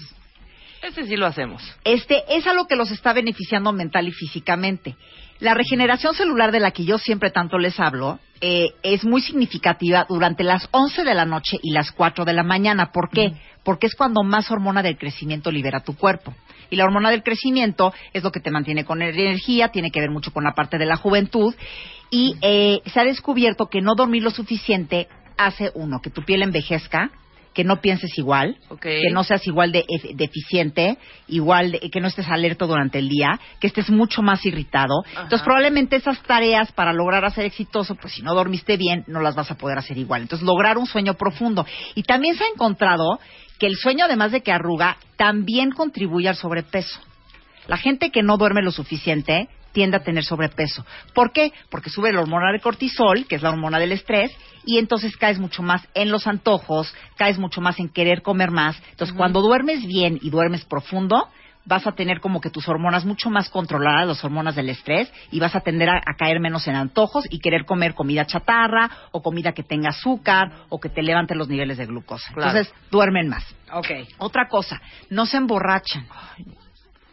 Ese 0.82 1.06
sí 1.06 1.16
lo 1.16 1.26
hacemos. 1.26 1.62
Este 1.84 2.22
es 2.36 2.46
algo 2.46 2.66
que 2.66 2.74
los 2.76 2.90
está 2.90 3.12
beneficiando 3.12 3.72
mental 3.72 4.08
y 4.08 4.12
físicamente. 4.12 4.96
La 5.42 5.54
regeneración 5.54 6.14
celular 6.14 6.52
de 6.52 6.60
la 6.60 6.70
que 6.70 6.84
yo 6.84 6.98
siempre 6.98 7.32
tanto 7.32 7.58
les 7.58 7.80
hablo 7.80 8.20
eh, 8.40 8.74
es 8.84 9.04
muy 9.04 9.20
significativa 9.20 10.06
durante 10.08 10.44
las 10.44 10.68
11 10.70 11.02
de 11.02 11.14
la 11.14 11.24
noche 11.24 11.58
y 11.60 11.72
las 11.72 11.90
4 11.90 12.24
de 12.24 12.32
la 12.32 12.44
mañana. 12.44 12.92
¿Por 12.92 13.10
qué? 13.10 13.32
Porque 13.64 13.88
es 13.88 13.96
cuando 13.96 14.22
más 14.22 14.52
hormona 14.52 14.84
del 14.84 14.96
crecimiento 14.96 15.50
libera 15.50 15.80
tu 15.80 15.96
cuerpo. 15.96 16.32
Y 16.70 16.76
la 16.76 16.84
hormona 16.84 17.10
del 17.10 17.24
crecimiento 17.24 17.92
es 18.12 18.22
lo 18.22 18.30
que 18.30 18.38
te 18.38 18.52
mantiene 18.52 18.84
con 18.84 19.02
energía, 19.02 19.70
tiene 19.70 19.90
que 19.90 19.98
ver 19.98 20.12
mucho 20.12 20.32
con 20.32 20.44
la 20.44 20.54
parte 20.54 20.78
de 20.78 20.86
la 20.86 20.94
juventud. 20.94 21.52
Y 22.08 22.36
eh, 22.40 22.80
se 22.86 23.00
ha 23.00 23.04
descubierto 23.04 23.66
que 23.66 23.80
no 23.80 23.96
dormir 23.96 24.22
lo 24.22 24.30
suficiente 24.30 25.08
hace 25.36 25.72
uno, 25.74 25.98
que 26.00 26.10
tu 26.10 26.22
piel 26.22 26.42
envejezca 26.42 27.10
que 27.55 27.65
no 27.65 27.81
pienses 27.81 28.17
igual, 28.19 28.57
que 29.03 29.11
no 29.11 29.25
seas 29.25 29.46
igual 29.46 29.73
de 29.73 29.85
deficiente, 30.15 30.96
igual 31.29 31.73
de- 31.73 31.90
que 31.90 32.00
no 32.00 32.09
estés 32.09 32.29
alerta 32.29 32.67
durante 32.67 32.98
el 32.98 33.09
día, 33.09 33.38
que 33.61 33.67
estés 33.67 33.90
mucho 33.90 34.23
más 34.23 34.44
irritado. 34.46 35.03
Entonces, 35.11 35.42
probablemente 35.42 35.96
esas 35.96 36.23
tareas 36.23 36.73
para 36.73 36.92
lograr 36.92 37.25
hacer 37.25 37.44
exitoso, 37.44 37.94
pues 37.96 38.15
si 38.15 38.23
no 38.23 38.35
dormiste 38.35 38.77
bien, 38.77 39.05
no 39.07 39.21
las 39.21 39.35
vas 39.35 39.50
a 39.50 39.57
poder 39.57 39.79
hacer 39.79 39.98
igual. 39.98 40.23
Entonces, 40.23 40.46
lograr 40.46 40.79
un 40.79 40.87
sueño 40.87 41.15
profundo. 41.15 41.67
Y 41.94 42.05
también 42.05 42.37
se 42.37 42.44
ha 42.44 42.48
encontrado 42.48 43.19
que 43.59 43.67
el 43.67 43.77
sueño, 43.77 44.07
además 44.07 44.33
de 44.33 44.40
que 44.40 44.50
arruga, 44.53 44.96
también 45.17 45.71
contribuye 45.73 46.29
al 46.29 46.37
sobrepeso. 46.37 47.00
La 47.69 47.77
gente 47.77 48.11
que 48.11 48.23
no 48.23 48.38
duerme 48.38 48.63
lo 48.63 48.73
suficiente 48.73 49.48
tiende 49.73 49.96
a 49.96 50.02
tener 50.02 50.25
sobrepeso. 50.25 50.85
¿Por 51.14 51.33
qué? 51.33 51.52
Porque 51.70 51.90
sube 51.90 52.12
la 52.12 52.20
hormona 52.20 52.52
de 52.52 52.60
cortisol, 52.60 53.27
que 53.27 53.37
es 53.37 53.42
la 53.42 53.50
hormona 53.50 53.79
del 53.79 53.92
estrés, 53.92 54.31
y 54.64 54.79
entonces 54.79 55.16
caes 55.16 55.38
mucho 55.38 55.62
más 55.62 55.87
en 55.94 56.10
los 56.10 56.27
antojos, 56.27 56.94
caes 57.16 57.38
mucho 57.38 57.60
más 57.60 57.79
en 57.81 57.88
querer 57.88 58.23
comer 58.23 58.50
más. 58.50 58.81
Entonces, 58.90 59.16
cuando 59.16 59.40
duermes 59.40 59.85
bien 59.87 60.18
y 60.23 60.31
duermes 60.31 60.64
profundo, 60.64 61.29
vas 61.64 61.87
a 61.87 61.92
tener 61.92 62.18
como 62.20 62.40
que 62.40 62.50
tus 62.50 62.68
hormonas 62.68 63.04
mucho 63.04 63.31
más 63.31 63.48
controladas, 63.48 64.06
las 64.08 64.25
hormonas 64.25 64.56
del 64.56 64.68
estrés, 64.68 65.12
y 65.31 65.38
vas 65.38 65.54
a 65.54 65.60
tender 65.60 65.88
a, 65.90 65.98
a 65.98 66.16
caer 66.18 66.40
menos 66.40 66.66
en 66.66 66.75
antojos 66.75 67.25
y 67.31 67.38
querer 67.38 67.64
comer 67.64 67.94
comida 67.94 68.27
chatarra 68.27 68.90
o 69.12 69.23
comida 69.23 69.52
que 69.52 69.62
tenga 69.62 69.90
azúcar 69.90 70.50
o 70.68 70.81
que 70.81 70.88
te 70.88 71.02
levante 71.02 71.37
los 71.37 71.48
niveles 71.48 71.79
de 71.79 71.87
glucosa. 71.87 72.33
Claro. 72.35 72.50
Entonces, 72.50 72.75
duermen 72.90 73.29
más. 73.29 73.44
Ok. 73.73 73.87
Otra 74.18 74.48
cosa, 74.48 74.81
no 75.10 75.25
se 75.27 75.37
emborrachan. 75.37 76.06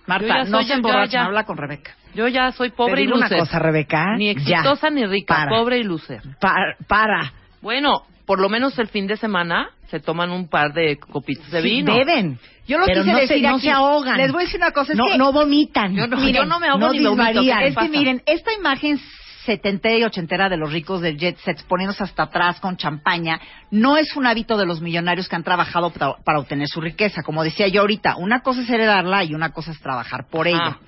Marta, 0.08 0.44
no 0.46 0.58
soy- 0.60 0.66
se 0.66 0.74
emborrachan, 0.74 1.28
habla 1.28 1.44
con 1.44 1.56
Rebeca. 1.58 1.92
Yo 2.16 2.28
ya 2.28 2.52
soy 2.52 2.70
Te 2.72 2.76
pobre 2.76 3.02
y 3.02 3.06
digo 3.06 3.18
una 3.18 3.30
cosa, 3.30 3.60
Rebeca. 3.60 4.16
Ni 4.18 4.26
Ya. 4.26 4.32
exitosa 4.60 4.90
ni 4.90 5.06
rica, 5.06 5.36
Para. 5.36 5.50
pobre 5.52 5.78
y 5.80 5.84
loser. 5.84 6.22
Pa- 6.42 6.76
para. 6.88 7.32
Bueno, 7.62 8.04
por 8.26 8.40
lo 8.40 8.50
menos 8.50 8.78
el 8.80 8.88
fin 8.88 9.08
de 9.08 9.18
semana 9.18 9.70
se 9.90 10.00
toman 10.00 10.32
un 10.32 10.48
par 10.50 10.74
de 10.74 10.98
copitas 10.98 11.50
de 11.52 11.62
Sí, 11.62 11.70
vino. 11.70 11.94
Beben. 11.96 12.40
Yo 12.68 12.78
lo 12.78 12.86
Pero 12.86 13.02
quise 13.02 13.14
no 13.14 13.20
decir 13.20 13.38
se, 13.38 13.42
no 13.44 13.56
aquí. 13.56 13.62
se 13.62 13.72
ahogan. 13.72 14.18
Les 14.18 14.32
voy 14.32 14.44
a 14.44 14.46
decir 14.46 14.60
una 14.60 14.72
cosa, 14.72 14.92
es 14.94 14.98
no, 14.98 15.06
que- 15.06 15.18
no 15.18 15.32
vomitan. 15.34 15.96
Yo 15.96 16.08
no- 16.08 16.18
Miren, 16.18 16.36
yo 16.36 16.46
no 16.46 16.60
me 16.60 16.68
ahogo 16.68 16.92
ni 16.94 17.04
vomito, 17.04 17.10
disvarían. 17.32 17.60
¿qué 17.60 17.66
Es 17.66 17.70
que 17.72 17.76
pasa? 17.76 17.88
miren, 17.90 18.22
esta 18.28 18.54
imagen 18.54 19.00
setentera 19.46 19.98
y 19.98 20.04
ochentera 20.04 20.50
de 20.50 20.58
los 20.58 20.72
ricos 20.72 21.02
del 21.02 21.18
jet 21.18 21.38
set 21.38 21.64
poniéndose 21.68 22.04
hasta 22.04 22.24
atrás 22.24 22.60
con 22.60 22.78
champaña, 22.78 23.40
no 23.72 23.98
es 23.98 24.16
un 24.16 24.26
hábito 24.26 24.58
de 24.58 24.66
los 24.66 24.82
millonarios 24.82 25.28
que 25.28 25.36
han 25.36 25.44
trabajado 25.44 25.92
para, 25.92 26.16
para 26.24 26.40
obtener 26.40 26.68
su 26.68 26.82
riqueza. 26.82 27.24
Como 27.24 27.44
decía 27.44 27.68
yo 27.68 27.82
ahorita, 27.82 28.18
una 28.18 28.42
cosa 28.42 28.62
es 28.62 28.70
heredarla 28.70 29.24
y 29.24 29.34
una 29.34 29.52
cosa 29.52 29.72
es 29.72 29.80
trabajar 29.80 30.28
por 30.30 30.48
ella. 30.48 30.80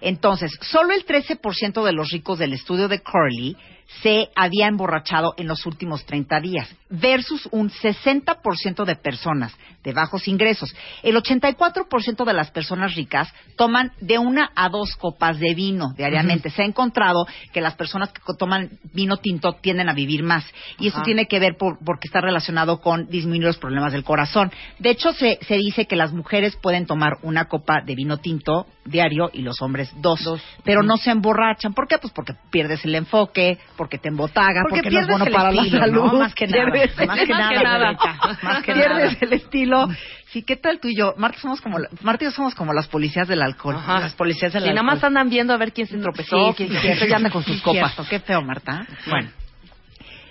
Entonces, 0.00 0.56
solo 0.62 0.94
el 0.94 1.04
13% 1.04 1.84
de 1.84 1.92
los 1.92 2.10
ricos 2.10 2.38
del 2.38 2.52
estudio 2.52 2.88
de 2.88 3.00
Curly 3.00 3.56
se 4.02 4.28
había 4.36 4.68
emborrachado 4.68 5.34
en 5.36 5.48
los 5.48 5.64
últimos 5.66 6.04
30 6.04 6.40
días, 6.40 6.68
versus 6.90 7.48
un 7.52 7.70
60% 7.70 8.84
de 8.84 8.96
personas 8.96 9.54
de 9.84 9.92
bajos 9.92 10.26
ingresos. 10.28 10.74
El 11.02 11.16
84% 11.16 12.24
de 12.24 12.32
las 12.32 12.50
personas 12.50 12.94
ricas 12.94 13.32
toman 13.56 13.92
de 14.00 14.18
una 14.18 14.50
a 14.54 14.68
dos 14.68 14.96
copas 14.96 15.38
de 15.38 15.54
vino 15.54 15.92
diariamente. 15.96 16.50
Se 16.50 16.62
ha 16.62 16.66
encontrado 16.66 17.26
que 17.52 17.60
las 17.60 17.74
personas 17.74 18.12
que 18.12 18.20
toman 18.38 18.70
vino 18.92 19.16
tinto 19.18 19.54
tienden 19.54 19.88
a 19.88 19.92
vivir 19.94 20.22
más. 20.22 20.44
Y 20.78 20.88
eso 20.88 20.96
Ajá. 20.98 21.04
tiene 21.04 21.26
que 21.26 21.38
ver 21.38 21.56
por- 21.56 21.78
porque 21.84 22.08
está 22.08 22.20
relacionado 22.20 22.80
con 22.80 23.06
disminuir 23.08 23.44
los 23.44 23.58
problemas 23.58 23.92
del 23.92 24.04
corazón. 24.04 24.50
De 24.78 24.90
hecho, 24.90 25.12
se, 25.12 25.38
se 25.46 25.56
dice 25.56 25.86
que 25.86 25.96
las 25.96 26.12
mujeres 26.12 26.56
pueden 26.56 26.86
tomar 26.86 27.14
una 27.22 27.46
copa 27.46 27.80
de 27.84 27.94
vino 27.94 28.18
tinto 28.18 28.66
diario 28.84 29.30
y 29.32 29.42
los 29.42 29.60
hombres 29.62 29.90
dos. 30.00 30.22
Dos. 30.24 30.42
Pero 30.64 30.82
no 30.82 30.96
se 30.96 31.10
emborrachan. 31.10 31.74
¿Por 31.74 31.86
qué? 31.86 31.98
Pues 31.98 32.12
porque 32.12 32.34
pierdes 32.50 32.84
el 32.84 32.94
enfoque, 32.94 33.58
porque 33.76 33.98
te 33.98 34.08
embotaga, 34.08 34.62
Porque 34.62 34.82
porque, 34.82 34.90
no 34.90 35.00
es 35.00 35.06
bueno 35.06 35.24
el 35.26 35.32
para 35.32 35.52
la 35.52 35.62
¿no? 35.62 35.68
salud. 35.78 36.12
Más 36.18 36.34
que 36.34 36.46
nada. 36.48 36.77
Pierdes- 36.86 37.06
Más 37.06 37.18
que 37.20 37.26
nada, 37.26 37.78
Rebeca. 37.78 38.18
Más 38.42 38.62
que 38.64 38.72
pierdes 38.74 39.12
nada. 39.12 39.18
el 39.20 39.32
estilo. 39.32 39.88
Sí, 40.30 40.42
¿qué 40.42 40.56
tal 40.56 40.78
tú 40.80 40.88
y 40.88 40.96
yo? 40.96 41.14
Marta, 41.16 41.40
somos 41.40 41.60
como, 41.60 41.78
Marta 42.02 42.24
y 42.24 42.26
yo 42.26 42.30
somos 42.30 42.54
como 42.54 42.72
las 42.74 42.86
policías 42.88 43.26
del 43.28 43.40
alcohol. 43.42 43.76
Ajá. 43.76 44.00
Las 44.00 44.14
policías 44.14 44.52
del 44.52 44.64
Y 44.64 44.68
nada 44.68 44.82
más 44.82 44.94
alcohol. 44.96 45.08
andan 45.08 45.30
viendo 45.30 45.54
a 45.54 45.56
ver 45.56 45.72
quién 45.72 45.86
se 45.86 45.96
tropezó, 45.98 46.48
Sí, 46.48 46.54
quién 46.56 46.68
sí, 46.68 46.74
se 46.74 46.80
cierto, 46.82 47.06
ya 47.06 47.16
anda 47.16 47.30
con 47.30 47.42
sus 47.44 47.56
Sí, 47.56 47.62
copas. 47.62 47.94
cierto. 47.94 48.08
Qué 48.10 48.20
feo, 48.20 48.42
Marta. 48.42 48.86
Bueno, 49.06 49.30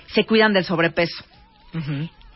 se 0.08 0.26
cuidan 0.26 0.54
del 0.54 0.64
sobrepeso. 0.66 1.24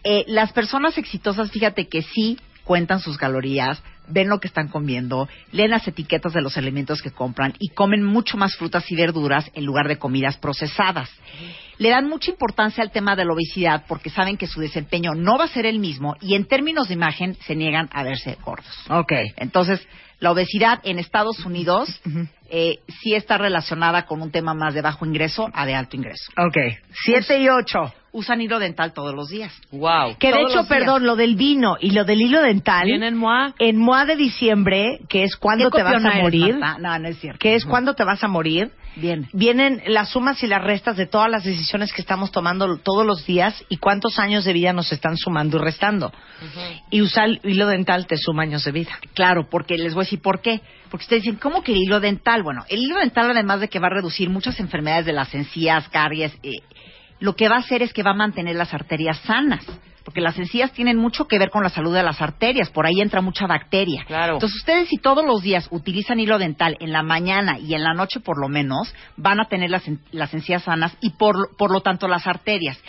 Eh, 0.03 0.25
las 0.27 0.51
personas 0.53 0.97
exitosas, 0.97 1.51
fíjate 1.51 1.87
que 1.87 2.01
sí 2.01 2.39
cuentan 2.63 2.99
sus 2.99 3.17
calorías, 3.17 3.81
ven 4.07 4.29
lo 4.29 4.39
que 4.39 4.47
están 4.47 4.67
comiendo, 4.67 5.29
leen 5.51 5.71
las 5.71 5.87
etiquetas 5.87 6.33
de 6.33 6.41
los 6.41 6.57
alimentos 6.57 7.01
que 7.01 7.11
compran 7.11 7.53
y 7.59 7.69
comen 7.69 8.03
mucho 8.03 8.37
más 8.37 8.55
frutas 8.55 8.89
y 8.91 8.95
verduras 8.95 9.49
en 9.53 9.65
lugar 9.65 9.87
de 9.87 9.97
comidas 9.97 10.37
procesadas. 10.37 11.09
Le 11.81 11.89
dan 11.89 12.07
mucha 12.07 12.29
importancia 12.29 12.83
al 12.83 12.91
tema 12.91 13.15
de 13.15 13.25
la 13.25 13.33
obesidad 13.33 13.85
porque 13.87 14.11
saben 14.11 14.37
que 14.37 14.45
su 14.45 14.61
desempeño 14.61 15.15
no 15.15 15.39
va 15.39 15.45
a 15.45 15.47
ser 15.47 15.65
el 15.65 15.79
mismo 15.79 16.15
y 16.21 16.35
en 16.35 16.45
términos 16.45 16.89
de 16.89 16.93
imagen 16.93 17.35
se 17.47 17.55
niegan 17.55 17.89
a 17.91 18.03
verse 18.03 18.37
gordos. 18.45 18.67
Ok. 18.87 19.11
Entonces, 19.37 19.81
la 20.19 20.31
obesidad 20.31 20.79
en 20.83 20.99
Estados 20.99 21.43
Unidos 21.43 21.99
eh, 22.51 22.77
sí 23.01 23.15
está 23.15 23.39
relacionada 23.39 24.05
con 24.05 24.21
un 24.21 24.29
tema 24.29 24.53
más 24.53 24.75
de 24.75 24.83
bajo 24.83 25.07
ingreso 25.07 25.49
a 25.53 25.65
de 25.65 25.73
alto 25.73 25.95
ingreso. 25.97 26.31
Ok. 26.37 26.55
Siete 27.03 27.41
y 27.41 27.49
ocho. 27.49 27.91
Usan 28.11 28.41
hilo 28.41 28.59
dental 28.59 28.93
todos 28.93 29.15
los 29.15 29.29
días. 29.29 29.51
Wow. 29.71 30.17
Que 30.19 30.31
de 30.31 30.43
hecho, 30.43 30.67
perdón, 30.67 31.07
lo 31.07 31.15
del 31.15 31.35
vino 31.35 31.77
y 31.79 31.91
lo 31.91 32.05
del 32.05 32.21
hilo 32.21 32.43
dental. 32.43 32.85
Viene 32.85 33.07
en 33.07 33.17
MOA. 33.17 33.55
En 33.57 33.79
MOA 33.79 34.05
de 34.05 34.17
diciembre, 34.17 34.99
que 35.09 35.23
es 35.23 35.35
cuando 35.35 35.71
¿Qué 35.71 35.77
te 35.77 35.83
vas 35.83 36.05
a 36.05 36.21
morir? 36.21 36.59
No, 36.59 36.99
no 36.99 37.07
es 37.07 37.17
cierto. 37.17 37.39
que 37.39 37.55
es 37.55 37.65
cuando 37.65 37.95
te 37.95 38.03
vas 38.03 38.23
a 38.23 38.27
morir, 38.27 38.71
Bien. 38.95 39.27
vienen 39.33 39.81
las 39.87 40.09
sumas 40.09 40.43
y 40.43 40.47
las 40.47 40.63
restas 40.63 40.97
de 40.97 41.05
todas 41.05 41.29
las 41.29 41.43
decisiones 41.43 41.93
que 41.93 42.01
estamos 42.01 42.31
tomando 42.31 42.77
todos 42.77 43.05
los 43.05 43.25
días 43.25 43.63
y 43.69 43.77
cuántos 43.77 44.19
años 44.19 44.43
de 44.43 44.53
vida 44.53 44.73
nos 44.73 44.91
están 44.91 45.17
sumando 45.17 45.57
y 45.57 45.61
restando. 45.61 46.11
Y 46.89 47.01
usar 47.01 47.29
el 47.29 47.39
hilo 47.43 47.67
dental 47.67 48.07
te 48.07 48.17
suma 48.17 48.43
años 48.43 48.63
de 48.63 48.71
vida. 48.71 48.91
Claro, 49.13 49.47
porque 49.49 49.77
les 49.77 49.93
voy 49.93 50.01
a 50.01 50.05
decir 50.05 50.21
por 50.21 50.41
qué. 50.41 50.61
Porque 50.89 51.03
ustedes 51.03 51.23
dicen, 51.23 51.39
¿cómo 51.39 51.63
que 51.63 51.71
el 51.71 51.79
hilo 51.79 51.99
dental? 51.99 52.43
Bueno, 52.43 52.65
el 52.67 52.79
hilo 52.79 52.97
dental, 52.97 53.31
además 53.31 53.61
de 53.61 53.69
que 53.69 53.79
va 53.79 53.87
a 53.87 53.91
reducir 53.91 54.29
muchas 54.29 54.59
enfermedades 54.59 55.05
de 55.05 55.13
las 55.13 55.33
encías, 55.33 55.87
caries, 55.89 56.37
eh, 56.43 56.57
lo 57.19 57.35
que 57.35 57.47
va 57.47 57.57
a 57.57 57.59
hacer 57.59 57.81
es 57.81 57.93
que 57.93 58.03
va 58.03 58.11
a 58.11 58.15
mantener 58.15 58.55
las 58.55 58.73
arterias 58.73 59.19
sanas. 59.19 59.65
Porque 60.03 60.21
las 60.21 60.37
encías 60.37 60.71
tienen 60.71 60.97
mucho 60.97 61.27
que 61.27 61.37
ver 61.37 61.49
con 61.49 61.63
la 61.63 61.69
salud 61.69 61.93
de 61.93 62.03
las 62.03 62.21
arterias, 62.21 62.69
por 62.69 62.85
ahí 62.85 63.01
entra 63.01 63.21
mucha 63.21 63.45
bacteria. 63.47 64.03
Claro. 64.07 64.33
Entonces, 64.33 64.57
ustedes 64.59 64.89
si 64.89 64.97
todos 64.97 65.23
los 65.25 65.41
días 65.41 65.67
utilizan 65.71 66.19
hilo 66.19 66.39
dental 66.39 66.77
en 66.79 66.91
la 66.91 67.03
mañana 67.03 67.59
y 67.59 67.73
en 67.73 67.83
la 67.83 67.93
noche 67.93 68.19
por 68.19 68.39
lo 68.39 68.49
menos, 68.49 68.93
van 69.17 69.39
a 69.39 69.45
tener 69.45 69.69
las, 69.69 69.83
las 70.11 70.33
encías 70.33 70.63
sanas 70.63 70.97
y 71.01 71.11
por, 71.11 71.55
por 71.57 71.71
lo 71.71 71.81
tanto 71.81 72.07
las 72.07 72.25
arterias. 72.27 72.79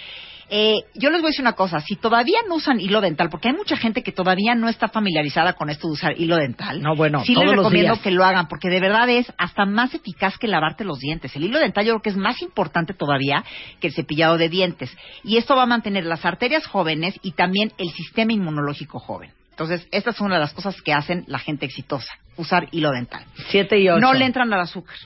Eh, 0.55 0.85
yo 0.95 1.09
les 1.09 1.23
voy 1.23 1.29
a 1.29 1.31
decir 1.31 1.41
una 1.41 1.55
cosa, 1.55 1.81
si 1.81 1.97
todavía 1.97 2.41
no 2.47 2.57
usan 2.57 2.79
hilo 2.79 3.01
dental, 3.01 3.31
porque 3.31 3.49
hay 3.49 3.55
mucha 3.55 3.75
gente 3.75 4.03
que 4.03 4.13
todavía 4.13 4.55
no 4.55 4.69
está 4.69 4.89
familiarizada 4.89 5.55
con 5.55 5.71
esto 5.71 5.89
de 5.89 5.95
usar 5.95 6.21
hilo 6.21 6.37
dental, 6.37 6.83
No, 6.83 6.95
bueno, 6.95 7.25
sí 7.25 7.35
les 7.35 7.45
todos 7.45 7.57
recomiendo 7.57 7.99
que 8.03 8.11
lo 8.11 8.23
hagan, 8.23 8.49
porque 8.49 8.69
de 8.69 8.79
verdad 8.79 9.09
es 9.09 9.33
hasta 9.39 9.65
más 9.65 9.95
eficaz 9.95 10.37
que 10.37 10.49
lavarte 10.49 10.85
los 10.85 10.99
dientes. 10.99 11.35
El 11.37 11.45
hilo 11.45 11.59
dental 11.59 11.87
yo 11.87 11.93
creo 11.93 12.03
que 12.03 12.11
es 12.11 12.19
más 12.19 12.43
importante 12.43 12.93
todavía 12.93 13.43
que 13.81 13.87
el 13.87 13.95
cepillado 13.95 14.37
de 14.37 14.51
dientes. 14.51 14.95
Y 15.25 15.39
esto 15.39 15.57
va 15.57 15.63
a 15.63 15.67
mantener 15.67 16.05
las 16.05 16.23
arterias 16.27 16.67
jóvenes 16.67 17.19
y 17.23 17.33
también 17.33 17.73
el 17.79 17.89
sistema 17.89 18.35
inmunológico 18.35 18.99
joven. 18.99 19.31
Entonces, 19.53 19.89
esta 19.91 20.11
es 20.11 20.21
una 20.21 20.35
de 20.35 20.41
las 20.41 20.53
cosas 20.53 20.81
que 20.83 20.93
hacen 20.93 21.25
la 21.29 21.39
gente 21.39 21.65
exitosa, 21.65 22.13
usar 22.37 22.69
hilo 22.73 22.91
dental. 22.91 23.25
Siete 23.49 23.79
y 23.79 23.89
ocho. 23.89 24.01
No 24.01 24.13
le 24.13 24.27
entran 24.27 24.53
al 24.53 24.61
azúcar. 24.61 24.97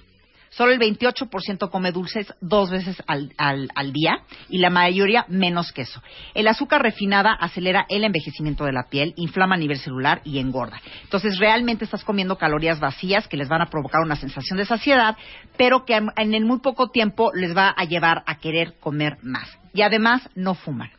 Solo 0.56 0.72
el 0.72 0.78
28% 0.80 1.70
come 1.70 1.92
dulces 1.92 2.32
dos 2.40 2.70
veces 2.70 3.02
al, 3.06 3.32
al- 3.36 3.68
al 3.74 3.92
día 3.92 4.20
y 4.48 4.58
la 4.58 4.70
mayoría 4.70 5.26
menos 5.28 5.70
que 5.72 5.82
eso. 5.82 6.02
El 6.34 6.48
azúcar 6.48 6.82
refinada 6.82 7.32
acelera 7.32 7.84
el 7.90 8.04
envejecimiento 8.04 8.64
de 8.64 8.72
la 8.72 8.84
piel, 8.88 9.12
inflama 9.16 9.56
a 9.56 9.58
nivel 9.58 9.78
celular 9.78 10.22
y 10.24 10.38
engorda. 10.38 10.80
Entonces 11.02 11.38
realmente 11.38 11.84
estás 11.84 12.04
comiendo 12.04 12.38
calorías 12.38 12.80
vacías 12.80 13.28
que 13.28 13.36
les 13.36 13.48
van 13.48 13.60
a 13.60 13.66
provocar 13.66 14.00
una 14.02 14.16
sensación 14.16 14.56
de 14.58 14.64
saciedad, 14.64 15.16
pero 15.58 15.84
que 15.84 15.94
en 15.94 16.06
en 16.16 16.32
el 16.34 16.44
muy 16.46 16.60
poco 16.60 16.88
tiempo 16.88 17.32
les 17.34 17.54
va 17.56 17.74
a 17.76 17.84
llevar 17.84 18.22
a 18.26 18.36
querer 18.38 18.74
comer 18.80 19.18
más. 19.22 19.48
Y 19.74 19.82
además 19.82 20.28
no 20.34 20.54
fuman. 20.54 20.90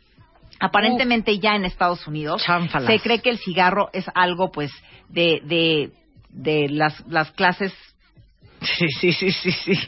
Aparentemente 0.60 1.38
ya 1.38 1.54
en 1.54 1.64
Estados 1.64 2.06
Unidos 2.06 2.42
Chánfalas. 2.44 2.88
se 2.90 3.00
cree 3.00 3.20
que 3.20 3.30
el 3.30 3.38
cigarro 3.38 3.90
es 3.92 4.06
algo 4.14 4.50
pues 4.50 4.70
de, 5.08 5.40
de, 5.44 5.90
de 6.30 6.68
las, 6.68 7.04
las 7.08 7.30
clases 7.32 7.72
Sí, 8.60 8.88
sí, 8.88 9.12
sí, 9.12 9.30
sí, 9.30 9.52
sí. 9.52 9.78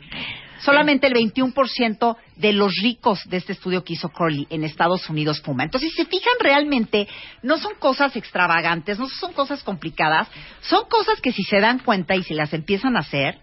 Solamente 0.60 1.06
el 1.06 1.14
21% 1.14 2.16
de 2.36 2.52
los 2.52 2.74
ricos 2.82 3.20
de 3.28 3.38
este 3.38 3.52
estudio 3.52 3.82
que 3.82 3.94
hizo 3.94 4.10
Crowley 4.10 4.46
en 4.50 4.62
Estados 4.62 5.08
Unidos 5.08 5.40
fuma. 5.40 5.64
Entonces, 5.64 5.90
si 5.90 6.02
se 6.02 6.04
fijan 6.04 6.34
realmente, 6.38 7.08
no 7.42 7.56
son 7.56 7.72
cosas 7.78 8.14
extravagantes, 8.14 8.98
no 8.98 9.08
son 9.08 9.32
cosas 9.32 9.62
complicadas, 9.62 10.28
son 10.60 10.84
cosas 10.88 11.20
que 11.22 11.32
si 11.32 11.44
se 11.44 11.60
dan 11.60 11.78
cuenta 11.78 12.14
y 12.14 12.22
si 12.22 12.34
las 12.34 12.52
empiezan 12.52 12.96
a 12.96 13.00
hacer, 13.00 13.38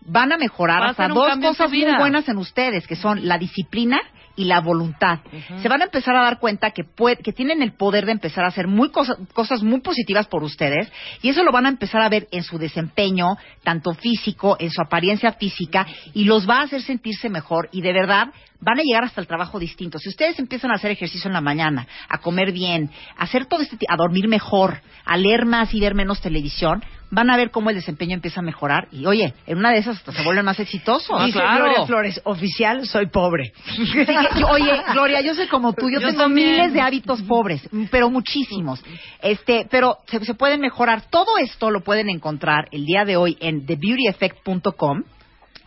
van 0.00 0.32
a 0.32 0.38
mejorar 0.38 0.80
Va 0.80 0.86
a 0.86 0.90
hasta 0.90 1.04
hacer 1.04 1.12
un 1.12 1.18
dos 1.18 1.28
cambio 1.28 1.48
en 1.50 1.54
su 1.54 1.62
cosas 1.62 1.78
muy 1.78 1.96
buenas 1.98 2.28
en 2.28 2.38
ustedes, 2.38 2.86
que 2.86 2.96
son 2.96 3.28
la 3.28 3.36
disciplina 3.36 4.00
y 4.36 4.44
la 4.44 4.60
voluntad. 4.60 5.20
Se 5.60 5.68
van 5.68 5.82
a 5.82 5.84
empezar 5.84 6.14
a 6.16 6.22
dar 6.22 6.38
cuenta 6.38 6.70
que, 6.70 6.84
puede- 6.84 7.16
que 7.16 7.32
tienen 7.32 7.62
el 7.62 7.72
poder 7.74 8.06
de 8.06 8.12
empezar 8.12 8.44
a 8.44 8.48
hacer 8.48 8.66
muy 8.66 8.90
cosa- 8.90 9.16
cosas 9.32 9.62
muy 9.62 9.80
positivas 9.80 10.26
por 10.26 10.42
ustedes 10.42 10.90
y 11.22 11.28
eso 11.28 11.42
lo 11.44 11.52
van 11.52 11.66
a 11.66 11.70
empezar 11.70 12.00
a 12.02 12.08
ver 12.08 12.28
en 12.30 12.42
su 12.42 12.58
desempeño, 12.58 13.36
tanto 13.62 13.94
físico, 13.94 14.56
en 14.58 14.70
su 14.70 14.80
apariencia 14.80 15.32
física 15.32 15.86
y 16.14 16.24
los 16.24 16.48
va 16.48 16.58
a 16.60 16.62
hacer 16.62 16.82
sentirse 16.82 17.28
mejor 17.28 17.68
y 17.72 17.82
de 17.82 17.92
verdad 17.92 18.28
van 18.64 18.78
a 18.78 18.82
llegar 18.82 19.04
hasta 19.04 19.20
el 19.20 19.26
trabajo 19.26 19.58
distinto. 19.58 19.98
Si 19.98 20.08
ustedes 20.08 20.38
empiezan 20.38 20.70
a 20.70 20.74
hacer 20.76 20.92
ejercicio 20.92 21.28
en 21.28 21.34
la 21.34 21.40
mañana, 21.40 21.86
a 22.08 22.18
comer 22.18 22.52
bien, 22.52 22.90
a 23.18 23.24
hacer 23.24 23.46
todo 23.46 23.60
este, 23.60 23.76
a 23.88 23.96
dormir 23.96 24.28
mejor, 24.28 24.80
a 25.04 25.16
leer 25.16 25.44
más 25.44 25.74
y 25.74 25.80
ver 25.80 25.94
menos 25.94 26.20
televisión, 26.20 26.82
van 27.10 27.28
a 27.28 27.36
ver 27.36 27.50
cómo 27.50 27.68
el 27.68 27.76
desempeño 27.76 28.14
empieza 28.14 28.40
a 28.40 28.42
mejorar 28.42 28.88
y 28.90 29.04
oye, 29.04 29.34
en 29.46 29.58
una 29.58 29.70
de 29.70 29.78
esas 29.78 29.98
hasta 29.98 30.12
se 30.12 30.22
vuelven 30.22 30.44
más 30.46 30.58
exitosos. 30.60 31.26
Dice 31.26 31.38
Gloria 31.40 31.84
Flores, 31.86 32.20
oficial, 32.24 32.86
soy 32.86 33.06
pobre. 33.08 33.52
Sí, 33.66 34.06
yo- 34.38 34.46
oye, 34.48 34.72
Gloria, 34.92 35.20
yo 35.20 35.34
soy 35.34 35.48
como 35.48 35.72
tú, 35.74 35.90
yo, 35.90 36.00
Yo 36.00 36.06
tengo 36.08 36.22
también. 36.22 36.50
miles 36.52 36.72
de 36.72 36.80
hábitos 36.80 37.20
pobres, 37.22 37.68
pero 37.90 38.08
muchísimos. 38.08 38.82
Este, 39.20 39.66
pero 39.70 39.98
se, 40.06 40.24
se 40.24 40.34
pueden 40.34 40.60
mejorar. 40.60 41.02
Todo 41.10 41.36
esto 41.38 41.70
lo 41.70 41.82
pueden 41.82 42.08
encontrar 42.08 42.68
el 42.70 42.86
día 42.86 43.04
de 43.04 43.16
hoy 43.16 43.36
en 43.40 43.66
thebeautyeffect.com 43.66 45.02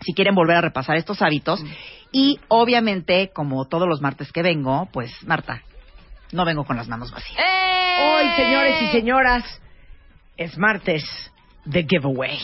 si 0.05 0.13
quieren 0.13 0.35
volver 0.35 0.57
a 0.57 0.61
repasar 0.61 0.97
estos 0.97 1.21
hábitos. 1.21 1.63
Y 2.11 2.39
obviamente, 2.47 3.31
como 3.33 3.65
todos 3.65 3.87
los 3.87 4.01
martes 4.01 4.31
que 4.31 4.41
vengo, 4.41 4.87
pues 4.93 5.11
Marta, 5.23 5.63
no 6.31 6.45
vengo 6.45 6.63
con 6.63 6.77
las 6.77 6.87
manos 6.87 7.11
vacías. 7.11 7.43
Hoy, 8.01 8.29
señores 8.35 8.81
y 8.83 8.87
señoras, 8.87 9.61
es 10.37 10.57
martes 10.57 11.03
de 11.65 11.83
giveaway. 11.83 12.39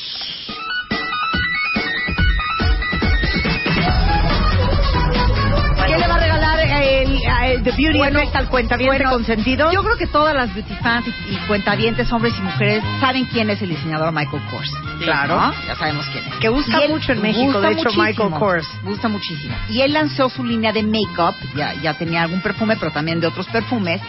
El, 7.52 7.58
el 7.60 7.64
The 7.64 7.72
Beauty 7.72 7.98
Bueno, 7.98 8.20
Effect 8.20 8.36
al 8.36 8.50
cuentaviente 8.50 8.98
bueno, 8.98 9.12
consentido? 9.12 9.72
Yo 9.72 9.84
creo 9.84 9.98
que 9.98 10.08
todas 10.08 10.36
las 10.36 10.54
beauty 10.54 10.76
fans 10.76 11.08
y, 11.08 11.34
y 11.34 11.38
cuentavientes, 11.48 12.12
hombres 12.12 12.34
y 12.38 12.42
mujeres, 12.42 12.84
saben 13.00 13.26
quién 13.26 13.50
es 13.50 13.62
el 13.62 13.70
diseñador 13.70 14.12
Michael 14.12 14.44
Kors. 14.50 14.72
Claro. 15.00 15.36
¿no? 15.36 15.54
Ya 15.68 15.76
sabemos 15.76 16.06
quién 16.12 16.26
es. 16.26 16.34
Que 16.36 16.50
gusta 16.50 16.82
mucho 16.88 17.12
en 17.12 17.22
México, 17.22 17.54
gusta 17.54 17.62
de 17.62 17.74
hecho, 17.74 17.84
muchísimo, 17.84 18.04
Michael 18.04 18.32
Kors. 18.32 18.68
Gusta 18.84 19.08
muchísimo. 19.08 19.56
Y 19.70 19.82
él 19.82 19.94
lanzó 19.94 20.30
su 20.30 20.44
línea 20.44 20.72
de 20.72 20.84
make-up, 20.84 21.36
ya, 21.56 21.74
ya 21.82 21.94
tenía 21.96 22.24
algún 22.24 22.42
perfume, 22.42 22.78
pero 22.78 22.92
también 22.92 23.20
de 23.20 23.28
otros 23.28 23.48
perfumes. 23.48 24.02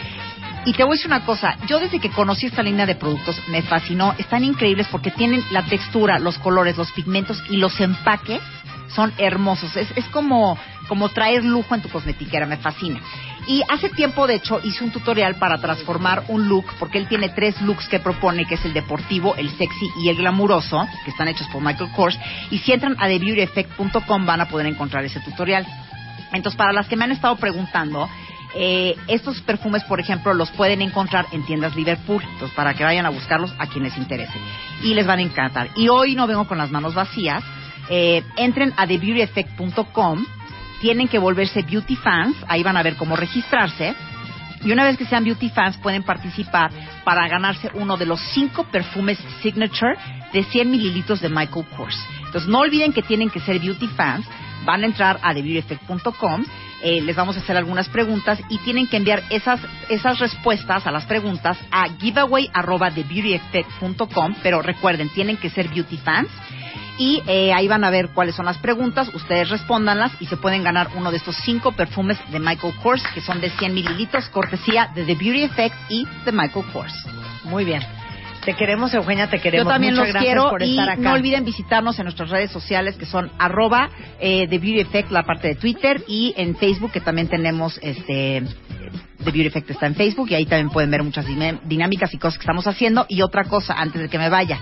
Y 0.65 0.73
te 0.73 0.83
voy 0.83 0.93
a 0.93 0.95
decir 0.95 1.07
una 1.07 1.25
cosa, 1.25 1.57
yo 1.67 1.79
desde 1.79 1.99
que 1.99 2.09
conocí 2.09 2.45
esta 2.45 2.63
línea 2.63 2.85
de 2.85 2.95
productos 2.95 3.41
me 3.49 3.61
fascinó, 3.63 4.15
están 4.17 4.45
increíbles 4.45 4.87
porque 4.89 5.11
tienen 5.11 5.43
la 5.51 5.63
textura, 5.63 6.19
los 6.19 6.37
colores, 6.37 6.77
los 6.77 6.91
pigmentos 6.93 7.43
y 7.49 7.57
los 7.57 7.79
empaques 7.81 8.39
son 8.87 9.11
hermosos. 9.17 9.75
Es, 9.75 9.89
es 9.95 10.05
como, 10.05 10.57
como 10.87 11.09
traer 11.09 11.43
lujo 11.43 11.75
en 11.75 11.81
tu 11.81 11.89
cosmetiquera, 11.89 12.45
me 12.45 12.57
fascina. 12.57 13.01
Y 13.47 13.61
hace 13.67 13.89
tiempo, 13.89 14.25
de 14.25 14.35
hecho, 14.35 14.61
hice 14.63 14.83
un 14.83 14.91
tutorial 14.91 15.35
para 15.35 15.57
transformar 15.57 16.23
un 16.29 16.47
look, 16.47 16.65
porque 16.79 16.97
él 16.97 17.07
tiene 17.07 17.29
tres 17.29 17.61
looks 17.61 17.87
que 17.87 17.99
propone, 17.99 18.45
que 18.45 18.55
es 18.55 18.65
el 18.65 18.73
deportivo, 18.73 19.35
el 19.35 19.49
sexy 19.57 19.89
y 20.01 20.09
el 20.09 20.15
glamuroso, 20.15 20.87
que 21.03 21.11
están 21.11 21.27
hechos 21.27 21.47
por 21.47 21.61
Michael 21.61 21.91
Kors. 21.91 22.17
Y 22.51 22.59
si 22.59 22.71
entran 22.71 22.95
a 22.99 23.07
TheBeautyEffect.com 23.07 24.25
van 24.25 24.41
a 24.41 24.47
poder 24.47 24.67
encontrar 24.67 25.03
ese 25.03 25.19
tutorial. 25.19 25.65
Entonces, 26.31 26.57
para 26.57 26.71
las 26.71 26.87
que 26.87 26.95
me 26.95 27.03
han 27.03 27.11
estado 27.11 27.35
preguntando, 27.35 28.09
eh, 28.55 28.95
estos 29.07 29.41
perfumes, 29.41 29.83
por 29.83 29.99
ejemplo, 29.99 30.33
los 30.33 30.51
pueden 30.51 30.81
encontrar 30.81 31.25
en 31.31 31.43
tiendas 31.45 31.75
Liverpool, 31.75 32.23
entonces 32.23 32.55
para 32.55 32.73
que 32.73 32.83
vayan 32.83 33.05
a 33.05 33.09
buscarlos 33.09 33.53
a 33.57 33.67
quienes 33.67 33.93
les 33.93 34.03
interese. 34.03 34.39
Y 34.83 34.93
les 34.93 35.07
van 35.07 35.19
a 35.19 35.23
encantar. 35.23 35.69
Y 35.75 35.89
hoy 35.89 36.15
no 36.15 36.27
vengo 36.27 36.47
con 36.47 36.57
las 36.57 36.71
manos 36.71 36.93
vacías. 36.93 37.43
Eh, 37.89 38.23
entren 38.37 38.73
a 38.77 38.87
TheBeautyEffect.com, 38.87 40.25
tienen 40.83 41.07
que 41.07 41.17
volverse 41.17 41.61
beauty 41.61 41.95
fans, 41.95 42.35
ahí 42.49 42.61
van 42.61 42.75
a 42.75 42.83
ver 42.83 42.97
cómo 42.97 43.15
registrarse. 43.15 43.95
Y 44.65 44.71
una 44.73 44.83
vez 44.83 44.97
que 44.97 45.05
sean 45.05 45.23
beauty 45.23 45.49
fans 45.49 45.77
pueden 45.77 46.03
participar 46.03 46.71
para 47.05 47.25
ganarse 47.29 47.71
uno 47.73 47.95
de 47.95 48.05
los 48.05 48.19
cinco 48.33 48.65
perfumes 48.65 49.17
signature 49.41 49.95
de 50.33 50.43
100 50.43 50.69
mililitros 50.69 51.21
de 51.21 51.29
Michael 51.29 51.65
Kors. 51.77 51.97
Entonces 52.25 52.49
no 52.49 52.59
olviden 52.59 52.91
que 52.91 53.01
tienen 53.01 53.29
que 53.29 53.39
ser 53.39 53.59
beauty 53.59 53.87
fans. 53.87 54.25
Van 54.65 54.83
a 54.83 54.85
entrar 54.85 55.21
a 55.23 55.33
TheBeautyEffect.com, 55.33 56.45
eh, 56.81 56.99
les 57.01 57.15
vamos 57.15 57.37
a 57.37 57.39
hacer 57.39 57.55
algunas 57.55 57.87
preguntas 57.87 58.41
y 58.49 58.57
tienen 58.57 58.87
que 58.87 58.97
enviar 58.97 59.23
esas, 59.29 59.61
esas 59.87 60.19
respuestas 60.19 60.85
a 60.85 60.91
las 60.91 61.05
preguntas 61.05 61.57
a 61.71 61.87
giveaway.thebeautyeffect.com. 61.97 64.35
Pero 64.43 64.61
recuerden, 64.61 65.07
tienen 65.09 65.37
que 65.37 65.49
ser 65.49 65.69
beauty 65.69 65.95
fans. 65.95 66.27
Y 66.97 67.21
eh, 67.27 67.51
ahí 67.53 67.67
van 67.67 67.83
a 67.83 67.89
ver 67.89 68.09
cuáles 68.09 68.35
son 68.35 68.45
las 68.45 68.57
preguntas, 68.59 69.09
ustedes 69.13 69.49
respóndanlas 69.49 70.11
y 70.19 70.27
se 70.27 70.37
pueden 70.37 70.63
ganar 70.63 70.89
uno 70.95 71.09
de 71.11 71.17
estos 71.17 71.35
cinco 71.37 71.71
perfumes 71.71 72.19
de 72.31 72.39
Michael 72.39 72.73
Kors, 72.83 73.03
que 73.13 73.21
son 73.21 73.41
de 73.41 73.49
100 73.49 73.73
mililitros, 73.73 74.29
cortesía 74.29 74.91
de 74.93 75.03
The 75.03 75.15
Beauty 75.15 75.43
Effect 75.43 75.75
y 75.89 76.05
de 76.25 76.31
Michael 76.31 76.65
Kors. 76.71 76.93
Muy 77.45 77.65
bien. 77.65 77.81
Te 78.45 78.55
queremos, 78.55 78.93
Eugenia, 78.93 79.29
te 79.29 79.39
queremos. 79.39 79.65
Yo 79.65 79.71
también 79.71 79.93
Muchas 79.93 80.07
los 80.07 80.13
gracias 80.13 80.33
quiero 80.33 80.49
por 80.49 80.61
y 80.61 80.71
estar 80.71 80.89
acá. 80.89 81.01
no 81.01 81.13
olviden 81.13 81.45
visitarnos 81.45 81.97
en 81.97 82.03
nuestras 82.05 82.29
redes 82.29 82.51
sociales 82.51 82.95
que 82.97 83.05
son 83.05 83.31
arroba 83.39 83.89
eh, 84.19 84.47
The 84.49 84.57
Beauty 84.59 84.81
Effect, 84.81 85.11
la 85.11 85.23
parte 85.23 85.47
de 85.47 85.55
Twitter, 85.55 86.03
y 86.07 86.33
en 86.35 86.55
Facebook 86.57 86.91
que 86.91 87.01
también 87.01 87.27
tenemos 87.27 87.79
este... 87.81 88.43
The 89.23 89.31
Beauty 89.31 89.47
Effect 89.47 89.69
está 89.71 89.87
en 89.87 89.95
Facebook 89.95 90.29
y 90.31 90.35
ahí 90.35 90.45
también 90.45 90.69
pueden 90.69 90.91
ver 90.91 91.01
muchas 91.01 91.25
dinámicas 91.25 92.13
y 92.13 92.17
cosas 92.17 92.37
que 92.37 92.43
estamos 92.43 92.67
haciendo. 92.67 93.05
Y 93.07 93.21
otra 93.21 93.45
cosa, 93.45 93.73
antes 93.75 94.01
de 94.01 94.09
que 94.09 94.17
me 94.17 94.27
vaya, 94.27 94.59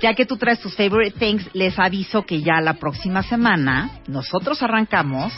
ya 0.00 0.14
que 0.14 0.26
tú 0.26 0.36
traes 0.36 0.60
tus 0.60 0.74
favorite 0.74 1.18
things, 1.18 1.48
les 1.52 1.78
aviso 1.78 2.24
que 2.24 2.40
ya 2.40 2.60
la 2.60 2.74
próxima 2.74 3.22
semana 3.22 4.00
nosotros 4.06 4.62
arrancamos 4.62 5.32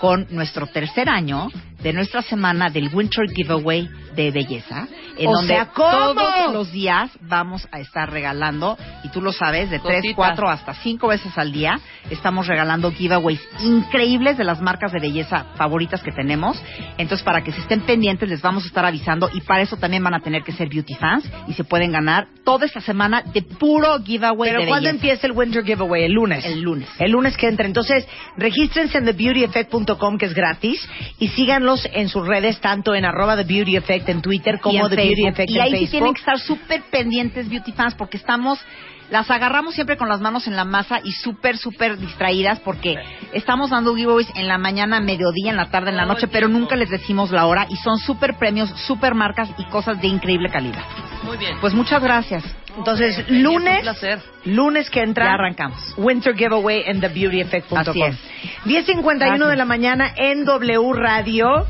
con 0.00 0.26
nuestro 0.30 0.66
tercer 0.66 1.08
año 1.08 1.48
de 1.84 1.92
nuestra 1.92 2.22
semana 2.22 2.70
del 2.70 2.88
Winter 2.92 3.26
Giveaway 3.32 3.88
de 4.16 4.30
belleza, 4.30 4.88
en 5.18 5.28
O 5.28 5.32
donde 5.32 5.66
todos 5.74 6.52
los 6.52 6.72
días 6.72 7.10
vamos 7.20 7.68
a 7.70 7.80
estar 7.80 8.10
regalando, 8.10 8.78
y 9.02 9.08
tú 9.08 9.20
lo 9.20 9.32
sabes, 9.32 9.68
de 9.70 9.80
tres, 9.80 10.02
cuatro 10.14 10.48
hasta 10.48 10.72
cinco 10.74 11.08
veces 11.08 11.36
al 11.36 11.52
día, 11.52 11.78
estamos 12.10 12.46
regalando 12.46 12.90
giveaways 12.90 13.40
increíbles 13.62 14.38
de 14.38 14.44
las 14.44 14.60
marcas 14.62 14.92
de 14.92 15.00
belleza 15.00 15.46
favoritas 15.56 16.02
que 16.02 16.10
tenemos. 16.12 16.60
Entonces, 16.96 17.24
para 17.24 17.42
que 17.42 17.52
se 17.52 17.60
estén 17.60 17.82
pendientes, 17.82 18.28
les 18.28 18.40
vamos 18.40 18.64
a 18.64 18.66
estar 18.66 18.84
avisando, 18.86 19.28
y 19.34 19.42
para 19.42 19.62
eso 19.62 19.76
también 19.76 20.02
van 20.02 20.14
a 20.14 20.20
tener 20.20 20.42
que 20.42 20.52
ser 20.52 20.68
beauty 20.68 20.94
fans, 20.94 21.28
y 21.48 21.52
se 21.52 21.64
pueden 21.64 21.92
ganar 21.92 22.28
toda 22.44 22.64
esta 22.64 22.80
semana 22.80 23.22
de 23.22 23.42
puro 23.42 24.02
giveaway 24.02 24.50
Pero 24.50 24.62
de 24.62 24.68
¿cuándo 24.68 24.86
belleza. 24.88 25.04
empieza 25.04 25.26
el 25.26 25.32
Winter 25.32 25.64
Giveaway? 25.64 26.04
El 26.04 26.12
lunes. 26.12 26.46
El 26.46 26.62
lunes. 26.62 26.88
El 26.98 27.10
lunes 27.12 27.36
que 27.36 27.46
entra. 27.48 27.66
Entonces, 27.66 28.06
regístrense 28.38 28.96
en 28.98 29.04
TheBeautyEffect.com, 29.04 30.16
que 30.18 30.26
es 30.26 30.34
gratis, 30.34 30.80
y 31.18 31.28
síganlos 31.76 31.88
en 31.92 32.08
sus 32.08 32.26
redes, 32.26 32.60
tanto 32.60 32.94
en 32.94 33.04
arroba 33.04 33.36
The 33.36 33.44
Beauty 33.44 33.76
Effect 33.76 34.08
en 34.08 34.22
Twitter 34.22 34.60
como 34.60 34.84
en 34.86 34.90
The 34.90 34.96
Beauty 34.96 35.14
Facebook. 35.14 35.28
Effect 35.28 35.50
Y 35.50 35.56
en 35.56 35.62
ahí 35.62 35.86
sí 35.86 35.90
tienen 35.90 36.14
que 36.14 36.20
estar 36.20 36.38
súper 36.38 36.82
pendientes 36.90 37.48
beauty 37.48 37.72
fans 37.72 37.94
porque 37.94 38.16
estamos 38.16 38.58
las 39.10 39.30
agarramos 39.30 39.74
siempre 39.74 39.96
con 39.96 40.08
las 40.08 40.20
manos 40.20 40.46
en 40.46 40.56
la 40.56 40.64
masa 40.64 41.00
y 41.04 41.12
súper, 41.12 41.56
súper 41.56 41.98
distraídas 41.98 42.60
porque 42.60 42.96
estamos 43.32 43.70
dando 43.70 43.94
giveaways 43.94 44.28
en 44.34 44.48
la 44.48 44.58
mañana, 44.58 45.00
mediodía, 45.00 45.50
en 45.50 45.56
la 45.56 45.70
tarde, 45.70 45.90
en 45.90 45.96
la 45.96 46.06
noche, 46.06 46.26
pero 46.28 46.48
nunca 46.48 46.76
les 46.76 46.90
decimos 46.90 47.30
la 47.30 47.46
hora 47.46 47.66
y 47.68 47.76
son 47.76 47.98
súper 47.98 48.36
premios, 48.38 48.70
súper 48.86 49.14
marcas 49.14 49.48
y 49.58 49.64
cosas 49.66 50.00
de 50.00 50.08
increíble 50.08 50.50
calidad. 50.50 50.82
Muy 51.22 51.36
bien. 51.36 51.56
Pues 51.60 51.74
muchas 51.74 52.02
gracias. 52.02 52.44
Entonces, 52.76 53.18
Es 53.18 53.28
un 53.30 53.42
lunes, 53.42 53.80
placer. 53.82 54.20
lunes 54.44 54.90
que 54.90 55.00
entra. 55.00 55.26
Ya 55.26 55.34
arrancamos. 55.34 55.94
Winter 55.96 56.34
Giveaway 56.34 56.82
en 56.86 57.00
TheBeautyEffect.com. 57.00 57.78
Así 57.78 58.02
es. 58.02 58.16
10.51 58.64 59.46
de 59.46 59.56
la 59.56 59.64
mañana 59.64 60.12
en 60.16 60.44
W 60.44 60.92
Radio. 60.92 61.66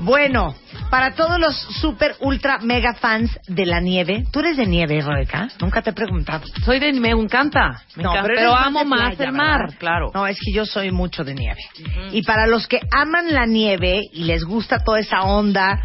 Bueno, 0.00 0.54
para 0.94 1.12
todos 1.16 1.40
los 1.40 1.56
super, 1.80 2.14
ultra, 2.20 2.58
mega 2.58 2.94
fans 2.94 3.36
de 3.48 3.66
la 3.66 3.80
nieve. 3.80 4.26
¿Tú 4.30 4.38
eres 4.38 4.56
de 4.56 4.64
nieve, 4.64 5.00
Rebeca? 5.02 5.48
Nunca 5.60 5.82
te 5.82 5.90
he 5.90 5.92
preguntado. 5.92 6.44
Soy 6.64 6.78
de... 6.78 6.92
Me 6.92 7.08
encanta. 7.08 7.82
Me 7.96 8.04
No, 8.04 8.10
encanta. 8.10 8.28
pero 8.28 8.38
Pero, 8.38 8.54
amo 8.54 8.78
de 8.78 8.84
más 8.84 9.00
playa, 9.16 9.24
el 9.24 9.32
mar, 9.32 9.60
¿verdad? 9.62 9.78
claro. 9.80 10.10
No, 10.14 10.24
es 10.28 10.38
que 10.38 10.52
yo 10.52 10.64
soy 10.64 10.92
mucho 10.92 11.24
de 11.24 11.34
nieve. 11.34 11.58
Y 12.12 12.22
para 12.22 12.46
los 12.46 12.68
que 12.68 12.78
aman 12.92 13.34
la 13.34 13.44
nieve 13.44 14.02
y 14.12 14.22
les 14.22 14.44
gusta 14.44 14.84
toda 14.84 15.00
esa 15.00 15.22
onda 15.22 15.84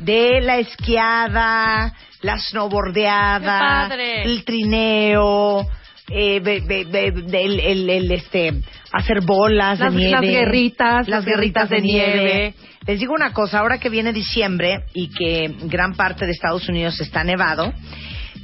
de 0.00 0.40
la 0.40 0.56
esquiada, 0.56 1.94
la 2.22 2.38
snowboardeada, 2.40 3.88
el 3.94 4.44
trineo, 4.44 5.68
eh, 6.10 6.40
be- 6.40 6.60
be- 6.60 6.84
be- 6.84 7.10
del- 7.12 7.60
el, 7.60 7.90
el, 7.90 8.10
este, 8.12 8.54
hacer 8.92 9.20
bolas 9.22 9.78
Las- 9.78 9.92
de 9.92 9.98
nieve. 9.98 10.12
las 10.12 10.22
guerritas, 10.22 11.08
las 11.08 11.24
guerritas 11.24 11.68
de 11.68 11.80
nieve. 11.80 12.54
Les 12.86 12.98
digo 13.00 13.12
una 13.14 13.32
cosa, 13.32 13.58
ahora 13.58 13.78
que 13.78 13.90
viene 13.90 14.12
diciembre 14.12 14.84
y 14.94 15.08
que 15.10 15.54
gran 15.64 15.94
parte 15.94 16.24
de 16.24 16.32
Estados 16.32 16.68
Unidos 16.68 16.98
está 17.00 17.22
nevado, 17.24 17.72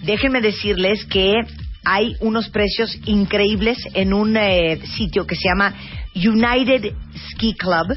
déjenme 0.03 0.41
decirles 0.43 1.05
que 1.07 1.33
hay 1.87 2.15
unos 2.21 2.49
precios 2.51 2.99
increíbles 3.07 3.79
en 3.95 4.12
un 4.12 4.37
eh, 4.37 4.79
sitio 4.97 5.27
que 5.27 5.37
se 5.37 5.49
llama 5.49 5.75
United 6.15 6.93
Ski 7.31 7.55
Club 7.55 7.97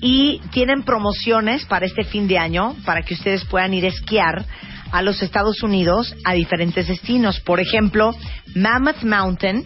y 0.00 0.40
tienen 0.52 0.84
promociones 0.84 1.64
para 1.66 1.84
este 1.86 2.04
fin 2.04 2.28
de 2.28 2.38
año 2.38 2.76
para 2.84 3.02
que 3.02 3.14
ustedes 3.14 3.44
puedan 3.46 3.74
ir 3.74 3.84
a 3.84 3.88
esquiar 3.88 4.44
a 4.92 5.02
los 5.02 5.22
Estados 5.22 5.62
Unidos 5.62 6.14
a 6.24 6.34
diferentes 6.34 6.88
destinos. 6.88 7.40
Por 7.40 7.60
ejemplo, 7.60 8.14
Mammoth 8.54 9.02
Mountain, 9.02 9.64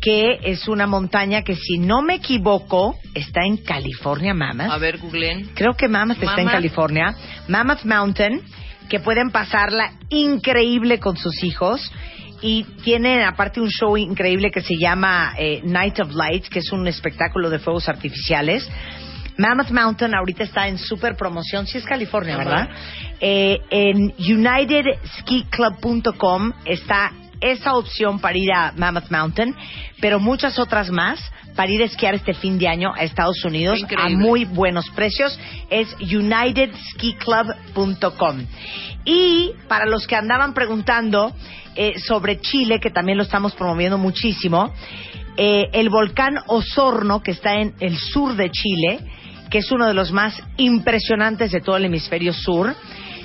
que 0.00 0.38
es 0.42 0.68
una 0.68 0.86
montaña 0.86 1.42
que 1.42 1.56
si 1.56 1.78
no 1.78 2.02
me 2.02 2.16
equivoco 2.16 2.96
está 3.14 3.42
en 3.44 3.58
California, 3.58 4.34
Mammoth. 4.34 4.70
A 4.70 4.78
ver, 4.78 4.98
googleen. 4.98 5.50
Creo 5.54 5.74
que 5.74 5.88
Mammoth 5.88 6.22
está 6.22 6.40
en. 6.40 6.48
California. 6.48 7.14
Mammoth 7.48 7.84
Mountain, 7.84 8.42
que 8.88 9.00
pueden 9.00 9.30
pasarla 9.30 9.92
increíble 10.10 10.98
con 10.98 11.16
sus 11.16 11.42
hijos. 11.42 11.90
y 12.42 12.64
tienen 12.82 13.22
aparte 13.22 13.58
un 13.58 13.70
show 13.70 13.96
increíble 13.96 14.50
que 14.50 14.60
se 14.60 14.74
llama 14.78 15.32
eh, 15.38 15.62
Night 15.64 15.98
of 16.00 16.12
Lights, 16.14 16.50
que 16.50 16.58
es 16.58 16.72
un 16.72 16.86
espectáculo 16.86 17.48
de 17.48 17.58
fuegos 17.58 17.88
artificiales. 17.88 18.68
Mammoth 19.36 19.70
Mountain 19.70 20.14
ahorita 20.14 20.44
está 20.44 20.68
en 20.68 20.78
super 20.78 21.16
promoción, 21.16 21.66
sí 21.66 21.78
es 21.78 21.84
California, 21.84 22.36
¿verdad? 22.36 22.68
Eh, 23.20 23.60
en 23.70 24.14
unitedskiclub.com 24.18 26.52
está 26.64 27.10
esa 27.40 27.74
opción 27.74 28.20
para 28.20 28.38
ir 28.38 28.52
a 28.52 28.72
Mammoth 28.76 29.10
Mountain, 29.10 29.56
pero 30.00 30.20
muchas 30.20 30.56
otras 30.58 30.90
más 30.90 31.20
para 31.54 31.70
ir 31.70 31.82
a 31.82 31.84
esquiar 31.84 32.14
este 32.14 32.32
fin 32.34 32.58
de 32.58 32.66
año 32.68 32.92
a 32.94 33.04
Estados 33.04 33.44
Unidos 33.44 33.84
a 33.96 34.08
muy 34.08 34.44
buenos 34.44 34.90
precios. 34.90 35.38
Es 35.70 35.94
unitedskiclub.com. 36.00 38.44
Y 39.04 39.52
para 39.68 39.86
los 39.86 40.06
que 40.06 40.14
andaban 40.16 40.54
preguntando 40.54 41.34
eh, 41.76 41.98
sobre 42.00 42.40
Chile, 42.40 42.80
que 42.80 42.90
también 42.90 43.18
lo 43.18 43.24
estamos 43.24 43.54
promoviendo 43.54 43.98
muchísimo, 43.98 44.72
eh, 45.36 45.68
el 45.72 45.90
volcán 45.90 46.38
Osorno, 46.46 47.20
que 47.22 47.32
está 47.32 47.54
en 47.54 47.74
el 47.80 47.98
sur 47.98 48.36
de 48.36 48.50
Chile, 48.50 49.00
que 49.54 49.58
es 49.58 49.70
uno 49.70 49.86
de 49.86 49.94
los 49.94 50.10
más 50.10 50.42
impresionantes 50.56 51.52
de 51.52 51.60
todo 51.60 51.76
el 51.76 51.84
hemisferio 51.84 52.32
sur. 52.32 52.74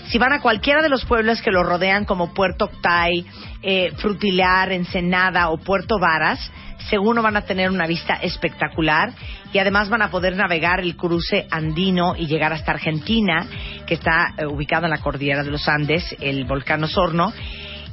Si 0.10 0.20
van 0.20 0.32
a 0.32 0.42
cualquiera 0.42 0.84
de 0.84 0.88
los 0.88 1.04
pueblos 1.04 1.42
que 1.42 1.50
lo 1.50 1.64
rodean, 1.64 2.06
como 2.06 2.36
Puerto 2.36 2.66
Octay, 2.66 3.26
eh, 3.64 3.92
Frutilar, 3.98 4.72
Ensenada 4.72 5.50
o 5.50 5.58
Puerto 5.58 5.98
Varas, 5.98 6.52
seguro 6.88 7.24
van 7.24 7.36
a 7.36 7.46
tener 7.46 7.72
una 7.72 7.88
vista 7.88 8.14
espectacular 8.14 9.12
y 9.52 9.58
además 9.58 9.90
van 9.90 10.04
a 10.04 10.12
poder 10.12 10.36
navegar 10.36 10.82
el 10.82 10.96
cruce 10.96 11.48
andino 11.50 12.16
y 12.16 12.28
llegar 12.28 12.54
hasta 12.54 12.74
Argentina, 12.74 13.48
que 13.88 13.96
está 13.96 14.36
eh, 14.38 14.46
ubicado 14.46 14.86
en 14.86 14.92
la 14.92 15.00
cordillera 15.00 15.44
de 15.44 15.50
los 15.50 15.68
Andes, 15.68 16.16
el 16.20 16.46
volcán 16.46 16.84
Osorno. 16.84 17.34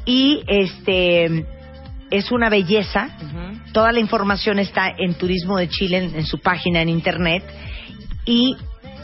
Y 0.04 0.42
este 0.46 1.46
es 2.10 2.30
una 2.30 2.50
belleza. 2.50 3.16
Toda 3.72 3.92
la 3.92 4.00
información 4.00 4.58
está 4.58 4.92
en 4.94 5.14
Turismo 5.14 5.56
de 5.56 5.70
Chile, 5.70 6.04
en, 6.04 6.16
en 6.16 6.26
su 6.26 6.38
página 6.38 6.82
en 6.82 6.90
internet. 6.90 7.42
Y 8.26 8.54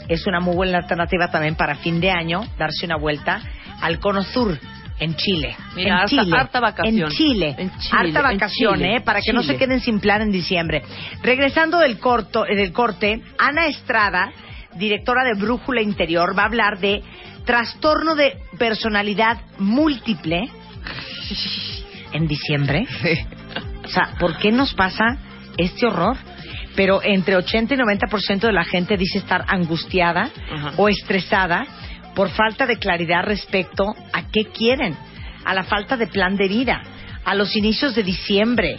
es 0.09 0.27
una 0.27 0.39
muy 0.39 0.55
buena 0.55 0.77
alternativa 0.79 1.29
también 1.31 1.55
para 1.55 1.75
fin 1.75 1.99
de 1.99 2.11
año, 2.11 2.43
darse 2.57 2.85
una 2.85 2.97
vuelta 2.97 3.41
al 3.81 3.99
Cono 3.99 4.21
Sur, 4.21 4.59
en 4.99 5.15
Chile. 5.15 5.55
Mira, 5.75 5.87
en 5.89 5.93
harta- 5.95 6.07
Chile. 6.09 6.37
harta 6.37 6.59
vacación. 6.59 6.95
En 6.95 7.09
Chile. 7.09 7.55
En 7.57 7.71
Chile, 7.79 7.89
Harta 7.97 8.19
en 8.19 8.23
vacación, 8.25 8.73
Chile, 8.75 8.95
¿eh? 8.97 9.01
Para 9.01 9.21
que 9.21 9.33
no 9.33 9.41
se 9.43 9.57
queden 9.57 9.79
sin 9.79 9.99
plan 9.99 10.21
en 10.21 10.31
diciembre. 10.31 10.83
Regresando 11.23 11.79
del, 11.79 11.97
corto, 11.99 12.45
eh, 12.45 12.55
del 12.55 12.71
corte, 12.71 13.21
Ana 13.39 13.65
Estrada, 13.67 14.31
directora 14.75 15.23
de 15.23 15.33
Brújula 15.39 15.81
Interior, 15.81 16.37
va 16.37 16.43
a 16.43 16.47
hablar 16.47 16.79
de 16.79 17.01
trastorno 17.45 18.15
de 18.15 18.37
personalidad 18.57 19.39
múltiple 19.57 20.49
en 22.11 22.27
diciembre. 22.27 22.85
O 23.83 23.87
sea, 23.87 24.13
¿por 24.19 24.37
qué 24.37 24.51
nos 24.51 24.73
pasa 24.73 25.17
este 25.57 25.85
horror? 25.87 26.15
Pero 26.75 27.01
entre 27.03 27.35
80 27.35 27.75
y 27.75 27.77
90% 27.77 28.39
de 28.41 28.53
la 28.53 28.63
gente 28.63 28.97
dice 28.97 29.19
estar 29.19 29.45
angustiada 29.47 30.29
Ajá. 30.51 30.73
o 30.77 30.89
estresada 30.89 31.65
por 32.15 32.29
falta 32.29 32.65
de 32.65 32.77
claridad 32.77 33.23
respecto 33.23 33.95
a 34.11 34.27
qué 34.31 34.45
quieren, 34.45 34.95
a 35.45 35.53
la 35.53 35.63
falta 35.63 35.97
de 35.97 36.07
plan 36.07 36.35
de 36.35 36.47
vida, 36.47 36.81
a 37.25 37.35
los 37.35 37.55
inicios 37.55 37.95
de 37.95 38.03
diciembre, 38.03 38.77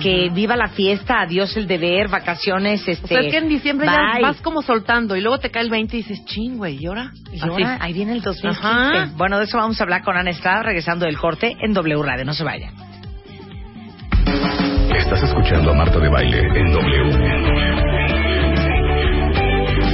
que 0.00 0.30
viva 0.32 0.56
la 0.56 0.68
fiesta, 0.68 1.20
adiós 1.20 1.56
el 1.56 1.66
deber, 1.66 2.08
vacaciones, 2.08 2.86
este... 2.86 3.04
O 3.04 3.08
sea, 3.08 3.20
es 3.20 3.32
que 3.32 3.38
en 3.38 3.48
diciembre 3.48 3.86
ya 3.86 4.20
vas 4.22 4.40
como 4.40 4.62
soltando 4.62 5.16
y 5.16 5.20
luego 5.20 5.38
te 5.38 5.50
cae 5.50 5.62
el 5.62 5.70
20 5.70 5.96
y 5.96 6.02
dices, 6.02 6.24
ching, 6.24 6.56
güey, 6.56 6.76
¿y 6.80 6.86
ahora? 6.86 7.10
Y 7.32 7.40
ahora, 7.40 7.78
ahí 7.80 7.92
viene 7.92 8.12
el 8.12 8.22
2015. 8.22 8.66
Ajá. 8.66 9.10
Bueno, 9.16 9.38
de 9.38 9.44
eso 9.44 9.58
vamos 9.58 9.80
a 9.80 9.82
hablar 9.82 10.02
con 10.02 10.16
Ana 10.16 10.30
Estrada 10.30 10.62
regresando 10.62 11.06
del 11.06 11.18
corte 11.18 11.56
en 11.60 11.72
W 11.72 12.02
Radio. 12.02 12.24
No 12.24 12.32
se 12.32 12.44
vayan. 12.44 12.87
Estás 14.96 15.22
escuchando 15.22 15.70
a 15.70 15.74
Marta 15.74 15.98
de 15.98 16.08
Baile 16.08 16.38
en 16.38 16.72
W. 16.72 17.14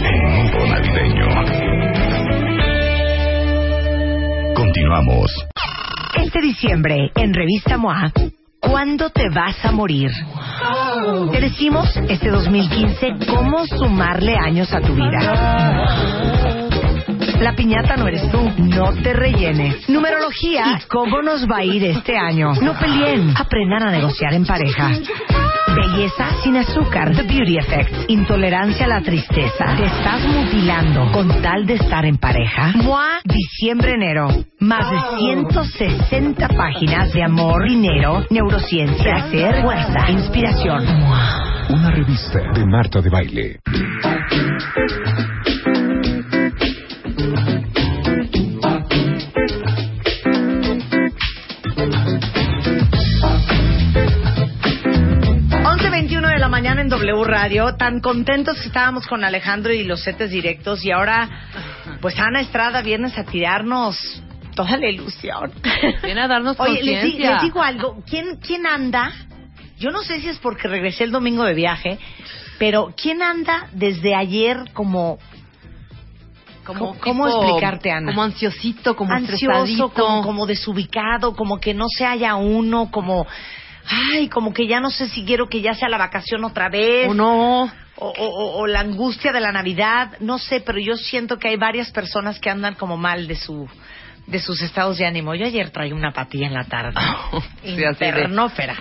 En 0.04 0.70
navideño. 0.70 1.26
Continuamos. 4.54 5.30
Este 6.16 6.40
diciembre, 6.40 7.10
en 7.14 7.34
Revista 7.34 7.76
MOA, 7.76 8.12
¿cuándo 8.60 9.10
te 9.10 9.28
vas 9.30 9.64
a 9.64 9.72
morir? 9.72 10.10
Te 11.32 11.40
decimos 11.40 11.88
este 12.08 12.30
2015 12.30 13.26
cómo 13.28 13.66
sumarle 13.66 14.36
años 14.36 14.72
a 14.72 14.80
tu 14.80 14.94
vida. 14.94 16.53
La 17.44 17.54
piñata 17.54 17.98
no 17.98 18.08
eres 18.08 18.30
tú, 18.30 18.40
no 18.56 18.94
te 19.02 19.12
rellenes. 19.12 19.86
Numerología 19.86 20.78
y 20.78 20.88
cómo 20.88 21.20
nos 21.20 21.46
va 21.46 21.58
a 21.58 21.64
ir 21.64 21.84
este 21.84 22.16
año. 22.16 22.54
No 22.54 22.72
peleen, 22.72 23.34
aprendan 23.36 23.82
a 23.82 23.90
negociar 23.90 24.32
en 24.32 24.46
pareja. 24.46 24.88
Belleza 25.76 26.40
sin 26.42 26.56
azúcar, 26.56 27.14
The 27.14 27.22
Beauty 27.24 27.58
Effect. 27.58 28.08
Intolerancia 28.08 28.86
a 28.86 28.88
la 28.88 29.02
tristeza. 29.02 29.76
Te 29.76 29.84
estás 29.84 30.26
mutilando 30.26 31.12
con 31.12 31.42
tal 31.42 31.66
de 31.66 31.74
estar 31.74 32.06
en 32.06 32.16
pareja. 32.16 32.72
MOA, 32.76 33.20
diciembre-enero. 33.24 34.28
Más 34.60 34.90
de 34.90 34.96
160 35.18 36.48
páginas 36.48 37.12
de 37.12 37.24
amor, 37.24 37.68
dinero, 37.68 38.24
neurociencia, 38.30 39.16
placer, 39.16 39.60
fuerza, 39.60 40.10
inspiración. 40.10 40.86
MOA. 40.98 41.66
Una 41.68 41.90
revista 41.90 42.40
de 42.54 42.64
Marta 42.64 43.02
de 43.02 43.10
Baile. 43.10 43.60
Mañana 56.54 56.82
en 56.82 56.88
W 56.88 57.24
Radio. 57.24 57.74
Tan 57.74 57.98
contentos 57.98 58.60
que 58.60 58.68
estábamos 58.68 59.08
con 59.08 59.24
Alejandro 59.24 59.72
y 59.72 59.82
los 59.82 60.04
setes 60.04 60.30
directos. 60.30 60.84
Y 60.84 60.92
ahora, 60.92 61.28
pues 62.00 62.16
Ana 62.16 62.42
Estrada, 62.42 62.80
vienes 62.80 63.18
a 63.18 63.24
tirarnos 63.24 64.22
toda 64.54 64.76
la 64.76 64.88
ilusión. 64.88 65.52
Viene 66.04 66.20
a 66.20 66.28
darnos 66.28 66.54
Oye, 66.60 66.80
les, 66.80 67.12
les 67.12 67.42
digo 67.42 67.60
algo. 67.60 68.04
¿Quién, 68.08 68.36
¿Quién 68.36 68.68
anda? 68.68 69.10
Yo 69.80 69.90
no 69.90 70.02
sé 70.02 70.20
si 70.20 70.28
es 70.28 70.38
porque 70.38 70.68
regresé 70.68 71.02
el 71.02 71.10
domingo 71.10 71.42
de 71.42 71.54
viaje, 71.54 71.98
pero 72.60 72.94
¿quién 72.96 73.20
anda 73.20 73.66
desde 73.72 74.14
ayer 74.14 74.70
como... 74.72 75.18
¿Cómo, 76.64 76.94
explicarte, 77.26 77.90
Ana? 77.90 78.12
Como 78.12 78.22
ansiosito, 78.22 78.94
como 78.94 79.12
ansioso, 79.12 79.90
como 79.90 80.46
desubicado, 80.46 81.34
como 81.34 81.58
que 81.58 81.74
no 81.74 81.86
se 81.88 82.06
haya 82.06 82.36
uno, 82.36 82.92
como... 82.92 83.26
Ay, 83.88 84.28
como 84.28 84.52
que 84.52 84.66
ya 84.66 84.80
no 84.80 84.90
sé 84.90 85.08
si 85.08 85.24
quiero 85.24 85.48
que 85.48 85.60
ya 85.60 85.74
sea 85.74 85.88
la 85.88 85.98
vacación 85.98 86.44
otra 86.44 86.68
vez. 86.68 87.08
O 87.08 87.14
no. 87.14 87.64
O, 87.96 88.08
o- 88.08 88.12
o- 88.16 88.56
o 88.58 88.66
la 88.66 88.80
angustia 88.80 89.32
de 89.32 89.40
la 89.40 89.52
Navidad, 89.52 90.12
no 90.20 90.38
sé, 90.38 90.60
pero 90.60 90.78
yo 90.80 90.96
siento 90.96 91.38
que 91.38 91.48
hay 91.48 91.56
varias 91.56 91.90
personas 91.92 92.40
que 92.40 92.50
andan 92.50 92.74
como 92.74 92.96
mal 92.96 93.26
de 93.28 93.36
su 93.36 93.68
de 94.26 94.38
sus 94.40 94.62
estados 94.62 94.96
de 94.96 95.06
ánimo. 95.06 95.34
Yo 95.34 95.44
ayer 95.46 95.68
traí 95.70 95.92
una 95.92 96.10
patilla 96.12 96.46
en 96.46 96.54
la 96.54 96.64
tarde. 96.64 96.94
Sí, 97.62 97.84
así 97.84 97.98
de- 98.00 98.06
Internófera. 98.08 98.74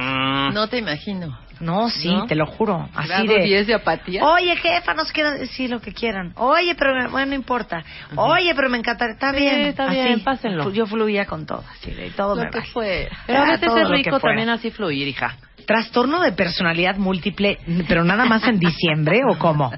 No 0.53 0.67
te 0.67 0.77
imagino. 0.77 1.37
No, 1.63 1.89
sí, 1.89 2.09
¿No? 2.09 2.25
te 2.27 2.35
lo 2.35 2.45
juro. 2.45 2.89
Así 2.93 3.07
Grado 3.07 3.25
de... 3.33 3.43
10 3.43 3.67
de 3.67 3.73
apatía. 3.75 4.23
Oye, 4.25 4.55
jefa, 4.57 4.93
nos 4.93 5.11
quieren 5.11 5.37
decir 5.39 5.69
lo 5.69 5.79
que 5.79 5.93
quieran. 5.93 6.33
Oye, 6.35 6.75
pero 6.75 6.93
me- 6.93 7.07
bueno, 7.07 7.27
no 7.27 7.35
importa. 7.35 7.83
Oye, 8.15 8.53
pero 8.55 8.69
me 8.69 8.77
encanta. 8.77 9.05
Está 9.09 9.31
Sí, 9.31 9.37
bien. 9.39 9.61
está 9.61 9.85
así. 9.85 9.95
bien, 9.95 10.23
pásenlo. 10.23 10.71
Yo 10.71 10.85
fluía 10.85 11.25
con 11.25 11.45
todo, 11.45 11.63
así 11.71 11.91
de 11.91 12.09
todo 12.11 12.35
me 12.35 12.45
Lo 12.45 12.51
que 12.51 12.57
vale. 12.59 12.69
fue. 12.71 13.09
Pero 13.27 13.39
a 13.43 13.45
veces 13.45 13.69
es 13.75 13.89
rico 13.89 14.19
también 14.19 14.49
así 14.49 14.71
fluir, 14.71 15.07
hija. 15.07 15.37
Trastorno 15.65 16.19
de 16.21 16.33
personalidad 16.33 16.97
múltiple, 16.97 17.57
pero 17.87 18.03
nada 18.03 18.25
más 18.25 18.43
en 18.47 18.59
diciembre 18.59 19.21
o 19.29 19.37
cómo? 19.39 19.71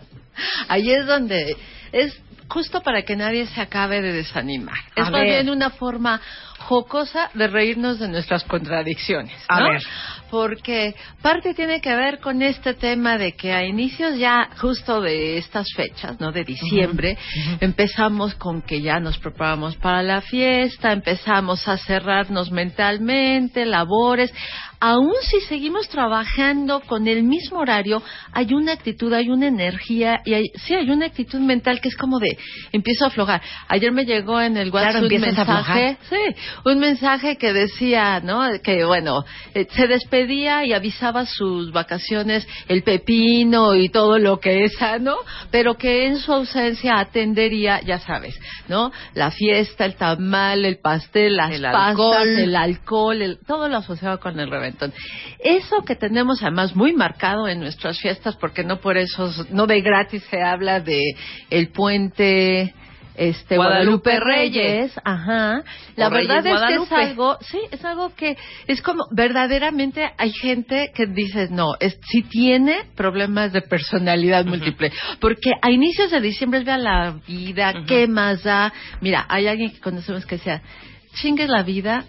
Ahí 0.68 0.92
es 0.92 1.06
donde 1.06 1.56
es 1.92 2.20
justo 2.48 2.82
para 2.82 3.04
que 3.04 3.16
nadie 3.16 3.46
se 3.48 3.62
acabe 3.62 4.02
de 4.02 4.12
desanimar. 4.12 4.76
A 4.96 5.02
es 5.04 5.10
más 5.12 5.22
bien 5.24 5.50
una 5.50 5.70
forma 5.72 6.20
jocosa 6.60 7.30
de 7.36 7.48
reírnos 7.48 8.00
de 8.00 8.08
nuestras 8.08 8.44
contradicciones. 8.44 9.34
A 9.48 9.60
¿no? 9.60 9.70
ver. 9.70 9.82
Porque 10.30 10.96
parte 11.22 11.54
tiene 11.54 11.82
que 11.82 11.96
ver 11.96 12.20
con 12.20 12.42
este 12.42 12.74
tema 12.74 13.18
de 13.18 13.34
que 13.34 13.54
a 13.54 13.64
inicios 13.64 14.18
ya 14.18 14.50
justo 14.58 15.02
de 15.02 15.38
estas 15.38 15.68
fechas, 15.76 16.20
¿no? 16.20 16.32
De 16.32 16.44
diciembre, 16.44 17.18
empezamos 17.60 18.36
con 18.36 18.62
que 18.62 18.82
ya 18.82 19.00
nos 19.00 19.18
preparamos 19.18 19.76
para 19.78 20.04
la 20.04 20.22
fiesta, 20.22 20.92
empezamos 20.92 21.68
a 21.68 21.78
cerrarnos 21.78 22.52
mentalmente, 22.52 23.66
labores. 23.66 24.34
Aún 24.80 25.14
si 25.22 25.40
seguimos 25.42 25.88
trabajando 25.90 26.82
con 26.82 27.08
el 27.08 27.24
mismo 27.24 27.60
horario, 27.60 28.02
hay 28.34 28.54
una 28.54 28.74
actitud, 28.74 29.12
hay 29.14 29.30
una 29.30 29.48
energía 29.48 30.22
y 30.26 30.34
hay, 30.34 30.44
sí 30.66 30.76
hay 30.76 30.90
una 30.90 31.06
actitud 31.08 31.40
mental 31.40 31.80
que 31.82 31.90
es 31.90 31.96
como 31.96 32.20
de 32.20 32.38
empiezo 32.72 33.06
a 33.06 33.08
aflojar. 33.08 33.42
Ayer 33.68 33.92
me 33.92 34.06
llegó 34.06 34.40
en 34.42 34.58
el 34.58 34.72
Claro, 34.72 35.00
WhatsApp 35.00 35.12
un 35.12 35.22
mensaje, 35.22 35.98
sí, 36.10 36.36
un 36.66 36.80
mensaje 36.80 37.38
que 37.38 37.54
decía, 37.54 38.20
¿no? 38.20 38.42
Que 38.64 38.84
bueno, 38.86 39.24
eh, 39.54 39.68
se 39.72 39.88
despedía 39.88 40.66
y 40.66 40.74
avisaba 40.74 41.26
sus 41.26 41.72
vacaciones 41.72 42.48
el 42.68 42.84
pepino 42.84 43.76
y 43.76 43.90
todo 43.90 44.18
lo 44.20 44.40
que 44.40 44.66
es 44.66 44.74
sano, 44.78 45.16
pero 45.52 45.76
que 45.76 46.06
en 46.08 46.18
su 46.18 46.34
ausencia 46.34 47.00
atendería, 47.00 47.82
ya 47.82 48.00
sabes, 48.00 48.38
¿no? 48.68 48.92
La 49.14 49.32
fiesta, 49.32 49.86
el 49.86 49.96
tamal, 49.96 50.66
el 50.66 50.78
pastel, 50.80 51.36
las 51.38 51.52
El 51.52 51.62
pastas, 51.62 51.90
alcohol. 51.90 52.28
el 52.28 52.56
alcohol, 52.56 53.22
el- 53.22 53.40
todo 53.48 53.70
lo 53.70 53.78
asociado 53.78 54.20
con 54.20 54.40
el 54.40 54.50
reventón. 54.66 54.94
Eso 55.40 55.84
que 55.86 55.96
tenemos 55.96 56.42
además 56.42 56.76
muy 56.76 56.94
marcado 56.94 57.48
en 57.48 57.60
nuestras 57.60 58.00
fiestas, 58.00 58.36
porque 58.36 58.64
no 58.64 58.80
por 58.80 58.98
eso, 58.98 59.32
no 59.52 59.68
de 59.68 59.82
gratis 59.82 60.24
se 60.30 60.42
habla 60.42 60.80
de 60.80 61.02
el 61.50 61.70
puente 61.70 62.74
este 63.18 63.56
Guadalupe 63.56 64.12
Guadalupe, 64.12 64.20
Reyes, 64.20 64.92
ajá. 65.04 65.64
La 65.96 66.08
O 66.08 66.10
Reyes 66.10 66.28
verdad 66.28 66.46
es 66.46 66.52
Guadalupe. 66.52 66.90
que 66.90 67.02
es 67.02 67.10
algo, 67.10 67.38
sí, 67.42 67.60
es 67.72 67.86
algo 67.86 68.14
que 68.16 68.38
es 68.68 68.82
como 68.82 69.06
verdaderamente 69.12 70.12
hay 70.18 70.32
gente 70.32 70.92
que 70.94 71.06
dice, 71.06 71.48
no, 71.50 71.76
es 71.80 71.98
sí 72.12 72.24
tiene 72.24 72.84
problemas 72.96 73.54
de 73.54 73.62
personalidad 73.62 74.46
múltiple, 74.46 74.92
porque 75.20 75.52
a 75.62 75.72
inicios 75.72 76.12
de 76.12 76.22
diciembre 76.22 76.60
es 76.60 76.66
vea 76.66 76.78
la 76.78 77.16
vida, 77.28 77.86
¿qué 77.88 78.08
más 78.08 78.44
da? 78.44 78.74
Mira, 79.02 79.26
hay 79.30 79.48
alguien 79.48 79.72
que 79.72 79.80
conocemos 79.80 80.26
que 80.26 80.38
sea, 80.38 80.62
chingue 81.14 81.48
la 81.48 81.64
vida 81.64 82.06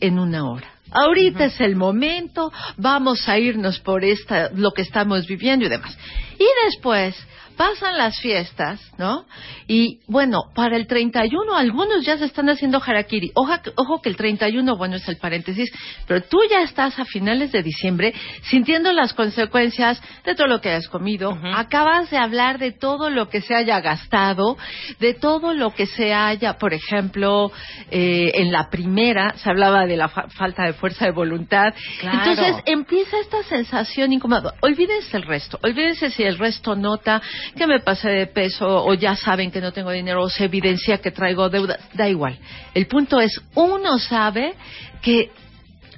en 0.00 0.18
una 0.18 0.44
hora. 0.44 0.68
Ahorita 0.90 1.44
es 1.46 1.60
el 1.60 1.76
momento, 1.76 2.52
vamos 2.76 3.28
a 3.28 3.38
irnos 3.38 3.78
por 3.80 4.04
esta, 4.04 4.50
lo 4.54 4.72
que 4.72 4.82
estamos 4.82 5.26
viviendo 5.26 5.66
y 5.66 5.68
demás. 5.68 5.96
Y 6.38 6.46
después 6.66 7.16
pasan 7.60 7.98
las 7.98 8.18
fiestas, 8.20 8.80
¿no? 8.96 9.26
Y 9.68 10.00
bueno, 10.08 10.44
para 10.54 10.78
el 10.78 10.86
31 10.86 11.54
algunos 11.54 12.06
ya 12.06 12.16
se 12.16 12.24
están 12.24 12.48
haciendo 12.48 12.80
harakiri. 12.82 13.32
Oja, 13.34 13.60
ojo 13.76 14.00
que 14.00 14.08
el 14.08 14.16
31, 14.16 14.76
bueno, 14.78 14.96
es 14.96 15.06
el 15.10 15.18
paréntesis, 15.18 15.70
pero 16.06 16.22
tú 16.22 16.38
ya 16.50 16.62
estás 16.62 16.98
a 16.98 17.04
finales 17.04 17.52
de 17.52 17.62
diciembre 17.62 18.14
sintiendo 18.44 18.90
las 18.94 19.12
consecuencias 19.12 20.00
de 20.24 20.34
todo 20.34 20.46
lo 20.46 20.62
que 20.62 20.70
has 20.70 20.88
comido. 20.88 21.38
Acabas 21.54 22.08
de 22.08 22.16
hablar 22.16 22.58
de 22.58 22.72
todo 22.72 23.10
lo 23.10 23.28
que 23.28 23.42
se 23.42 23.54
haya 23.54 23.78
gastado, 23.82 24.56
de 24.98 25.12
todo 25.12 25.52
lo 25.52 25.74
que 25.74 25.84
se 25.84 26.14
haya, 26.14 26.54
por 26.56 26.72
ejemplo, 26.72 27.52
eh, 27.90 28.30
en 28.36 28.52
la 28.52 28.70
primera 28.70 29.34
se 29.36 29.50
hablaba 29.50 29.84
de 29.84 29.98
la 29.98 30.08
fa- 30.08 30.28
falta 30.30 30.64
de 30.64 30.72
fuerza 30.72 31.04
de 31.04 31.10
voluntad. 31.10 31.74
Claro. 32.00 32.30
Entonces 32.30 32.62
empieza 32.64 33.20
esta 33.20 33.42
sensación 33.42 34.14
incómoda. 34.14 34.54
Olvídense 34.62 35.14
el 35.18 35.24
resto. 35.24 35.58
Olvídense 35.62 36.10
si 36.10 36.22
el 36.22 36.38
resto 36.38 36.74
nota 36.74 37.20
que 37.56 37.66
me 37.66 37.80
pasé 37.80 38.08
de 38.10 38.26
peso 38.26 38.84
o 38.84 38.94
ya 38.94 39.16
saben 39.16 39.50
que 39.50 39.60
no 39.60 39.72
tengo 39.72 39.90
dinero 39.90 40.22
o 40.22 40.30
se 40.30 40.44
evidencia 40.44 40.98
que 40.98 41.10
traigo 41.10 41.48
deuda. 41.48 41.78
Da 41.94 42.08
igual. 42.08 42.38
El 42.74 42.86
punto 42.86 43.20
es, 43.20 43.40
uno 43.54 43.98
sabe 43.98 44.54
que 45.02 45.30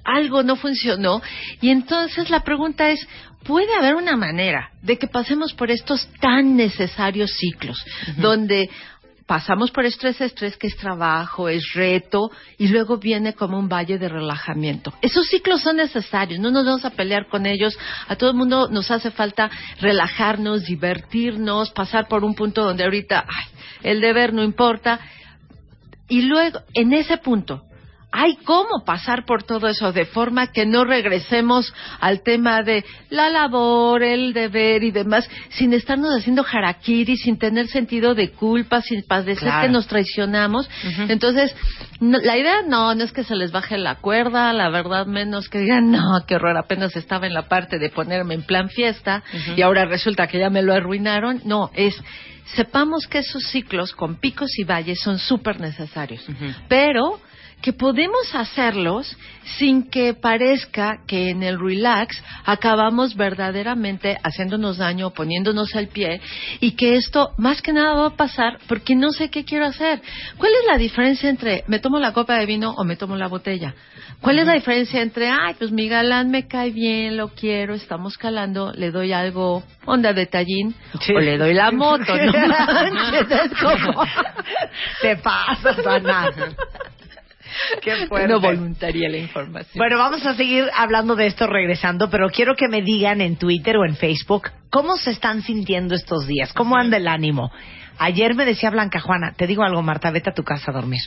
algo 0.04 0.42
no 0.42 0.56
funcionó 0.56 1.22
y 1.60 1.70
entonces 1.70 2.30
la 2.30 2.40
pregunta 2.40 2.90
es, 2.90 3.06
¿puede 3.44 3.74
haber 3.74 3.94
una 3.94 4.16
manera 4.16 4.70
de 4.82 4.98
que 4.98 5.06
pasemos 5.06 5.52
por 5.54 5.70
estos 5.70 6.08
tan 6.20 6.56
necesarios 6.56 7.32
ciclos 7.38 7.84
donde 8.16 8.68
pasamos 9.32 9.70
por 9.70 9.86
estrés, 9.86 10.20
estrés 10.20 10.58
que 10.58 10.66
es 10.66 10.76
trabajo, 10.76 11.48
es 11.48 11.72
reto 11.72 12.30
y 12.58 12.68
luego 12.68 12.98
viene 12.98 13.32
como 13.32 13.58
un 13.58 13.66
valle 13.66 13.96
de 13.96 14.06
relajamiento. 14.06 14.92
Esos 15.00 15.26
ciclos 15.26 15.62
son 15.62 15.76
necesarios, 15.76 16.38
no 16.38 16.50
nos 16.50 16.66
vamos 16.66 16.84
a 16.84 16.90
pelear 16.90 17.28
con 17.28 17.46
ellos, 17.46 17.74
a 18.08 18.16
todo 18.16 18.32
el 18.32 18.36
mundo 18.36 18.68
nos 18.68 18.90
hace 18.90 19.10
falta 19.10 19.50
relajarnos, 19.80 20.64
divertirnos, 20.64 21.70
pasar 21.70 22.08
por 22.08 22.24
un 22.24 22.34
punto 22.34 22.62
donde 22.62 22.84
ahorita 22.84 23.24
ay, 23.26 23.54
el 23.82 24.02
deber 24.02 24.34
no 24.34 24.42
importa 24.42 25.00
y 26.10 26.20
luego 26.20 26.60
en 26.74 26.92
ese 26.92 27.16
punto 27.16 27.62
hay 28.12 28.36
cómo 28.44 28.84
pasar 28.84 29.24
por 29.24 29.42
todo 29.42 29.66
eso 29.68 29.90
de 29.92 30.04
forma 30.04 30.48
que 30.48 30.66
no 30.66 30.84
regresemos 30.84 31.72
al 32.00 32.22
tema 32.22 32.62
de 32.62 32.84
la 33.10 33.30
labor, 33.30 34.02
el 34.02 34.32
deber 34.34 34.84
y 34.84 34.90
demás, 34.90 35.28
sin 35.50 35.72
estarnos 35.72 36.14
haciendo 36.18 36.44
harakiri, 36.50 37.16
sin 37.16 37.38
tener 37.38 37.68
sentido 37.68 38.14
de 38.14 38.30
culpa, 38.32 38.82
sin 38.82 39.02
padecer 39.02 39.48
Claro. 39.48 39.66
que 39.66 39.72
nos 39.72 39.86
traicionamos. 39.86 40.68
Entonces, 41.08 41.54
no- 42.00 42.18
la 42.18 42.36
idea 42.36 42.62
no, 42.68 42.94
no 42.94 43.02
es 43.02 43.12
que 43.12 43.24
se 43.24 43.34
les 43.34 43.50
baje 43.50 43.78
la 43.78 43.96
cuerda, 43.96 44.52
la 44.52 44.68
verdad 44.68 45.06
menos 45.06 45.48
que 45.48 45.58
digan, 45.60 45.90
no, 45.90 46.24
qué 46.26 46.36
horror, 46.36 46.56
apenas 46.58 46.94
estaba 46.96 47.26
en 47.26 47.32
la 47.34 47.48
parte 47.48 47.78
de 47.78 47.88
ponerme 47.90 48.34
en 48.34 48.42
plan 48.42 48.68
fiesta 48.68 49.22
y 49.56 49.62
ahora 49.62 49.86
resulta 49.86 50.26
que 50.26 50.38
ya 50.38 50.50
me 50.50 50.62
lo 50.62 50.74
arruinaron. 50.74 51.40
No, 51.44 51.70
es 51.74 51.94
sepamos 52.56 53.06
que 53.06 53.18
esos 53.18 53.44
ciclos 53.44 53.92
con 53.94 54.16
picos 54.16 54.58
y 54.58 54.64
valles 54.64 55.00
son 55.00 55.18
súper 55.18 55.60
necesarios, 55.60 56.26
pero 56.68 57.20
que 57.62 57.72
podemos 57.72 58.34
hacerlos 58.34 59.16
sin 59.56 59.88
que 59.88 60.14
parezca 60.14 60.98
que 61.06 61.30
en 61.30 61.42
el 61.42 61.58
relax 61.58 62.22
acabamos 62.44 63.16
verdaderamente 63.16 64.18
haciéndonos 64.22 64.78
daño, 64.78 65.10
poniéndonos 65.10 65.74
al 65.74 65.88
pie 65.88 66.20
y 66.60 66.72
que 66.72 66.96
esto 66.96 67.30
más 67.38 67.62
que 67.62 67.72
nada 67.72 67.94
va 67.94 68.06
a 68.08 68.16
pasar 68.16 68.58
porque 68.68 68.94
no 68.96 69.10
sé 69.12 69.30
qué 69.30 69.44
quiero 69.44 69.66
hacer. 69.66 70.02
¿Cuál 70.36 70.52
es 70.52 70.66
la 70.70 70.76
diferencia 70.76 71.30
entre 71.30 71.64
me 71.68 71.78
tomo 71.78 71.98
la 71.98 72.12
copa 72.12 72.36
de 72.36 72.46
vino 72.46 72.72
o 72.72 72.84
me 72.84 72.96
tomo 72.96 73.16
la 73.16 73.28
botella? 73.28 73.74
¿Cuál 74.20 74.38
es 74.38 74.46
la 74.46 74.54
diferencia 74.54 75.00
entre, 75.02 75.28
ay, 75.28 75.54
pues 75.58 75.72
mi 75.72 75.88
galán 75.88 76.30
me 76.30 76.46
cae 76.46 76.70
bien, 76.70 77.16
lo 77.16 77.28
quiero, 77.28 77.74
estamos 77.74 78.16
calando, 78.18 78.72
le 78.72 78.90
doy 78.92 79.12
algo, 79.12 79.64
onda 79.84 80.12
de 80.12 80.26
tallín, 80.26 80.74
o 80.94 81.18
le 81.20 81.38
doy 81.38 81.54
la 81.54 81.72
moto, 81.72 82.14
¿no? 82.16 82.32
manches, 82.32 83.30
es 83.30 83.52
como- 83.60 84.04
Te 85.00 85.16
pasas, 85.16 85.84
Ana. 85.86 86.30
Qué 87.80 88.06
fuerte. 88.06 88.28
No 88.28 88.40
voluntaria 88.40 89.08
la 89.08 89.18
información. 89.18 89.74
Bueno, 89.76 89.98
vamos 89.98 90.24
a 90.26 90.34
seguir 90.34 90.68
hablando 90.74 91.16
de 91.16 91.26
esto 91.26 91.46
regresando, 91.46 92.10
pero 92.10 92.28
quiero 92.28 92.54
que 92.56 92.68
me 92.68 92.82
digan 92.82 93.20
en 93.20 93.36
Twitter 93.36 93.76
o 93.76 93.84
en 93.84 93.96
Facebook 93.96 94.50
cómo 94.70 94.96
se 94.96 95.10
están 95.10 95.42
sintiendo 95.42 95.94
estos 95.94 96.26
días, 96.26 96.52
cómo 96.52 96.76
anda 96.76 96.96
el 96.96 97.08
ánimo. 97.08 97.50
Ayer 97.98 98.34
me 98.34 98.44
decía 98.44 98.70
Blanca 98.70 99.00
Juana, 99.00 99.32
te 99.36 99.46
digo 99.46 99.62
algo, 99.62 99.82
Marta, 99.82 100.10
vete 100.10 100.30
a 100.30 100.34
tu 100.34 100.42
casa 100.42 100.70
a 100.70 100.74
dormir. 100.74 101.00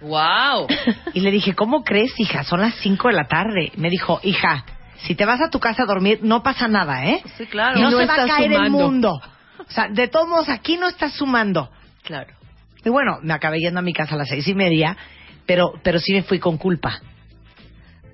¡Wow! 0.00 0.66
Y 1.14 1.20
le 1.20 1.30
dije, 1.30 1.54
¿cómo 1.54 1.84
crees, 1.84 2.18
hija? 2.18 2.44
Son 2.44 2.60
las 2.60 2.74
5 2.76 3.08
de 3.08 3.14
la 3.14 3.26
tarde. 3.28 3.72
Me 3.76 3.88
dijo, 3.88 4.20
hija, 4.22 4.64
si 4.98 5.14
te 5.14 5.24
vas 5.24 5.40
a 5.40 5.50
tu 5.50 5.60
casa 5.60 5.84
a 5.84 5.86
dormir, 5.86 6.20
no 6.22 6.42
pasa 6.42 6.68
nada, 6.68 7.06
¿eh? 7.06 7.22
Sí, 7.38 7.46
claro. 7.46 7.78
No, 7.78 7.88
Y 7.88 7.92
no 7.92 7.98
se 7.98 8.06
va 8.06 8.14
a 8.14 8.26
caer 8.26 8.52
el 8.52 8.70
mundo. 8.70 9.20
O 9.58 9.70
sea, 9.70 9.88
de 9.88 10.08
todos 10.08 10.28
modos, 10.28 10.48
aquí 10.48 10.76
no 10.76 10.88
estás 10.88 11.14
sumando. 11.14 11.70
Claro. 12.02 12.34
Y 12.84 12.90
bueno, 12.90 13.18
me 13.22 13.32
acabé 13.32 13.58
yendo 13.60 13.80
a 13.80 13.82
mi 13.82 13.92
casa 13.92 14.14
a 14.14 14.18
las 14.18 14.28
seis 14.28 14.46
y 14.46 14.54
media, 14.54 14.96
pero, 15.46 15.72
pero 15.82 15.98
sí 15.98 16.12
me 16.12 16.22
fui 16.22 16.38
con 16.38 16.56
culpa. 16.58 17.00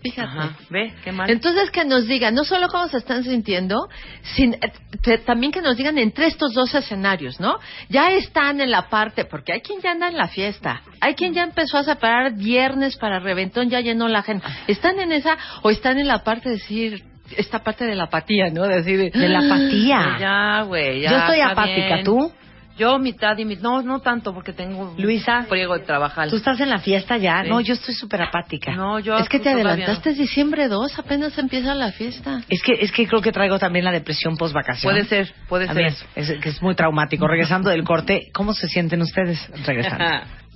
Fíjate. 0.03 0.29
Ajá. 0.29 0.57
Ve, 0.71 0.95
qué 1.05 1.13
mal. 1.13 1.29
Entonces 1.29 1.71
que 1.71 1.85
nos 1.85 2.07
digan 2.07 2.35
no 2.35 2.45
solo 2.45 2.69
cómo 2.69 2.89
se 2.89 2.97
están 2.97 3.23
sintiendo, 3.23 3.77
sin, 4.23 4.55
eh, 4.55 4.73
te- 5.03 5.19
también 5.19 5.53
que 5.53 5.61
nos 5.61 5.77
digan 5.77 5.99
entre 5.99 6.27
estos 6.27 6.55
dos 6.55 6.75
escenarios, 6.75 7.39
¿no? 7.39 7.59
Ya 7.91 8.11
están 8.13 8.63
en 8.63 8.71
la 8.71 8.89
parte, 8.89 9.27
porque 9.27 9.53
hay 9.53 9.61
quien 9.61 9.81
ya 9.83 9.91
anda 9.91 10.09
en 10.09 10.17
la 10.17 10.29
fiesta, 10.29 10.81
hay 11.03 11.15
quien 11.15 11.35
ya 11.35 11.43
empezó 11.43 11.77
a 11.77 11.85
separar 11.85 12.33
viernes 12.35 12.97
para 12.97 13.19
reventón, 13.21 13.69
ya 13.69 13.81
llenó 13.81 14.09
la 14.09 14.21
agenda. 14.21 14.47
¿Están 14.69 14.99
en 15.01 15.13
esa 15.13 15.37
o 15.63 15.69
están 15.69 15.99
en 15.99 16.09
la 16.09 16.25
parte 16.25 16.49
de 16.49 16.55
decir, 16.55 17.05
esta 17.37 17.59
parte 17.63 17.85
de 17.85 17.95
la 17.95 18.05
apatía, 18.05 18.47
¿no? 18.51 18.63
De 18.67 18.77
decir, 18.77 19.13
De 19.13 19.29
la 19.29 19.41
apatía. 19.41 20.17
Ya, 20.19 20.63
güey, 20.63 21.03
ya. 21.03 21.11
Yo 21.11 21.19
estoy 21.19 21.41
apática, 21.43 21.95
bien. 21.97 22.05
¿tú? 22.05 22.33
Yo 22.81 22.99
mitad 22.99 23.37
y 23.37 23.45
mitad. 23.45 23.61
No, 23.61 23.83
no 23.83 24.01
tanto, 24.01 24.33
porque 24.33 24.55
tengo 24.55 24.95
Luisa. 24.97 25.41
un 25.41 25.47
friego 25.49 25.75
de 25.75 25.85
trabajar. 25.85 26.31
¿Tú 26.31 26.37
estás 26.37 26.59
en 26.61 26.71
la 26.71 26.79
fiesta 26.79 27.19
ya? 27.19 27.43
Sí. 27.43 27.51
No, 27.51 27.61
yo 27.61 27.75
estoy 27.75 27.93
súper 27.93 28.23
apática. 28.23 28.75
No, 28.75 28.99
yo 28.99 29.19
es 29.19 29.29
que 29.29 29.39
te 29.39 29.51
no. 29.51 29.57
adelantaste 29.57 30.09
es 30.11 30.17
diciembre 30.17 30.67
2, 30.67 30.99
apenas 30.99 31.37
empieza 31.37 31.75
la 31.75 31.93
fiesta. 31.93 32.41
Es 32.49 32.63
que, 32.63 32.73
es 32.73 32.91
que 32.91 33.07
creo 33.07 33.21
que 33.21 33.33
traigo 33.33 33.59
también 33.59 33.85
la 33.85 33.93
depresión 33.93 34.39
post 34.39 34.55
vacación. 34.55 34.95
Puede 34.95 35.05
ser, 35.05 35.31
puede 35.47 35.67
ser. 35.67 35.75
También, 35.75 35.95
es, 36.15 36.41
que 36.41 36.49
es 36.49 36.63
muy 36.63 36.75
traumático. 36.75 37.29
Regresando 37.29 37.69
del 37.69 37.85
corte, 37.85 38.31
¿cómo 38.33 38.55
se 38.55 38.67
sienten 38.67 39.03
ustedes 39.03 39.47
regresando? 39.67 40.07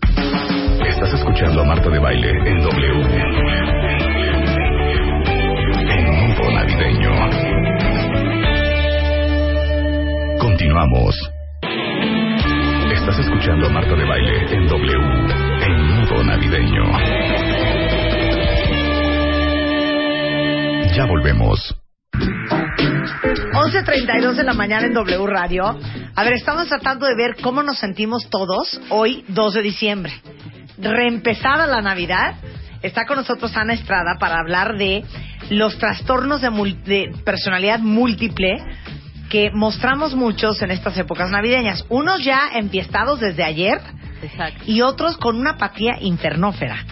Estás 0.89 1.12
escuchando 1.12 1.61
a 1.61 1.64
Marta 1.64 1.91
de 1.91 1.99
Baile 1.99 2.31
en 2.31 2.62
W. 2.62 3.03
En 5.91 6.55
navideño. 6.55 7.11
Continuamos. 10.39 11.34
Estás 13.07 13.18
escuchando 13.18 13.66
a 13.66 13.68
Marta 13.68 13.94
de 13.94 14.05
Baile 14.07 14.50
en 14.50 14.66
W. 14.66 14.98
En 15.61 16.00
modo 16.00 16.24
navideño. 16.24 16.84
Ya 20.96 21.05
volvemos. 21.05 21.76
11.32 22.14 24.36
de 24.36 24.44
la 24.44 24.55
mañana 24.55 24.86
en 24.86 24.94
W 24.94 25.26
Radio. 25.26 25.78
A 26.14 26.24
ver, 26.24 26.32
estamos 26.32 26.66
tratando 26.68 27.05
de 27.05 27.14
ver 27.14 27.36
cómo 27.42 27.62
nos 27.62 27.78
sentimos 27.78 28.30
todos 28.30 28.80
hoy, 28.88 29.26
2 29.28 29.52
de 29.52 29.61
diciembre. 29.61 30.14
Reempezada 30.78 31.66
la 31.66 31.82
Navidad, 31.82 32.36
está 32.80 33.05
con 33.05 33.18
nosotros 33.18 33.55
Ana 33.55 33.74
Estrada 33.74 34.16
para 34.18 34.40
hablar 34.40 34.78
de 34.78 35.05
los 35.50 35.76
trastornos 35.76 36.40
de, 36.40 36.48
de 36.86 37.12
personalidad 37.22 37.80
múltiple 37.80 38.64
que 39.31 39.51
mostramos 39.53 40.14
muchos 40.14 40.61
en 40.62 40.70
estas 40.70 40.97
épocas 40.99 41.31
navideñas. 41.31 41.85
Unos 41.89 42.22
ya 42.25 42.51
enfiestados 42.55 43.20
desde 43.20 43.43
ayer 43.45 43.81
Exacto. 44.22 44.64
y 44.66 44.81
otros 44.83 45.16
con 45.16 45.37
una 45.39 45.53
apatía 45.53 45.97
infernófera. 46.01 46.85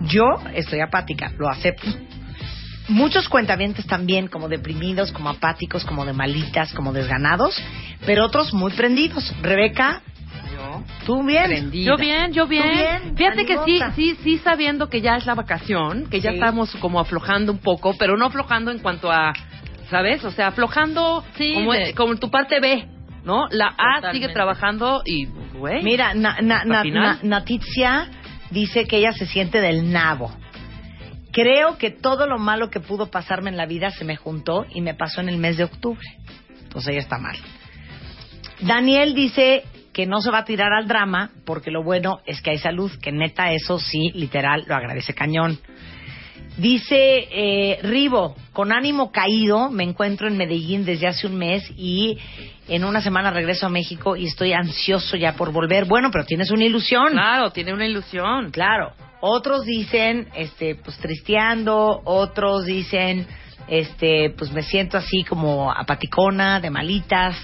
Yo 0.00 0.24
estoy 0.54 0.80
apática, 0.80 1.32
lo 1.38 1.48
acepto. 1.48 1.86
Muchos 2.88 3.28
cuentavientes 3.28 3.86
también, 3.86 4.28
como 4.28 4.48
deprimidos, 4.48 5.10
como 5.10 5.28
apáticos, 5.30 5.84
como 5.84 6.04
de 6.04 6.12
malitas, 6.12 6.72
como 6.72 6.92
desganados, 6.92 7.60
pero 8.04 8.24
otros 8.26 8.54
muy 8.54 8.72
prendidos. 8.72 9.34
Rebeca, 9.42 10.02
tú 11.04 11.24
bien. 11.24 11.72
Yo 11.72 11.96
bien, 11.96 12.32
yo 12.32 12.46
bien. 12.46 12.62
Tú 12.62 12.68
bien, 12.68 13.16
Fíjate 13.16 13.44
que 13.44 13.58
sí, 13.64 13.80
sí, 13.96 14.18
sí 14.22 14.38
sabiendo 14.38 14.88
que 14.88 15.00
ya 15.00 15.16
es 15.16 15.26
la 15.26 15.34
vacación, 15.34 16.06
que 16.08 16.20
ya 16.20 16.30
Sí. 16.30 16.36
estamos 16.36 16.76
como 16.76 17.00
aflojando 17.00 17.50
un 17.52 17.58
poco, 17.58 17.94
pero 17.98 18.16
no 18.16 18.26
aflojando 18.26 18.70
en 18.70 18.78
cuanto 18.78 19.10
a, 19.10 19.32
¿sabes? 19.90 20.24
O 20.24 20.30
sea, 20.30 20.48
aflojando 20.48 21.24
Sí, 21.36 21.54
como, 21.54 21.72
de- 21.72 21.94
como 21.94 22.16
tu 22.16 22.30
parte 22.30 22.60
B, 22.60 22.86
¿no? 23.24 23.46
La 23.50 23.66
A 23.68 23.96
Totalmente. 23.96 24.12
sigue 24.12 24.28
trabajando 24.32 25.02
y, 25.04 25.26
güey. 25.54 25.82
Mira, 25.82 26.14
na, 26.14 26.38
na, 26.40 26.64
na- 26.64 27.18
Natizia 27.22 28.08
dice 28.50 28.84
que 28.86 28.98
ella 28.98 29.12
se 29.12 29.26
siente 29.26 29.60
del 29.60 29.90
nabo. 29.92 30.30
Creo 31.32 31.76
que 31.76 31.90
todo 31.90 32.26
lo 32.26 32.38
malo 32.38 32.70
que 32.70 32.80
pudo 32.80 33.10
pasarme 33.10 33.50
en 33.50 33.56
la 33.58 33.66
vida 33.66 33.90
se 33.90 34.04
me 34.04 34.16
juntó 34.16 34.64
y 34.72 34.80
me 34.80 34.94
pasó 34.94 35.20
en 35.20 35.28
el 35.28 35.36
mes 35.36 35.56
de 35.58 35.64
octubre. 35.64 36.06
Entonces 36.62 36.92
ella 36.92 37.00
está 37.00 37.18
mal. 37.18 37.36
Daniel 38.60 39.14
dice 39.14 39.64
que 39.92 40.06
no 40.06 40.20
se 40.20 40.30
va 40.30 40.38
a 40.38 40.44
tirar 40.44 40.72
al 40.72 40.86
drama 40.88 41.30
porque 41.44 41.70
lo 41.70 41.82
bueno 41.82 42.20
es 42.26 42.40
que 42.40 42.50
hay 42.50 42.58
salud, 42.58 42.90
que 43.02 43.12
neta 43.12 43.50
eso 43.52 43.78
sí, 43.78 44.10
literal, 44.14 44.64
lo 44.66 44.74
agradece 44.74 45.12
cañón. 45.14 45.58
Dice 46.56 47.28
eh, 47.30 47.78
Ribo, 47.82 48.34
con 48.54 48.72
ánimo 48.72 49.12
caído, 49.12 49.70
me 49.70 49.84
encuentro 49.84 50.26
en 50.26 50.38
Medellín 50.38 50.86
desde 50.86 51.06
hace 51.06 51.26
un 51.26 51.36
mes 51.36 51.70
y 51.76 52.18
en 52.66 52.84
una 52.84 53.02
semana 53.02 53.30
regreso 53.30 53.66
a 53.66 53.68
México 53.68 54.16
y 54.16 54.26
estoy 54.26 54.54
ansioso 54.54 55.16
ya 55.18 55.34
por 55.34 55.52
volver. 55.52 55.84
Bueno, 55.84 56.10
pero 56.10 56.24
tienes 56.24 56.50
una 56.50 56.64
ilusión. 56.64 57.12
Claro, 57.12 57.50
tiene 57.50 57.74
una 57.74 57.86
ilusión. 57.86 58.50
Claro. 58.52 58.92
Otros 59.20 59.66
dicen, 59.66 60.28
este, 60.34 60.76
pues 60.76 60.96
tristeando, 60.96 62.00
otros 62.04 62.64
dicen, 62.64 63.26
este, 63.68 64.30
pues 64.30 64.50
me 64.50 64.62
siento 64.62 64.96
así 64.96 65.24
como 65.24 65.70
apaticona, 65.70 66.58
de 66.60 66.70
malitas. 66.70 67.36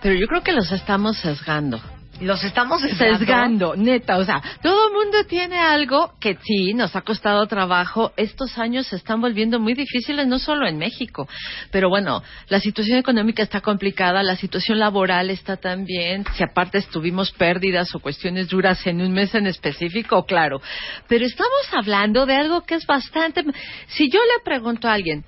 Pero 0.00 0.14
yo 0.14 0.28
creo 0.28 0.42
que 0.42 0.52
los 0.52 0.70
estamos 0.70 1.16
sesgando. 1.16 1.80
Los 2.22 2.44
estamos 2.44 2.80
sesgando. 2.80 3.18
Sesgando, 3.18 3.76
neta, 3.76 4.16
o 4.18 4.24
sea, 4.24 4.40
todo 4.62 4.88
el 4.88 4.94
mundo 4.94 5.24
tiene 5.26 5.58
algo 5.58 6.12
que 6.20 6.38
sí, 6.42 6.72
nos 6.72 6.94
ha 6.94 7.00
costado 7.00 7.46
trabajo. 7.46 8.12
Estos 8.16 8.58
años 8.58 8.86
se 8.86 8.96
están 8.96 9.20
volviendo 9.20 9.58
muy 9.58 9.74
difíciles, 9.74 10.26
no 10.26 10.38
solo 10.38 10.66
en 10.66 10.78
México, 10.78 11.28
pero 11.70 11.88
bueno, 11.88 12.22
la 12.48 12.60
situación 12.60 12.98
económica 12.98 13.42
está 13.42 13.60
complicada, 13.60 14.22
la 14.22 14.36
situación 14.36 14.78
laboral 14.78 15.30
está 15.30 15.56
también, 15.56 16.24
si 16.34 16.44
aparte 16.44 16.80
tuvimos 16.82 17.32
pérdidas 17.32 17.94
o 17.94 18.00
cuestiones 18.00 18.48
duras 18.48 18.86
en 18.86 19.00
un 19.00 19.12
mes 19.12 19.34
en 19.34 19.46
específico, 19.46 20.24
claro. 20.24 20.62
Pero 21.08 21.24
estamos 21.24 21.68
hablando 21.72 22.24
de 22.24 22.36
algo 22.36 22.62
que 22.62 22.76
es 22.76 22.86
bastante... 22.86 23.42
Si 23.88 24.08
yo 24.10 24.20
le 24.20 24.44
pregunto 24.44 24.88
a 24.88 24.92
alguien, 24.92 25.24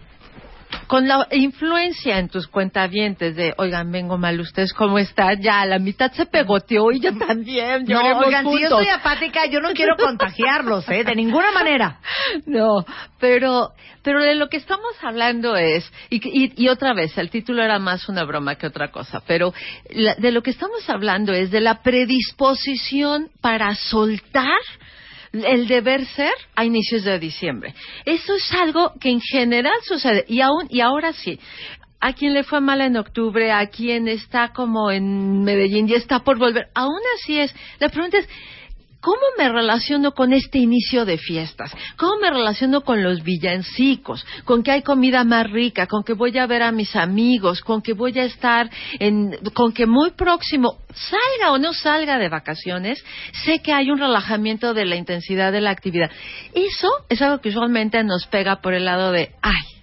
con 0.86 1.06
la 1.08 1.26
influencia 1.32 2.18
en 2.18 2.28
tus 2.28 2.46
cuentavientes 2.48 3.36
de, 3.36 3.54
oigan, 3.58 3.90
vengo 3.90 4.18
mal, 4.18 4.38
¿ustedes 4.40 4.72
cómo 4.72 4.98
están? 4.98 5.40
Ya, 5.40 5.64
la 5.66 5.78
mitad 5.78 6.12
se 6.12 6.26
pegoteó 6.26 6.90
y 6.92 7.00
yo 7.00 7.16
también. 7.18 7.84
No, 7.86 8.18
oigan, 8.18 8.44
si 8.50 8.62
yo 8.62 8.68
soy 8.68 8.88
apática, 8.88 9.46
yo 9.46 9.60
no 9.60 9.70
quiero 9.72 9.96
contagiarlos, 9.96 10.88
¿eh? 10.88 11.04
De 11.04 11.14
ninguna 11.14 11.50
manera. 11.52 11.98
No, 12.46 12.84
pero, 13.20 13.72
pero 14.02 14.20
de 14.22 14.34
lo 14.34 14.48
que 14.48 14.56
estamos 14.56 14.92
hablando 15.02 15.56
es, 15.56 15.90
y, 16.10 16.16
y, 16.26 16.52
y 16.56 16.68
otra 16.68 16.94
vez, 16.94 17.16
el 17.18 17.30
título 17.30 17.62
era 17.62 17.78
más 17.78 18.08
una 18.08 18.24
broma 18.24 18.56
que 18.56 18.66
otra 18.66 18.90
cosa, 18.90 19.22
pero 19.26 19.52
la- 19.90 20.14
de 20.14 20.30
lo 20.32 20.42
que 20.42 20.50
estamos 20.50 20.88
hablando 20.88 21.32
es 21.32 21.50
de 21.50 21.60
la 21.60 21.82
predisposición 21.82 23.28
para 23.40 23.74
soltar 23.74 24.58
el 25.42 25.66
deber 25.66 26.06
ser 26.06 26.32
a 26.54 26.64
inicios 26.64 27.04
de 27.04 27.18
diciembre. 27.18 27.74
Eso 28.04 28.34
es 28.34 28.52
algo 28.52 28.92
que 29.00 29.10
en 29.10 29.20
general 29.20 29.74
sucede 29.82 30.24
y 30.28 30.40
aún 30.40 30.66
y 30.70 30.80
ahora 30.80 31.12
sí. 31.12 31.38
A 32.00 32.12
quien 32.12 32.34
le 32.34 32.44
fue 32.44 32.60
mal 32.60 32.82
en 32.82 32.96
octubre, 32.96 33.50
a 33.50 33.66
quien 33.68 34.08
está 34.08 34.52
como 34.52 34.90
en 34.90 35.42
Medellín 35.42 35.88
y 35.88 35.94
está 35.94 36.20
por 36.20 36.38
volver, 36.38 36.68
aún 36.74 37.00
así 37.16 37.40
es. 37.40 37.54
La 37.80 37.88
pregunta 37.88 38.18
es, 38.18 38.28
¿Cómo 39.04 39.20
me 39.36 39.50
relaciono 39.50 40.12
con 40.12 40.32
este 40.32 40.58
inicio 40.58 41.04
de 41.04 41.18
fiestas? 41.18 41.70
¿Cómo 41.98 42.16
me 42.22 42.30
relaciono 42.30 42.80
con 42.80 43.02
los 43.02 43.22
villancicos? 43.22 44.24
¿Con 44.46 44.62
que 44.62 44.70
hay 44.70 44.80
comida 44.80 45.24
más 45.24 45.50
rica? 45.50 45.86
¿Con 45.86 46.04
que 46.04 46.14
voy 46.14 46.38
a 46.38 46.46
ver 46.46 46.62
a 46.62 46.72
mis 46.72 46.96
amigos? 46.96 47.60
¿Con 47.60 47.82
que 47.82 47.92
voy 47.92 48.18
a 48.18 48.24
estar 48.24 48.70
en, 48.98 49.36
con 49.52 49.74
que 49.74 49.84
muy 49.84 50.12
próximo, 50.12 50.78
salga 50.94 51.52
o 51.52 51.58
no 51.58 51.74
salga 51.74 52.16
de 52.16 52.30
vacaciones, 52.30 53.04
sé 53.44 53.58
que 53.58 53.74
hay 53.74 53.90
un 53.90 53.98
relajamiento 53.98 54.72
de 54.72 54.86
la 54.86 54.96
intensidad 54.96 55.52
de 55.52 55.60
la 55.60 55.68
actividad? 55.68 56.10
Eso 56.54 56.88
es 57.10 57.20
algo 57.20 57.42
que 57.42 57.50
usualmente 57.50 58.02
nos 58.04 58.26
pega 58.28 58.62
por 58.62 58.72
el 58.72 58.86
lado 58.86 59.12
de, 59.12 59.32
ay, 59.42 59.73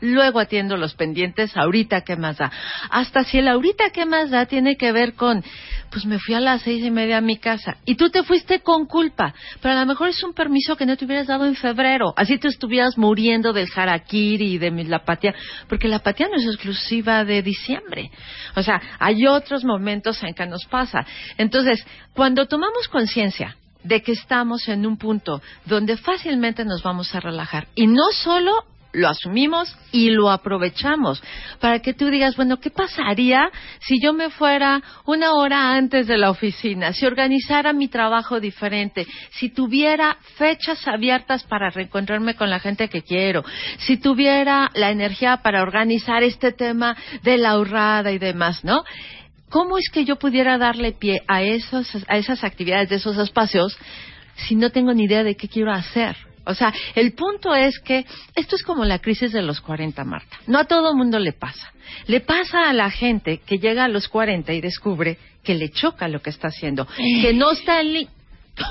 luego 0.00 0.40
atiendo 0.40 0.76
los 0.76 0.94
pendientes, 0.94 1.56
ahorita 1.56 2.02
qué 2.02 2.16
más 2.16 2.38
da. 2.38 2.50
Hasta 2.90 3.24
si 3.24 3.38
el 3.38 3.48
ahorita 3.48 3.90
qué 3.90 4.06
más 4.06 4.30
da 4.30 4.46
tiene 4.46 4.76
que 4.76 4.92
ver 4.92 5.14
con, 5.14 5.42
pues 5.90 6.06
me 6.06 6.18
fui 6.18 6.34
a 6.34 6.40
las 6.40 6.62
seis 6.62 6.84
y 6.84 6.90
media 6.90 7.18
a 7.18 7.20
mi 7.20 7.36
casa 7.36 7.76
y 7.84 7.96
tú 7.96 8.10
te 8.10 8.22
fuiste 8.22 8.60
con 8.60 8.86
culpa, 8.86 9.34
pero 9.60 9.74
a 9.74 9.80
lo 9.80 9.86
mejor 9.86 10.08
es 10.08 10.22
un 10.22 10.32
permiso 10.32 10.76
que 10.76 10.86
no 10.86 10.96
te 10.96 11.04
hubieras 11.04 11.26
dado 11.26 11.46
en 11.46 11.54
febrero, 11.54 12.14
así 12.16 12.38
te 12.38 12.48
estuvieras 12.48 12.96
muriendo 12.96 13.52
del 13.52 13.68
harakiri 13.74 14.54
y 14.54 14.58
de 14.58 14.70
la 14.84 14.98
apatía, 14.98 15.34
porque 15.68 15.88
la 15.88 15.96
apatía 15.96 16.28
no 16.28 16.36
es 16.36 16.46
exclusiva 16.46 17.24
de 17.24 17.42
diciembre. 17.42 18.10
O 18.56 18.62
sea, 18.62 18.80
hay 18.98 19.26
otros 19.26 19.64
momentos 19.64 20.22
en 20.22 20.34
que 20.34 20.46
nos 20.46 20.64
pasa. 20.66 21.04
Entonces, 21.36 21.84
cuando 22.14 22.46
tomamos 22.46 22.88
conciencia 22.88 23.56
de 23.82 24.02
que 24.02 24.12
estamos 24.12 24.68
en 24.68 24.86
un 24.86 24.96
punto 24.96 25.40
donde 25.64 25.96
fácilmente 25.96 26.64
nos 26.64 26.82
vamos 26.82 27.14
a 27.14 27.20
relajar 27.20 27.66
y 27.74 27.86
no 27.86 28.10
solo 28.12 28.52
lo 28.92 29.08
asumimos 29.08 29.74
y 29.92 30.10
lo 30.10 30.30
aprovechamos 30.30 31.22
para 31.60 31.80
que 31.80 31.94
tú 31.94 32.08
digas, 32.10 32.36
bueno, 32.36 32.58
¿qué 32.58 32.70
pasaría 32.70 33.50
si 33.80 34.00
yo 34.02 34.12
me 34.12 34.30
fuera 34.30 34.82
una 35.06 35.34
hora 35.34 35.74
antes 35.74 36.06
de 36.06 36.18
la 36.18 36.30
oficina, 36.30 36.92
si 36.92 37.06
organizara 37.06 37.72
mi 37.72 37.88
trabajo 37.88 38.40
diferente, 38.40 39.06
si 39.32 39.50
tuviera 39.50 40.16
fechas 40.36 40.86
abiertas 40.88 41.44
para 41.44 41.70
reencontrarme 41.70 42.34
con 42.34 42.50
la 42.50 42.60
gente 42.60 42.88
que 42.88 43.02
quiero, 43.02 43.44
si 43.78 43.96
tuviera 43.96 44.70
la 44.74 44.90
energía 44.90 45.38
para 45.38 45.62
organizar 45.62 46.22
este 46.22 46.52
tema 46.52 46.96
de 47.22 47.38
la 47.38 47.50
ahorrada 47.50 48.12
y 48.12 48.18
demás, 48.18 48.64
¿no? 48.64 48.82
¿Cómo 49.50 49.78
es 49.78 49.90
que 49.90 50.04
yo 50.04 50.16
pudiera 50.16 50.58
darle 50.58 50.92
pie 50.92 51.22
a, 51.26 51.42
esos, 51.42 51.90
a 52.06 52.16
esas 52.16 52.44
actividades 52.44 52.88
de 52.88 52.96
esos 52.96 53.18
espacios 53.18 53.76
si 54.36 54.54
no 54.54 54.70
tengo 54.70 54.94
ni 54.94 55.04
idea 55.04 55.24
de 55.24 55.36
qué 55.36 55.48
quiero 55.48 55.72
hacer? 55.72 56.16
O 56.44 56.54
sea, 56.54 56.72
el 56.94 57.12
punto 57.12 57.54
es 57.54 57.78
que 57.80 58.06
esto 58.34 58.56
es 58.56 58.62
como 58.62 58.84
la 58.84 58.98
crisis 58.98 59.32
de 59.32 59.42
los 59.42 59.60
40, 59.60 60.02
Marta. 60.04 60.38
No 60.46 60.58
a 60.58 60.64
todo 60.64 60.94
mundo 60.94 61.18
le 61.18 61.32
pasa. 61.32 61.72
Le 62.06 62.20
pasa 62.20 62.68
a 62.68 62.72
la 62.72 62.90
gente 62.90 63.38
que 63.44 63.58
llega 63.58 63.84
a 63.84 63.88
los 63.88 64.08
40 64.08 64.52
y 64.52 64.60
descubre 64.60 65.18
que 65.42 65.54
le 65.54 65.70
choca 65.70 66.08
lo 66.08 66.20
que 66.20 66.30
está 66.30 66.48
haciendo, 66.48 66.86
que 66.96 67.32
no 67.32 67.50
está 67.52 67.80
en 67.80 68.08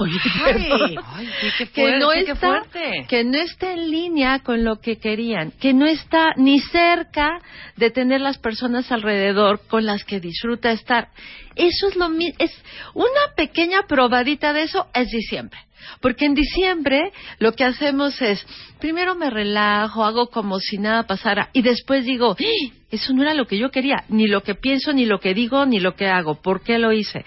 línea. 0.06 1.02
Ay, 1.14 1.30
que 1.74 1.92
no 2.00 2.10
qué 2.12 2.20
está 2.32 2.36
fuerte. 2.36 3.06
que 3.08 3.24
no 3.24 3.38
está 3.38 3.74
en 3.74 3.92
línea 3.92 4.40
con 4.40 4.64
lo 4.64 4.80
que 4.80 4.98
querían, 4.98 5.52
que 5.60 5.74
no 5.74 5.86
está 5.86 6.34
ni 6.38 6.60
cerca 6.60 7.40
de 7.76 7.90
tener 7.92 8.22
las 8.22 8.38
personas 8.38 8.92
alrededor 8.92 9.62
con 9.68 9.86
las 9.86 10.04
que 10.04 10.20
disfruta 10.20 10.72
estar. 10.72 11.10
Eso 11.56 11.88
es 11.90 11.96
lo 11.96 12.10
mi- 12.10 12.34
es 12.38 12.52
una 12.94 13.34
pequeña 13.36 13.82
probadita 13.88 14.54
de 14.54 14.64
eso 14.64 14.88
es 14.94 15.10
diciembre. 15.10 15.60
Porque 16.02 16.26
en 16.26 16.36
diciembre 16.36 17.12
lo 17.40 17.54
que 17.54 17.64
hacemos 17.64 18.22
es, 18.22 18.46
primero 18.80 19.16
me 19.16 19.30
relajo, 19.30 20.04
hago 20.04 20.28
como 20.28 20.60
si 20.60 20.78
nada 20.78 21.04
pasara 21.08 21.50
y 21.54 21.62
después 21.62 22.06
digo, 22.06 22.36
"¡Ah! 22.40 22.74
eso 22.92 23.14
no 23.14 23.24
era 23.24 23.34
lo 23.34 23.46
que 23.48 23.58
yo 23.58 23.72
quería, 23.72 24.04
ni 24.10 24.28
lo 24.28 24.44
que 24.44 24.56
pienso, 24.56 24.92
ni 24.94 25.06
lo 25.06 25.20
que 25.20 25.34
digo, 25.34 25.66
ni 25.66 25.80
lo 25.80 25.96
que 25.96 26.08
hago, 26.08 26.36
¿por 26.42 26.62
qué 26.64 26.78
lo 26.80 26.92
hice? 26.92 27.24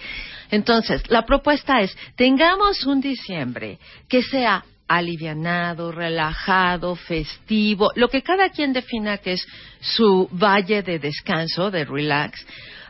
Entonces, 0.52 1.02
la 1.08 1.24
propuesta 1.24 1.80
es, 1.80 1.96
tengamos 2.14 2.84
un 2.84 3.00
diciembre 3.00 3.78
que 4.06 4.22
sea 4.22 4.62
alivianado, 4.86 5.90
relajado, 5.90 6.94
festivo, 6.94 7.90
lo 7.94 8.08
que 8.08 8.20
cada 8.20 8.50
quien 8.50 8.74
defina 8.74 9.16
que 9.16 9.32
es 9.32 9.46
su 9.80 10.28
valle 10.30 10.82
de 10.82 10.98
descanso, 10.98 11.70
de 11.70 11.86
relax, 11.86 12.46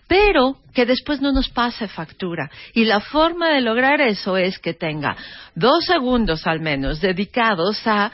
pero 0.08 0.56
que 0.74 0.84
después 0.84 1.20
no 1.20 1.30
nos 1.30 1.50
pase 1.50 1.86
factura. 1.86 2.50
Y 2.74 2.84
la 2.84 2.98
forma 2.98 3.50
de 3.50 3.60
lograr 3.60 4.00
eso 4.00 4.36
es 4.36 4.58
que 4.58 4.74
tenga 4.74 5.16
dos 5.54 5.84
segundos 5.84 6.44
al 6.48 6.58
menos 6.58 7.00
dedicados 7.00 7.86
a 7.86 8.10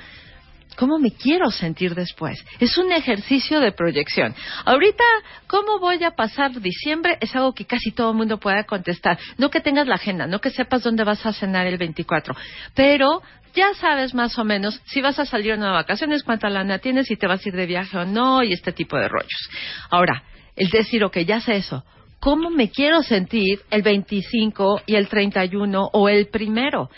¿Cómo 0.78 1.00
me 1.00 1.10
quiero 1.10 1.50
sentir 1.50 1.96
después? 1.96 2.38
Es 2.60 2.78
un 2.78 2.92
ejercicio 2.92 3.58
de 3.58 3.72
proyección. 3.72 4.32
Ahorita, 4.64 5.02
¿cómo 5.48 5.80
voy 5.80 6.04
a 6.04 6.12
pasar 6.12 6.60
diciembre? 6.60 7.18
Es 7.20 7.34
algo 7.34 7.52
que 7.52 7.64
casi 7.64 7.90
todo 7.90 8.12
el 8.12 8.16
mundo 8.16 8.38
pueda 8.38 8.62
contestar. 8.62 9.18
No 9.38 9.50
que 9.50 9.60
tengas 9.60 9.88
la 9.88 9.96
agenda, 9.96 10.28
no 10.28 10.40
que 10.40 10.50
sepas 10.50 10.84
dónde 10.84 11.02
vas 11.02 11.26
a 11.26 11.32
cenar 11.32 11.66
el 11.66 11.78
24, 11.78 12.36
pero 12.74 13.22
ya 13.56 13.74
sabes 13.74 14.14
más 14.14 14.38
o 14.38 14.44
menos 14.44 14.80
si 14.84 15.00
vas 15.00 15.18
a 15.18 15.26
salir 15.26 15.54
o 15.54 15.56
no 15.56 15.66
de 15.66 15.72
vacaciones, 15.72 16.22
cuánta 16.22 16.48
lana 16.48 16.78
tienes, 16.78 17.08
si 17.08 17.16
te 17.16 17.26
vas 17.26 17.44
a 17.44 17.48
ir 17.48 17.56
de 17.56 17.66
viaje 17.66 17.98
o 17.98 18.04
no, 18.04 18.44
y 18.44 18.52
este 18.52 18.70
tipo 18.70 18.96
de 18.96 19.08
rollos. 19.08 19.50
Ahora, 19.90 20.22
el 20.54 20.70
decir, 20.70 21.02
ok, 21.02 21.18
ya 21.26 21.40
sé 21.40 21.56
eso. 21.56 21.84
¿Cómo 22.20 22.50
me 22.50 22.70
quiero 22.70 23.02
sentir 23.02 23.62
el 23.70 23.82
25 23.82 24.82
y 24.86 24.94
el 24.94 25.08
31 25.08 25.90
o 25.92 26.08
el 26.08 26.28
primero? 26.28 26.88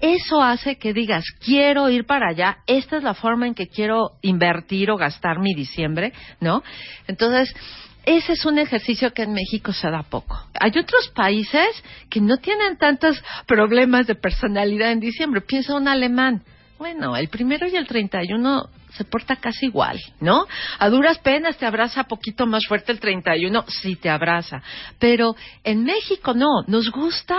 Eso 0.00 0.42
hace 0.42 0.76
que 0.76 0.92
digas, 0.92 1.24
quiero 1.44 1.88
ir 1.88 2.04
para 2.04 2.28
allá, 2.28 2.58
esta 2.66 2.96
es 2.96 3.02
la 3.02 3.14
forma 3.14 3.46
en 3.46 3.54
que 3.54 3.68
quiero 3.68 4.12
invertir 4.22 4.90
o 4.90 4.96
gastar 4.96 5.38
mi 5.38 5.54
diciembre, 5.54 6.12
¿no? 6.40 6.62
Entonces, 7.06 7.54
ese 8.04 8.32
es 8.32 8.44
un 8.44 8.58
ejercicio 8.58 9.12
que 9.12 9.22
en 9.22 9.32
México 9.32 9.72
se 9.72 9.90
da 9.90 10.02
poco. 10.02 10.38
Hay 10.60 10.70
otros 10.78 11.10
países 11.14 11.82
que 12.10 12.20
no 12.20 12.36
tienen 12.36 12.76
tantos 12.76 13.22
problemas 13.46 14.06
de 14.06 14.14
personalidad 14.14 14.92
en 14.92 15.00
diciembre. 15.00 15.40
Piensa 15.40 15.74
un 15.74 15.88
alemán. 15.88 16.42
Bueno, 16.76 17.16
el 17.16 17.28
primero 17.28 17.66
y 17.66 17.76
el 17.76 17.86
31 17.86 18.68
se 18.92 19.04
porta 19.04 19.36
casi 19.36 19.66
igual, 19.66 19.98
¿no? 20.20 20.46
A 20.78 20.88
duras 20.88 21.18
penas 21.18 21.56
te 21.56 21.66
abraza 21.66 22.04
poquito 22.04 22.46
más 22.46 22.66
fuerte 22.66 22.92
el 22.92 23.00
31, 23.00 23.64
sí 23.68 23.96
te 23.96 24.10
abraza. 24.10 24.62
Pero 24.98 25.34
en 25.62 25.84
México 25.84 26.34
no, 26.34 26.62
nos 26.66 26.90
gusta, 26.90 27.38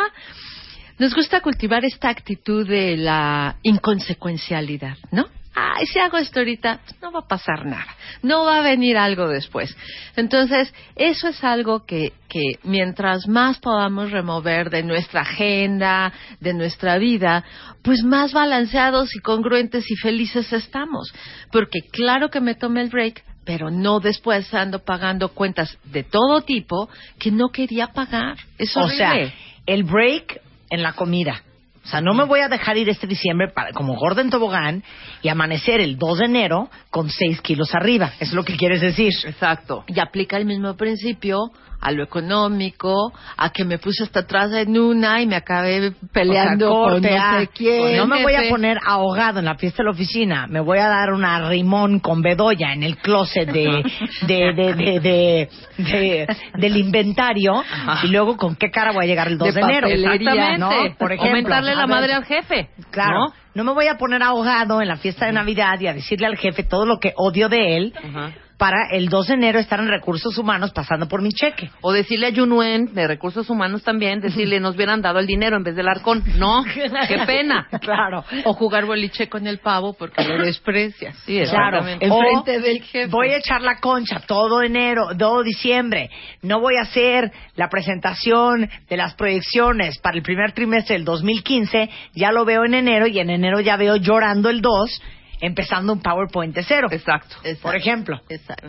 nos 0.99 1.13
gusta 1.15 1.41
cultivar 1.41 1.83
esta 1.85 2.09
actitud 2.09 2.67
de 2.67 2.97
la 2.97 3.55
inconsecuencialidad, 3.63 4.97
¿no? 5.11 5.25
Ay, 5.57 5.85
si 5.85 5.99
hago 5.99 6.17
esto 6.17 6.39
ahorita, 6.39 6.81
pues 6.85 7.01
no 7.01 7.13
va 7.13 7.19
a 7.21 7.27
pasar 7.29 7.65
nada, 7.65 7.87
no 8.21 8.43
va 8.43 8.57
a 8.59 8.61
venir 8.61 8.97
algo 8.97 9.29
después. 9.29 9.73
Entonces, 10.17 10.73
eso 10.97 11.29
es 11.29 11.41
algo 11.45 11.85
que, 11.85 12.11
que 12.27 12.59
mientras 12.63 13.25
más 13.29 13.57
podamos 13.59 14.11
remover 14.11 14.69
de 14.69 14.83
nuestra 14.83 15.21
agenda, 15.21 16.11
de 16.41 16.53
nuestra 16.53 16.97
vida, 16.97 17.45
pues 17.83 18.03
más 18.03 18.33
balanceados 18.33 19.15
y 19.15 19.19
congruentes 19.19 19.89
y 19.89 19.95
felices 19.95 20.51
estamos. 20.51 21.13
Porque 21.53 21.79
claro 21.89 22.29
que 22.29 22.41
me 22.41 22.55
tomé 22.55 22.81
el 22.81 22.89
break, 22.89 23.23
pero 23.45 23.71
no 23.71 24.01
después 24.01 24.53
ando 24.53 24.79
pagando 24.83 25.29
cuentas 25.29 25.77
de 25.85 26.03
todo 26.03 26.41
tipo 26.41 26.89
que 27.17 27.31
no 27.31 27.47
quería 27.49 27.87
pagar. 27.87 28.35
Es 28.57 28.75
O 28.75 28.89
sea, 28.89 29.11
horrible. 29.11 29.33
el 29.67 29.83
break 29.85 30.41
en 30.75 30.83
la 30.83 30.93
comida. 30.93 31.41
O 31.83 31.87
sea, 31.87 32.01
no 32.01 32.15
me 32.15 32.23
voy 32.23 32.39
a 32.39 32.49
dejar 32.49 32.77
ir 32.77 32.89
este 32.89 33.05
diciembre 33.05 33.49
para, 33.53 33.71
como 33.71 33.95
gordo 33.95 34.21
en 34.21 34.31
tobogán 34.31 34.83
y 35.21 35.29
amanecer 35.29 35.81
el 35.81 35.99
2 35.99 36.19
de 36.19 36.25
enero 36.25 36.69
con 36.89 37.11
6 37.11 37.41
kilos 37.41 37.75
arriba. 37.75 38.07
Eso 38.15 38.31
es 38.31 38.33
lo 38.33 38.43
que 38.43 38.57
quieres 38.57 38.81
decir. 38.81 39.13
Exacto. 39.23 39.83
Y 39.87 39.99
aplica 39.99 40.35
el 40.37 40.45
mismo 40.45 40.75
principio 40.75 41.51
a 41.85 41.91
lo 41.91 42.03
económico, 42.03 43.13
a 43.37 43.49
que 43.51 43.63
me 43.63 43.77
puse 43.77 44.03
hasta 44.03 44.21
atrás 44.21 44.51
en 44.53 44.77
una 44.77 45.21
y 45.21 45.27
me 45.27 45.35
acabé 45.35 45.93
peleando 46.11 46.73
O 46.73 46.89
sea, 46.89 46.93
con 46.93 47.01
no 47.03 47.39
sé 47.39 47.49
quién. 47.53 47.97
No 47.97 48.07
me 48.07 48.23
voy 48.23 48.33
a 48.33 48.49
poner 48.49 48.77
ahogado 48.85 49.39
en 49.39 49.45
la 49.45 49.55
fiesta 49.55 49.83
de 49.83 49.85
la 49.85 49.91
oficina. 49.91 50.47
Me 50.47 50.59
voy 50.61 50.79
a 50.79 50.87
dar 50.87 51.13
una 51.13 51.47
rimón 51.47 51.99
con 51.99 52.21
bedoya 52.21 52.73
en 52.73 52.81
el 52.83 52.97
closet 52.97 53.49
de, 53.51 53.83
de, 54.27 54.53
de, 54.53 54.73
de, 54.73 54.99
de- 54.99 55.49
de- 55.77 56.27
del 56.57 56.77
inventario. 56.77 57.63
Y 58.03 58.07
luego, 58.07 58.35
¿con 58.35 58.55
qué 58.55 58.71
cara 58.71 58.91
voy 58.91 59.05
a 59.05 59.07
llegar 59.07 59.27
el 59.27 59.37
2 59.37 59.53
de, 59.53 59.61
enero? 59.61 59.87
papelería, 59.87 60.57
¿no? 60.57 60.69
Por 60.97 61.11
ejemplo. 61.11 61.27
Aumentarle 61.35 61.75
la 61.75 61.87
madre 61.87 62.13
al 62.13 62.25
jefe. 62.25 62.69
Claro. 62.91 63.19
¿no? 63.19 63.33
¿no? 63.53 63.63
me 63.63 63.73
voy 63.73 63.87
a 63.87 63.95
poner 63.97 64.23
ahogado 64.23 64.81
en 64.81 64.87
la 64.87 64.97
fiesta 64.97 65.27
de 65.27 65.33
Navidad 65.33 65.79
y 65.79 65.87
a 65.87 65.93
decirle 65.93 66.25
al 66.27 66.37
jefe 66.37 66.63
todo 66.63 66.85
lo 66.85 66.97
que 66.99 67.13
odio 67.15 67.47
de 67.49 67.77
él 67.77 67.93
Ajá. 67.95 68.31
Para 68.57 68.87
el 68.91 69.09
2 69.09 69.27
de 69.27 69.33
enero 69.33 69.59
estar 69.59 69.79
en 69.79 69.87
recursos 69.87 70.37
humanos 70.37 70.71
pasando 70.71 71.07
por 71.07 71.21
mi 71.21 71.29
cheque. 71.29 71.69
O 71.81 71.91
decirle 71.91 72.27
a 72.27 72.29
Yunuen 72.29 72.93
de 72.93 73.07
Recursos 73.07 73.49
Humanos 73.49 73.83
también, 73.83 74.21
decirle 74.21 74.59
nos 74.59 74.75
hubieran 74.75 75.01
dado 75.01 75.19
el 75.19 75.27
dinero 75.27 75.57
en 75.57 75.63
vez 75.63 75.75
del 75.75 75.87
arcón. 75.87 76.23
No, 76.37 76.63
qué 76.73 77.19
pena. 77.25 77.67
Claro. 77.81 78.23
O 78.45 78.53
jugar 78.53 78.85
boliche 78.85 79.27
con 79.27 79.45
el 79.47 79.59
pavo 79.59 79.93
porque 79.93 80.23
lo 80.23 80.43
desprecias. 80.43 81.17
Sí, 81.25 81.41
Claro, 81.49 81.79
exactamente. 81.79 82.05
Enfrente 82.05 82.57
O 82.57 82.61
del 82.61 82.81
jefe. 82.81 83.07
Voy 83.07 83.29
a 83.29 83.37
echar 83.37 83.61
la 83.61 83.79
concha 83.79 84.21
todo 84.25 84.61
enero, 84.61 85.09
todo 85.17 85.43
diciembre. 85.43 86.09
No 86.41 86.59
voy 86.59 86.75
a 86.77 86.83
hacer 86.83 87.31
la 87.55 87.69
presentación 87.69 88.69
de 88.89 88.97
las 88.97 89.15
proyecciones 89.15 89.97
para 89.99 90.17
el 90.17 90.23
primer 90.23 90.53
trimestre 90.53 90.95
del 90.95 91.05
2015. 91.05 91.89
Ya 92.13 92.31
lo 92.31 92.45
veo 92.45 92.65
en 92.65 92.73
enero 92.73 93.07
y 93.07 93.19
en 93.19 93.29
enero 93.29 93.59
ya 93.59 93.75
veo 93.75 93.97
llorando 93.97 94.49
el 94.49 94.61
2, 94.61 95.01
empezando 95.41 95.93
un 95.93 96.01
PowerPoint 96.01 96.53
de 96.55 96.63
cero. 96.63 96.87
Exacto. 96.91 97.35
Por 97.61 97.75
ejemplo. 97.75 98.19
Exacto. 98.29 98.67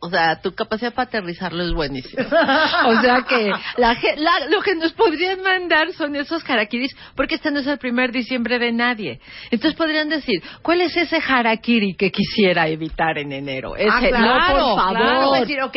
O 0.00 0.10
sea, 0.10 0.40
tu 0.42 0.54
capacidad 0.54 0.92
para 0.92 1.06
aterrizarlo 1.08 1.62
es 1.62 1.72
buenísima. 1.72 2.24
o 2.86 3.00
sea 3.00 3.22
que 3.26 3.50
la, 3.78 3.96
la- 4.16 4.46
lo 4.50 4.60
que 4.60 4.74
nos 4.74 4.92
podrían 4.92 5.40
mandar 5.42 5.92
son 5.92 6.14
esos 6.16 6.42
harakiris, 6.48 6.94
porque 7.16 7.36
este 7.36 7.50
no 7.50 7.60
es 7.60 7.66
el 7.66 7.78
primer 7.78 8.12
diciembre 8.12 8.58
de 8.58 8.72
nadie. 8.72 9.20
Entonces 9.50 9.78
podrían 9.78 10.08
decir, 10.10 10.42
¿cuál 10.62 10.80
es 10.82 10.94
ese 10.96 11.22
harakiri 11.26 11.94
que 11.94 12.10
quisiera 12.10 12.68
evitar 12.68 13.16
en 13.18 13.32
enero? 13.32 13.76
Ese, 13.76 13.88
Ah, 13.90 14.00
claro, 14.08 14.58
no, 14.58 14.74
por 14.74 14.76
favor. 14.84 14.96
claro. 14.98 15.32
Decir, 15.32 15.62
ok, 15.62 15.76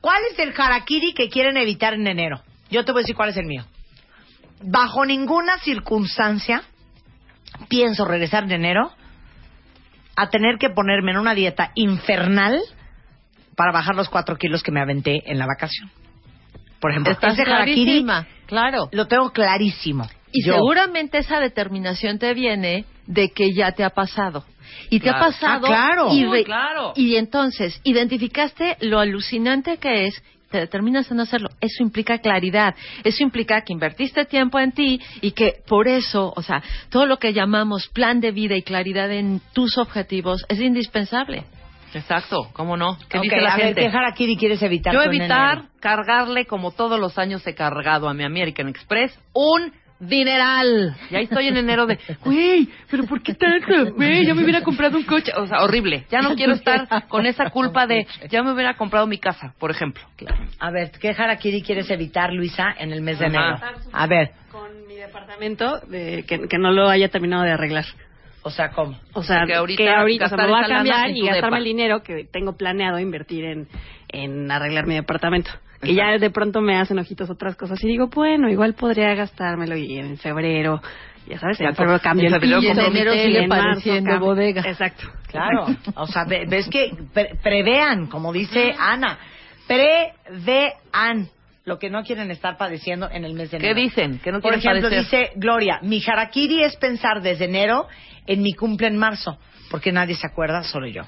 ¿cuál 0.00 0.22
es 0.32 0.38
el 0.40 0.52
harakiri 0.56 1.12
que 1.12 1.28
quieren 1.28 1.56
evitar 1.56 1.94
en 1.94 2.06
enero? 2.06 2.40
Yo 2.70 2.84
te 2.84 2.90
voy 2.92 3.00
a 3.00 3.02
decir 3.02 3.14
cuál 3.16 3.28
es 3.28 3.36
el 3.36 3.46
mío. 3.46 3.64
Bajo 4.62 5.04
ninguna 5.04 5.56
circunstancia 5.58 6.62
pienso 7.68 8.04
regresar 8.04 8.44
en 8.44 8.52
enero 8.52 8.92
a 10.20 10.30
tener 10.30 10.58
que 10.58 10.70
ponerme 10.70 11.12
en 11.12 11.18
una 11.18 11.34
dieta 11.34 11.70
infernal 11.74 12.60
para 13.56 13.72
bajar 13.72 13.94
los 13.94 14.08
cuatro 14.08 14.36
kilos 14.36 14.62
que 14.62 14.72
me 14.72 14.80
aventé 14.80 15.22
en 15.30 15.38
la 15.38 15.46
vacación. 15.46 15.90
Por 16.80 16.90
ejemplo, 16.90 17.12
Estás 17.12 17.34
ese 17.38 17.42
harakiri 17.42 18.04
claro. 18.46 18.88
lo 18.92 19.06
tengo 19.06 19.30
clarísimo. 19.30 20.08
Y 20.32 20.46
Yo. 20.46 20.54
seguramente 20.54 21.18
esa 21.18 21.40
determinación 21.40 22.18
te 22.18 22.34
viene 22.34 22.84
de 23.06 23.30
que 23.30 23.52
ya 23.54 23.72
te 23.72 23.84
ha 23.84 23.90
pasado. 23.90 24.44
Y 24.90 25.00
te 25.00 25.08
ha 25.08 25.14
Claro. 25.14 25.26
pasado. 25.26 25.66
Ah, 25.66 25.68
claro. 25.68 26.08
Y, 26.12 26.44
claro. 26.44 26.92
y 26.94 27.16
entonces, 27.16 27.80
identificaste 27.84 28.76
lo 28.80 29.00
alucinante 29.00 29.78
que 29.78 30.06
es, 30.06 30.22
te 30.50 30.58
determinas 30.58 31.10
a 31.10 31.14
no 31.14 31.22
hacerlo. 31.22 31.48
Eso 31.60 31.82
implica 31.82 32.18
claridad. 32.18 32.74
Eso 33.04 33.22
implica 33.22 33.62
que 33.62 33.72
invertiste 33.72 34.24
tiempo 34.24 34.58
en 34.58 34.72
ti 34.72 35.00
y 35.20 35.32
que 35.32 35.62
por 35.66 35.88
eso, 35.88 36.32
o 36.34 36.42
sea, 36.42 36.62
todo 36.90 37.06
lo 37.06 37.18
que 37.18 37.32
llamamos 37.32 37.88
plan 37.88 38.20
de 38.20 38.32
vida 38.32 38.56
y 38.56 38.62
claridad 38.62 39.10
en 39.10 39.40
tus 39.52 39.78
objetivos 39.78 40.44
es 40.48 40.60
indispensable. 40.60 41.44
Exacto, 41.94 42.48
¿cómo 42.52 42.76
no? 42.76 42.98
¿Qué 43.08 43.18
Ok, 43.18 43.24
dice 43.24 43.40
la 43.40 43.54
a 43.54 43.56
ver, 43.56 43.66
gente? 43.66 43.80
¿qué 43.90 43.96
harakiri 43.96 44.36
quieres 44.36 44.62
evitar 44.62 44.92
Yo 44.92 45.02
evitar 45.02 45.64
cargarle, 45.80 46.44
como 46.44 46.72
todos 46.72 47.00
los 47.00 47.16
años 47.18 47.46
he 47.46 47.54
cargado 47.54 48.08
a 48.08 48.14
mi 48.14 48.24
American 48.24 48.68
Express, 48.68 49.18
un 49.32 49.72
dineral. 50.00 50.96
Y 51.10 51.16
ahí 51.16 51.24
estoy 51.24 51.48
en 51.48 51.56
enero 51.56 51.86
de, 51.86 51.98
güey, 52.24 52.68
pero 52.90 53.04
¿por 53.04 53.22
qué 53.22 53.34
tanto? 53.34 53.94
Güey, 53.94 54.26
ya 54.26 54.34
me 54.34 54.42
hubiera 54.44 54.62
comprado 54.62 54.96
un 54.96 55.04
coche. 55.04 55.32
O 55.36 55.46
sea, 55.46 55.62
horrible. 55.62 56.04
Ya 56.10 56.20
no 56.20 56.34
quiero 56.34 56.54
estar 56.54 57.08
con 57.08 57.26
esa 57.26 57.50
culpa 57.50 57.86
de, 57.86 58.06
ya 58.28 58.42
me 58.42 58.52
hubiera 58.52 58.74
comprado 58.74 59.06
mi 59.06 59.18
casa, 59.18 59.54
por 59.58 59.70
ejemplo. 59.70 60.02
A 60.58 60.70
ver, 60.70 60.90
¿qué 61.00 61.10
harakiri 61.10 61.62
quieres 61.62 61.90
evitar, 61.90 62.32
Luisa, 62.32 62.74
en 62.78 62.92
el 62.92 63.00
mes 63.02 63.18
de 63.18 63.26
enero? 63.26 63.58
A 63.92 64.06
ver, 64.06 64.30
con 64.50 64.86
mi 64.86 64.94
departamento 64.94 65.78
de, 65.88 66.24
que, 66.26 66.48
que 66.48 66.58
no 66.58 66.70
lo 66.72 66.88
haya 66.88 67.08
terminado 67.08 67.42
de 67.44 67.52
arreglar. 67.52 67.84
o 68.42 68.50
sea, 68.50 68.70
¿cómo? 68.70 68.96
O 69.12 69.22
sea, 69.22 69.44
Que 69.46 69.54
ahorita 69.54 69.82
que 69.82 69.90
ahorita 69.90 70.26
o 70.26 70.28
sea, 70.28 70.36
gastar 70.38 70.48
me 70.48 70.52
voy 70.52 70.64
a 70.64 70.68
cambiar 70.76 71.10
y 71.10 71.20
gastarme 71.26 71.46
depa. 71.46 71.58
el 71.58 71.64
dinero 71.64 72.02
que 72.02 72.24
tengo 72.30 72.56
planeado 72.56 72.98
invertir 72.98 73.44
en, 73.44 73.68
en 74.08 74.50
arreglar 74.50 74.86
mi 74.86 74.94
departamento. 74.94 75.50
Que 75.80 75.94
ya 75.94 76.18
de 76.18 76.30
pronto 76.30 76.60
me 76.60 76.76
hacen 76.76 76.98
ojitos 76.98 77.30
otras 77.30 77.54
cosas 77.56 77.82
y 77.84 77.86
digo, 77.86 78.08
bueno, 78.08 78.48
igual 78.50 78.74
podría 78.74 79.14
gastármelo 79.14 79.76
y 79.76 79.96
en 79.98 80.16
febrero, 80.18 80.82
ya 81.28 81.38
sabes, 81.38 81.60
en 81.60 81.74
febrero 81.76 82.00
cambio 82.00 82.26
En 82.28 82.34
el 82.34 82.40
mi 82.40 82.98
y 82.98 83.04
tele, 83.04 83.42
en 83.44 83.48
pareciendo 83.48 84.18
bodega. 84.18 84.62
Exacto. 84.62 85.06
Claro, 85.28 85.66
o 85.94 86.06
sea, 86.08 86.24
ve- 86.24 86.46
ves 86.48 86.68
que 86.68 86.90
pre- 87.14 87.36
prevean, 87.42 88.06
como 88.08 88.32
dice 88.32 88.74
Ana, 88.78 89.18
prevean 89.68 91.28
lo 91.64 91.78
que 91.78 91.90
no 91.90 92.02
quieren 92.02 92.30
estar 92.30 92.56
padeciendo 92.56 93.08
en 93.10 93.24
el 93.24 93.34
mes 93.34 93.50
de 93.50 93.58
¿Qué 93.58 93.66
enero. 93.70 93.80
dicen? 93.80 94.20
¿Qué 94.24 94.32
no 94.32 94.40
Por 94.40 94.54
ejemplo, 94.54 94.88
padecer? 94.88 95.04
dice 95.26 95.30
Gloria, 95.36 95.80
mi 95.82 96.02
harakiri 96.04 96.62
es 96.64 96.76
pensar 96.76 97.20
desde 97.20 97.44
enero 97.44 97.86
en 98.26 98.42
mi 98.42 98.52
cumple 98.54 98.86
en 98.88 98.96
marzo, 98.96 99.38
porque 99.70 99.92
nadie 99.92 100.14
se 100.14 100.26
acuerda, 100.26 100.62
solo 100.62 100.86
yo. 100.86 101.02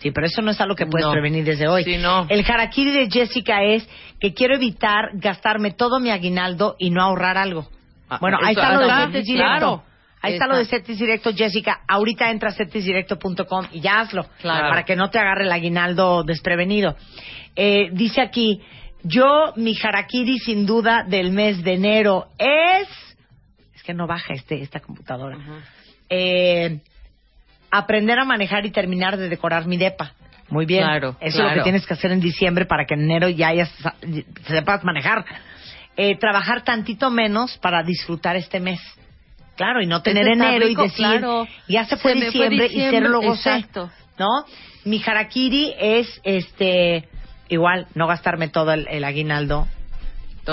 Sí, 0.00 0.10
pero 0.10 0.26
eso 0.26 0.42
no 0.42 0.50
es 0.50 0.60
algo 0.60 0.74
que 0.74 0.86
puedes 0.86 1.06
No. 1.06 1.12
prevenir 1.12 1.44
desde 1.44 1.68
hoy. 1.68 1.84
Sí, 1.84 1.96
no. 1.98 2.26
El 2.28 2.44
harakiri 2.44 2.90
de 2.90 3.10
Jessica 3.10 3.62
es 3.62 3.88
que 4.18 4.32
quiero 4.34 4.54
evitar 4.54 5.10
gastarme 5.14 5.72
todo 5.72 6.00
mi 6.00 6.10
aguinaldo 6.10 6.74
y 6.78 6.90
no 6.90 7.02
ahorrar 7.02 7.36
algo. 7.36 7.68
Ah, 8.08 8.18
Bueno, 8.20 8.38
ahí 8.42 8.52
está 8.54 8.72
lo 8.72 8.80
de 8.80 8.88
Cetis 9.12 9.26
Directo. 9.26 9.58
claro. 9.58 9.82
Ahí 10.22 10.32
está 10.34 10.46
lo 10.46 10.56
de 10.56 10.64
Cetis 10.66 10.98
Directo, 10.98 11.32
Jessica. 11.34 11.80
Ahorita 11.88 12.30
entra 12.30 12.50
a 12.50 12.52
cetisdirecto.com 12.52 13.66
y 13.72 13.80
ya 13.80 14.00
hazlo. 14.00 14.26
Claro. 14.42 14.68
Para 14.68 14.84
que 14.84 14.94
no 14.96 15.08
te 15.10 15.18
agarre 15.18 15.44
el 15.44 15.52
aguinaldo 15.52 16.24
desprevenido. 16.24 16.94
Eh, 17.56 17.88
dice 17.92 18.20
aquí, 18.20 18.60
yo, 19.02 19.52
mi 19.56 19.74
harakiri 19.82 20.38
sin 20.38 20.66
duda 20.66 21.04
del 21.08 21.30
mes 21.30 21.62
de 21.62 21.72
enero 21.74 22.26
es... 22.38 22.88
Es 23.74 23.82
que 23.82 23.94
no 23.94 24.06
baja 24.06 24.34
este 24.34 24.60
esta 24.60 24.80
computadora. 24.80 25.38
Eh, 26.10 26.80
aprender 27.70 28.18
a 28.18 28.24
manejar 28.24 28.66
y 28.66 28.70
terminar 28.70 29.16
de 29.16 29.28
decorar 29.28 29.66
mi 29.66 29.76
depa. 29.76 30.12
Muy 30.48 30.66
bien. 30.66 30.82
Claro, 30.82 31.16
Eso 31.20 31.38
es 31.38 31.44
lo 31.50 31.54
que 31.54 31.62
tienes 31.62 31.86
que 31.86 31.94
hacer 31.94 32.10
en 32.10 32.20
diciembre 32.20 32.66
para 32.66 32.84
que 32.84 32.94
en 32.94 33.02
enero 33.02 33.28
ya 33.28 33.48
hayas- 33.48 33.72
sepas 34.48 34.82
manejar. 34.82 35.24
Eh, 35.96 36.16
trabajar 36.18 36.62
tantito 36.64 37.10
menos 37.10 37.56
para 37.58 37.82
disfrutar 37.82 38.34
este 38.36 38.58
mes. 38.58 38.80
Claro, 39.56 39.82
y 39.82 39.86
no 39.86 40.02
tener 40.02 40.26
está 40.26 40.48
enero 40.48 40.66
rico, 40.66 40.84
y 40.84 40.88
decir, 40.88 41.04
claro. 41.04 41.46
ya 41.68 41.84
se 41.84 41.96
fue 41.98 42.12
Se 42.14 42.18
me 42.18 42.32
fue 42.32 42.48
diciembre, 42.48 42.66
y 42.72 42.90
cero 42.90 43.08
lo 43.10 43.20
gocé. 43.20 43.50
exacto. 43.56 43.90
¿No? 44.18 44.26
Mi 44.84 45.02
harakiri 45.04 45.74
es, 45.78 46.20
este, 46.24 47.08
igual, 47.48 47.86
no 47.94 48.06
gastarme 48.06 48.48
todo 48.48 48.72
el, 48.72 48.88
el 48.88 49.04
aguinaldo 49.04 49.68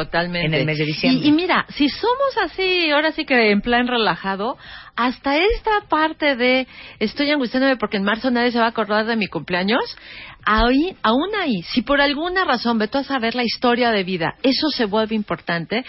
Totalmente. 0.05 0.47
en 0.47 0.53
el 0.53 0.65
mes 0.65 0.77
de 0.77 0.85
diciembre. 0.85 1.25
Y, 1.25 1.29
y 1.29 1.31
mira, 1.31 1.65
si 1.69 1.89
somos 1.89 2.37
así, 2.43 2.89
ahora 2.91 3.11
sí 3.11 3.25
que 3.25 3.51
en 3.51 3.61
plan 3.61 3.87
relajado, 3.87 4.57
hasta 4.95 5.37
esta 5.37 5.81
parte 5.89 6.35
de 6.35 6.67
estoy 6.99 7.29
angustiándome 7.31 7.77
porque 7.77 7.97
en 7.97 8.03
marzo 8.03 8.31
nadie 8.31 8.51
se 8.51 8.59
va 8.59 8.65
a 8.65 8.69
acordar 8.69 9.05
de 9.05 9.15
mi 9.15 9.27
cumpleaños, 9.27 9.97
ahí, 10.45 10.95
aún 11.03 11.35
ahí, 11.39 11.61
si 11.63 11.81
por 11.81 12.01
alguna 12.01 12.45
razón, 12.45 12.77
ve 12.77 12.87
tú 12.87 12.97
a 12.97 13.03
saber 13.03 13.35
la 13.35 13.43
historia 13.43 13.91
de 13.91 14.03
vida, 14.03 14.35
eso 14.43 14.69
se 14.69 14.85
vuelve 14.85 15.15
importante, 15.15 15.83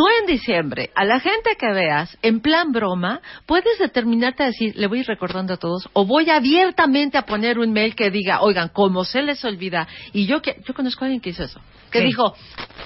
tú 0.00 0.06
en 0.18 0.26
diciembre, 0.26 0.88
a 0.94 1.04
la 1.04 1.20
gente 1.20 1.56
que 1.58 1.70
veas, 1.72 2.16
en 2.22 2.40
plan 2.40 2.72
broma, 2.72 3.20
puedes 3.44 3.78
determinarte 3.78 4.42
a 4.42 4.46
decir, 4.46 4.74
le 4.74 4.86
voy 4.86 4.96
a 4.96 5.00
ir 5.02 5.06
recordando 5.06 5.52
a 5.52 5.56
todos, 5.58 5.90
o 5.92 6.06
voy 6.06 6.30
abiertamente 6.30 7.18
a 7.18 7.26
poner 7.26 7.58
un 7.58 7.70
mail 7.70 7.94
que 7.94 8.10
diga, 8.10 8.40
oigan, 8.40 8.70
como 8.70 9.04
se 9.04 9.20
les 9.20 9.44
olvida, 9.44 9.86
y 10.14 10.24
yo 10.24 10.40
que, 10.40 10.56
yo 10.66 10.72
conozco 10.72 11.04
a 11.04 11.08
alguien 11.08 11.20
que 11.20 11.28
hizo 11.28 11.44
eso, 11.44 11.60
que 11.90 11.98
¿Qué? 11.98 12.06
dijo, 12.06 12.34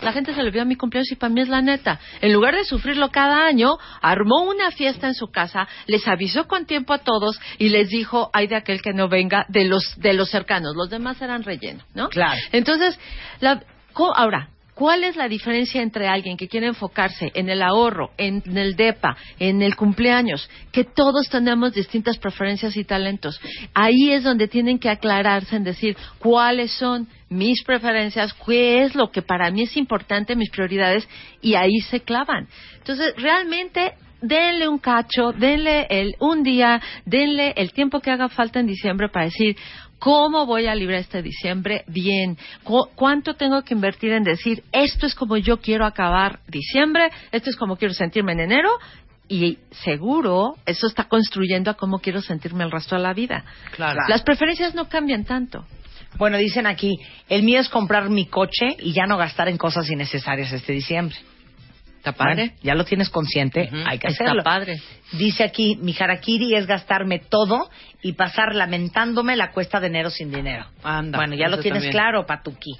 la 0.03 0.13
gente 0.13 0.35
se 0.35 0.43
le 0.43 0.49
olvidó 0.49 0.65
mi 0.65 0.75
cumpleaños 0.75 1.13
y 1.13 1.15
para 1.15 1.33
mí 1.33 1.41
es 1.41 1.49
la 1.49 1.63
neta. 1.63 2.01
En 2.21 2.33
lugar 2.33 2.57
de 2.57 2.65
sufrirlo 2.65 3.11
cada 3.11 3.47
año, 3.47 3.77
armó 4.03 4.43
una 4.43 4.73
fiesta 4.73 5.07
en 5.07 5.15
su 5.15 5.29
casa, 5.29 5.69
les 5.87 6.09
avisó 6.09 6.49
con 6.49 6.67
tiempo 6.67 6.95
a 6.95 6.99
todos 6.99 7.39
y 7.59 7.69
les 7.69 7.91
dijo, 7.91 8.31
hay 8.33 8.49
de 8.49 8.57
aquel 8.57 8.83
que 8.83 8.93
no 8.93 9.09
venga 9.09 9.47
de 9.51 9.67
los, 9.67 9.95
de 10.01 10.15
los 10.15 10.31
cercanos, 10.31 10.75
los 10.75 10.91
demás 10.91 11.23
eran 11.23 11.45
relleno, 11.45 11.85
¿no? 11.95 12.09
Claro. 12.09 12.41
Entonces, 12.51 12.99
la, 13.39 13.63
ahora, 14.17 14.49
¿cuál 14.75 15.05
es 15.05 15.17
la 15.17 15.29
diferencia 15.29 15.83
entre 15.83 16.09
alguien 16.09 16.37
que 16.37 16.49
quiere 16.49 16.67
enfocarse 16.67 17.31
en 17.35 17.49
el 17.49 17.63
ahorro, 17.63 18.11
en, 18.19 18.43
el 18.57 18.77
DEPA, 18.77 19.17
en 19.39 19.63
el 19.63 19.77
cumpleaños? 19.77 20.49
Que 20.73 20.85
todos 20.85 21.29
tenemos 21.29 21.73
distintas 21.73 22.19
preferencias 22.19 22.77
y 22.77 22.85
talentos. 22.85 23.41
Ahí 23.75 24.11
es 24.11 24.25
donde 24.25 24.49
tienen 24.49 24.79
que 24.79 24.91
aclararse 24.91 25.57
en 25.57 25.65
decir 25.65 25.97
cuáles 26.19 26.73
son 26.73 27.09
mis 27.29 27.63
preferencias, 27.65 28.35
qué 28.47 28.83
es 28.83 28.95
lo 28.95 29.11
que 29.11 29.23
para 29.23 29.51
mí 29.51 29.63
es 29.63 29.77
importante, 29.77 30.37
mis 30.37 30.51
prioridades, 30.51 31.09
y 31.41 31.55
ahí 31.55 31.81
se 31.91 32.01
clavan. 32.01 32.49
Entonces, 32.79 33.15
realmente 33.17 33.95
denle 34.25 34.69
un 34.69 34.79
cacho, 34.79 35.33
denle 35.33 35.87
el, 35.91 36.15
un 36.19 36.43
día, 36.43 36.81
denle 37.05 37.53
el 37.57 37.73
tiempo 37.73 38.01
que 38.01 38.11
haga 38.11 38.29
falta 38.29 38.61
en 38.61 38.67
diciembre 38.67 39.09
para 39.09 39.27
decir 39.27 39.57
cómo 40.05 40.45
voy 40.45 40.67
a 40.67 40.75
librar 40.75 41.01
este 41.01 41.23
diciembre 41.23 41.83
bien, 41.87 42.37
Cu- 42.63 42.91
cuánto 42.95 43.33
tengo 43.35 43.63
que 43.63 43.73
invertir 43.73 44.13
en 44.13 44.23
decir 44.23 44.63
esto 44.71 45.07
es 45.07 45.15
como 45.15 45.39
yo 45.39 45.57
quiero 45.63 45.87
acabar 45.87 46.41
diciembre, 46.47 47.11
esto 47.33 47.49
es 47.49 47.57
como 47.57 47.77
quiero 47.79 47.95
sentirme 47.95 48.33
en 48.33 48.41
enero 48.41 48.69
y 49.29 49.57
seguro 49.71 50.57
eso 50.67 50.87
está 50.87 51.05
construyendo 51.05 51.71
a 51.71 51.75
cómo 51.75 52.01
quiero 52.01 52.21
sentirme 52.21 52.65
el 52.65 52.71
resto 52.71 52.97
de 52.97 53.01
la 53.01 53.15
vida. 53.15 53.47
Claro. 53.75 54.01
Las 54.07 54.23
preferencias 54.23 54.75
no 54.75 54.91
cambian 54.91 55.25
tanto. 55.25 55.65
Bueno, 56.19 56.37
dicen 56.37 56.67
aquí, 56.67 56.93
el 57.31 57.43
mío 57.43 57.59
es 57.61 57.71
comprar 57.71 58.11
mi 58.11 58.27
coche 58.27 58.77
y 58.81 58.93
ya 58.93 59.07
no 59.07 59.17
gastar 59.17 59.49
en 59.49 59.57
cosas 59.57 59.89
innecesarias 59.91 60.53
este 60.53 60.75
diciembre. 60.75 61.17
Está 62.05 62.23
Bueno, 62.23 62.53
ya 62.63 62.75
lo 62.75 62.85
tienes 62.85 63.09
consciente, 63.09 63.71
hay 63.87 63.99
que 63.99 64.09
está 64.09 64.25
hacerlo. 64.25 64.43
padre. 64.43 64.79
Dice 65.13 65.43
aquí, 65.43 65.79
mi 65.81 65.97
harakiri 65.99 66.55
es 66.55 66.67
gastarme 66.67 67.19
todo 67.19 67.71
y 68.03 68.13
pasar 68.13 68.55
lamentándome 68.55 69.37
la 69.37 69.53
cuesta 69.53 69.81
de 69.81 69.87
enero 69.87 70.11
sin 70.11 70.31
dinero. 70.31 70.67
Anda, 70.83 71.17
bueno, 71.17 71.35
ya 71.35 71.49
lo 71.49 71.61
tienes 71.61 71.85
también. 71.85 71.93
claro, 71.93 72.27
Patuki. 72.27 72.77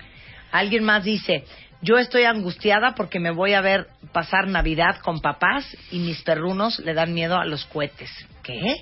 Alguien 0.53 0.85
más 0.85 1.05
dice, 1.05 1.45
yo 1.81 1.97
estoy 1.97 2.25
angustiada 2.25 2.95
porque 2.95 3.19
me 3.19 3.31
voy 3.31 3.55
a 3.55 3.63
ver 3.63 3.87
pasar 4.13 4.47
Navidad 4.47 4.99
con 4.99 5.21
papás 5.21 5.75
y 5.91 6.01
mis 6.01 6.21
perrunos 6.23 6.79
le 6.81 6.93
dan 6.93 7.15
miedo 7.15 7.39
a 7.39 7.47
los 7.47 7.65
cohetes. 7.65 8.11
¿Qué? 8.43 8.77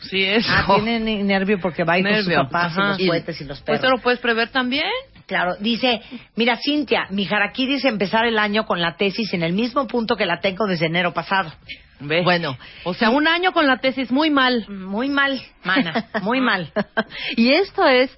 Sí, 0.00 0.24
eso. 0.24 0.48
Ah, 0.50 0.76
tienen 0.76 1.26
nervio 1.26 1.60
porque 1.60 1.84
va 1.84 1.94
a 1.94 1.98
ir 1.98 2.06
con 2.06 2.24
sus 2.24 2.34
papás 2.34 2.72
ajá. 2.78 2.96
y 2.98 3.04
los 3.04 3.08
cohetes 3.08 3.40
y 3.42 3.44
los 3.44 3.60
perros. 3.60 3.80
Pues 3.80 3.92
lo 3.92 3.98
puedes 3.98 4.20
prever 4.20 4.48
también. 4.48 4.90
Claro, 5.26 5.56
dice, 5.60 6.00
mira 6.36 6.56
Cintia, 6.56 7.06
mi 7.10 7.26
harakiri 7.26 7.74
es 7.74 7.84
empezar 7.84 8.26
el 8.26 8.38
año 8.38 8.66
con 8.66 8.80
la 8.80 8.96
tesis 8.96 9.32
en 9.34 9.42
el 9.42 9.52
mismo 9.52 9.86
punto 9.86 10.16
que 10.16 10.26
la 10.26 10.40
tengo 10.40 10.66
desde 10.66 10.86
enero 10.86 11.12
pasado. 11.12 11.52
Ve. 12.00 12.22
Bueno, 12.22 12.58
O 12.84 12.94
sea, 12.94 13.10
un 13.10 13.28
año 13.28 13.52
con 13.52 13.66
la 13.66 13.78
tesis 13.78 14.10
muy 14.10 14.30
mal. 14.30 14.66
Muy 14.68 15.08
mal, 15.08 15.40
mana, 15.62 16.06
muy 16.22 16.40
mal. 16.40 16.72
y 17.36 17.52
esto 17.52 17.86
es, 17.86 18.10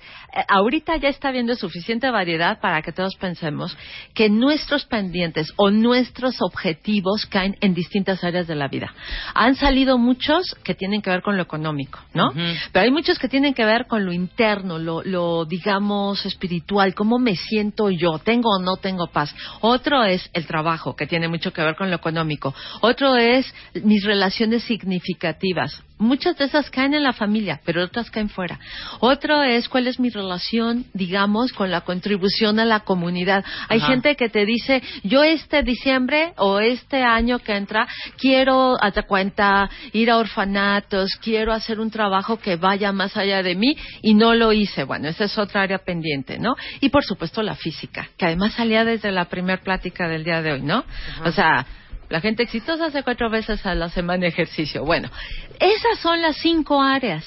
ahorita 0.49 0.97
ya 0.97 1.09
está 1.09 1.29
habiendo 1.29 1.55
suficiente 1.55 2.11
variedad 2.11 2.61
para 2.61 2.83
que 2.83 2.93
todos 2.93 3.15
pensemos 3.17 3.77
que 4.15 4.29
nuestros 4.29 4.85
pendientes 4.85 5.53
o 5.57 5.71
nuestros 5.71 6.37
objetivos 6.41 7.27
caen 7.27 7.57
en 7.61 7.75
distintas 7.75 8.25
áreas 8.25 8.47
de 8.47 8.55
la 8.55 8.69
vida. 8.69 8.95
Han 9.35 9.55
salido 9.55 9.99
muchos 9.99 10.55
que 10.65 10.75
tienen 10.75 11.03
que 11.03 11.11
ver 11.11 11.23
con 11.23 11.37
lo 11.37 11.43
económico, 11.43 12.01
¿no? 12.13 12.33
Pero 12.73 12.85
hay 12.85 12.91
muchos 12.91 13.19
que 13.19 13.29
tienen 13.29 13.55
que 13.55 13.65
ver 13.65 13.87
con 13.87 14.05
lo 14.05 14.13
interno, 14.13 14.79
lo, 14.79 15.03
lo, 15.03 15.45
digamos 15.45 16.25
espiritual, 16.27 16.95
cómo 16.95 17.19
me 17.19 17.37
siento 17.37 17.91
yo, 17.91 18.19
tengo 18.19 18.51
o 18.51 18.63
no 18.63 18.77
tengo 18.77 19.09
paz. 19.09 19.35
Otro 19.61 20.05
es 20.05 20.29
el 20.33 20.47
trabajo, 20.47 20.97
que 20.97 21.07
tiene 21.07 21.29
mucho 21.29 21.53
que 21.53 21.63
ver 21.63 21.77
con 21.77 21.91
lo 21.91 21.97
económico. 21.97 22.55
Otro 22.81 23.17
es 23.17 23.53
mis 23.83 24.05
relaciones 24.05 24.65
significativas. 24.65 25.83
Muchas 25.97 26.37
de 26.37 26.47
esas 26.47 26.71
caen 26.71 26.93
en 26.93 27.05
la 27.05 27.13
familia, 27.13 27.61
pero 27.65 27.85
otras 27.85 28.11
caen 28.11 28.29
fuera. 28.29 28.59
Otro 28.99 29.45
es 29.45 29.69
cuál 29.69 29.87
es 29.87 30.01
mi 30.01 30.11
relación, 30.11 30.87
digamos, 30.93 31.53
con 31.53 31.71
la 31.71 31.83
contribución 31.83 32.59
a 32.59 32.65
la 32.65 32.81
comunidad. 32.81 33.45
Hay 33.69 33.79
Ajá. 33.79 33.89
gente 33.89 34.17
que 34.17 34.29
te 34.29 34.45
dice, 34.45 34.83
yo 35.05 35.23
este 35.23 35.63
diciembre 35.63 36.33
o 36.37 36.59
este 36.59 37.03
año 37.03 37.39
que 37.39 37.55
entra, 37.57 37.87
quiero, 38.19 38.77
hasta 38.83 39.05
cuenta, 39.05 39.71
ir 39.93 40.11
a 40.11 40.19
orfanatos, 40.19 41.13
quiero 41.23 41.53
hacer 41.53 41.79
un 41.79 41.93
trabajo 41.93 42.39
que 42.39 42.57
vaya 42.57 42.91
más 42.91 43.17
allá 43.17 43.45
de 43.45 43.55
mí 43.55 43.77
y 44.03 44.15
no 44.15 44.35
lo 44.35 44.53
hice. 44.53 44.83
Bueno, 44.83 45.09
esa 45.09 45.25
es 45.25 45.39
otra 45.39 45.63
área 45.63 45.79
pendiente, 45.79 46.39
¿no? 46.39 46.57
Y 46.81 46.89
por 46.89 47.05
supuesto 47.05 47.41
la 47.41 47.55
física, 47.55 48.09
que 48.19 48.27
además 48.27 48.55
salía 48.55 48.85
desde 48.85 49.13
la 49.13 49.27
primera 49.27 49.63
plática 49.63 50.09
del 50.09 50.25
día 50.25 50.43
de 50.43 50.53
hoy, 50.55 50.63
¿no? 50.63 50.85
O 51.25 51.31
sea, 51.31 51.65
la 52.11 52.21
gente 52.21 52.43
exitosa 52.45 52.87
hace 52.87 53.03
cuatro 53.03 53.31
veces 53.31 53.65
a 53.67 53.75
la 53.75 53.89
semana 53.89 54.27
ejercicio. 54.27 54.85
Bueno, 54.85 55.11
esas 55.59 55.99
son 56.01 56.21
las 56.23 56.37
cinco 56.37 56.81
áreas. 56.83 57.25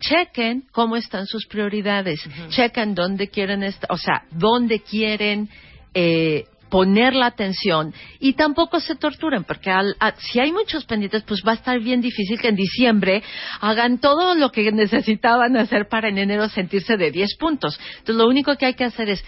Chequen 0.00 0.64
cómo 0.72 0.96
están 0.96 1.26
sus 1.26 1.46
prioridades. 1.46 2.20
Chequen 2.48 2.94
dónde 2.94 3.28
quieren 3.28 3.62
estar, 3.62 3.90
o 3.90 3.96
sea, 3.96 4.24
dónde 4.30 4.80
quieren 4.80 5.48
eh, 5.94 6.44
poner 6.68 7.14
la 7.14 7.26
atención 7.26 7.94
y 8.18 8.32
tampoco 8.34 8.80
se 8.80 8.96
torturen 8.96 9.44
porque 9.44 9.70
al- 9.70 9.94
a- 10.00 10.14
si 10.18 10.40
hay 10.40 10.50
muchos 10.50 10.84
pendientes 10.84 11.22
pues 11.22 11.40
va 11.46 11.52
a 11.52 11.54
estar 11.54 11.78
bien 11.78 12.00
difícil 12.00 12.40
que 12.40 12.48
en 12.48 12.56
diciembre 12.56 13.22
hagan 13.60 13.98
todo 13.98 14.34
lo 14.34 14.50
que 14.50 14.70
necesitaban 14.72 15.56
hacer 15.56 15.86
para 15.88 16.08
en 16.08 16.18
enero 16.18 16.48
sentirse 16.48 16.96
de 16.96 17.12
10 17.12 17.36
puntos. 17.38 17.78
Entonces 17.98 18.16
lo 18.16 18.26
único 18.26 18.56
que 18.56 18.66
hay 18.66 18.74
que 18.74 18.84
hacer 18.84 19.08
es 19.08 19.24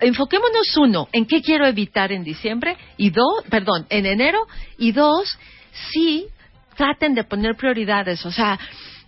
enfoquémonos 0.00 0.76
uno 0.76 1.08
en 1.12 1.26
qué 1.26 1.42
quiero 1.42 1.66
evitar 1.66 2.12
en 2.12 2.24
diciembre 2.24 2.76
y 2.96 3.10
dos, 3.10 3.44
perdón, 3.50 3.86
en 3.90 4.06
enero 4.06 4.46
y 4.78 4.92
dos, 4.92 5.38
sí 5.92 6.26
traten 6.76 7.14
de 7.14 7.24
poner 7.24 7.56
prioridades, 7.56 8.24
o 8.24 8.30
sea, 8.30 8.58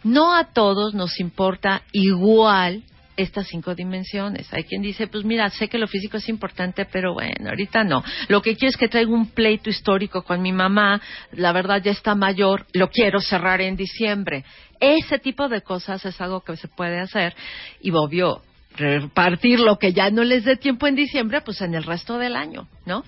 no 0.03 0.35
a 0.35 0.53
todos 0.53 0.95
nos 0.95 1.21
importa 1.21 1.83
igual 1.93 2.83
estas 3.17 3.49
cinco 3.49 3.75
dimensiones. 3.75 4.53
Hay 4.53 4.65
quien 4.65 4.83
dice, 4.83 5.07
pues 5.07 5.25
mira, 5.25 5.51
sé 5.51 5.69
que 5.69 5.79
lo 5.79 5.87
físico 5.87 6.17
es 6.17 6.29
importante, 6.29 6.87
pero 6.87 7.13
bueno, 7.13 7.51
ahorita 7.51 7.85
no. 7.85 8.03
Lo 8.29 8.41
que 8.41 8.57
quiero 8.57 8.71
es 8.71 8.77
que 8.77 8.89
traiga 8.89 9.13
un 9.13 9.31
pleito 9.31 9.69
histórico 9.69 10.23
con 10.23 10.41
mi 10.41 10.53
mamá, 10.53 11.01
la 11.33 11.53
verdad 11.53 11.83
ya 11.83 11.93
está 11.93 12.15
mayor, 12.15 12.67
lo 12.73 12.89
quiero 12.89 13.21
cerrar 13.21 13.61
en 13.61 13.77
diciembre. 13.77 14.45
Ese 14.81 15.19
tipo 15.19 15.49
de 15.49 15.61
cosas 15.61 16.05
es 16.07 16.21
algo 16.21 16.41
que 16.41 16.57
se 16.57 16.69
puede 16.69 16.99
hacer 16.99 17.35
y 17.81 17.91
obvio, 17.91 18.43
repartir 18.77 19.61
lo 19.61 19.79
que 19.79 19.93
ya 19.93 20.11
no 20.11 20.25
les 20.25 20.45
dé 20.45 20.57
tiempo 20.57 20.87
en 20.87 20.97
diciembre, 20.97 21.41
pues 21.43 21.61
en 21.61 21.75
el 21.75 21.85
resto 21.85 22.19
del 22.19 22.37
año, 22.37 22.69
¿no? 22.87 23.05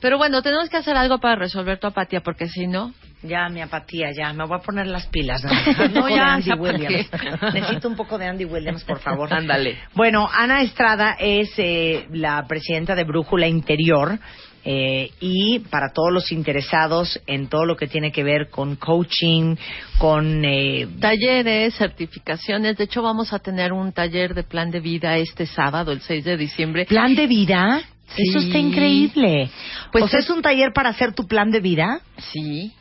Pero 0.00 0.16
bueno, 0.16 0.42
tenemos 0.42 0.68
que 0.68 0.76
hacer 0.76 0.96
algo 0.96 1.18
para 1.18 1.36
resolver 1.36 1.78
tu 1.78 1.86
apatía, 1.88 2.20
porque 2.20 2.48
si 2.48 2.66
no, 2.66 2.92
Ya, 3.22 3.48
mi 3.48 3.60
apatía, 3.60 4.12
ya. 4.12 4.32
Me 4.32 4.44
voy 4.46 4.58
a 4.58 4.62
poner 4.62 4.86
las 4.86 5.06
pilas. 5.06 5.42
No, 5.42 5.50
No, 6.02 6.08
ya, 6.08 6.34
Andy 6.34 6.46
ya, 6.46 6.56
¿para 6.56 6.72
Williams. 6.72 7.10
Necesito 7.54 7.88
un 7.88 7.96
poco 7.96 8.16
de 8.16 8.26
Andy 8.26 8.44
Williams, 8.44 8.84
por 8.84 9.00
favor. 9.00 9.32
Ándale. 9.32 9.76
Bueno, 9.94 10.28
Ana 10.32 10.62
Estrada 10.62 11.16
es 11.18 11.50
eh, 11.58 12.06
la 12.12 12.46
presidenta 12.46 12.94
de 12.94 13.02
Brújula 13.02 13.48
Interior. 13.48 14.20
Eh, 14.64 15.10
y 15.20 15.60
para 15.70 15.92
todos 15.92 16.12
los 16.12 16.32
interesados 16.32 17.20
en 17.26 17.48
todo 17.48 17.64
lo 17.64 17.76
que 17.76 17.86
tiene 17.86 18.12
que 18.12 18.22
ver 18.24 18.50
con 18.50 18.76
coaching, 18.76 19.56
con 19.98 20.44
eh, 20.44 20.86
talleres, 21.00 21.74
certificaciones. 21.74 22.76
De 22.76 22.84
hecho, 22.84 23.02
vamos 23.02 23.32
a 23.32 23.38
tener 23.38 23.72
un 23.72 23.92
taller 23.92 24.34
de 24.34 24.42
plan 24.42 24.70
de 24.70 24.80
vida 24.80 25.16
este 25.18 25.46
sábado, 25.46 25.92
el 25.92 26.00
6 26.00 26.24
de 26.24 26.36
diciembre. 26.36 26.84
plan 26.86 27.14
de 27.14 27.26
vida. 27.26 27.80
Sí. 28.16 28.22
Eso 28.30 28.38
está 28.38 28.58
increíble. 28.58 29.50
Pues 29.92 30.04
o 30.04 30.08
sea, 30.08 30.20
es- 30.20 30.24
es 30.26 30.30
un 30.30 30.40
taller 30.42 30.72
para 30.72 30.88
hacer 30.90 31.14
tu 31.14 31.26
plan 31.26 31.50
de 31.50 31.60
vida. 31.60 32.00
Sí. 32.16 32.72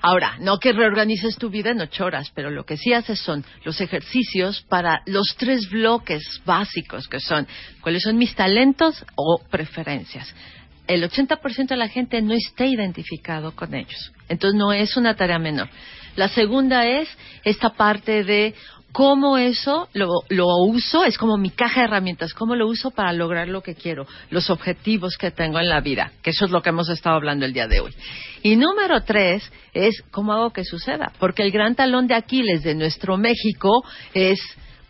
Ahora, 0.00 0.36
no 0.40 0.58
que 0.58 0.72
reorganices 0.72 1.36
tu 1.36 1.50
vida 1.50 1.70
en 1.70 1.80
ocho 1.82 2.06
horas, 2.06 2.32
pero 2.34 2.50
lo 2.50 2.64
que 2.64 2.76
sí 2.78 2.92
haces 2.94 3.20
son 3.20 3.44
los 3.64 3.80
ejercicios 3.80 4.62
para 4.68 5.02
los 5.06 5.36
tres 5.36 5.68
bloques 5.70 6.40
básicos 6.46 7.06
que 7.08 7.20
son 7.20 7.46
cuáles 7.82 8.02
son 8.02 8.16
mis 8.16 8.34
talentos 8.34 9.04
o 9.16 9.38
preferencias. 9.50 10.34
El 10.92 11.08
80% 11.08 11.68
de 11.68 11.76
la 11.76 11.88
gente 11.88 12.20
no 12.20 12.34
está 12.34 12.66
identificado 12.66 13.52
con 13.56 13.74
ellos. 13.74 14.12
Entonces 14.28 14.58
no 14.58 14.74
es 14.74 14.94
una 14.98 15.16
tarea 15.16 15.38
menor. 15.38 15.70
La 16.16 16.28
segunda 16.28 16.86
es 16.86 17.08
esta 17.44 17.70
parte 17.70 18.24
de 18.24 18.54
cómo 18.92 19.38
eso 19.38 19.88
lo, 19.94 20.10
lo 20.28 20.46
uso, 20.66 21.02
es 21.04 21.16
como 21.16 21.38
mi 21.38 21.48
caja 21.48 21.80
de 21.80 21.86
herramientas, 21.86 22.34
cómo 22.34 22.54
lo 22.54 22.68
uso 22.68 22.90
para 22.90 23.14
lograr 23.14 23.48
lo 23.48 23.62
que 23.62 23.74
quiero, 23.74 24.06
los 24.28 24.50
objetivos 24.50 25.16
que 25.16 25.30
tengo 25.30 25.58
en 25.58 25.70
la 25.70 25.80
vida, 25.80 26.12
que 26.22 26.28
eso 26.28 26.44
es 26.44 26.50
lo 26.50 26.60
que 26.60 26.68
hemos 26.68 26.90
estado 26.90 27.16
hablando 27.16 27.46
el 27.46 27.54
día 27.54 27.66
de 27.66 27.80
hoy. 27.80 27.94
Y 28.42 28.56
número 28.56 29.02
tres 29.02 29.50
es 29.72 30.02
cómo 30.10 30.34
hago 30.34 30.50
que 30.50 30.62
suceda, 30.62 31.10
porque 31.18 31.42
el 31.42 31.52
gran 31.52 31.74
talón 31.74 32.06
de 32.06 32.16
Aquiles 32.16 32.62
de 32.64 32.74
nuestro 32.74 33.16
México 33.16 33.82
es 34.12 34.38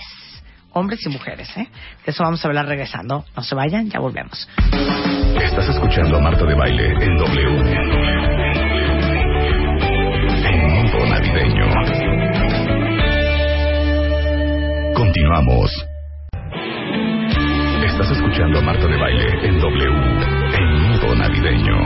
Hombres 0.74 1.06
y 1.06 1.10
mujeres, 1.10 1.50
¿eh? 1.58 1.68
De 2.06 2.12
eso 2.12 2.24
vamos 2.24 2.44
a 2.44 2.48
hablar 2.48 2.66
regresando. 2.66 3.26
No 3.36 3.44
se 3.44 3.56
vayan, 3.56 3.90
ya 3.90 4.00
volvemos. 4.00 4.48
Estás 5.42 5.68
escuchando 5.70 6.18
a 6.18 6.22
Marta 6.22 6.46
de 6.46 6.56
Baile 6.56 6.88
en 6.88 7.18
W. 7.18 7.72
En 10.44 10.72
modo 10.72 11.06
navideño. 11.08 11.66
Continuamos. 14.96 15.91
Estás 18.02 18.18
escuchando 18.18 18.58
a 18.58 18.62
Marta 18.64 18.88
de 18.88 18.98
Baile 18.98 19.48
en 19.48 19.60
W. 19.60 19.90
En 20.58 20.90
modo 20.90 21.16
navideño. 21.16 21.86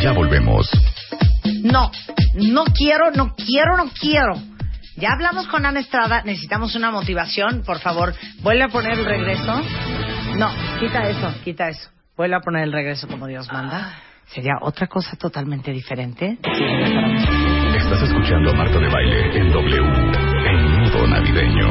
Ya 0.00 0.12
volvemos. 0.12 0.66
No, 1.62 1.90
no 2.36 2.64
quiero, 2.74 3.10
no 3.10 3.34
quiero, 3.34 3.76
no 3.76 3.90
quiero. 4.00 4.32
Ya 4.96 5.10
hablamos 5.12 5.46
con 5.48 5.66
Ana 5.66 5.80
Estrada, 5.80 6.22
necesitamos 6.24 6.74
una 6.74 6.90
motivación, 6.90 7.62
por 7.66 7.80
favor. 7.80 8.14
Vuelve 8.40 8.62
a 8.62 8.68
poner 8.68 8.92
el 8.92 9.04
regreso. 9.04 9.60
No, 10.38 10.48
quita 10.80 11.10
eso, 11.10 11.34
quita 11.44 11.68
eso. 11.68 11.90
Vuelve 12.16 12.36
a 12.36 12.40
poner 12.40 12.62
el 12.62 12.72
regreso 12.72 13.06
como 13.08 13.26
Dios 13.26 13.46
manda. 13.52 13.92
Sería 14.28 14.54
otra 14.62 14.86
cosa 14.86 15.16
totalmente 15.16 15.70
diferente. 15.70 16.38
Estás 17.76 18.02
escuchando 18.04 18.52
a 18.52 18.54
Marta 18.54 18.78
de 18.78 18.88
Baile 18.88 19.38
en 19.38 19.52
W. 19.52 20.35
Navideño. 21.04 21.68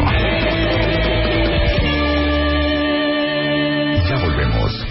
Ya 4.07 4.15
volvemos. 4.17 4.85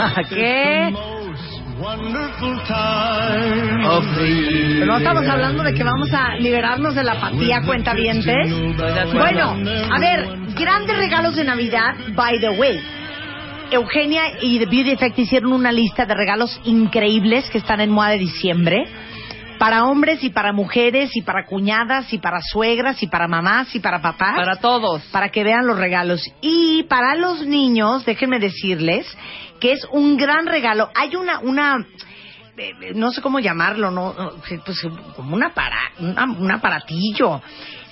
¿Qué? 0.28 0.92
Pero 4.20 4.86
no 4.86 4.98
estamos 4.98 5.26
hablando 5.26 5.62
de 5.62 5.72
que 5.72 5.82
vamos 5.82 6.12
a 6.12 6.36
liberarnos 6.36 6.94
de 6.94 7.04
la 7.04 7.12
apatía 7.12 7.62
cuentavientes. 7.62 8.52
Bueno, 9.14 9.56
a 9.90 9.98
ver, 9.98 10.26
grandes 10.54 10.96
regalos 10.98 11.36
de 11.36 11.44
Navidad, 11.44 11.94
by 12.14 12.38
the 12.40 12.50
way. 12.50 12.80
Eugenia 13.70 14.22
y 14.42 14.58
The 14.58 14.66
Beauty 14.66 14.90
Effect 14.92 15.18
hicieron 15.18 15.52
una 15.52 15.72
lista 15.72 16.04
de 16.06 16.14
regalos 16.14 16.60
increíbles 16.64 17.48
que 17.50 17.58
están 17.58 17.80
en 17.80 17.90
moda 17.90 18.08
de 18.10 18.18
diciembre. 18.18 18.84
Para 19.58 19.84
hombres 19.84 20.24
y 20.24 20.30
para 20.30 20.52
mujeres 20.54 21.10
y 21.14 21.20
para 21.22 21.44
cuñadas 21.44 22.10
y 22.14 22.18
para 22.18 22.40
suegras 22.40 23.02
y 23.02 23.06
para 23.08 23.28
mamás 23.28 23.74
y 23.74 23.80
para 23.80 24.00
papás. 24.00 24.34
Para 24.34 24.56
todos. 24.56 25.02
Para 25.12 25.28
que 25.28 25.44
vean 25.44 25.66
los 25.66 25.78
regalos. 25.78 26.22
Y 26.40 26.84
para 26.84 27.14
los 27.14 27.46
niños, 27.46 28.04
déjenme 28.06 28.38
decirles 28.38 29.06
que 29.60 29.72
es 29.72 29.86
un 29.92 30.16
gran 30.16 30.46
regalo. 30.46 30.88
Hay 30.94 31.14
una, 31.14 31.40
una, 31.40 31.76
eh, 32.56 32.72
no 32.94 33.10
sé 33.10 33.20
cómo 33.20 33.38
llamarlo, 33.38 33.90
no, 33.90 34.14
pues 34.64 34.80
como 35.14 35.36
una 35.36 35.52
para, 35.52 35.78
una- 35.98 36.24
un 36.24 36.50
aparatillo. 36.50 37.42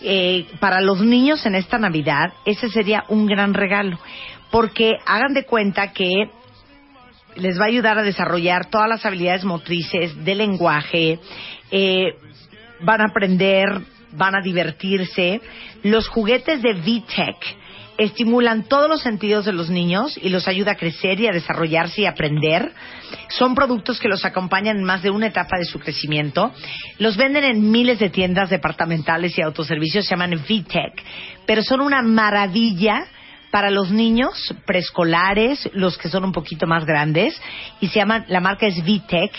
Eh, 0.01 0.47
para 0.61 0.81
los 0.81 1.01
niños 1.03 1.45
en 1.45 1.55
esta 1.55 1.77
Navidad, 1.77 2.33
ese 2.47 2.71
sería 2.71 3.05
un 3.09 3.27
gran 3.27 3.53
regalo. 3.53 3.99
Porque 4.51 4.97
hagan 5.07 5.35
de 5.35 5.45
cuenta 5.45 5.93
que 5.93 6.31
les 7.37 7.59
va 7.59 7.65
a 7.65 7.69
ayudar 7.69 7.99
a 7.99 8.03
desarrollar 8.03 8.67
todas 8.67 8.89
las 8.89 9.05
habilidades 9.05 9.45
motrices 9.45 10.25
de 10.25 10.35
lenguaje, 10.35 11.19
eh, 11.71 12.15
van 12.81 13.01
a 13.01 13.07
aprender, 13.11 13.69
van 14.13 14.35
a 14.35 14.43
divertirse. 14.43 15.41
Los 15.83 16.09
juguetes 16.09 16.63
de 16.63 16.75
VTech 16.75 17.37
estimulan 17.99 18.63
todos 18.63 18.89
los 18.89 19.03
sentidos 19.03 19.45
de 19.45 19.53
los 19.53 19.71
niños 19.71 20.19
y 20.23 20.29
los 20.29 20.47
ayuda 20.47 20.73
a 20.73 20.77
crecer 20.77 21.21
y 21.21 21.27
a 21.27 21.33
desarrollarse 21.33 22.03
y 22.03 22.07
aprender. 22.07 22.73
Son 23.29 23.55
productos 23.55 23.99
que 23.99 24.09
los 24.09 24.25
acompañan 24.25 24.77
en 24.79 24.85
más 24.85 25.03
de 25.03 25.11
una 25.11 25.27
etapa 25.27 25.59
de 25.59 25.65
su 25.65 25.81
crecimiento. 25.81 26.53
Los 26.99 27.17
venden 27.17 27.45
en 27.45 27.71
miles 27.71 27.99
de 27.99 28.11
tiendas 28.11 28.51
departamentales 28.51 29.37
y 29.37 29.43
autoservicios, 29.43 30.07
se 30.07 30.11
llaman 30.11 30.35
VTech, 30.35 31.03
pero 31.45 31.63
son 31.63 31.81
una 31.81 32.03
maravilla 32.03 33.05
para 33.51 33.71
los 33.71 33.91
niños 33.91 34.55
preescolares, 34.67 35.69
los 35.73 35.97
que 35.99 36.09
son 36.09 36.25
un 36.25 36.33
poquito 36.33 36.67
más 36.67 36.85
grandes, 36.85 37.41
y 37.81 37.89
se 37.89 37.99
llaman, 37.99 38.25
la 38.29 38.41
marca 38.41 38.67
es 38.67 38.83
VTech, 38.83 39.33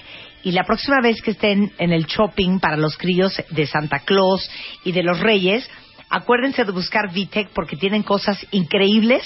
y 0.44 0.52
la 0.52 0.64
próxima 0.64 1.02
vez 1.02 1.22
que 1.22 1.32
estén 1.32 1.72
en 1.78 1.92
el 1.92 2.06
shopping 2.06 2.60
para 2.60 2.78
los 2.78 2.98
críos 2.98 3.42
de 3.50 3.66
Santa 3.66 4.00
Claus 4.00 4.50
y 4.86 4.92
de 4.92 5.04
los 5.04 5.20
Reyes, 5.20 5.70
acuérdense 6.10 6.64
de 6.64 6.72
buscar 6.72 7.10
VTech 7.12 7.50
porque 7.50 7.76
tienen 7.76 8.04
cosas 8.04 8.46
increíbles 8.52 9.24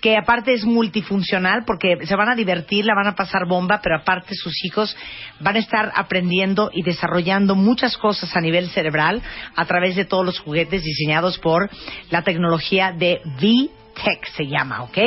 que 0.00 0.16
aparte 0.16 0.52
es 0.52 0.64
multifuncional 0.64 1.64
porque 1.66 1.96
se 2.04 2.14
van 2.14 2.28
a 2.28 2.36
divertir, 2.36 2.84
la 2.84 2.94
van 2.94 3.08
a 3.08 3.14
pasar 3.14 3.46
bomba, 3.48 3.80
pero 3.82 3.96
aparte 3.96 4.34
sus 4.34 4.52
hijos 4.64 4.96
van 5.40 5.56
a 5.56 5.58
estar 5.58 5.90
aprendiendo 5.96 6.70
y 6.72 6.82
desarrollando 6.82 7.54
muchas 7.54 7.96
cosas 7.96 8.36
a 8.36 8.40
nivel 8.40 8.68
cerebral 8.70 9.22
a 9.56 9.64
través 9.64 9.96
de 9.96 10.04
todos 10.04 10.24
los 10.24 10.38
juguetes 10.38 10.82
diseñados 10.82 11.38
por 11.38 11.70
la 12.10 12.22
tecnología 12.22 12.92
de 12.92 13.20
VTech 13.96 14.26
se 14.36 14.46
llama, 14.46 14.82
¿ok? 14.82 14.98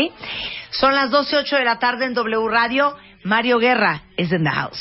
Son 0.72 0.94
las 0.94 1.12
12.08 1.12 1.58
de 1.58 1.66
la 1.66 1.80
tarde 1.80 2.06
en 2.06 2.14
W 2.14 2.48
Radio. 2.50 2.96
Mario 3.24 3.60
Guerra 3.60 4.04
is 4.18 4.32
in 4.32 4.44
the 4.44 4.50
house. 4.50 4.80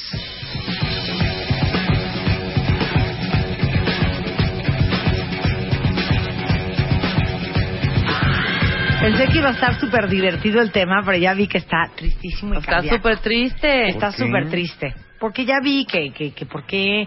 Pensé 9.00 9.26
que 9.28 9.38
iba 9.38 9.48
a 9.48 9.52
estar 9.52 9.78
súper 9.78 10.08
divertido 10.08 10.60
el 10.60 10.72
tema, 10.72 11.02
pero 11.04 11.16
ya 11.18 11.32
vi 11.32 11.46
que 11.46 11.58
está 11.58 11.88
tristísimo 11.94 12.54
y 12.54 12.58
Está 12.58 12.82
súper 12.82 13.18
triste. 13.18 13.88
Está 13.88 14.10
súper 14.12 14.50
triste. 14.50 14.94
Porque 15.20 15.44
ya 15.44 15.60
vi 15.62 15.84
que, 15.84 16.10
que, 16.10 16.32
que 16.32 16.46
por 16.46 16.64
qué 16.64 17.06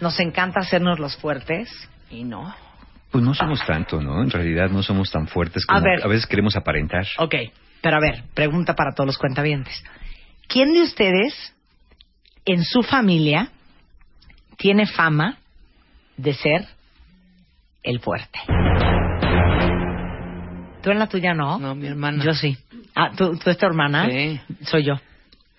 nos 0.00 0.18
encanta 0.18 0.60
hacernos 0.60 0.98
los 0.98 1.16
fuertes 1.16 1.68
y 2.10 2.24
no. 2.24 2.54
Pues 3.16 3.24
no 3.24 3.32
somos 3.32 3.64
tanto, 3.64 3.98
¿no? 4.02 4.22
En 4.22 4.28
realidad 4.28 4.68
no 4.68 4.82
somos 4.82 5.10
tan 5.10 5.26
fuertes 5.26 5.64
A 5.68 5.72
como 5.76 5.84
ver. 5.86 6.04
a 6.04 6.06
veces 6.06 6.26
queremos 6.26 6.54
aparentar. 6.54 7.06
Ok, 7.16 7.34
pero 7.80 7.96
a 7.96 8.00
ver, 8.00 8.24
pregunta 8.34 8.74
para 8.74 8.92
todos 8.92 9.06
los 9.06 9.16
cuentavientes. 9.16 9.82
¿Quién 10.48 10.74
de 10.74 10.82
ustedes 10.82 11.54
en 12.44 12.62
su 12.62 12.82
familia 12.82 13.48
tiene 14.58 14.84
fama 14.86 15.38
de 16.18 16.34
ser 16.34 16.66
el 17.82 18.00
fuerte? 18.00 18.38
¿Tú 20.82 20.90
en 20.90 20.98
la 20.98 21.06
tuya 21.06 21.32
no? 21.32 21.58
No, 21.58 21.74
mi 21.74 21.86
hermana. 21.86 22.22
Yo 22.22 22.34
sí. 22.34 22.54
Ah, 22.94 23.12
¿tú, 23.16 23.38
tú 23.38 23.48
es 23.48 23.56
tu 23.56 23.64
hermana? 23.64 24.10
Sí. 24.10 24.38
Soy 24.64 24.84
yo. 24.84 24.96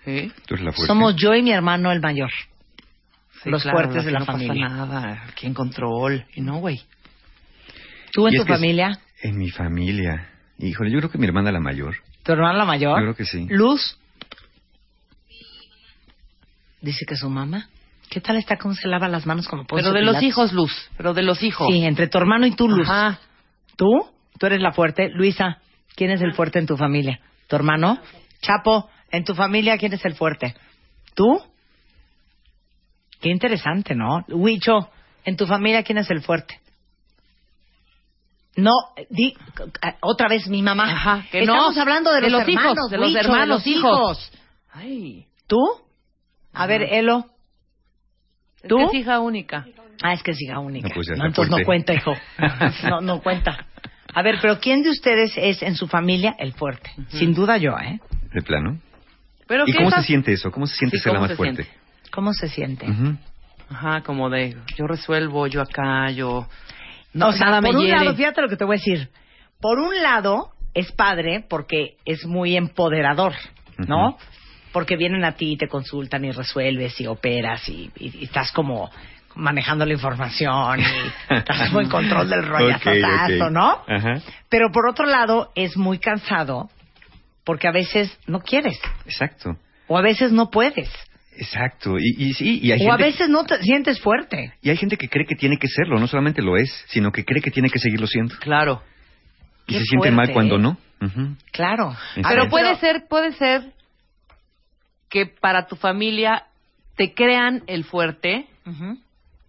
Sí. 0.04 0.32
Tú 0.46 0.54
eres 0.54 0.64
la 0.64 0.70
fuerte. 0.70 0.86
Somos 0.86 1.16
yo 1.16 1.34
y 1.34 1.42
mi 1.42 1.50
hermano 1.50 1.90
el 1.90 2.00
mayor. 2.00 2.30
Sí, 3.42 3.50
Los 3.50 3.62
claro, 3.64 3.78
fuertes 3.78 4.04
de 4.04 4.12
la 4.12 4.20
no 4.20 4.26
familia. 4.26 4.68
pasa 4.68 4.86
nada, 4.86 5.24
aquí 5.28 5.46
en 5.48 5.54
control. 5.54 6.24
Y 6.36 6.40
no, 6.40 6.58
güey. 6.58 6.80
¿Tú 8.18 8.26
en 8.26 8.34
Y 8.34 8.36
tu 8.38 8.42
es- 8.42 8.48
familia? 8.48 8.98
En 9.22 9.38
mi 9.38 9.48
familia. 9.48 10.28
Híjole, 10.58 10.90
yo 10.90 10.98
creo 10.98 11.08
que 11.08 11.18
mi 11.18 11.26
hermana 11.28 11.52
la 11.52 11.60
mayor. 11.60 11.94
¿Tu 12.24 12.32
hermana 12.32 12.58
la 12.58 12.64
mayor? 12.64 12.98
Yo 12.98 13.04
creo 13.04 13.14
que 13.14 13.24
sí. 13.24 13.46
Luz. 13.48 13.96
Dice 16.80 17.06
que 17.06 17.14
su 17.14 17.30
mamá. 17.30 17.68
¿Qué 18.10 18.20
tal 18.20 18.34
está 18.38 18.56
cómo 18.56 18.74
se 18.74 18.88
lava 18.88 19.06
las 19.08 19.24
manos 19.24 19.46
como 19.46 19.64
Pero 19.66 19.92
de 19.92 20.02
los 20.02 20.20
hijos, 20.20 20.52
Luz. 20.52 20.72
Pero 20.96 21.14
de 21.14 21.22
los 21.22 21.44
hijos. 21.44 21.68
Sí, 21.70 21.84
entre 21.84 22.08
tu 22.08 22.18
hermano 22.18 22.44
y 22.46 22.56
tú, 22.56 22.68
Luz. 22.68 22.88
Ajá. 22.88 23.20
¿Tú? 23.76 23.86
Tú 24.36 24.46
eres 24.46 24.60
la 24.60 24.72
fuerte. 24.72 25.10
Luisa, 25.10 25.58
¿quién 25.94 26.10
es 26.10 26.20
el 26.20 26.32
fuerte 26.34 26.58
en 26.58 26.66
tu 26.66 26.76
familia? 26.76 27.20
¿Tu 27.46 27.54
hermano? 27.54 28.00
Chapo, 28.40 28.90
en 29.12 29.22
tu 29.22 29.36
familia, 29.36 29.78
¿quién 29.78 29.92
es 29.92 30.04
el 30.04 30.14
fuerte? 30.16 30.56
¿Tú? 31.14 31.40
Qué 33.20 33.28
interesante, 33.30 33.94
¿no? 33.94 34.24
Huicho, 34.28 34.90
en 35.24 35.36
tu 35.36 35.46
familia, 35.46 35.84
¿quién 35.84 35.98
es 35.98 36.10
el 36.10 36.20
fuerte? 36.20 36.60
No, 38.60 38.72
di, 39.10 39.28
eh, 39.28 39.94
otra 40.00 40.28
vez 40.28 40.48
mi 40.48 40.62
mamá. 40.62 40.84
Ajá, 40.90 41.24
que 41.30 41.40
Estamos 41.40 41.76
no. 41.76 41.80
hablando 41.82 42.10
de, 42.12 42.20
De 42.22 42.30
los, 42.30 42.40
los 42.40 42.48
hijos, 42.48 42.64
hermanos, 42.64 42.90
de 42.90 42.98
los 42.98 43.14
hermanos, 43.14 43.40
de 43.48 43.54
los 43.54 43.66
hijos. 43.66 44.32
Ay. 44.72 45.26
¿Tú? 45.46 45.58
A 46.52 46.66
ver, 46.66 46.82
Elo. 46.92 47.26
Es 48.62 48.68
¿Tú? 48.68 48.76
que 48.76 48.84
es 48.84 48.94
hija 48.94 49.20
única. 49.20 49.64
Ah, 50.02 50.12
es 50.12 50.22
que 50.22 50.32
es 50.32 50.40
hija 50.42 50.58
única. 50.58 50.88
No, 50.88 50.94
pues 50.94 51.06
ya 51.06 51.14
No, 51.14 51.26
entonces 51.26 51.50
no 51.50 51.56
fuerte. 51.64 51.66
cuenta, 51.66 51.94
hijo. 51.94 52.12
No, 52.90 53.00
no 53.00 53.20
cuenta. 53.20 53.66
A 54.12 54.22
ver, 54.22 54.38
pero 54.42 54.58
¿quién 54.58 54.82
de 54.82 54.90
ustedes 54.90 55.32
es 55.36 55.62
en 55.62 55.76
su 55.76 55.86
familia 55.86 56.34
el 56.38 56.52
fuerte? 56.52 56.90
Sin 57.10 57.34
duda 57.34 57.58
yo, 57.58 57.76
¿eh? 57.78 58.00
De 58.32 58.42
plano. 58.42 58.80
Pero 59.46 59.64
¿Y 59.66 59.72
¿qué 59.72 59.76
cómo 59.78 59.88
esas- 59.90 60.02
se 60.02 60.06
siente 60.08 60.32
eso? 60.32 60.50
¿Cómo 60.50 60.66
se 60.66 60.74
siente 60.76 60.96
Sí, 60.96 61.02
ser 61.04 61.12
la 61.12 61.18
¿cómo 61.18 61.22
más 61.22 61.30
se 61.30 61.36
fuerte? 61.36 61.62
siente? 61.64 61.80
¿Cómo 62.10 62.32
se 62.32 62.48
siente? 62.48 62.90
Ujú. 62.90 63.16
Ajá, 63.70 64.00
como 64.02 64.30
de 64.30 64.56
yo 64.76 64.86
resuelvo, 64.88 65.46
yo 65.46 65.62
acá, 65.62 66.10
yo... 66.10 66.48
o 67.28 67.32
sea, 67.32 67.46
nada 67.46 67.60
me 67.60 67.68
por 67.68 67.76
un 67.78 67.84
hiere. 67.84 67.98
lado, 67.98 68.14
fíjate 68.14 68.40
lo 68.42 68.48
que 68.48 68.56
te 68.56 68.64
voy 68.64 68.76
a 68.76 68.78
decir. 68.78 69.08
Por 69.60 69.78
un 69.78 69.94
lado, 70.02 70.50
es 70.74 70.92
padre 70.92 71.44
porque 71.48 71.96
es 72.04 72.24
muy 72.26 72.56
empoderador, 72.56 73.34
¿no? 73.78 74.16
Porque 74.72 74.96
vienen 74.96 75.24
a 75.24 75.32
ti 75.32 75.52
y 75.52 75.56
te 75.56 75.66
consultan 75.68 76.24
y 76.24 76.30
resuelves 76.30 77.00
y 77.00 77.06
operas 77.06 77.68
y, 77.68 77.90
y- 77.96 78.18
y 78.18 78.24
estás 78.24 78.52
como 78.52 78.90
manejando 79.34 79.84
la 79.86 79.92
información 79.94 80.80
y 80.80 80.84
estás 81.34 81.68
como 81.68 81.80
en 81.80 81.88
control 81.88 82.28
del 82.28 82.44
rollazo, 82.46 82.90
Ok, 82.90 82.96
ok. 83.46 83.50
¿no? 83.50 83.82
Pero 84.48 84.70
por 84.72 84.88
otro 84.88 85.06
lado, 85.06 85.50
es 85.54 85.76
muy 85.76 85.98
cansado 85.98 86.68
porque 87.44 87.66
a 87.68 87.72
veces 87.72 88.16
no 88.26 88.40
quieres 88.40 88.78
Exacto. 89.06 89.56
o 89.86 89.96
a 89.96 90.02
veces 90.02 90.32
no 90.32 90.50
puedes 90.50 90.90
Exacto. 91.38 91.96
Y, 91.98 92.14
y 92.28 92.32
sí, 92.34 92.60
y 92.62 92.72
hay, 92.72 92.84
o 92.86 92.92
a 92.92 92.96
veces 92.96 93.28
no 93.28 93.44
te 93.44 93.62
sientes 93.62 94.00
fuerte. 94.00 94.52
y 94.62 94.70
hay 94.70 94.76
gente 94.76 94.96
que 94.96 95.08
cree 95.08 95.24
que 95.26 95.36
tiene 95.36 95.56
que 95.56 95.68
serlo. 95.68 95.98
No 95.98 96.06
solamente 96.08 96.42
lo 96.42 96.56
es, 96.56 96.84
sino 96.88 97.12
que 97.12 97.24
cree 97.24 97.40
que 97.40 97.50
tiene 97.50 97.70
que 97.70 97.78
seguirlo 97.78 98.06
siendo. 98.06 98.34
Claro. 98.40 98.82
Y 99.66 99.72
Qué 99.74 99.78
se 99.80 99.84
siente 99.84 100.10
fuerte, 100.10 100.16
mal 100.16 100.32
cuando 100.32 100.56
¿eh? 100.56 100.58
no. 100.58 100.78
Claro. 101.52 101.90
Exacto. 102.16 102.28
Pero 102.28 102.48
puede 102.48 102.74
ser, 102.76 103.06
puede 103.08 103.32
ser 103.32 103.72
que 105.08 105.26
para 105.26 105.66
tu 105.66 105.76
familia 105.76 106.44
te 106.96 107.14
crean 107.14 107.62
el 107.66 107.84
fuerte, 107.84 108.46
Ujú. 108.66 108.98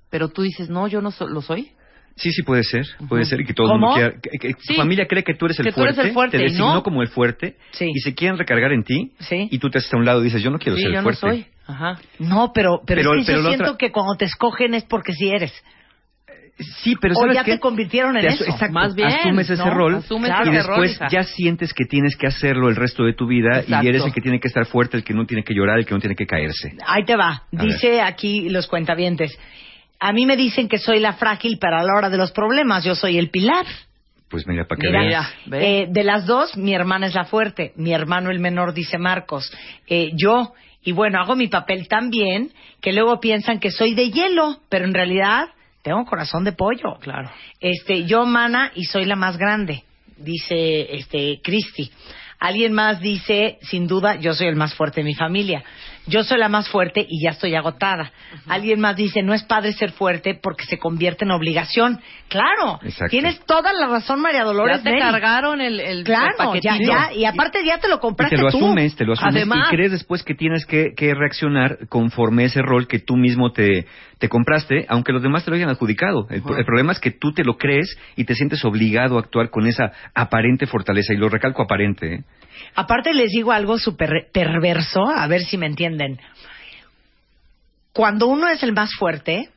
pero 0.10 0.30
tú 0.30 0.44
dices, 0.44 0.70
no, 0.70 0.88
yo 0.88 1.02
no 1.02 1.12
so- 1.12 1.28
lo 1.28 1.42
soy. 1.42 1.72
Sí, 2.16 2.32
sí 2.34 2.44
puede 2.44 2.64
ser. 2.64 2.86
Puede 3.08 3.24
ser 3.24 3.40
y 3.42 3.46
que 3.46 3.54
todo 3.54 3.68
el 3.68 3.74
¿Cómo? 3.80 3.88
mundo 3.88 3.96
quiera... 3.96 4.22
Que, 4.22 4.38
que 4.40 4.54
Sí. 4.62 4.74
Tu 4.74 4.82
familia 4.82 5.06
cree 5.08 5.24
que 5.24 5.34
tú 5.36 5.46
eres 5.46 5.58
el 5.60 5.66
Que 5.68 5.72
tú 5.72 5.82
eres 5.84 5.96
fuerte. 5.96 6.10
el 6.10 6.14
fuerte, 6.14 6.38
Te 6.38 6.44
designó 6.44 6.74
no. 6.74 6.84
como 6.84 7.02
el 7.02 7.08
fuerte. 7.08 7.56
Sí. 7.72 7.88
Y 7.94 8.00
se 8.02 8.14
quieren 8.14 8.38
recargar 8.38 8.74
en 8.74 8.84
ti. 8.84 9.14
Sí. 9.20 9.48
Y 9.50 9.58
tú 9.58 9.70
te 9.70 9.78
haces 9.78 9.94
a 9.94 9.98
un 9.98 10.04
lado 10.04 10.20
y 10.20 10.26
dices, 10.26 10.44
yo 10.44 10.52
no 10.52 10.60
quiero 10.60 10.76
Sí, 10.76 10.82
ser 10.84 10.92
yo 10.92 11.00
el 11.00 11.06
no 11.06 11.14
fuerte. 11.14 11.20
soy. 11.44 11.46
Ajá. 11.70 12.00
No, 12.20 12.52
pero, 12.54 12.82
pero, 12.86 13.02
Pero- 13.02 13.14
es 13.16 13.26
que 13.26 13.32
pero 13.32 13.42
yo 13.44 13.48
siento 13.50 13.64
otra- 13.66 13.78
que 13.78 13.92
cuando 13.92 14.16
te 14.16 14.26
escogen 14.26 14.74
es 14.74 14.84
porque 14.86 15.14
sí 15.14 15.30
eres. 15.30 15.54
Sí, 16.84 16.96
pero 17.00 17.14
O 17.16 17.22
¿sabes 17.22 17.36
ya 17.36 17.44
qué? 17.46 17.54
te 17.54 17.60
convirtieron 17.60 18.18
en 18.18 18.22
Te 18.24 18.28
eso. 18.34 18.44
Exacto. 18.44 18.74
Más 18.74 18.94
bien, 18.94 19.08
Asumes 19.08 19.50
ese 19.50 19.64
¿no? 19.64 19.74
rol 19.74 19.96
Asumes 19.96 20.30
y 20.46 20.50
después 20.50 21.00
rol, 21.00 21.08
ya 21.10 21.24
sientes 21.24 21.74
que 21.74 21.86
tienes 21.86 22.18
que 22.18 22.28
hacerlo 22.28 22.68
el 22.68 22.76
resto 22.76 23.06
de 23.06 23.14
tu 23.14 23.28
vida 23.28 23.60
Exacto. 23.62 23.86
y 23.86 23.88
eres 23.88 24.04
el 24.04 24.12
que 24.12 24.20
tiene 24.20 24.42
que 24.42 24.50
estar 24.50 24.66
fuerte, 24.66 24.98
el 24.98 25.06
que 25.06 25.14
no 25.14 25.26
tiene 25.26 25.44
que 25.46 25.54
llorar, 25.54 25.80
el 25.80 25.86
que 25.86 25.94
no 25.94 26.02
tiene 26.02 26.18
que 26.18 26.26
caerse. 26.26 26.74
Ahí 26.86 27.06
te 27.06 27.16
va. 27.16 27.30
A 27.30 27.44
Dice 27.64 28.02
aquí 28.02 28.50
los 28.50 28.68
cuentavientes. 28.68 29.40
A 30.02 30.12
mí 30.12 30.26
me 30.26 30.36
dicen 30.36 30.68
que 30.68 30.80
soy 30.80 31.00
la 31.00 31.14
frágil, 31.14 31.58
pero 31.62 31.78
a 31.78 31.84
la 31.84 31.94
hora 31.98 32.10
de 32.10 32.18
los 32.18 32.32
problemas 32.34 32.84
yo 32.84 32.94
soy 32.94 33.18
el 33.18 33.30
pilar. 33.30 33.66
Pues 34.30 34.46
mira, 34.46 34.66
para 34.68 34.82
que 34.82 34.88
Mira, 34.90 35.02
veas. 35.02 35.34
ve. 35.46 35.82
eh, 35.84 35.88
de 35.90 36.04
las 36.04 36.26
dos, 36.26 36.58
mi 36.58 36.74
hermana 36.74 37.08
es 37.08 37.16
la 37.16 37.24
fuerte, 37.24 37.72
mi 37.78 37.94
hermano 37.94 38.32
el 38.32 38.40
menor, 38.40 38.74
dice 38.74 38.98
Marcos. 38.98 39.50
Eh, 39.88 40.12
yo, 40.16 40.54
y 40.84 40.92
bueno, 40.92 41.20
hago 41.20 41.36
mi 41.36 41.48
papel 41.48 41.88
tan 41.88 42.10
bien 42.10 42.52
que 42.82 42.94
luego 42.94 43.20
piensan 43.20 43.60
que 43.60 43.72
soy 43.72 43.94
de 43.94 44.12
hielo, 44.12 44.62
pero 44.70 44.86
en 44.86 44.94
realidad 44.94 45.50
tengo 45.82 46.06
corazón 46.06 46.44
de 46.44 46.54
pollo. 46.54 46.98
Claro. 47.00 47.30
Este, 47.60 48.06
yo 48.06 48.26
mana 48.26 48.72
y 48.76 48.86
soy 48.86 49.06
la 49.06 49.16
más 49.16 49.38
grande, 49.38 49.84
dice 50.18 50.96
este 50.96 51.42
Cristi. 51.44 51.92
Alguien 52.40 52.72
más 52.72 53.02
dice, 53.02 53.60
sin 53.64 53.88
duda, 53.88 54.16
yo 54.16 54.34
soy 54.34 54.48
el 54.48 54.56
más 54.56 54.74
fuerte 54.74 55.02
de 55.02 55.06
mi 55.06 55.14
familia. 55.14 55.64
Yo 56.10 56.24
soy 56.24 56.40
la 56.40 56.50
más 56.50 56.68
fuerte 56.70 57.06
y 57.08 57.24
ya 57.24 57.32
estoy 57.32 57.56
agotada. 57.56 58.12
Alguien 58.48 58.80
más 58.80 58.96
dice, 58.96 59.22
no 59.24 59.34
es 59.34 59.44
padre 59.44 59.74
ser 59.74 59.92
fuerte 59.92 60.34
porque 60.42 60.66
se 60.66 60.78
convierte 60.78 61.26
en 61.26 61.32
obligación. 61.32 62.00
Claro, 62.28 62.80
Exacto. 62.84 63.12
tienes 63.12 63.40
toda 63.46 63.72
la 63.74 63.88
razón, 63.88 64.20
María 64.22 64.44
Dolores. 64.44 64.78
ya 64.78 64.84
te 64.84 64.90
Neri. 64.92 65.02
cargaron 65.02 65.62
el, 65.62 65.80
el, 65.80 65.98
el 66.00 66.04
Claro, 66.04 66.54
ya, 66.62 67.14
y 67.14 67.26
aparte 67.26 67.60
ya 67.66 67.78
te 67.80 67.88
lo 67.88 67.96
Y 67.96 68.00
compraste 68.00 68.36
te 68.36 68.42
lo 68.42 68.50
tú. 68.50 68.58
asumes, 68.58 68.96
te 68.96 69.06
lo 69.06 69.14
asumes 69.14 69.36
Además. 69.36 69.68
y 69.72 69.76
crees 69.76 69.92
después 69.92 70.24
que 70.24 70.34
tienes 70.36 70.66
que, 70.66 70.94
que 70.96 71.14
reaccionar 71.14 71.88
conforme 71.90 72.46
ese 72.46 72.62
rol 72.62 72.88
que 72.88 73.00
tú 73.00 73.16
mismo 73.16 73.52
te, 73.52 73.86
te 74.18 74.30
compraste, 74.30 74.86
aunque 74.90 75.12
los 75.14 75.22
demás 75.22 75.44
te 75.46 75.52
lo 75.52 75.56
hayan 75.58 75.70
adjudicado. 75.70 76.28
El, 76.30 76.44
el 76.58 76.66
problema 76.66 76.92
es 76.92 77.00
que 77.00 77.12
tú 77.12 77.34
te 77.34 77.44
lo 77.44 77.58
crees 77.58 77.98
y 78.16 78.24
te 78.26 78.36
sientes 78.36 78.64
obligado 78.66 79.18
a 79.18 79.22
actuar 79.22 79.50
con 79.50 79.68
esa 79.68 79.92
aparente 80.14 80.66
fortaleza, 80.68 81.14
y 81.14 81.18
lo 81.18 81.30
recalco 81.30 81.62
aparente. 81.64 82.14
¿eh? 82.16 82.24
Aparte 82.76 83.14
les 83.14 83.32
digo 83.32 83.52
algo 83.52 83.78
súper 83.78 84.30
perverso, 84.32 85.08
a 85.08 85.28
ver 85.28 85.44
si 85.44 85.58
me 85.58 85.66
entienden. 85.66 86.20
Cuando 87.94 88.28
uno 88.28 88.48
es 88.48 88.64
el 88.64 88.74
más 88.74 88.94
fuerte, 88.96 89.50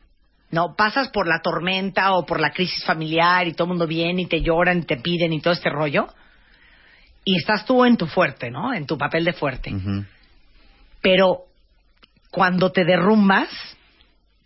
no 0.51 0.75
pasas 0.77 1.09
por 1.09 1.27
la 1.27 1.41
tormenta 1.41 2.13
o 2.13 2.27
por 2.27 2.41
la 2.41 2.51
crisis 2.51 2.85
familiar 2.85 3.47
y 3.47 3.55
todo 3.55 3.65
el 3.65 3.71
mundo 3.71 3.87
viene 3.87 4.23
y 4.23 4.27
te 4.27 4.43
lloran 4.43 4.79
y 4.79 4.83
te 4.83 4.97
piden 4.97 5.33
y 5.33 5.41
todo 5.41 5.55
este 5.55 5.71
rollo, 5.71 6.09
y 7.25 7.37
estás 7.37 7.65
tú 7.65 7.85
en 7.85 7.97
tu 7.97 8.07
fuerte, 8.07 8.51
¿no? 8.51 8.75
En 8.75 8.87
tu 8.87 8.99
papel 8.99 9.25
de 9.25 9.33
fuerte. 9.33 9.73
Pero 11.01 11.45
cuando 12.31 12.73
te 12.73 12.85
derrumbas, 12.85 13.49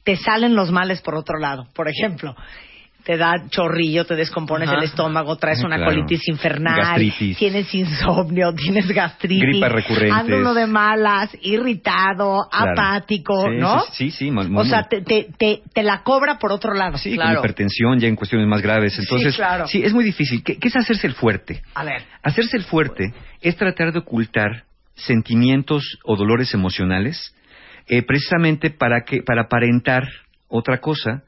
te 0.04 0.16
salen 0.16 0.54
los 0.54 0.70
males 0.70 1.00
por 1.00 1.14
otro 1.14 1.38
lado. 1.38 1.68
Por 1.74 1.88
ejemplo, 1.88 2.36
te 3.06 3.16
da 3.16 3.34
chorrillo, 3.50 4.04
te 4.04 4.16
descompones 4.16 4.68
Ajá. 4.68 4.78
el 4.78 4.84
estómago, 4.84 5.36
traes 5.36 5.62
una 5.62 5.76
claro. 5.76 5.92
colitis 5.92 6.26
infernal, 6.26 6.76
Gastritis. 6.76 7.38
tienes 7.38 7.72
insomnio, 7.72 8.52
tienes 8.56 8.88
gastritis, 8.88 9.42
Gripas 9.44 9.70
recurrentes. 9.70 10.12
anda 10.12 10.36
uno 10.36 10.54
de 10.54 10.66
malas, 10.66 11.30
irritado, 11.40 12.48
Claro. 12.50 12.72
apático, 12.72 13.46
Sí, 13.48 13.56
¿no? 13.58 13.80
Sí, 13.92 13.92
sí, 13.92 14.10
sí, 14.10 14.30
mal- 14.32 14.50
O 14.56 14.64
sea, 14.64 14.82
te, 14.88 15.02
te, 15.02 15.28
te, 15.38 15.62
te 15.72 15.82
la 15.84 16.02
cobra 16.02 16.40
por 16.40 16.50
otro 16.50 16.74
lado. 16.74 16.98
Sí, 16.98 17.14
Claro. 17.14 17.36
con 17.36 17.44
hipertensión 17.44 18.00
ya 18.00 18.08
en 18.08 18.16
cuestiones 18.16 18.48
más 18.48 18.60
graves. 18.60 18.98
Entonces, 18.98 19.34
Sí, 19.34 19.36
claro. 19.36 19.68
sí, 19.68 19.82
es 19.84 19.92
muy 19.94 20.02
difícil. 20.02 20.42
¿Qué, 20.42 20.58
qué 20.58 20.66
es 20.66 20.74
hacerse 20.76 21.06
el 21.06 21.14
fuerte? 21.14 21.62
A 21.74 21.84
ver, 21.84 22.02
Hacerse 22.24 22.56
el 22.56 22.64
fuerte 22.64 23.14
es 23.40 23.56
tratar 23.56 23.92
de 23.92 24.00
ocultar 24.00 24.64
sentimientos 24.96 25.98
o 26.04 26.16
dolores 26.16 26.52
emocionales 26.54 27.32
eh, 27.86 28.02
precisamente 28.02 28.70
para 28.70 29.04
que 29.04 29.22
para 29.22 29.42
aparentar 29.42 30.08
otra 30.48 30.78
cosa 30.80 31.22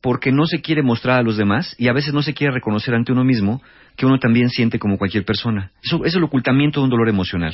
porque 0.00 0.30
no 0.32 0.46
se 0.46 0.60
quiere 0.60 0.82
mostrar 0.82 1.18
a 1.18 1.22
los 1.22 1.36
demás 1.36 1.74
y 1.78 1.88
a 1.88 1.92
veces 1.92 2.12
no 2.14 2.22
se 2.22 2.34
quiere 2.34 2.52
reconocer 2.54 2.94
ante 2.94 3.12
uno 3.12 3.24
mismo 3.24 3.62
que 3.96 4.06
uno 4.06 4.18
también 4.18 4.50
siente 4.50 4.78
como 4.78 4.98
cualquier 4.98 5.24
persona. 5.24 5.72
Eso 5.82 6.04
es 6.04 6.14
el 6.14 6.22
ocultamiento 6.24 6.80
de 6.80 6.84
un 6.84 6.90
dolor 6.90 7.08
emocional. 7.08 7.52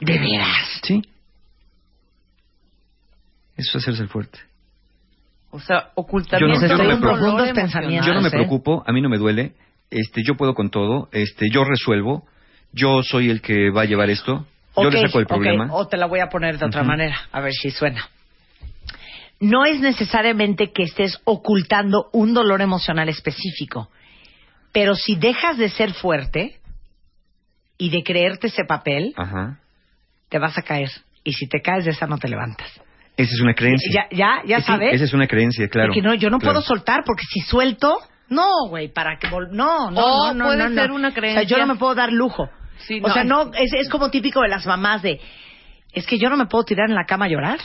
de 0.00 0.18
veras. 0.18 0.80
Sí. 0.82 1.02
Eso 3.56 3.78
es 3.78 3.84
hacerse 3.84 4.02
el 4.02 4.08
fuerte. 4.08 4.38
O 5.50 5.60
sea, 5.60 5.90
ocultamiento 5.94 6.60
Yo 6.60 6.66
no- 6.68 6.76
yo 6.76 6.84
me 6.84 6.96
Profundos 6.96 7.22
emocional. 7.28 7.54
pensamientos. 7.54 8.06
Yo 8.08 8.14
no 8.14 8.20
me 8.20 8.28
¿eh? 8.28 8.32
preocupo, 8.32 8.82
a 8.86 8.92
mí 8.92 9.00
no 9.00 9.08
me 9.08 9.18
duele, 9.18 9.52
este, 9.90 10.22
yo 10.26 10.34
puedo 10.36 10.54
con 10.54 10.70
todo, 10.70 11.08
este, 11.12 11.46
yo 11.52 11.62
resuelvo, 11.64 12.26
yo 12.72 13.02
soy 13.04 13.30
el 13.30 13.40
que 13.40 13.70
va 13.70 13.82
a 13.82 13.84
llevar 13.84 14.10
esto, 14.10 14.46
yo 14.76 14.90
le 14.90 15.00
saco 15.02 15.20
el 15.20 15.26
problema. 15.26 15.68
O 15.72 15.86
te 15.86 15.96
la 15.96 16.06
voy 16.06 16.18
a 16.18 16.26
poner 16.28 16.58
de 16.58 16.66
otra 16.66 16.82
manera, 16.82 17.16
a 17.30 17.40
ver 17.40 17.52
si 17.52 17.70
suena. 17.70 18.08
No 19.44 19.64
es 19.64 19.80
necesariamente 19.80 20.72
que 20.72 20.84
estés 20.84 21.20
ocultando 21.24 22.08
un 22.12 22.32
dolor 22.34 22.62
emocional 22.62 23.08
específico, 23.08 23.90
pero 24.72 24.94
si 24.94 25.16
dejas 25.16 25.58
de 25.58 25.68
ser 25.68 25.92
fuerte 25.94 26.60
y 27.78 27.90
de 27.90 28.02
creerte 28.02 28.46
ese 28.48 28.64
papel, 28.64 29.12
Ajá. 29.16 29.58
te 30.28 30.38
vas 30.38 30.56
a 30.56 30.62
caer. 30.62 30.90
Y 31.24 31.32
si 31.32 31.46
te 31.48 31.60
caes 31.60 31.84
de 31.84 31.90
esa 31.92 32.06
no 32.06 32.18
te 32.18 32.28
levantas. 32.28 32.68
Esa 33.16 33.32
es 33.32 33.40
una 33.40 33.54
creencia. 33.54 33.90
Ya, 33.92 34.08
ya, 34.16 34.42
ya 34.46 34.58
Sí, 34.60 34.64
sabes. 34.66 34.94
Esa 34.94 35.04
es 35.04 35.12
una 35.12 35.26
creencia, 35.26 35.68
claro. 35.68 35.88
De 35.92 35.94
que 35.94 36.02
no, 36.02 36.14
yo 36.14 36.30
no 36.30 36.38
claro. 36.38 36.54
puedo 36.54 36.66
soltar 36.66 37.02
porque 37.04 37.22
si 37.32 37.40
suelto, 37.40 37.98
no, 38.28 38.48
güey, 38.68 38.88
para 38.92 39.18
que 39.18 39.28
vol- 39.28 39.50
no, 39.50 39.90
no, 39.90 40.00
O 40.00 40.26
no, 40.28 40.34
no, 40.34 40.44
puede 40.46 40.58
no, 40.58 40.68
no. 40.70 40.80
ser 40.82 40.90
una 40.90 41.08
O 41.08 41.10
sea, 41.12 41.20
creencia. 41.20 41.42
yo 41.44 41.58
no 41.58 41.72
me 41.74 41.78
puedo 41.78 41.94
dar 41.94 42.12
lujo. 42.12 42.48
Sí, 42.78 42.98
o 43.02 43.06
no, 43.08 43.12
sea, 43.14 43.22
es- 43.22 43.28
no, 43.28 43.50
es, 43.54 43.72
es 43.74 43.88
como 43.88 44.10
típico 44.10 44.40
de 44.40 44.48
las 44.48 44.66
mamás 44.66 45.02
de, 45.02 45.20
es 45.92 46.06
que 46.06 46.18
yo 46.18 46.28
no 46.28 46.36
me 46.36 46.46
puedo 46.46 46.64
tirar 46.64 46.88
en 46.88 46.94
la 46.96 47.04
cama 47.04 47.26
a 47.26 47.28
llorar. 47.28 47.58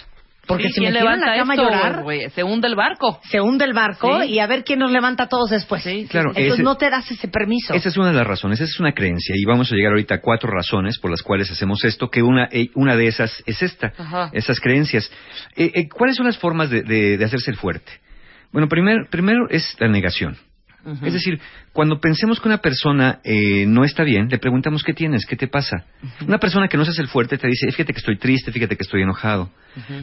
Porque 0.50 0.64
Sí, 0.70 0.74
si 0.74 0.80
me 0.82 0.88
¿quién 0.88 0.94
quiero 1.04 1.14
en 1.14 1.20
la 1.22 1.26
levanta 1.36 1.40
cama 1.40 1.54
a 1.54 1.58
llorar? 2.04 2.32
Se 2.32 2.44
hunde 2.44 2.68
el 2.68 2.76
barco. 2.76 3.20
se 3.30 3.40
hunde 3.40 3.66
el 3.66 3.74
barco 3.74 4.22
Sí. 4.24 4.30
y 4.32 4.40
a 4.40 4.48
ver 4.48 4.64
quién 4.64 4.80
nos 4.80 4.92
levanta 4.92 5.26
a 5.26 5.28
todos 5.30 5.52
después. 5.52 5.84
Claro, 6.10 6.30
Entonces 6.30 6.54
ese- 6.56 6.64
no 6.64 6.76
te 6.76 6.90
das 6.90 7.10
ese 7.12 7.28
permiso. 7.28 7.74
Esa 7.76 7.88
es 7.90 7.96
una 7.98 8.08
de 8.08 8.14
las 8.16 8.26
razones, 8.26 8.60
esa 8.60 8.66
es 8.74 8.80
una 8.80 8.94
creencia 8.94 9.36
y 9.38 9.46
vamos 9.46 9.72
a 9.72 9.76
llegar 9.76 9.92
ahorita 9.92 10.16
a 10.16 10.22
cuatro 10.22 10.50
razones 10.52 10.98
por 10.98 11.12
las 11.12 11.22
cuales 11.22 11.52
hacemos 11.52 11.86
esto, 11.86 12.10
que 12.10 12.24
una, 12.24 12.50
eh, 12.52 12.70
una 12.74 12.96
de 12.96 13.06
esas 13.08 13.44
es 13.46 13.62
esta, 13.62 13.94
Ajá. 13.96 14.32
esas 14.34 14.60
creencias. 14.60 15.12
Eh, 15.56 15.72
eh, 15.76 15.88
¿Cuáles 15.88 16.16
son 16.16 16.26
las 16.26 16.38
formas 16.40 16.72
de, 16.72 16.82
de- 16.82 17.18
de 17.20 17.26
hacerse 17.26 17.52
el 17.52 17.58
fuerte? 17.58 17.92
Bueno, 18.52 18.68
primer- 18.68 19.08
primero 19.12 19.48
es 19.52 19.76
la 19.80 19.88
negación. 19.88 20.36
Es 21.04 21.14
decir, 21.14 21.40
cuando 21.74 22.00
pensemos 22.00 22.40
que 22.40 22.48
una 22.48 22.60
persona 22.60 23.20
eh, 23.24 23.66
no 23.68 23.84
está 23.84 24.04
bien, 24.04 24.30
le 24.30 24.38
preguntamos 24.38 24.84
qué 24.84 24.94
tienes, 24.94 25.26
qué 25.26 25.36
te 25.36 25.48
pasa. 25.48 25.86
Una 26.26 26.38
persona 26.38 26.68
que 26.68 26.78
no 26.78 26.86
se 26.86 26.92
hace 26.92 27.02
el 27.02 27.10
fuerte 27.10 27.38
te 27.38 27.48
dice, 27.48 27.68
fíjate 27.72 27.94
que 27.94 28.00
estoy 28.00 28.18
triste, 28.18 28.52
fíjate 28.52 28.76
que 28.76 28.84
estoy 28.84 29.02
enojado. 29.02 29.50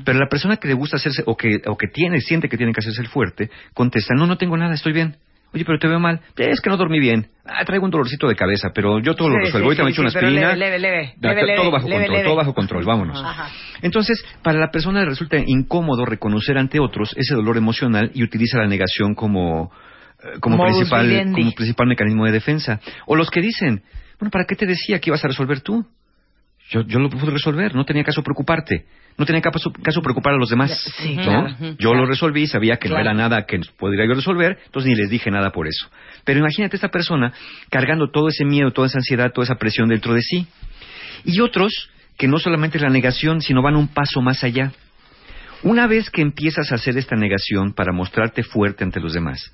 Pero 0.04 0.18
la 0.18 0.28
persona 0.28 0.58
que 0.58 0.68
le 0.68 0.74
gusta 0.74 0.96
hacerse, 0.96 1.22
o 1.26 1.36
que, 1.36 1.60
o 1.66 1.76
que 1.76 1.88
tiene, 1.88 2.20
siente 2.20 2.48
que 2.48 2.56
tiene 2.56 2.72
que 2.72 2.80
hacerse 2.80 3.00
el 3.00 3.08
fuerte, 3.08 3.50
contesta, 3.74 4.14
no, 4.14 4.26
no 4.26 4.36
tengo 4.36 4.56
nada, 4.56 4.74
estoy 4.74 4.92
bien. 4.92 5.16
Oye, 5.54 5.64
pero 5.64 5.78
te 5.78 5.88
veo 5.88 5.98
mal. 5.98 6.20
Es 6.36 6.60
que 6.60 6.68
no 6.68 6.76
dormí 6.76 7.00
bien. 7.00 7.28
Ah, 7.46 7.64
traigo 7.64 7.84
un 7.84 7.90
dolorcito 7.90 8.28
de 8.28 8.34
cabeza, 8.34 8.68
pero 8.74 8.98
yo 9.00 9.14
todo 9.14 9.30
lo 9.30 9.38
resuelvo. 9.38 9.70
sí, 9.70 9.80
Ahorita 9.80 9.84
me 9.84 9.90
echo 9.90 10.02
una 10.02 10.10
sí, 10.10 10.16
pero 10.16 10.26
aspirina. 10.26 10.54
leve, 10.54 10.78
leve, 10.78 11.14
leve, 11.18 11.56
todo 11.56 11.70
bajo 11.70 11.88
leve, 11.88 12.00
control, 12.00 12.12
leve. 12.16 12.24
todo 12.28 12.36
bajo 12.36 12.54
control, 12.54 12.84
vámonos. 12.84 13.24
Ajá. 13.24 13.48
Entonces, 13.80 14.22
para 14.42 14.58
la 14.58 14.70
persona 14.70 15.00
le 15.00 15.06
resulta 15.06 15.38
incómodo 15.38 16.04
reconocer 16.04 16.58
ante 16.58 16.78
otros 16.80 17.14
ese 17.16 17.34
dolor 17.34 17.56
emocional 17.56 18.10
y 18.12 18.22
utiliza 18.22 18.58
la 18.58 18.66
negación 18.66 19.14
como, 19.14 19.70
como, 20.40 20.62
principal, 20.64 21.32
como 21.32 21.52
principal 21.52 21.86
mecanismo 21.86 22.24
de 22.24 22.32
defensa. 22.32 22.80
O 23.06 23.16
los 23.16 23.30
que 23.30 23.40
dicen, 23.40 23.82
bueno, 24.18 24.30
¿para 24.30 24.44
qué 24.44 24.54
te 24.56 24.66
decía 24.66 24.98
que 25.00 25.10
ibas 25.10 25.24
a 25.24 25.28
resolver 25.28 25.60
tú? 25.60 25.84
Yo, 26.70 26.82
yo 26.82 26.98
lo 26.98 27.08
pude 27.10 27.30
resolver, 27.30 27.74
no 27.74 27.84
tenía 27.84 28.02
caso 28.02 28.22
preocuparte. 28.22 28.86
No 29.18 29.24
tenía 29.24 29.40
caso, 29.40 29.72
caso 29.82 30.02
preocupar 30.02 30.34
a 30.34 30.36
los 30.36 30.50
demás. 30.50 30.72
Sí, 30.98 31.14
¿no? 31.16 31.22
claro. 31.22 31.56
Yo 31.78 31.94
lo 31.94 32.04
resolví, 32.06 32.46
sabía 32.46 32.76
que 32.76 32.88
Claro. 32.88 33.04
no 33.04 33.10
era 33.10 33.14
nada 33.16 33.46
que 33.46 33.58
podría 33.78 34.04
yo 34.04 34.12
resolver, 34.14 34.58
entonces 34.66 34.90
ni 34.90 34.94
les 34.96 35.08
dije 35.08 35.30
nada 35.30 35.52
por 35.52 35.66
eso. 35.68 35.88
Pero 36.24 36.40
imagínate 36.40 36.76
esta 36.76 36.88
persona 36.90 37.32
cargando 37.70 38.10
todo 38.10 38.28
ese 38.28 38.44
miedo, 38.44 38.72
toda 38.72 38.88
esa 38.88 38.98
ansiedad, 38.98 39.32
toda 39.32 39.44
esa 39.44 39.54
presión 39.54 39.88
dentro 39.88 40.12
de 40.12 40.20
sí. 40.22 40.46
Y 41.24 41.40
otros 41.40 41.88
que 42.18 42.28
no 42.28 42.38
solamente 42.38 42.76
es 42.78 42.82
la 42.82 42.90
negación, 42.90 43.40
sino 43.40 43.62
van 43.62 43.76
un 43.76 43.88
paso 43.88 44.20
más 44.20 44.42
allá. 44.44 44.72
Una 45.62 45.86
vez 45.86 46.10
que 46.10 46.20
empiezas 46.20 46.70
a 46.70 46.74
hacer 46.74 46.98
esta 46.98 47.16
negación 47.16 47.72
para 47.72 47.92
mostrarte 47.92 48.42
fuerte 48.42 48.84
ante 48.84 49.00
los 49.00 49.14
demás, 49.14 49.50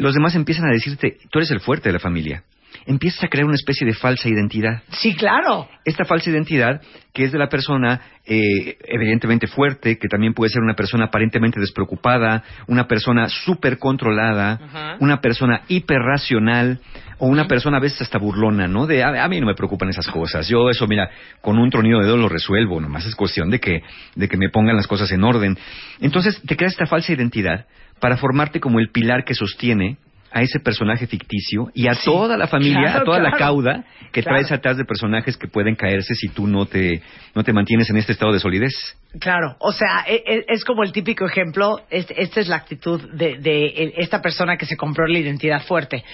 los 0.00 0.14
demás 0.14 0.34
empiezan 0.34 0.66
a 0.66 0.72
decirte, 0.72 1.18
tú 1.30 1.38
eres 1.38 1.50
el 1.50 1.60
fuerte 1.60 1.88
de 1.88 1.92
la 1.94 1.98
familia. 1.98 2.44
Empiezas 2.86 3.24
a 3.24 3.28
crear 3.28 3.46
una 3.46 3.54
especie 3.54 3.86
de 3.86 3.94
falsa 3.94 4.28
identidad. 4.28 4.82
Sí, 4.92 5.14
claro. 5.14 5.68
Esta 5.84 6.04
falsa 6.04 6.30
identidad, 6.30 6.80
que 7.12 7.24
es 7.24 7.32
de 7.32 7.38
la 7.38 7.48
persona 7.48 8.00
eh, 8.24 8.78
evidentemente 8.84 9.46
fuerte, 9.46 9.98
que 9.98 10.08
también 10.08 10.34
puede 10.34 10.50
ser 10.50 10.62
una 10.62 10.74
persona 10.74 11.06
aparentemente 11.06 11.60
despreocupada, 11.60 12.42
una 12.66 12.86
persona 12.86 13.28
súper 13.28 13.78
controlada, 13.78 14.96
una 15.00 15.20
persona 15.20 15.62
hiperracional, 15.68 16.80
o 17.20 17.26
una 17.26 17.46
persona 17.46 17.76
a 17.76 17.80
veces 17.80 18.00
hasta 18.00 18.18
burlona, 18.18 18.66
¿no? 18.66 18.86
De, 18.86 19.04
a, 19.04 19.24
a 19.24 19.28
mí 19.28 19.40
no 19.40 19.46
me 19.46 19.54
preocupan 19.54 19.90
esas 19.90 20.08
cosas. 20.08 20.48
Yo 20.48 20.70
eso, 20.70 20.86
mira, 20.86 21.10
con 21.42 21.58
un 21.58 21.68
tronido 21.70 22.00
de 22.00 22.06
dedo 22.06 22.16
lo 22.16 22.30
resuelvo. 22.30 22.80
Nomás 22.80 23.04
es 23.04 23.14
cuestión 23.14 23.50
de 23.50 23.60
que, 23.60 23.82
de 24.14 24.26
que 24.28 24.38
me 24.38 24.48
pongan 24.48 24.74
las 24.74 24.86
cosas 24.86 25.12
en 25.12 25.22
orden. 25.22 25.56
Entonces, 26.00 26.40
te 26.46 26.56
creas 26.56 26.72
esta 26.72 26.86
falsa 26.86 27.12
identidad 27.12 27.66
para 28.00 28.16
formarte 28.16 28.58
como 28.58 28.80
el 28.80 28.88
pilar 28.88 29.24
que 29.24 29.34
sostiene 29.34 29.98
a 30.32 30.42
ese 30.42 30.60
personaje 30.60 31.06
ficticio 31.06 31.70
y 31.74 31.88
a 31.88 31.92
toda 32.04 32.36
la 32.36 32.46
familia, 32.46 32.82
claro, 32.82 33.00
a 33.00 33.04
toda 33.04 33.18
la 33.18 33.32
cauda 33.32 33.84
que 34.12 34.22
Claro. 34.22 34.38
traes 34.38 34.52
atrás 34.52 34.76
de 34.76 34.84
personajes 34.84 35.36
que 35.36 35.48
pueden 35.48 35.74
caerse 35.74 36.14
si 36.14 36.28
tú 36.28 36.46
no 36.46 36.66
te, 36.66 37.02
no 37.34 37.42
te 37.42 37.52
mantienes 37.52 37.90
en 37.90 37.96
este 37.96 38.12
estado 38.12 38.32
de 38.32 38.38
solidez. 38.40 38.72
Claro, 39.18 39.56
o 39.58 39.72
sea, 39.72 40.04
e- 40.06 40.22
e- 40.26 40.44
es, 40.48 40.64
como 40.64 40.82
el 40.84 40.92
típico 40.92 41.26
ejemplo, 41.26 41.80
es- 41.90 42.06
esta 42.16 42.40
es 42.40 42.48
la 42.48 42.56
actitud 42.56 43.00
de, 43.12 43.38
de 43.38 43.66
el- 43.66 43.92
esta 43.96 44.20
persona 44.22 44.56
que 44.56 44.66
se 44.66 44.76
compró 44.76 45.06
la 45.06 45.18
identidad 45.18 45.62
fuerte, 45.64 46.04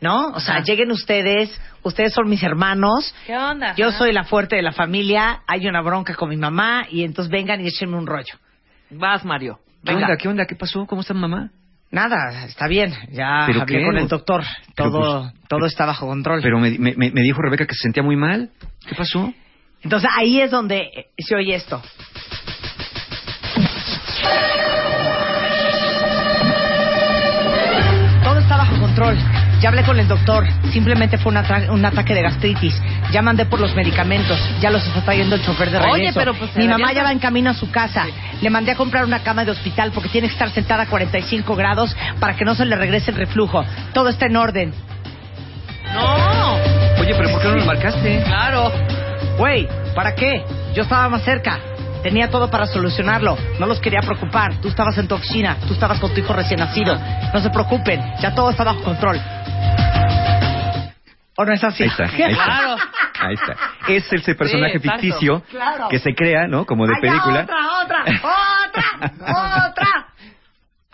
¿no? 0.00 0.28
O 0.28 0.40
sea, 0.40 0.56
Ajá. 0.56 0.64
lleguen 0.64 0.90
ustedes, 0.90 1.50
ustedes 1.82 2.12
son 2.14 2.28
mis 2.30 2.42
hermanos, 2.42 3.14
¿Qué 3.26 3.36
onda? 3.36 3.74
yo 3.76 3.92
soy 3.92 4.12
la 4.12 4.24
fuerte 4.24 4.56
de 4.56 4.62
la 4.62 4.72
familia, 4.72 5.40
hay 5.46 5.66
una 5.66 5.82
bronca 5.82 6.14
con 6.14 6.28
mi 6.30 6.36
mamá 6.38 6.86
y 6.90 7.04
entonces 7.04 7.30
vengan 7.30 7.60
y 7.60 7.68
échenme 7.68 7.96
un 7.98 8.06
rollo. 8.06 8.34
Vas, 8.90 9.24
Mario. 9.24 9.58
¿Qué 9.84 9.92
Venga. 9.92 10.06
onda? 10.06 10.16
¿Qué 10.16 10.28
onda? 10.28 10.46
¿Qué 10.46 10.54
pasó? 10.56 10.86
¿Cómo 10.86 11.02
está 11.02 11.12
mamá? 11.14 11.50
Nada, 11.96 12.44
está 12.44 12.68
bien, 12.68 12.92
ya 13.10 13.44
¿Pero 13.46 13.62
hablé 13.62 13.82
con 13.86 13.96
el 13.96 14.06
doctor, 14.06 14.44
todo, 14.74 15.22
pues- 15.32 15.48
todo 15.48 15.64
está 15.64 15.86
bajo 15.86 16.06
control. 16.06 16.40
Pero 16.42 16.58
me, 16.58 16.72
me, 16.78 16.94
me 16.94 17.22
dijo 17.22 17.40
Rebeca 17.40 17.64
que 17.64 17.72
se 17.74 17.84
sentía 17.84 18.02
muy 18.02 18.16
mal. 18.16 18.50
¿Qué 18.86 18.94
pasó? 18.94 19.32
Entonces 19.82 20.10
ahí 20.14 20.42
es 20.42 20.50
donde 20.50 20.90
se 21.16 21.34
oye 21.34 21.54
esto. 21.54 21.80
Todo 28.24 28.38
está 28.40 28.56
bajo 28.58 28.78
control. 28.78 29.16
Ya 29.66 29.70
hablé 29.70 29.82
con 29.82 29.98
el 29.98 30.06
doctor. 30.06 30.46
Simplemente 30.70 31.18
fue 31.18 31.32
un, 31.32 31.84
ataque 31.84 32.14
de 32.14 32.22
gastritis. 32.22 32.80
Ya 33.10 33.20
mandé 33.20 33.46
por 33.46 33.58
los 33.58 33.74
medicamentos. 33.74 34.38
Ya 34.60 34.70
los 34.70 34.86
está 34.86 35.00
trayendo 35.00 35.34
el 35.34 35.44
chofer 35.44 35.72
de 35.72 35.78
Oye, 35.78 35.92
regreso. 35.92 36.20
pero 36.20 36.34
pues 36.34 36.56
Mi 36.56 36.68
mamá 36.68 36.92
ya 36.92 37.02
va 37.02 37.10
en 37.10 37.18
camino 37.18 37.50
a 37.50 37.54
su 37.54 37.68
casa. 37.72 38.04
Le 38.40 38.48
mandé 38.48 38.70
a 38.70 38.76
comprar 38.76 39.04
una 39.04 39.24
cama 39.24 39.44
de 39.44 39.50
hospital 39.50 39.90
porque 39.90 40.08
tiene 40.08 40.28
que 40.28 40.34
estar 40.34 40.50
sentada 40.50 40.84
a 40.84 40.86
45 40.86 41.56
grados 41.56 41.96
para 42.20 42.36
que 42.36 42.44
no 42.44 42.54
se 42.54 42.64
le 42.64 42.76
regrese 42.76 43.10
el 43.10 43.16
reflujo. 43.16 43.64
Todo 43.92 44.08
está 44.08 44.26
en 44.26 44.36
orden. 44.36 44.72
No. 45.92 46.54
Oye, 47.00 47.16
pero 47.16 47.28
¿por 47.32 47.42
qué 47.42 47.48
no 47.48 47.56
nos 47.56 47.66
marcaste? 47.66 48.22
Claro. 48.24 48.70
Güey, 49.36 49.68
¿para 49.96 50.14
qué? 50.14 50.44
Yo 50.74 50.84
estaba 50.84 51.08
más 51.08 51.24
cerca. 51.24 51.58
Tenía 52.06 52.30
todo 52.30 52.48
para 52.48 52.66
solucionarlo. 52.66 53.36
No 53.58 53.66
los 53.66 53.80
quería 53.80 53.98
preocupar. 53.98 54.60
Tú 54.60 54.68
estabas 54.68 54.96
en 54.96 55.08
tu 55.08 55.16
oficina. 55.16 55.56
Tú 55.66 55.74
estabas 55.74 55.98
con 55.98 56.14
tu 56.14 56.20
hijo 56.20 56.32
recién 56.32 56.60
nacido. 56.60 56.96
No 57.34 57.40
se 57.40 57.50
preocupen. 57.50 58.00
Ya 58.20 58.32
todo 58.32 58.48
está 58.50 58.62
bajo 58.62 58.80
control. 58.84 59.20
¿O 61.36 61.44
no 61.44 61.52
es 61.52 61.64
así? 61.64 61.82
Ahí 61.82 61.88
está, 61.88 62.04
ahí 62.04 62.22
está. 62.30 62.44
Claro. 62.44 62.76
Ahí 63.18 63.34
está. 63.34 63.56
Es 63.88 64.12
ese 64.12 64.36
personaje 64.36 64.78
ficticio 64.78 65.42
Claro. 65.50 65.88
que 65.88 65.98
se 65.98 66.14
crea, 66.14 66.46
¿no? 66.46 66.64
Como 66.64 66.86
de 66.86 66.92
¡Ay, 66.94 67.00
ya, 67.02 67.08
película. 67.08 67.40
otra, 67.42 67.56
otra, 67.82 68.04
otra, 69.02 69.66
otra. 69.68 70.05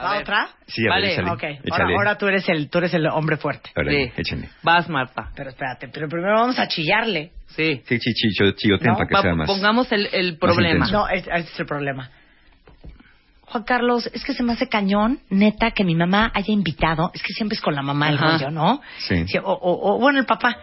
A 0.02 0.06
¿Va 0.06 0.12
ver. 0.14 0.22
otra? 0.22 0.48
Sí, 0.66 0.86
a 0.86 0.90
Vale, 0.90 1.06
ver, 1.06 1.12
échale. 1.12 1.30
Ok. 1.30 1.42
Ahora, 1.44 1.60
échale. 1.64 1.94
ahora 1.94 2.18
tú 2.18 2.26
eres 2.26 2.48
el, 2.48 2.68
tú 2.70 2.78
eres 2.78 2.94
el 2.94 3.06
hombre 3.06 3.36
fuerte. 3.36 3.70
Órale, 3.76 4.06
Sí. 4.08 4.12
échenle. 4.20 4.48
Vas, 4.62 4.88
Marta. 4.88 5.30
Pero 5.36 5.50
espérate, 5.50 5.88
pero 5.88 6.08
primero 6.08 6.34
vamos 6.34 6.58
a 6.58 6.66
chillarle. 6.68 7.30
Sí. 7.48 7.82
Sí, 7.86 7.98
chi, 7.98 8.12
chi, 8.14 8.28
cho- 8.36 8.50
chilloten 8.52 8.88
No, 8.88 8.94
para 8.96 9.08
que 9.08 9.14
Va- 9.14 9.22
sea 9.22 9.34
más. 9.34 9.46
pongamos 9.46 9.90
el, 9.92 10.08
el 10.12 10.38
problema. 10.38 10.88
No, 10.90 11.08
es- 11.08 11.26
ese 11.26 11.38
es 11.52 11.60
el 11.60 11.66
problema. 11.66 12.10
Juan 13.46 13.64
Carlos, 13.64 14.08
es 14.14 14.24
que 14.24 14.32
se 14.32 14.42
me 14.42 14.54
hace 14.54 14.66
cañón, 14.66 15.20
neta, 15.28 15.72
que 15.72 15.84
mi 15.84 15.94
mamá 15.94 16.30
haya 16.34 16.54
invitado, 16.54 17.10
es 17.12 17.22
que 17.22 17.34
siempre 17.34 17.54
es 17.54 17.60
con 17.60 17.74
la 17.74 17.82
mamá 17.82 18.08
el 18.08 18.16
rollo, 18.16 18.50
¿no? 18.50 18.80
Sí. 18.96 19.26
o, 19.44 19.52
o- 19.52 19.94
o, 19.94 19.98
bueno, 19.98 20.18
el 20.20 20.24
papá. 20.24 20.56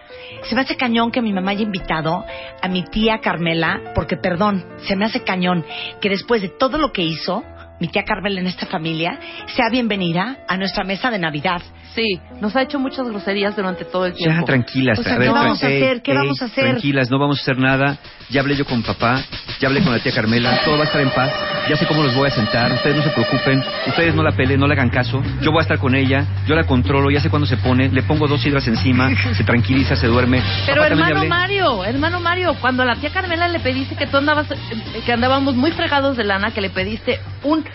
Se 0.49 0.56
me 0.56 0.61
hace 0.61 0.76
cañón 0.76 1.11
que 1.11 1.22
mi 1.22 1.32
mamá 1.32 1.52
haya 1.52 1.61
invitado 1.61 2.26
a 2.60 2.68
mi 2.68 2.82
tía 2.86 3.20
Carmela, 3.20 3.80
porque, 3.94 4.18
perdón, 4.18 4.66
se 4.88 4.95
me 4.95 5.06
hace 5.06 5.24
cañón 5.24 5.64
que 6.02 6.10
después 6.10 6.41
de 6.41 6.49
todo 6.49 6.80
lo 6.80 6.91
que 6.91 7.03
hizo 7.03 7.44
mi 7.80 7.88
tía 7.88 8.03
Carmela 8.03 8.41
en 8.41 8.47
esta 8.47 8.65
familia, 8.65 9.19
sea 9.56 9.69
bienvenida 9.72 10.38
a 10.47 10.57
nuestra 10.57 10.84
mesa 10.84 11.10
de 11.10 11.19
Navidad. 11.19 11.61
Sí, 11.95 12.19
nos 12.39 12.56
ha 12.56 12.61
hecho 12.61 12.80
muchas 12.80 13.07
groserías 13.07 13.56
durante 13.56 13.85
todo 13.85 14.06
el 14.06 14.14
tiempo. 14.14 14.39
Ya, 14.39 14.45
tranquilas. 14.45 14.99
O 14.99 15.03
sea, 15.03 15.15
a 15.15 15.18
ver, 15.18 15.27
¿qué 15.27 15.34
vamos 15.34 15.64
a 15.64 15.68
hacer? 15.68 16.01
¿Qué 16.01 16.11
ey, 16.11 16.18
vamos 16.18 16.41
a 16.41 16.45
hacer? 16.45 16.64
Tranquilas, 16.65 17.10
no 17.10 17.19
vamos 17.19 17.39
a 17.39 17.41
hacer 17.41 17.57
nada. 17.57 17.97
Ya 18.30 18.41
hablé 18.41 18.56
yo 18.56 18.65
con 18.65 18.84
papá, 18.84 19.23
ya 19.60 19.68
hablé 19.68 19.81
con 19.81 19.91
la 19.91 19.99
tía 19.99 20.11
Carmela, 20.11 20.61
todo 20.64 20.76
va 20.76 20.84
a 20.84 20.85
estar 20.85 21.01
en 21.01 21.10
paz. 21.10 21.31
Ya 21.68 21.76
sé 21.76 21.88
cómo 21.88 22.03
los 22.03 22.14
voy 22.14 22.27
a 22.27 22.31
sentar, 22.31 22.72
ustedes 22.72 22.95
no 22.95 23.03
se 23.03 23.10
preocupen, 23.10 23.64
ustedes 23.88 24.14
no 24.14 24.22
la 24.22 24.31
peleen, 24.31 24.60
no 24.60 24.68
le 24.68 24.73
hagan 24.73 24.89
caso. 24.89 25.22
Yo 25.41 25.51
voy 25.51 25.60
a 25.60 25.64
estar 25.64 25.80
con 25.80 25.95
ella, 25.95 26.26
yo 26.45 26.56
la 26.56 26.65
controlo, 26.65 27.10
ya 27.10 27.19
sé 27.22 27.30
cuándo 27.30 27.47
se 27.47 27.57
pone, 27.57 27.89
le 27.89 28.03
pongo 28.03 28.27
dos 28.27 28.45
hidras 28.45 28.68
encima, 28.68 29.10
se 29.35 29.43
tranquiliza, 29.43 29.95
se 29.95 30.07
duerme. 30.07 30.41
Pero 30.65 30.81
Papá, 30.84 30.88
hermano. 30.88 31.26
Mario, 31.26 31.84
hermano 31.84 32.19
Mario, 32.19 32.56
cuando 32.61 32.84
a 32.84 32.85
la 32.85 32.95
tía 32.97 33.10
Carmela 33.10 33.47
le 33.47 33.60
pediste 33.60 33.95
que 33.95 34.06
tú 34.06 34.18
andabas, 34.18 34.49
eh, 34.51 34.57
que 35.06 35.11
andábamos 35.11 35.56
muy 35.56 35.72
fregados 35.72 36.15
de 36.15 36.23
lana, 36.23 36.51
que 36.51 36.61
le 36.61 36.69
pediste 36.69 37.19
un 37.43 37.65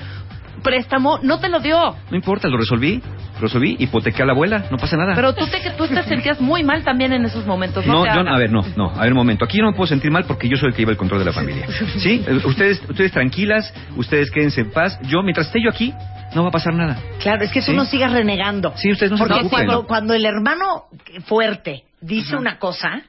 préstamo, 0.63 1.19
no 1.23 1.39
te 1.41 1.49
lo 1.49 1.61
dio. 1.61 1.97
No 2.11 2.17
importa, 2.17 2.49
lo 2.49 2.57
resolví, 2.57 3.03
lo 3.35 3.41
resolví, 3.41 3.77
hipotequé 3.79 4.23
a 4.23 4.27
la 4.27 4.33
abuela, 4.33 4.65
no 4.71 4.77
pasa 4.79 4.97
nada. 4.97 5.15
Pero 5.15 5.35
tú 5.35 5.47
te, 5.47 5.61
que 5.61 5.71
tú 5.71 5.87
te 5.87 6.03
sentías 6.05 6.41
muy 6.41 6.63
mal 6.63 6.85
también 6.85 7.13
en 7.13 7.25
esos 7.25 7.47
momentos. 7.47 7.87
No, 7.87 8.05
No, 8.05 8.07
yo, 8.07 8.29
a 8.31 8.39
ver, 8.39 8.51
no, 8.51 8.65
no, 8.77 8.91
a 8.91 9.03
ver 9.03 9.13
un 9.13 9.17
momento. 9.19 9.45
Aquí 9.45 9.59
yo 9.59 9.65
no 9.65 9.71
me 9.71 9.77
puedo 9.77 9.87
sentir 9.87 10.11
mal 10.11 10.25
porque 10.25 10.49
yo 10.49 10.57
soy 10.57 10.69
el 10.69 10.75
que 10.75 10.83
lleva 10.83 10.93
el 10.93 10.97
control 10.99 11.21
de 11.21 11.27
la 11.27 11.33
familia. 11.33 11.67
¿Sí? 11.99 12.25
Ustedes, 12.45 12.83
ustedes 12.89 13.13
tranquilas, 13.13 13.73
ustedes 13.97 14.31
quédense 14.31 14.61
en 14.63 14.71
paz. 14.71 14.99
Yo, 15.03 15.23
mientras 15.23 15.47
esté 15.47 15.63
yo 15.63 15.71
aquí, 15.71 15.93
no 16.35 16.43
va 16.43 16.49
a 16.49 16.53
pasar 16.53 16.75
nada. 16.75 16.99
Claro, 17.21 17.45
es 17.45 17.53
que 17.53 17.61
tú 17.61 17.67
Sí. 17.67 17.77
no 17.77 17.85
sigas 17.85 18.13
renegando. 18.13 18.73
Sí, 18.77 18.91
ustedes 18.93 19.11
no 19.13 19.17
se 19.19 19.23
Porque 19.23 19.35
preocupen. 19.41 19.67
cuando, 19.67 19.87
cuando 19.87 20.15
el 20.15 20.25
hermano 20.27 20.85
fuerte 21.27 21.85
dice 22.01 22.37
una 22.37 22.59
cosa, 22.59 23.03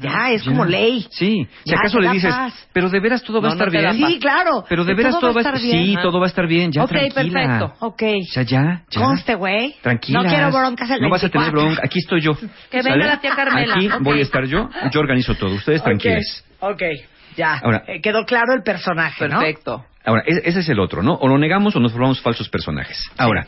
ya 0.00 0.30
es 0.32 0.42
como 0.44 0.64
ley. 0.64 1.06
Sí, 1.10 1.46
si 1.64 1.70
Ya, 1.70 1.78
acaso 1.78 1.98
le 1.98 2.10
dices, 2.10 2.32
paz. 2.34 2.68
pero 2.72 2.88
de 2.90 3.00
veras 3.00 3.22
todo 3.22 3.40
va 3.40 3.48
a 3.48 3.50
No, 3.54 3.56
no 3.56 3.64
estar 3.64 3.82
da 3.82 3.92
bien. 3.92 4.06
Sí, 4.08 4.18
claro. 4.18 4.64
Pero 4.68 4.84
de 4.84 4.94
veras 4.94 5.18
todo 5.18 5.32
va 5.32 5.40
a 5.40 5.42
estar 5.42 5.60
bien. 5.60 5.84
Sí, 5.86 5.96
todo 6.02 6.18
va 6.20 6.26
a 6.26 6.28
estar 6.28 6.46
bien. 6.46 6.70
Ya, 6.72 6.84
Ok, 6.84 6.90
tranquila. 6.90 7.14
perfecto. 7.32 7.74
Ok. 7.86 8.02
Ya, 8.34 8.42
ya, 8.42 8.82
ya. 8.90 9.00
Conste, 9.00 9.34
güey. 9.34 9.74
Tranquila. 9.82 10.22
No 10.22 10.28
quiero 10.28 10.50
broncas 10.50 10.90
el 10.90 11.00
No 11.00 11.08
vas 11.10 11.24
a 11.24 11.28
tener 11.28 11.52
24. 11.52 11.62
bronca. 11.62 11.82
Aquí 11.84 11.98
estoy 11.98 12.20
yo. 12.20 12.32
Que 12.70 12.82
venga 12.82 12.96
la 13.06 13.20
tía 13.20 13.34
Carmela. 13.34 13.74
Aquí 13.76 13.88
Ok. 13.88 14.02
voy 14.02 14.18
a 14.20 14.22
estar 14.22 14.44
yo. 14.44 14.68
Yo 14.92 15.00
organizo 15.00 15.34
todo. 15.34 15.54
Ustedes 15.54 15.82
tranquilas. 15.82 16.44
Ok. 16.60 16.82
Ya, 17.36 17.54
Ahora- 17.62 17.84
eh, 17.86 18.00
quedó 18.00 18.24
claro 18.24 18.52
el 18.56 18.62
personaje, 18.64 19.28
¿no? 19.28 19.38
Perfecto. 19.38 19.84
Ahora, 20.04 20.22
e- 20.26 20.42
ese 20.48 20.60
es 20.60 20.68
el 20.70 20.80
otro, 20.80 21.02
¿no? 21.02 21.14
O 21.14 21.28
lo 21.28 21.38
negamos 21.38 21.76
o 21.76 21.80
nos 21.80 21.92
formamos 21.92 22.20
falsos 22.20 22.48
personajes. 22.48 22.98
Ahora, 23.16 23.46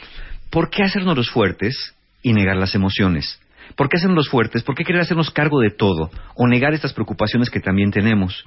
¿por 0.50 0.70
qué 0.70 0.84
hacernos 0.84 1.16
los 1.16 1.28
fuertes 1.30 1.94
y 2.22 2.32
negar 2.32 2.56
las 2.56 2.74
emociones? 2.76 3.39
¿Por 3.76 3.88
qué 3.88 3.96
hacernos 3.96 4.16
los 4.16 4.28
fuertes? 4.28 4.62
¿Por 4.62 4.74
qué 4.74 4.84
querer 4.84 5.02
hacernos 5.02 5.30
cargo 5.30 5.60
de 5.60 5.70
todo? 5.70 6.10
O 6.34 6.46
negar 6.46 6.74
estas 6.74 6.92
preocupaciones 6.92 7.50
que 7.50 7.60
también 7.60 7.90
tenemos. 7.90 8.46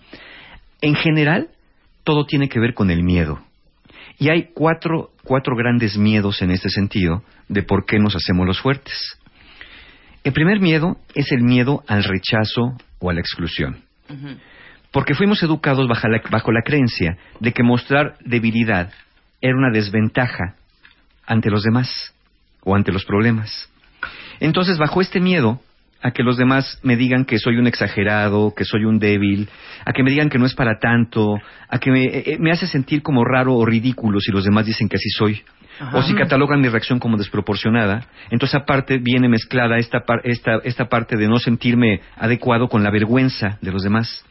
En 0.82 0.96
general, 0.96 1.50
todo 2.04 2.26
tiene 2.26 2.50
que 2.50 2.60
ver 2.60 2.74
con 2.74 2.92
el 2.92 3.04
miedo. 3.04 3.40
Y 4.20 4.30
hay 4.30 4.50
cuatro, 4.54 5.12
cuatro 5.24 5.56
grandes 5.56 5.98
miedos 5.98 6.42
en 6.42 6.52
este 6.52 6.70
sentido 6.70 7.24
de 7.48 7.64
por 7.64 7.86
qué 7.86 8.00
nos 8.00 8.16
hacemos 8.16 8.46
los 8.46 8.60
fuertes. 8.62 9.18
El 10.24 10.34
primer 10.34 10.60
miedo 10.60 10.98
es 11.16 11.32
el 11.32 11.42
miedo 11.44 11.84
al 11.88 12.04
rechazo 12.04 12.78
o 13.00 13.10
a 13.10 13.14
la 13.14 13.20
exclusión. 13.20 13.84
Porque 14.92 15.16
fuimos 15.16 15.42
educados 15.42 15.88
bajo 15.88 16.08
la, 16.08 16.22
bajo 16.30 16.52
la 16.52 16.62
creencia 16.62 17.18
de 17.40 17.52
que 17.52 17.64
mostrar 17.64 18.18
debilidad 18.24 18.92
era 19.42 19.58
una 19.58 19.72
desventaja 19.72 20.56
ante 21.26 21.50
los 21.50 21.64
demás 21.64 22.14
o 22.62 22.76
ante 22.76 22.92
los 22.92 23.04
problemas. 23.04 23.70
Entonces, 24.44 24.78
bajo 24.78 25.02
este 25.02 25.20
miedo 25.20 25.60
a 26.02 26.12
que 26.12 26.22
los 26.22 26.36
demás 26.36 26.80
me 26.84 26.98
digan 26.98 27.24
que 27.24 27.40
soy 27.40 27.56
un 27.58 27.66
exagerado, 27.66 28.54
que 28.56 28.66
soy 28.66 28.84
un 28.84 29.00
débil, 29.00 29.48
a 29.86 29.94
que 29.94 30.04
me 30.04 30.12
digan 30.12 30.30
que 30.30 30.38
no 30.38 30.46
es 30.46 30.54
para 30.54 30.78
tanto, 30.78 31.38
a 31.70 31.80
que 31.80 31.92
me, 31.92 32.04
eh, 32.04 32.24
eh, 32.26 32.38
me 32.40 32.52
hace 32.52 32.68
sentir 32.68 33.02
como 33.02 33.24
raro 33.24 33.56
o 33.56 33.66
ridículo 33.66 34.20
si 34.20 34.32
los 34.32 34.44
demás 34.44 34.66
dicen 34.66 34.90
que 34.90 34.98
así 34.98 35.10
soy. 35.10 35.42
Ajá. 35.80 35.98
O 35.98 36.02
si 36.04 36.14
catalogan 36.14 36.60
mi 36.60 36.68
reacción 36.68 37.00
como 37.00 37.16
desproporcionada, 37.18 38.06
entonces 38.30 38.54
aparte 38.56 38.98
viene 39.00 39.30
mezclada 39.30 39.78
esta, 39.78 40.02
par- 40.02 40.22
esta, 40.26 40.58
esta 40.66 40.90
parte 40.90 41.16
de 41.16 41.28
no 41.30 41.40
sentirme 41.40 42.02
adecuado 42.18 42.68
con 42.68 42.84
la 42.84 42.92
vergüenza 42.92 43.58
de 43.62 43.72
los 43.72 43.82
demás. 43.82 44.26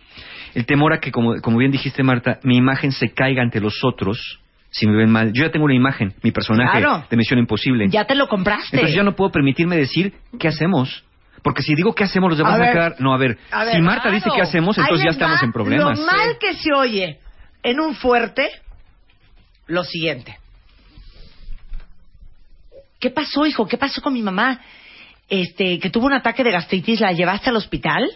El 0.55 0.67
temor 0.67 0.93
a 0.93 1.01
que, 1.01 1.11
como, 1.11 1.41
como 1.41 1.57
bien 1.57 1.73
dijiste 1.73 2.03
Marta, 2.03 2.39
mi 2.43 2.59
imagen 2.59 2.93
se 2.93 3.09
caiga 3.15 3.43
ante 3.43 3.61
los 3.61 3.83
otros 3.83 4.41
si 4.73 4.87
me 4.89 4.97
ven 4.97 5.11
mal. 5.11 5.33
Yo 5.33 5.45
ya 5.45 5.53
tengo 5.53 5.67
una 5.67 5.75
imagen, 5.75 6.15
mi 6.23 6.33
personaje 6.33 6.81
Claro. 6.81 7.07
de 7.09 7.17
Misión 7.17 7.39
Imposible. 7.39 7.87
Ya 7.89 8.05
te 8.07 8.15
lo 8.17 8.27
compraste. 8.27 8.75
Entonces 8.77 8.97
yo 8.97 9.05
no 9.05 9.15
puedo 9.15 9.31
permitirme 9.31 9.77
decir 9.77 10.13
qué 10.41 10.49
hacemos. 10.49 11.05
Porque 11.43 11.63
si 11.63 11.75
digo 11.75 11.95
qué 11.95 12.05
hacemos, 12.05 12.31
los 12.31 12.39
demás 12.39 12.55
A 12.55 12.59
van 12.59 12.69
a 12.69 12.73
quedar. 12.73 12.97
No, 13.01 13.13
a 13.13 13.19
ver, 13.19 13.39
A 13.51 13.65
ver, 13.65 13.75
si 13.77 13.83
Marta 13.83 14.11
dice 14.11 14.31
qué 14.35 14.43
hacemos, 14.43 14.77
entonces 14.79 15.05
ya 15.05 15.11
estamos 15.11 15.43
en 15.43 15.53
problemas. 15.53 15.99
Lo 15.99 16.07
mal 16.07 16.39
que 16.39 16.55
se 16.55 16.73
oye 16.73 17.19
en 17.63 17.81
un 17.81 17.95
fuerte, 17.95 18.49
lo 19.67 19.85
siguiente. 19.85 20.39
¿Qué 23.01 23.11
pasó, 23.11 23.45
hijo? 23.45 23.67
¿Qué 23.67 23.77
pasó 23.77 24.01
con 24.01 24.13
mi 24.13 24.23
mamá? 24.23 24.61
Este, 25.29 25.79
que 25.81 25.91
tuvo 25.91 26.07
un 26.07 26.13
ataque 26.13 26.45
de 26.45 26.53
gastritis, 26.53 27.01
¿la 27.01 27.13
llevaste 27.13 27.51
al 27.51 27.57
hospital? 27.57 28.09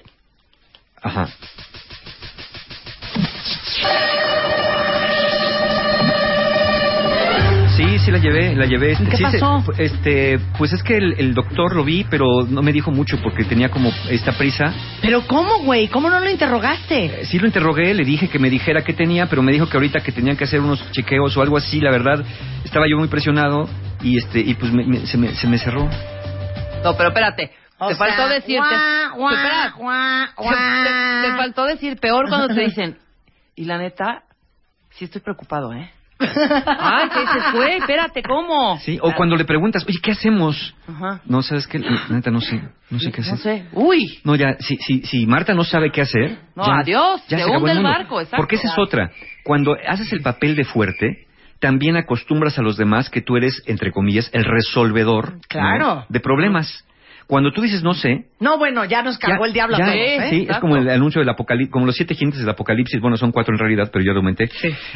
Ajá. 1.03 1.29
Sí, 8.07 8.13
la 8.13 8.19
llevé, 8.19 8.55
la 8.55 8.67
llevé. 8.67 8.93
Este, 8.93 9.05
¿Qué 9.09 9.17
sí, 9.17 9.23
pasó? 9.25 9.65
este, 9.79 10.39
pues 10.57 10.73
es 10.73 10.81
que 10.85 10.97
el, 10.97 11.15
el 11.19 11.35
doctor 11.35 11.75
lo 11.75 11.83
vi, 11.83 12.05
pero 12.09 12.25
no 12.49 12.63
me 12.63 12.73
dijo 12.73 12.93
mucho 12.93 13.21
porque 13.21 13.43
tenía 13.45 13.69
como 13.69 13.91
esta 14.09 14.31
prisa. 14.31 14.73
¿Pero 15.03 15.27
cómo, 15.27 15.59
güey? 15.65 15.89
¿Cómo 15.89 16.09
no 16.09 16.21
lo 16.21 16.31
interrogaste? 16.31 17.07
Eh, 17.23 17.25
Sí 17.25 17.39
lo 17.41 17.47
interrogué, 17.47 17.93
le 17.95 18.05
dije 18.05 18.29
que 18.29 18.39
me 18.39 18.49
dijera 18.49 18.83
qué 18.85 18.93
tenía, 18.93 19.27
pero 19.27 19.43
me 19.43 19.51
dijo 19.51 19.69
que 19.69 19.77
ahorita 19.77 20.01
que 20.05 20.13
tenían 20.13 20.37
que 20.37 20.45
hacer 20.45 20.61
unos 20.61 20.89
chequeos 20.93 21.37
o 21.37 21.43
algo 21.43 21.57
así, 21.57 21.81
la 21.81 21.91
verdad, 21.91 22.25
estaba 22.65 22.87
yo 22.89 22.97
muy 22.97 23.09
presionado 23.09 23.69
y 24.03 24.19
este 24.19 24.39
y 24.39 24.55
pues 24.55 24.73
me- 24.73 24.87
me- 24.87 25.05
se, 25.07 25.19
me, 25.19 25.35
se 25.35 25.49
me 25.49 25.59
cerró. 25.59 25.89
No, 26.85 26.97
pero 26.97 27.09
espérate. 27.09 27.51
O 27.79 27.89
te 27.89 27.95
sea, 27.97 28.07
faltó 28.07 28.29
decirte. 28.29 28.75
Te, 30.39 31.29
te 31.29 31.37
faltó 31.37 31.65
decir 31.67 31.99
peor 31.99 32.29
cuando 32.29 32.55
te 32.55 32.61
dicen. 32.67 32.99
Y 33.57 33.65
la 33.65 33.79
neta, 33.79 34.23
sí 34.91 35.07
estoy 35.07 35.21
preocupado, 35.23 35.73
¿eh? 35.73 35.91
Ay, 36.19 37.09
¿qué 37.13 37.21
dices, 37.21 37.53
güey? 37.55 37.77
Espérate, 37.77 38.23
¿cómo? 38.23 38.79
Sí, 38.81 38.99
o 39.03 39.13
cuando 39.13 39.37
le 39.37 39.45
preguntas, 39.45 39.85
oye, 39.87 39.99
¿qué 40.03 40.13
hacemos? 40.13 40.75
Ajá. 40.89 41.21
No, 41.27 41.43
¿sabes 41.43 41.67
qué? 41.67 41.79
Neta, 42.09 42.31
no 42.31 42.41
sé, 42.41 42.61
no 42.91 42.99
sé 42.99 43.13
qué 43.13 43.21
hacer. 43.21 43.33
No 43.35 43.39
sé. 43.39 43.65
Uy. 43.73 44.19
No, 44.25 44.35
ya, 44.35 44.57
si, 44.61 44.77
si, 44.79 45.03
si 45.03 45.27
Marta 45.27 45.53
no 45.55 45.65
sabe 45.65 45.91
qué 45.91 46.01
hacer. 46.03 46.39
No, 46.55 46.67
ya- 46.67 46.79
adiós, 46.79 47.23
ya 47.29 47.39
se 47.39 47.45
hunde 47.51 47.71
el 47.73 47.77
mundo. 47.79 47.91
barco, 47.91 48.21
exacto. 48.21 48.37
Porque 48.39 48.57
esa 48.57 48.69
es 48.69 48.79
otra. 48.79 49.11
Cuando 49.45 49.77
haces 49.87 50.11
el 50.13 50.23
papel 50.23 50.57
de 50.57 50.65
fuerte, 50.65 51.27
también 51.61 51.97
acostumbras 51.97 52.59
a 52.59 52.63
los 52.63 52.77
demás 52.77 53.11
que 53.11 53.21
tú 53.21 53.37
eres, 53.37 53.63
entre 53.67 53.93
comillas, 53.93 54.31
el 54.33 54.45
resolvedor 54.45 55.35
¿no? 55.35 55.41
Claro. 55.49 56.07
de 56.09 56.21
problemas. 56.21 56.83
Cuando 57.27 57.51
tú 57.51 57.61
dices 57.61 57.83
no 57.83 57.93
sé, 57.93 58.27
No, 58.39 58.57
bueno, 58.57 58.85
ya 58.85 59.03
nos 59.03 59.19
cagó 59.19 59.43
ya- 59.43 59.47
el 59.49 59.53
diablo 59.53 59.77
ya- 59.77 59.85
a 59.85 59.89
todos, 59.89 59.99
¿eh? 60.01 60.27
Sí, 60.31 60.47
es 60.49 60.59
como 60.59 60.77
el 60.77 60.89
anuncio 60.89 61.19
del 61.21 61.29
apocalipsis, 61.29 61.73
como 61.73 61.85
los 61.87 61.97
siete 61.97 62.15
jinetes 62.15 62.39
del 62.41 62.49
apocalipsis, 62.51 63.01
bueno, 63.01 63.17
son 63.17 63.33
cuatro 63.33 63.53
en 63.53 63.59
realidad, 63.59 63.91
pero 63.93 64.05
yo 64.05 64.13
lo 64.13 64.19
aumenté. 64.21 64.49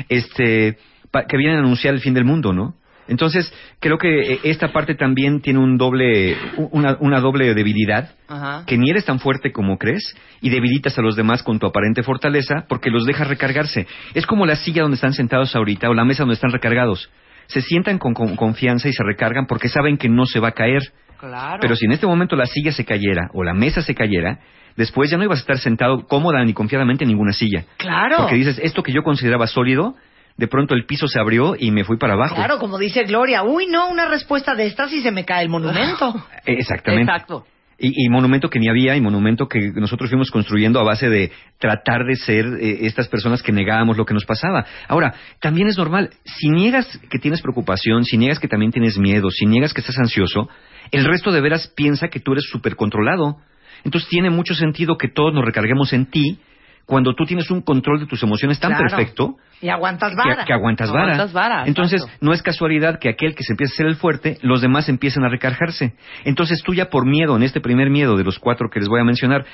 Este, 0.08 0.74
pa- 0.74 0.80
que 1.28 1.36
vienen 1.36 1.56
a 1.56 1.60
anunciar 1.60 1.94
el 1.94 2.00
fin 2.00 2.14
del 2.14 2.24
mundo, 2.24 2.52
¿no? 2.52 2.74
Entonces, 3.10 3.52
creo 3.80 3.98
que 3.98 4.34
eh, 4.34 4.40
esta 4.44 4.72
parte 4.72 4.94
también 4.94 5.40
tiene 5.40 5.58
un 5.58 5.76
doble, 5.76 6.36
una, 6.70 6.96
una 7.00 7.18
doble 7.18 7.52
debilidad, 7.54 8.10
Ajá. 8.28 8.64
que 8.66 8.78
ni 8.78 8.88
eres 8.88 9.04
tan 9.04 9.18
fuerte 9.18 9.50
como 9.50 9.78
crees 9.78 10.14
y 10.40 10.48
debilitas 10.48 10.96
a 10.96 11.02
los 11.02 11.16
demás 11.16 11.42
con 11.42 11.58
tu 11.58 11.66
aparente 11.66 12.04
fortaleza 12.04 12.64
porque 12.68 12.88
los 12.88 13.04
dejas 13.06 13.26
recargarse. 13.26 13.88
Es 14.14 14.26
como 14.26 14.46
la 14.46 14.54
silla 14.54 14.82
donde 14.82 14.94
están 14.94 15.12
sentados 15.12 15.56
ahorita 15.56 15.90
o 15.90 15.94
la 15.94 16.04
mesa 16.04 16.22
donde 16.22 16.34
están 16.34 16.52
recargados. 16.52 17.10
Se 17.48 17.62
sientan 17.62 17.98
con, 17.98 18.14
con 18.14 18.36
confianza 18.36 18.88
y 18.88 18.92
se 18.92 19.02
recargan 19.02 19.46
porque 19.46 19.68
saben 19.68 19.96
que 19.96 20.08
no 20.08 20.24
se 20.24 20.38
va 20.38 20.48
a 20.48 20.52
caer. 20.52 20.82
Claro. 21.18 21.58
Pero 21.60 21.74
si 21.74 21.86
en 21.86 21.92
este 21.92 22.06
momento 22.06 22.36
la 22.36 22.46
silla 22.46 22.70
se 22.70 22.84
cayera 22.84 23.28
o 23.34 23.42
la 23.42 23.54
mesa 23.54 23.82
se 23.82 23.94
cayera, 23.94 24.38
después 24.76 25.10
ya 25.10 25.16
no 25.16 25.24
ibas 25.24 25.38
a 25.38 25.42
estar 25.42 25.58
sentado 25.58 26.06
cómoda 26.06 26.44
ni 26.44 26.54
confiadamente 26.54 27.02
en 27.02 27.08
ninguna 27.08 27.32
silla. 27.32 27.64
Claro. 27.76 28.18
Porque 28.18 28.36
dices, 28.36 28.60
esto 28.62 28.84
que 28.84 28.92
yo 28.92 29.02
consideraba 29.02 29.48
sólido, 29.48 29.96
de 30.40 30.48
pronto 30.48 30.74
el 30.74 30.86
piso 30.86 31.06
se 31.06 31.20
abrió 31.20 31.54
y 31.56 31.70
me 31.70 31.84
fui 31.84 31.98
para 31.98 32.14
abajo. 32.14 32.34
Claro, 32.34 32.58
como 32.58 32.78
dice 32.78 33.04
Gloria, 33.04 33.42
uy, 33.42 33.66
no, 33.66 33.90
una 33.90 34.08
respuesta 34.08 34.54
de 34.54 34.66
estas 34.66 34.90
y 34.90 35.02
se 35.02 35.10
me 35.10 35.26
cae 35.26 35.42
el 35.42 35.50
monumento. 35.50 36.14
Eh, 36.46 36.54
Exactamente. 36.58 37.12
Exacto. 37.12 37.44
Y, 37.78 38.06
y 38.06 38.08
monumento 38.08 38.48
que 38.48 38.58
ni 38.58 38.70
había 38.70 38.96
y 38.96 39.00
monumento 39.02 39.46
que 39.46 39.72
nosotros 39.74 40.08
fuimos 40.08 40.30
construyendo 40.30 40.80
a 40.80 40.84
base 40.84 41.10
de 41.10 41.30
tratar 41.58 42.06
de 42.06 42.16
ser 42.16 42.46
eh, 42.58 42.86
estas 42.86 43.08
personas 43.08 43.42
que 43.42 43.52
negábamos 43.52 43.98
lo 43.98 44.06
que 44.06 44.14
nos 44.14 44.24
pasaba. 44.24 44.64
Ahora, 44.88 45.12
también 45.38 45.68
es 45.68 45.76
normal, 45.76 46.08
si 46.24 46.48
niegas 46.48 46.98
que 47.10 47.18
tienes 47.18 47.42
preocupación, 47.42 48.04
si 48.04 48.16
niegas 48.16 48.38
que 48.38 48.48
también 48.48 48.72
tienes 48.72 48.96
miedo, 48.96 49.30
si 49.30 49.44
niegas 49.44 49.74
que 49.74 49.82
estás 49.82 49.98
ansioso, 49.98 50.48
el 50.90 51.04
resto 51.04 51.30
de 51.30 51.42
veras 51.42 51.70
piensa 51.76 52.08
que 52.08 52.20
tú 52.20 52.32
eres 52.32 52.44
súper 52.50 52.76
controlado. 52.76 53.36
Entonces 53.84 54.08
tiene 54.08 54.30
mucho 54.30 54.54
sentido 54.54 54.96
que 54.96 55.08
todos 55.08 55.34
nos 55.34 55.44
recarguemos 55.44 55.92
en 55.92 56.06
ti 56.06 56.38
cuando 56.86 57.14
tú 57.14 57.24
tienes 57.24 57.50
un 57.50 57.60
control 57.62 58.00
de 58.00 58.06
tus 58.06 58.22
emociones 58.22 58.58
tan 58.58 58.70
Claro. 58.72 58.88
perfecto 58.88 59.36
Y 59.62 59.68
aguantas 59.68 60.14
vara. 60.16 60.44
que 60.44 60.52
aguantas 60.52 60.90
vara. 60.90 61.02
Aguantas 61.12 61.32
vara, 61.32 61.62
Entonces, 61.66 62.02
exacto. 62.02 62.24
no 62.26 62.32
es 62.32 62.42
casualidad 62.42 62.98
que 62.98 63.08
aquel 63.08 63.34
que 63.34 63.44
se 63.44 63.52
empieza 63.52 63.74
a 63.74 63.76
ser 63.76 63.86
el 63.86 63.96
fuerte, 63.96 64.38
los 64.42 64.60
demás 64.60 64.88
empiezan 64.88 65.24
a 65.24 65.28
recargarse. 65.28 65.94
Entonces, 66.24 66.62
tú 66.64 66.74
ya 66.74 66.86
por 66.90 67.06
miedo, 67.06 67.36
en 67.36 67.42
este 67.42 67.60
primer 67.60 67.90
miedo 67.90 68.16
de 68.16 68.24
los 68.24 68.38
cuatro 68.38 68.68
que 68.70 68.80
les 68.80 68.88
voy 68.88 69.00
a 69.00 69.04
mencionar, 69.04 69.44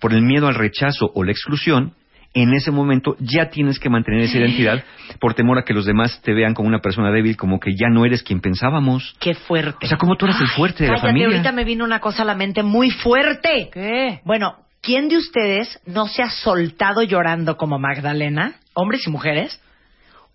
por 0.00 0.12
el 0.12 0.22
miedo 0.22 0.46
al 0.48 0.54
rechazo 0.54 1.10
o 1.14 1.24
la 1.24 1.32
exclusión, 1.32 1.94
en 2.36 2.52
ese 2.52 2.72
momento 2.72 3.14
ya 3.20 3.48
tienes 3.48 3.78
que 3.78 3.88
mantener 3.88 4.22
esa 4.22 4.38
identidad 4.38 4.82
por 5.20 5.34
temor 5.34 5.56
a 5.58 5.62
que 5.62 5.72
los 5.72 5.86
demás 5.86 6.20
te 6.22 6.32
vean 6.34 6.52
como 6.52 6.68
una 6.68 6.80
persona 6.80 7.10
débil, 7.12 7.36
como 7.36 7.60
que 7.60 7.70
ya 7.76 7.88
no 7.88 8.04
eres 8.04 8.22
quien 8.24 8.40
pensábamos. 8.40 9.16
Qué 9.20 9.34
fuerte. 9.34 9.86
O 9.86 9.88
sea, 9.88 9.98
como 9.98 10.16
tú 10.16 10.26
eres 10.26 10.40
el 10.40 10.48
fuerte 10.48 10.82
de 10.84 10.88
la 10.90 10.96
Cállate, 10.96 11.08
familia. 11.08 11.28
ahorita 11.28 11.52
me 11.52 11.64
vino 11.64 11.84
una 11.84 12.00
cosa 12.00 12.22
a 12.22 12.26
la 12.26 12.34
mente 12.34 12.62
muy 12.64 12.90
fuerte. 12.90 13.70
¿Qué? 13.72 14.20
Bueno, 14.24 14.56
¿quién 14.84 15.08
de 15.08 15.16
ustedes 15.16 15.80
no 15.86 16.06
se 16.06 16.22
ha 16.22 16.30
soltado 16.30 17.02
llorando 17.02 17.56
como 17.56 17.78
Magdalena, 17.78 18.54
hombres 18.74 19.06
y 19.06 19.10
mujeres, 19.10 19.60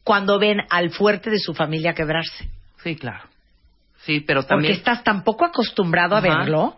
cuando 0.03 0.39
ven 0.39 0.57
al 0.69 0.89
fuerte 0.91 1.30
de 1.30 1.39
su 1.39 1.53
familia 1.53 1.93
quebrarse? 1.93 2.49
Sí, 2.84 2.95
claro. 2.95 3.23
Sí, 4.05 4.21
pero 4.21 4.41
Porque 4.41 4.49
también. 4.49 4.73
estás 4.73 5.03
tan 5.03 5.23
poco 5.23 5.45
acostumbrado 5.45 6.15
a 6.15 6.19
Ajá. 6.19 6.27
verlo 6.39 6.77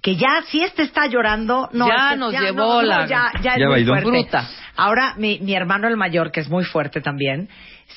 que 0.00 0.16
ya 0.16 0.42
si 0.48 0.60
este 0.62 0.82
está 0.82 1.06
llorando, 1.06 1.68
no, 1.72 1.86
Ya 1.88 2.08
este- 2.08 2.16
nos 2.18 2.32
no, 2.34 2.40
llevó 2.40 2.74
no, 2.74 2.82
la- 2.82 3.06
ya, 3.06 3.30
ya 3.42 3.52
es 3.54 3.58
Ya 3.60 3.66
muy 3.66 3.74
bailó. 3.74 3.92
fuerte. 3.92 4.10
Bruta. 4.10 4.48
Ahora 4.76 5.14
mi, 5.16 5.38
mi 5.40 5.54
hermano 5.54 5.88
el 5.88 5.96
mayor, 5.96 6.30
que 6.32 6.40
es 6.40 6.48
muy 6.48 6.64
fuerte 6.64 7.00
también, 7.00 7.48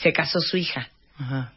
se 0.01 0.13
casó 0.13 0.39
su 0.39 0.57
hija 0.57 0.87
Ajá. 1.19 1.51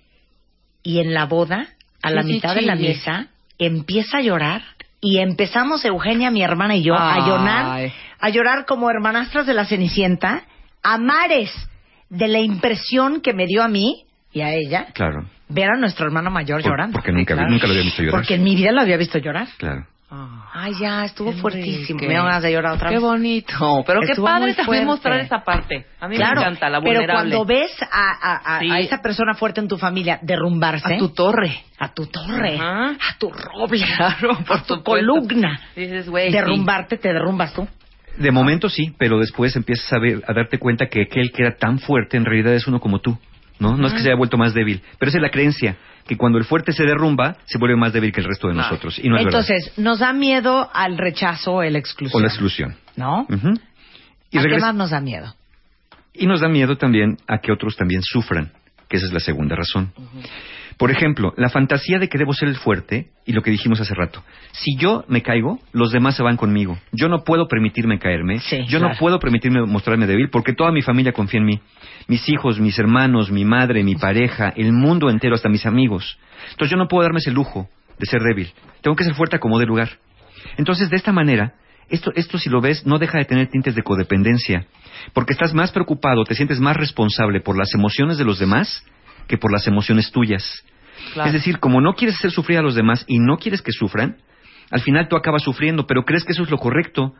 y 0.82 0.98
en 1.00 1.12
la 1.14 1.26
boda, 1.26 1.68
a 2.02 2.08
Sí, 2.08 2.14
la 2.14 2.22
sí, 2.22 2.28
mitad 2.28 2.54
de 2.54 2.62
la 2.62 2.74
misa, 2.74 3.26
empieza 3.58 4.18
a 4.18 4.22
llorar 4.22 4.62
y 5.00 5.18
empezamos 5.18 5.84
Eugenia, 5.84 6.30
mi 6.30 6.42
hermana 6.42 6.76
y 6.76 6.82
yo 6.82 6.94
a 6.94 7.26
llorar, 7.26 7.90
a 8.20 8.28
llorar 8.28 8.66
como 8.66 8.90
hermanastras 8.90 9.46
de 9.46 9.54
la 9.54 9.64
Cenicienta, 9.64 10.42
a 10.82 10.98
mares 10.98 11.50
de 12.08 12.28
la 12.28 12.40
impresión 12.40 13.20
que 13.20 13.32
me 13.32 13.46
dio 13.46 13.62
a 13.62 13.68
mí 13.68 14.04
y 14.32 14.40
a 14.42 14.52
ella 14.52 14.86
Claro. 14.94 15.24
ver 15.48 15.68
a 15.70 15.76
nuestro 15.78 16.06
hermano 16.06 16.30
mayor 16.30 16.60
Por- 16.62 16.70
llorando. 16.70 16.92
porque 16.94 17.12
nunca, 17.12 17.34
Claro. 17.34 17.50
nunca 17.50 17.66
lo 17.66 17.72
había 17.72 17.84
visto 17.84 18.02
llorar. 18.02 18.20
Porque 18.20 18.34
en 18.34 18.44
mi 18.44 18.54
vida 18.56 18.72
lo 18.72 18.80
había 18.80 18.96
visto 18.96 19.18
llorar. 19.18 19.48
Claro. 19.58 19.86
Ay, 20.52 20.72
ya, 20.80 21.04
estuvo 21.04 21.28
Enrique. 21.28 21.40
fuertísimo. 21.40 22.00
Me 22.00 22.08
dio 22.08 22.24
ganas 22.24 22.42
de 22.42 22.52
llorar 22.52 22.74
otra 22.74 22.88
Qué 22.88 22.96
vez. 22.96 23.02
bonito. 23.02 23.84
Pero 23.86 24.00
qué 24.00 24.10
Estuvo 24.12 24.26
padre 24.26 24.46
muy 24.46 24.54
también 24.54 24.84
mostrar 24.86 25.20
esa 25.20 25.44
parte. 25.44 25.86
A 26.00 26.08
mí 26.08 26.16
Claro, 26.16 26.40
me 26.40 26.46
encanta 26.48 26.68
la 26.68 26.80
pero 26.80 26.94
vulnerable. 27.00 27.30
cuando 27.30 27.44
ves 27.44 27.70
a, 27.90 28.10
a- 28.20 28.56
a- 28.56 28.58
Sí. 28.58 28.70
a 28.70 28.78
esa 28.80 29.00
persona 29.00 29.34
fuerte 29.34 29.60
en 29.60 29.68
tu 29.68 29.78
familia 29.78 30.18
derrumbarse, 30.22 30.94
A 30.94 30.98
tu 30.98 31.10
torre. 31.10 31.62
a 31.78 31.94
tu 31.94 32.06
torre, 32.06 32.56
Ajá. 32.56 32.90
a 32.90 33.18
tu 33.18 33.30
roble, 33.30 33.84
Claro, 33.96 34.36
por 34.46 34.56
a 34.56 34.62
tu 34.62 34.74
supuesto. 34.74 34.82
columna, 34.82 35.60
Dices, 35.76 36.08
güey. 36.08 36.32
derrumbarte, 36.32 36.96
te 36.98 37.12
derrumbas 37.12 37.54
tú. 37.54 37.68
De 38.18 38.32
momento 38.32 38.68
sí, 38.68 38.92
pero 38.98 39.18
después 39.20 39.54
empiezas 39.54 39.92
a, 39.92 39.98
ver, 40.00 40.22
a 40.26 40.32
darte 40.32 40.58
cuenta 40.58 40.86
que 40.86 41.02
aquel 41.02 41.30
que 41.30 41.42
era 41.42 41.56
tan 41.56 41.78
fuerte 41.78 42.16
en 42.16 42.24
realidad 42.24 42.52
es 42.54 42.66
uno 42.66 42.80
como 42.80 42.98
tú. 42.98 43.16
¿no? 43.60 43.76
No 43.76 43.86
es 43.88 43.92
que 43.92 43.98
se 44.00 44.08
haya 44.08 44.16
vuelto 44.16 44.38
más 44.38 44.54
débil, 44.54 44.80
pero 44.98 45.10
esa 45.10 45.18
es 45.18 45.22
la 45.22 45.28
creencia, 45.28 45.76
que 46.10 46.16
cuando 46.16 46.38
el 46.38 46.44
fuerte 46.44 46.72
se 46.72 46.82
derrumba, 46.82 47.36
se 47.44 47.56
vuelve 47.56 47.76
más 47.76 47.92
débil 47.92 48.10
que 48.10 48.20
el 48.20 48.26
resto 48.26 48.48
de 48.48 48.54
nosotros. 48.54 48.98
Y 48.98 49.08
no 49.08 49.16
es 49.16 49.24
verdad. 49.24 49.40
Entonces, 49.40 49.78
nos 49.78 50.00
da 50.00 50.12
miedo 50.12 50.68
al 50.74 50.98
rechazo 50.98 51.52
o 51.52 51.62
la 51.62 51.78
exclusión. 51.78 52.20
O 52.20 52.20
la 52.20 52.28
exclusión. 52.28 52.76
¿No? 52.96 53.26
Ujú. 53.28 53.54
Y, 54.32 54.38
¿A 54.38 54.42
qué 54.42 54.58
más 54.58 54.74
nos 54.74 54.90
da 54.90 55.00
miedo? 55.00 55.32
y 56.12 56.26
nos 56.26 56.40
da 56.40 56.48
miedo 56.48 56.76
también 56.76 57.16
a 57.26 57.38
que 57.38 57.52
otros 57.52 57.76
también 57.76 58.02
sufran, 58.02 58.50
que 58.88 58.96
esa 58.96 59.06
es 59.06 59.12
la 59.12 59.20
segunda 59.20 59.56
razón. 59.56 59.92
Por 60.80 60.90
ejemplo, 60.90 61.34
la 61.36 61.50
fantasía 61.50 61.98
de 61.98 62.08
que 62.08 62.16
debo 62.16 62.32
ser 62.32 62.48
el 62.48 62.56
fuerte 62.56 63.10
y 63.26 63.34
lo 63.34 63.42
que 63.42 63.50
dijimos 63.50 63.82
hace 63.82 63.94
rato. 63.94 64.24
Si 64.52 64.78
yo 64.78 65.04
me 65.08 65.20
caigo, 65.20 65.58
los 65.72 65.92
demás 65.92 66.16
se 66.16 66.22
van 66.22 66.38
conmigo. 66.38 66.78
Yo 66.92 67.10
no 67.10 67.22
puedo 67.22 67.48
permitirme 67.48 67.98
caerme. 67.98 68.40
yo 68.66 68.80
no 68.80 68.92
puedo 68.98 69.18
permitirme 69.18 69.60
mostrarme 69.66 70.06
débil 70.06 70.30
porque 70.30 70.54
toda 70.54 70.72
mi 70.72 70.80
familia 70.80 71.12
confía 71.12 71.40
en 71.40 71.44
mí. 71.44 71.60
Mis 72.08 72.26
hijos, 72.30 72.58
mis 72.58 72.78
hermanos, 72.78 73.30
mi 73.30 73.44
madre, 73.44 73.84
mi 73.84 73.94
pareja, 73.96 74.54
el 74.56 74.72
mundo 74.72 75.10
entero, 75.10 75.34
hasta 75.34 75.50
mis 75.50 75.66
amigos. 75.66 76.18
Entonces 76.52 76.70
yo 76.70 76.78
no 76.78 76.88
puedo 76.88 77.02
darme 77.02 77.18
ese 77.18 77.30
lujo 77.30 77.68
de 77.98 78.06
ser 78.06 78.22
débil. 78.22 78.50
Tengo 78.80 78.96
que 78.96 79.04
ser 79.04 79.12
fuerte 79.12 79.36
a 79.36 79.38
como 79.38 79.58
de 79.58 79.66
lugar. 79.66 79.90
Entonces, 80.56 80.88
de 80.88 80.96
esta 80.96 81.12
manera, 81.12 81.56
esto, 81.90 82.10
esto 82.14 82.38
si 82.38 82.48
lo 82.48 82.62
ves, 82.62 82.86
no 82.86 82.98
deja 82.98 83.18
de 83.18 83.26
tener 83.26 83.48
tintes 83.48 83.74
de 83.74 83.82
codependencia, 83.82 84.66
porque 85.12 85.34
estás 85.34 85.52
más 85.52 85.72
preocupado, 85.72 86.24
te 86.24 86.34
sientes 86.34 86.58
más 86.58 86.78
responsable 86.78 87.42
por 87.42 87.58
las 87.58 87.74
emociones 87.74 88.16
de 88.16 88.24
los 88.24 88.38
demás 88.38 88.82
que 89.30 89.38
por 89.38 89.52
las 89.52 89.66
emociones 89.68 90.10
tuyas. 90.10 90.42
Es 91.24 91.32
decir, 91.32 91.60
como 91.60 91.80
no 91.80 91.94
quieres 91.94 92.16
hacer 92.16 92.32
sufrir 92.32 92.58
a 92.58 92.62
los 92.62 92.74
demás 92.74 93.04
y 93.06 93.20
no 93.20 93.38
quieres 93.38 93.62
que 93.62 93.70
sufran, 93.70 94.16
al 94.72 94.80
final 94.80 95.06
tú 95.08 95.14
acabas 95.16 95.42
sufriendo, 95.44 95.86
pero 95.86 96.04
crees 96.04 96.24
que 96.24 96.32
eso 96.32 96.42
es 96.42 96.50
lo 96.50 96.58
correcto, 96.58 97.14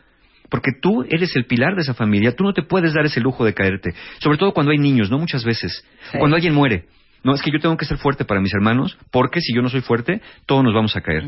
porque 0.50 0.72
tú 0.82 1.04
eres 1.08 1.34
el 1.36 1.46
pilar 1.46 1.76
de 1.76 1.82
esa 1.82 1.94
familia, 1.94 2.34
tú 2.34 2.42
no 2.42 2.52
te 2.52 2.62
puedes 2.62 2.92
dar 2.94 3.06
ese 3.06 3.20
lujo 3.20 3.44
de 3.44 3.54
caerte, 3.54 3.90
sobre 4.18 4.38
todo 4.38 4.52
cuando 4.52 4.72
hay 4.72 4.78
niños, 4.78 5.08
¿no? 5.08 5.18
Muchas 5.18 5.44
veces, 5.44 5.84
Sí. 6.10 6.18
cuando 6.18 6.34
alguien 6.34 6.52
muere. 6.52 6.86
No, 7.22 7.32
es 7.34 7.42
que 7.42 7.50
yo 7.52 7.60
tengo 7.60 7.76
que 7.76 7.84
ser 7.84 7.98
fuerte 7.98 8.24
para 8.24 8.40
mis 8.40 8.52
hermanos, 8.52 8.98
porque 9.12 9.40
si 9.40 9.54
yo 9.54 9.62
no 9.62 9.68
soy 9.68 9.82
fuerte, 9.82 10.20
todos 10.46 10.64
nos 10.64 10.74
vamos 10.74 10.96
a 10.96 11.00
caer. 11.02 11.24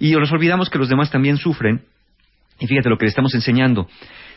Y 0.00 0.12
nos 0.12 0.32
olvidamos 0.32 0.68
que 0.68 0.78
los 0.78 0.88
demás 0.88 1.10
también 1.10 1.36
sufren. 1.36 1.82
Y 2.58 2.66
fíjate 2.66 2.88
lo 2.88 2.96
que 2.96 3.04
le 3.04 3.10
estamos 3.10 3.34
enseñando. 3.34 3.86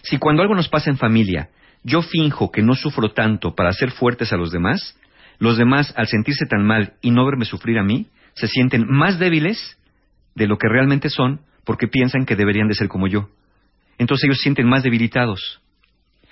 Si 0.03 0.17
cuando 0.17 0.41
algo 0.41 0.53
nos 0.53 0.67
pasa 0.67 0.89
en 0.89 0.97
familia, 0.97 1.49
yo 1.83 2.01
finjo 2.01 2.51
que 2.51 2.61
no 2.61 2.75
sufro 2.75 3.13
tanto 3.13 3.55
para 3.55 3.71
ser 3.71 3.91
fuertes 3.91 4.33
a 4.33 4.37
los 4.37 4.51
demás, 4.51 4.97
los 5.39 5.57
demás, 5.57 5.93
al 5.95 6.07
sentirse 6.07 6.45
tan 6.45 6.65
mal 6.65 6.93
y 7.01 7.11
no 7.11 7.25
verme 7.25 7.45
sufrir 7.45 7.77
a 7.77 7.83
mí, 7.83 8.07
se 8.33 8.47
sienten 8.47 8.85
más 8.87 9.19
débiles 9.19 9.77
de 10.35 10.47
lo 10.47 10.57
que 10.57 10.67
realmente 10.69 11.09
son 11.09 11.41
porque 11.63 11.87
piensan 11.87 12.25
que 12.25 12.35
deberían 12.35 12.67
de 12.67 12.75
ser 12.75 12.87
como 12.87 13.07
yo. 13.07 13.29
Entonces 13.97 14.25
ellos 14.25 14.37
se 14.37 14.43
sienten 14.43 14.67
más 14.67 14.83
debilitados. 14.83 15.61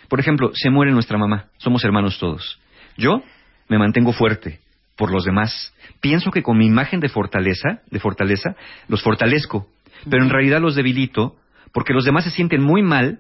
Por 0.08 0.20
ejemplo, 0.20 0.52
se 0.54 0.70
muere 0.70 0.92
nuestra 0.92 1.18
mamá, 1.18 1.48
somos 1.58 1.84
hermanos 1.84 2.20
todos. 2.20 2.60
Yo 2.98 3.24
me 3.68 3.80
mantengo 3.80 4.14
fuerte 4.14 4.60
por 4.96 5.12
los 5.12 5.26
demás. 5.26 5.74
Pienso 6.00 6.32
que 6.32 6.44
con 6.44 6.58
mi 6.58 6.68
imagen 6.68 7.00
de 7.00 7.10
fortaleza, 7.10 7.82
de 7.90 8.00
fortaleza, 8.00 8.56
los 8.88 9.02
fortalezco, 9.02 9.68
pero 10.10 10.24
en 10.24 10.30
realidad 10.30 10.62
los 10.62 10.76
debilito 10.76 11.36
porque 11.74 11.94
los 11.94 12.06
demás 12.06 12.24
se 12.24 12.30
sienten 12.30 12.62
muy 12.62 12.82
mal 12.82 13.20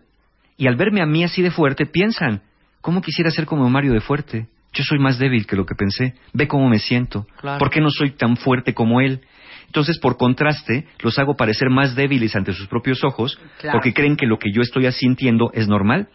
y 0.57 0.67
al 0.67 0.77
verme 0.77 1.01
a 1.01 1.05
mí 1.05 1.23
así 1.23 1.41
de 1.41 1.51
fuerte 1.51 1.85
piensan, 1.85 2.41
¿cómo 2.79 3.01
quisiera 3.01 3.29
ser 3.31 3.45
como 3.45 3.69
Mario 3.69 3.91
de 3.91 3.99
fuerte? 3.99 4.47
Yo 4.75 4.83
soy 4.83 4.99
más 4.99 5.17
débil 5.17 5.47
que 5.47 5.55
lo 5.55 5.65
que 5.65 5.73
pensé. 5.73 6.13
Ve 6.33 6.47
cómo 6.47 6.69
me 6.69 6.77
siento. 6.79 7.25
Claro. 7.39 7.57
¿Por 7.59 7.69
qué 7.71 7.81
no 7.81 7.89
soy 7.89 8.11
tan 8.11 8.35
fuerte 8.37 8.73
como 8.73 9.01
él? 9.01 9.21
Entonces, 9.65 9.97
por 9.97 10.17
contraste, 10.17 10.85
los 11.01 11.17
hago 11.17 11.35
parecer 11.35 11.69
más 11.69 11.95
débiles 11.95 12.35
ante 12.35 12.53
sus 12.53 12.67
propios 12.67 13.03
ojos 13.03 13.39
Claro. 13.59 13.77
porque 13.77 13.93
creen 13.93 14.15
que 14.15 14.27
lo 14.27 14.37
que 14.37 14.51
yo 14.53 14.61
estoy 14.61 14.89
sintiendo 14.91 15.49
es 15.53 15.67
normal. 15.67 16.09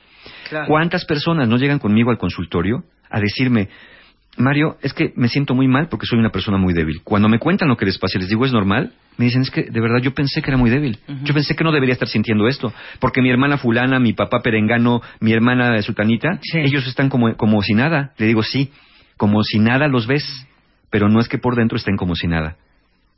Claro. 0.48 0.66
¿Cuántas 0.68 1.04
personas 1.04 1.48
no 1.48 1.56
llegan 1.56 1.78
conmigo 1.78 2.10
al 2.10 2.18
consultorio 2.18 2.84
a 3.10 3.18
decirme, 3.18 3.68
Mario, 4.36 4.78
es 4.81 4.93
que 4.93 5.12
me 5.16 5.28
siento 5.28 5.55
muy 5.55 5.69
mal 5.69 5.89
porque 5.89 6.07
soy 6.07 6.19
una 6.19 6.31
persona 6.31 6.57
muy 6.57 6.73
débil? 6.73 7.02
Cuando 7.02 7.28
me 7.28 7.39
cuentan 7.39 7.69
lo 7.69 7.77
que 7.77 7.85
les 7.85 7.98
pasa 7.98 8.16
y 8.16 8.20
les 8.20 8.28
digo 8.28 8.47
es 8.47 8.52
normal, 8.52 8.93
me 9.16 9.27
dicen, 9.27 9.43
es 9.43 9.51
que 9.51 9.65
de 9.65 9.81
verdad 9.81 9.98
yo 10.01 10.15
pensé 10.15 10.40
que 10.40 10.51
era 10.51 10.57
muy 10.57 10.70
débil. 10.70 10.98
Yo 11.24 11.35
pensé 11.35 11.55
que 11.55 11.65
no 11.65 11.73
debería 11.73 11.93
estar 11.93 12.09
sintiendo 12.09 12.48
esto. 12.48 12.73
Porque 13.01 13.20
mi 13.20 13.31
hermana 13.31 13.59
fulana, 13.59 13.98
mi 13.98 14.12
papá 14.12 14.40
perengano, 14.40 15.02
mi 15.20 15.32
hermana 15.32 15.81
sutanita, 15.82 16.40
ellos 16.55 16.86
están 16.86 17.09
como, 17.11 17.36
como 17.36 17.61
si 17.62 17.74
nada. 17.74 18.15
Le 18.16 18.27
digo, 18.27 18.43
sí, 18.43 18.70
como 19.16 19.43
si 19.43 19.59
nada 19.59 19.89
los 19.89 20.07
ves, 20.07 20.24
pero 20.90 21.09
no 21.09 21.20
es 21.20 21.28
que 21.28 21.39
por 21.39 21.57
dentro 21.57 21.77
estén 21.77 21.97
como 21.97 22.15
si 22.15 22.28
nada. 22.28 22.57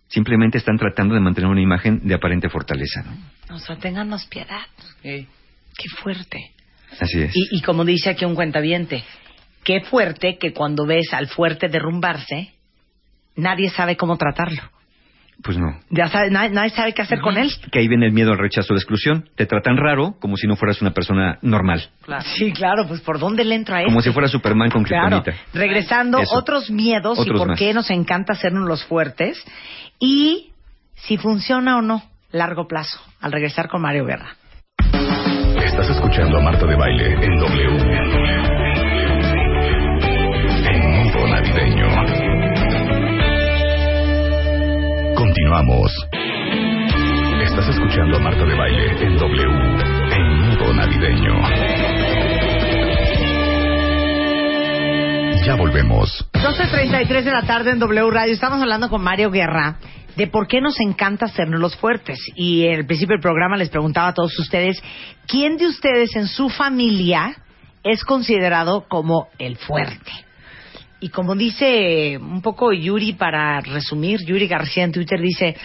Simplemente 0.08 0.58
están 0.58 0.76
tratando 0.76 1.14
de 1.14 1.20
mantener 1.20 1.48
una 1.48 1.62
imagen 1.62 2.00
de 2.02 2.14
aparente 2.14 2.48
fortaleza. 2.48 3.04
¿no? 3.04 3.54
O 3.54 3.58
sea, 3.58 3.76
ténganos 3.76 4.26
piedad. 4.26 4.66
Qué 5.02 5.88
fuerte. 6.02 6.50
Así 7.00 7.20
es. 7.20 7.32
Y, 7.34 7.58
y 7.58 7.62
como 7.62 7.84
dice 7.84 8.10
aquí 8.10 8.24
un 8.24 8.34
cuentaviente, 8.34 9.04
qué 9.64 9.80
fuerte 9.82 10.38
que 10.38 10.52
cuando 10.52 10.86
ves 10.86 11.12
al 11.12 11.28
fuerte 11.28 11.68
derrumbarse, 11.68 12.52
nadie 13.36 13.70
sabe 13.70 13.96
cómo 13.96 14.16
tratarlo. 14.16 14.62
Pues 15.42 15.58
no. 15.58 15.76
Ya 15.90 16.08
sabe, 16.08 16.30
nadie, 16.30 16.50
nadie 16.50 16.70
sabe 16.70 16.92
qué 16.94 17.02
hacer 17.02 17.20
con 17.20 17.36
él. 17.36 17.50
Que 17.72 17.80
ahí 17.80 17.88
viene 17.88 18.06
el 18.06 18.12
miedo 18.12 18.30
al 18.30 18.38
rechazo 18.38 18.74
la 18.74 18.78
exclusión. 18.78 19.28
Te 19.34 19.44
tratan 19.46 19.76
raro 19.76 20.14
como 20.20 20.36
si 20.36 20.46
no 20.46 20.54
fueras 20.54 20.80
una 20.82 20.92
persona 20.92 21.38
normal. 21.42 21.90
Sí, 22.36 22.52
claro, 22.52 22.86
pues 22.86 23.00
por 23.00 23.18
dónde 23.18 23.44
le 23.44 23.56
entra 23.56 23.82
Como 23.84 23.98
este? 23.98 24.10
si 24.10 24.14
fuera 24.14 24.28
Superman 24.28 24.70
con 24.70 24.84
Claro. 24.84 25.24
Regresando, 25.52 26.18
Eso. 26.20 26.36
otros 26.36 26.70
miedos 26.70 27.18
y 27.18 27.22
Otros 27.22 27.38
por 27.40 27.48
más. 27.48 27.58
qué 27.58 27.74
nos 27.74 27.90
encanta 27.90 28.34
hacernos 28.34 28.68
los 28.68 28.84
fuertes 28.84 29.42
y 29.98 30.52
si 30.94 31.16
funciona 31.16 31.76
o 31.78 31.82
no, 31.82 32.04
largo 32.30 32.68
plazo, 32.68 33.00
al 33.20 33.32
regresar 33.32 33.68
con 33.68 33.82
Mario 33.82 34.04
Guerra. 34.04 34.36
Estás 35.64 35.88
escuchando 35.90 36.38
a 36.38 36.40
Marta 36.40 36.66
de 36.66 36.76
Baile 36.76 37.14
en 37.14 37.36
W. 37.38 38.41
Continuamos. 45.52 45.92
Estás 47.44 47.68
escuchando 47.68 48.16
a 48.16 48.20
Marta 48.20 48.42
de 48.42 48.54
Baile 48.54 49.04
en 49.04 49.18
W. 49.18 49.42
En 50.10 50.48
modo 50.48 50.72
navideño. 50.72 51.42
Ya 55.44 55.54
volvemos. 55.56 56.26
12.33 56.32 57.22
de 57.24 57.30
la 57.30 57.42
tarde 57.42 57.72
en 57.72 57.78
W 57.80 58.10
Radio. 58.10 58.32
Estamos 58.32 58.62
hablando 58.62 58.88
con 58.88 59.02
Mario 59.02 59.30
Guerra 59.30 59.76
de 60.16 60.26
por 60.26 60.48
qué 60.48 60.62
nos 60.62 60.80
encanta 60.80 61.26
hacernos 61.26 61.60
los 61.60 61.76
fuertes. 61.76 62.18
Y 62.34 62.64
en 62.64 62.78
el 62.78 62.86
principio 62.86 63.16
del 63.16 63.22
programa 63.22 63.58
les 63.58 63.68
preguntaba 63.68 64.08
a 64.08 64.14
todos 64.14 64.38
ustedes, 64.38 64.82
¿quién 65.26 65.58
de 65.58 65.66
ustedes 65.66 66.16
en 66.16 66.28
su 66.28 66.48
familia 66.48 67.36
es 67.82 68.04
considerado 68.04 68.86
como 68.88 69.28
el 69.38 69.58
fuerte? 69.58 70.12
Y 71.02 71.08
como 71.08 71.34
dice 71.34 72.16
un 72.16 72.40
poco 72.42 72.72
Yuri, 72.72 73.14
para 73.14 73.60
resumir, 73.60 74.20
Yuri 74.24 74.46
García 74.46 74.84
en 74.84 74.92
Twitter 74.92 75.20
dice, 75.20 75.56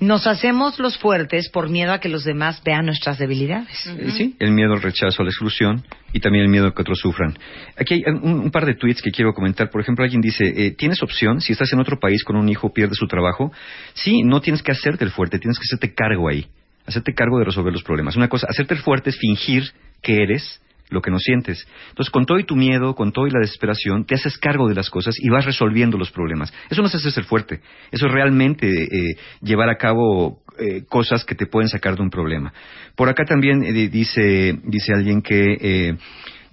nos 0.00 0.26
hacemos 0.26 0.78
los 0.78 0.96
fuertes 0.96 1.50
por 1.50 1.68
miedo 1.68 1.92
a 1.92 2.00
que 2.00 2.08
los 2.08 2.24
demás 2.24 2.62
vean 2.64 2.86
nuestras 2.86 3.18
debilidades. 3.18 3.76
Sí, 4.16 4.34
el 4.38 4.52
miedo 4.52 4.72
al 4.72 4.80
rechazo, 4.80 5.20
a 5.20 5.24
la 5.26 5.30
exclusión 5.30 5.84
y 6.14 6.20
también 6.20 6.44
el 6.44 6.50
miedo 6.50 6.68
a 6.68 6.74
que 6.74 6.80
otros 6.80 7.00
sufran. 7.00 7.36
Aquí 7.76 7.94
hay 7.94 8.02
un, 8.14 8.40
un 8.40 8.50
par 8.50 8.64
de 8.64 8.76
tweets 8.76 9.02
que 9.02 9.10
quiero 9.10 9.34
comentar. 9.34 9.68
Por 9.68 9.82
ejemplo, 9.82 10.04
alguien 10.04 10.22
dice, 10.22 10.46
eh, 10.46 10.70
¿tienes 10.70 11.02
opción 11.02 11.42
si 11.42 11.52
estás 11.52 11.70
en 11.74 11.80
otro 11.80 12.00
país 12.00 12.24
con 12.24 12.36
un 12.36 12.48
hijo, 12.48 12.72
pierde 12.72 12.94
su 12.94 13.06
trabajo? 13.06 13.52
Sí, 13.92 14.22
no 14.22 14.40
tienes 14.40 14.62
que 14.62 14.72
hacerte 14.72 15.04
el 15.04 15.10
fuerte, 15.10 15.38
tienes 15.38 15.58
que 15.58 15.64
hacerte 15.64 15.92
cargo 15.94 16.30
ahí. 16.30 16.46
Hacerte 16.86 17.12
cargo 17.12 17.38
de 17.38 17.44
resolver 17.44 17.74
los 17.74 17.82
problemas. 17.82 18.16
Una 18.16 18.28
cosa, 18.28 18.46
hacerte 18.48 18.72
el 18.72 18.80
fuerte 18.80 19.10
es 19.10 19.18
fingir 19.18 19.70
que 20.00 20.22
eres 20.22 20.62
lo 20.90 21.02
que 21.02 21.10
no 21.10 21.18
sientes. 21.18 21.66
Entonces, 21.90 22.10
con 22.10 22.26
todo 22.26 22.38
y 22.38 22.44
tu 22.44 22.56
miedo, 22.56 22.94
con 22.94 23.12
todo 23.12 23.26
y 23.26 23.30
la 23.30 23.40
desesperación, 23.40 24.04
te 24.04 24.14
haces 24.14 24.38
cargo 24.38 24.68
de 24.68 24.74
las 24.74 24.90
cosas 24.90 25.16
y 25.18 25.28
vas 25.28 25.44
resolviendo 25.44 25.98
los 25.98 26.10
problemas. 26.10 26.52
Eso 26.70 26.82
no 26.82 26.88
es 26.88 26.94
hacerse 26.94 27.22
fuerte. 27.22 27.60
Eso 27.90 28.06
es 28.06 28.12
realmente 28.12 28.68
eh, 28.68 29.16
llevar 29.42 29.68
a 29.68 29.76
cabo 29.76 30.42
eh, 30.58 30.84
cosas 30.88 31.24
que 31.24 31.34
te 31.34 31.46
pueden 31.46 31.68
sacar 31.68 31.96
de 31.96 32.02
un 32.02 32.10
problema. 32.10 32.52
Por 32.96 33.08
acá 33.08 33.24
también 33.24 33.62
eh, 33.62 33.88
dice, 33.88 34.58
dice 34.64 34.92
alguien 34.92 35.22
que 35.22 35.56
eh, 35.60 35.96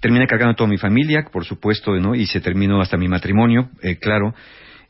termina 0.06 0.28
cargando 0.28 0.52
a 0.52 0.56
toda 0.56 0.70
mi 0.70 0.78
familia, 0.78 1.26
por 1.32 1.45
supuesto, 1.45 1.95
¿no? 1.95 2.14
y 2.14 2.28
se 2.28 2.40
terminó 2.40 2.80
hasta 2.80 2.95
mi 2.95 3.07
matrimonio, 3.07 3.72
eh, 3.82 3.98
claro. 3.98 4.36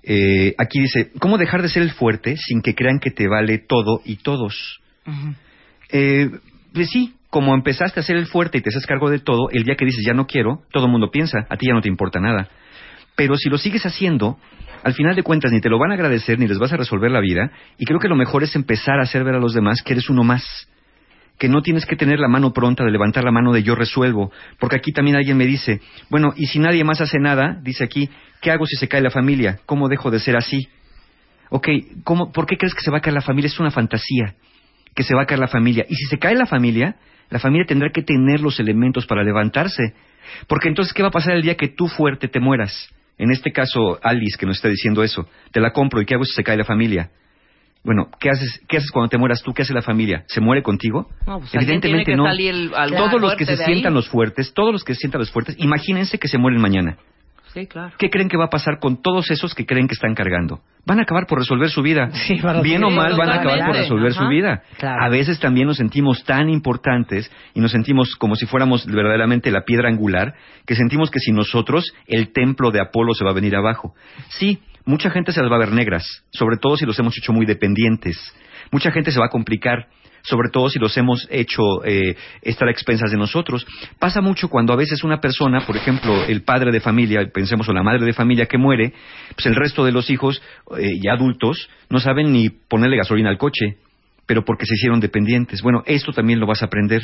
Eh, 0.04 0.54
aquí 0.58 0.82
dice, 0.82 1.12
¿cómo 1.20 1.38
dejar 1.38 1.62
de 1.62 1.70
ser 1.70 1.84
el 1.84 1.92
fuerte 1.92 2.36
sin 2.36 2.62
que 2.62 2.76
crean 2.76 3.00
que 3.00 3.12
te 3.12 3.30
vale 3.30 3.60
todo 3.60 4.02
y 4.04 4.18
todos? 4.18 4.82
Eh, 5.90 6.30
pues 6.74 6.90
sí, 6.90 7.14
como 7.36 7.54
empezaste 7.54 8.00
a 8.00 8.04
ser 8.04 8.16
el 8.16 8.28
fuerte 8.28 8.60
y 8.60 8.62
te 8.62 8.70
haces 8.70 8.86
cargo 8.86 9.10
de 9.10 9.20
todo, 9.20 9.50
el 9.52 9.66
día 9.66 9.76
que 9.76 9.84
dices 9.84 10.06
ya 10.08 10.14
no 10.14 10.26
quiero, 10.26 10.62
todo 10.72 10.86
el 10.86 10.92
mundo 10.94 11.12
piensa, 11.12 11.40
a 11.50 11.58
ti 11.58 11.68
ya 11.68 11.74
no 11.74 11.82
te 11.82 11.90
importa 11.90 12.22
nada. 12.22 12.48
Pero 13.18 13.36
si 13.36 13.50
lo 13.50 13.58
sigues 13.58 13.86
haciendo, 13.86 14.40
al 14.86 14.94
final 14.94 15.18
de 15.18 15.22
cuentas 15.22 15.52
ni 15.52 15.60
te 15.60 15.68
lo 15.68 15.78
van 15.78 15.92
a 15.92 15.96
agradecer 15.96 16.40
ni 16.40 16.48
les 16.48 16.58
vas 16.60 16.72
a 16.72 16.78
resolver 16.78 17.12
la 17.12 17.20
vida, 17.20 17.52
y 17.78 17.84
creo 17.84 18.00
que 18.00 18.08
lo 18.08 18.16
mejor 18.16 18.44
es 18.44 18.56
empezar 18.56 19.02
a 19.02 19.04
hacer 19.04 19.26
ver 19.26 19.36
a 19.36 19.40
los 19.40 19.54
demás 19.54 19.82
que 19.84 19.92
eres 19.92 20.10
uno 20.10 20.24
más. 20.24 20.46
Que 21.38 21.50
no 21.50 21.62
tienes 21.62 21.86
que 21.86 21.98
tener 21.98 22.22
la 22.22 22.30
mano 22.30 22.54
pronta 22.54 22.86
de 22.86 22.92
levantar 22.92 23.26
la 23.26 23.32
mano 23.32 23.52
de 23.52 23.64
yo 23.64 23.76
resuelvo. 23.76 24.32
Porque 24.58 24.78
aquí 24.78 24.94
también 24.94 25.18
alguien 25.18 25.36
me 25.36 25.46
dice, 25.46 25.82
bueno, 26.10 26.34
y 26.38 26.46
si 26.46 26.60
nadie 26.60 26.86
más 26.86 27.02
hace 27.02 27.20
nada, 27.20 27.60
dice 27.62 27.84
aquí, 27.84 28.10
¿qué 28.40 28.50
hago 28.50 28.66
si 28.66 28.78
se 28.78 28.88
cae 28.88 29.02
la 29.02 29.12
familia? 29.12 29.60
¿Cómo 29.66 29.90
dejo 29.90 30.10
de 30.10 30.22
ser 30.22 30.38
así? 30.38 30.70
Ok, 31.50 31.68
¿cómo, 32.06 32.32
¿por 32.32 32.46
qué 32.46 32.56
crees 32.56 32.74
que 32.74 32.80
se 32.80 32.92
va 32.92 33.00
a 33.00 33.02
caer 33.02 33.16
la 33.16 33.20
familia? 33.20 33.48
Es 33.48 33.60
una 33.60 33.72
fantasía 33.72 34.36
que 34.96 35.04
se 35.04 35.14
va 35.14 35.24
a 35.24 35.26
caer 35.26 35.40
la 35.40 35.50
familia. 35.50 35.86
Y 35.90 35.96
si 35.96 36.06
se 36.06 36.18
cae 36.18 36.36
la 36.36 36.46
familia, 36.46 36.96
La 37.30 37.40
familia 37.40 37.66
tendrá 37.66 37.90
que 37.90 38.02
tener 38.02 38.42
los 38.42 38.60
elementos 38.60 39.06
para 39.06 39.24
levantarse. 39.24 39.94
Porque 40.48 40.70
entonces, 40.70 40.94
¿qué 40.94 41.02
va 41.02 41.10
a 41.10 41.12
pasar 41.12 41.36
el 41.36 41.42
día 41.42 41.56
que 41.56 41.70
tú 41.70 41.88
fuerte 41.88 42.28
te 42.28 42.40
mueras? 42.40 42.90
En 43.18 43.32
este 43.32 43.52
caso, 43.52 44.00
Alice, 44.04 44.38
que 44.38 44.46
nos 44.46 44.58
está 44.58 44.70
diciendo 44.70 45.04
eso. 45.04 45.28
Te 45.52 45.60
la 45.60 45.72
compro 45.72 46.02
y 46.02 46.06
¿qué 46.06 46.16
hago 46.16 46.26
si 46.26 46.34
se 46.34 46.44
cae 46.44 46.58
la 46.58 46.66
familia? 46.66 47.12
Bueno, 47.84 48.10
¿qué 48.20 48.30
haces, 48.30 48.62
¿qué 48.68 48.78
haces 48.78 48.92
cuando 48.92 49.10
te 49.10 49.18
mueras 49.18 49.44
tú? 49.44 49.54
¿Qué 49.54 49.62
hace 49.62 49.74
la 49.74 49.84
familia? 49.84 50.26
¿Se 50.28 50.42
muere 50.42 50.64
contigo? 50.64 51.08
No, 51.28 51.40
pues 51.40 51.52
que 52.04 52.16
no. 52.16 52.26
todos 52.98 53.22
los 53.22 53.36
que 53.36 53.46
se 53.46 53.52
ahí. 53.52 53.58
sientan 53.58 53.94
los 53.94 54.10
fuertes, 54.10 54.54
todos 54.54 54.74
los 54.74 54.84
que 54.84 54.96
se 54.96 55.02
sientan 55.02 55.20
los 55.20 55.30
fuertes, 55.30 55.56
imagínense 55.60 56.18
que 56.18 56.28
se 56.28 56.40
mueren 56.40 56.60
mañana. 56.60 56.98
Sí, 57.56 57.68
claro. 57.68 57.94
¿Qué 57.98 58.10
creen 58.10 58.28
que 58.28 58.36
va 58.36 58.46
a 58.46 58.50
pasar 58.50 58.80
con 58.82 59.02
todos 59.02 59.32
esos 59.32 59.56
que 59.56 59.66
creen 59.66 59.88
que 59.88 59.94
están 59.94 60.14
cargando? 60.14 60.60
Van 60.86 61.00
a 61.00 61.04
acabar 61.04 61.26
por 61.26 61.40
resolver 61.40 61.70
su 61.70 61.82
vida. 61.82 62.10
para 62.42 62.60
Bien 62.60 62.84
o 62.84 62.90
sí, 62.90 62.96
mal 62.98 63.16
van 63.16 63.30
a 63.30 63.36
acabar 63.36 63.68
por 63.68 63.78
resolver 63.78 64.12
su 64.12 64.28
vida. 64.28 64.62
Claro. 64.78 65.02
A 65.02 65.08
veces 65.08 65.40
también 65.40 65.66
nos 65.66 65.78
sentimos 65.78 66.26
tan 66.26 66.50
importantes 66.50 67.32
y 67.54 67.62
nos 67.62 67.72
sentimos 67.72 68.18
como 68.18 68.36
si 68.36 68.46
fuéramos 68.46 68.86
verdaderamente 68.86 69.52
la 69.52 69.62
piedra 69.62 69.88
angular, 69.88 70.34
que 70.66 70.76
sentimos 70.76 71.10
que 71.10 71.20
sin 71.20 71.36
nosotros 71.36 71.94
el 72.08 72.34
templo 72.34 72.72
de 72.72 72.82
Apolo 72.82 73.14
se 73.14 73.24
va 73.24 73.32
a 73.32 73.34
venir 73.34 73.56
abajo. 73.56 73.96
Sí, 74.28 74.60
mucha 74.84 75.10
gente 75.10 75.32
se 75.32 75.42
las 75.42 75.50
va 75.50 75.56
a 75.56 75.60
ver 75.60 75.72
negras, 75.72 76.04
sobre 76.32 76.58
todo 76.58 76.76
si 76.76 76.86
los 76.86 77.00
hemos 77.00 77.18
hecho 77.18 77.32
muy 77.32 77.46
dependientes. 77.46 78.18
Mucha 78.70 78.92
gente 78.92 79.12
se 79.12 79.20
va 79.22 79.28
a 79.28 79.30
complicar, 79.30 79.88
sobre 80.26 80.50
todo 80.50 80.70
si 80.70 80.80
los 80.80 80.96
hemos 80.98 81.28
hecho 81.30 81.84
eh, 81.86 82.16
estar 82.42 82.68
a 82.68 82.72
expensas 82.72 83.12
de 83.12 83.18
nosotros. 83.18 83.66
Pasa 84.00 84.22
mucho 84.22 84.50
cuando 84.50 84.74
a 84.74 84.76
veces 84.76 85.04
una 85.04 85.22
persona, 85.22 85.62
por 85.66 85.78
ejemplo, 85.78 86.26
el 86.26 86.44
padre 86.44 86.72
de 86.72 86.80
familia, 86.80 87.22
pensemos 87.34 87.68
o 87.70 87.74
la 87.74 87.84
madre 87.84 88.06
de 88.06 88.14
familia 88.14 88.48
que 88.48 88.58
muere, 88.58 88.94
pues 89.36 89.46
el 89.46 89.56
resto 89.56 89.86
de 89.86 89.92
los 89.92 90.10
hijos 90.10 90.42
eh, 90.78 91.00
ya 91.04 91.14
adultos 91.14 91.70
no 91.90 92.00
saben 92.00 92.32
ni 92.32 92.50
ponerle 92.50 92.98
gasolina 92.98 93.30
al 93.30 93.38
coche, 93.38 93.78
pero 94.26 94.44
porque 94.44 94.66
se 94.66 94.76
hicieron 94.76 95.00
dependientes. 95.00 95.62
Bueno, 95.62 95.84
esto 95.86 96.12
también 96.12 96.40
lo 96.40 96.48
vas 96.48 96.64
a 96.64 96.66
aprender. 96.66 97.02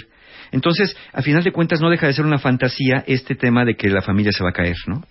Entonces, 0.52 0.98
a 1.14 1.22
final 1.22 1.44
de 1.44 1.52
cuentas, 1.52 1.80
no 1.80 1.90
deja 1.90 2.08
de 2.08 2.14
ser 2.14 2.26
una 2.26 2.40
fantasía 2.40 3.04
este 3.08 3.36
tema 3.36 3.64
de 3.64 3.76
que 3.76 3.90
la 3.90 4.02
familia 4.02 4.32
se 4.32 4.44
va 4.44 4.50
a 4.50 4.54
caer, 4.54 4.76
¿no? 4.88 5.04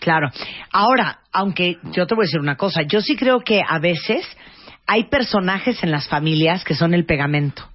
Claro. 0.00 0.28
Ahora, 0.72 1.18
aunque 1.32 1.78
yo 1.92 2.06
te 2.06 2.14
voy 2.14 2.22
a 2.22 2.26
decir 2.26 2.40
una 2.40 2.56
cosa, 2.56 2.82
yo 2.82 3.00
sí 3.00 3.16
creo 3.16 3.40
que 3.40 3.60
a 3.66 3.80
veces 3.80 4.24
hay 4.88 5.04
personajes 5.04 5.84
en 5.84 5.92
las 5.92 6.08
familias 6.08 6.64
que 6.64 6.74
son 6.74 6.94
el 6.94 7.04
pegamento. 7.04 7.68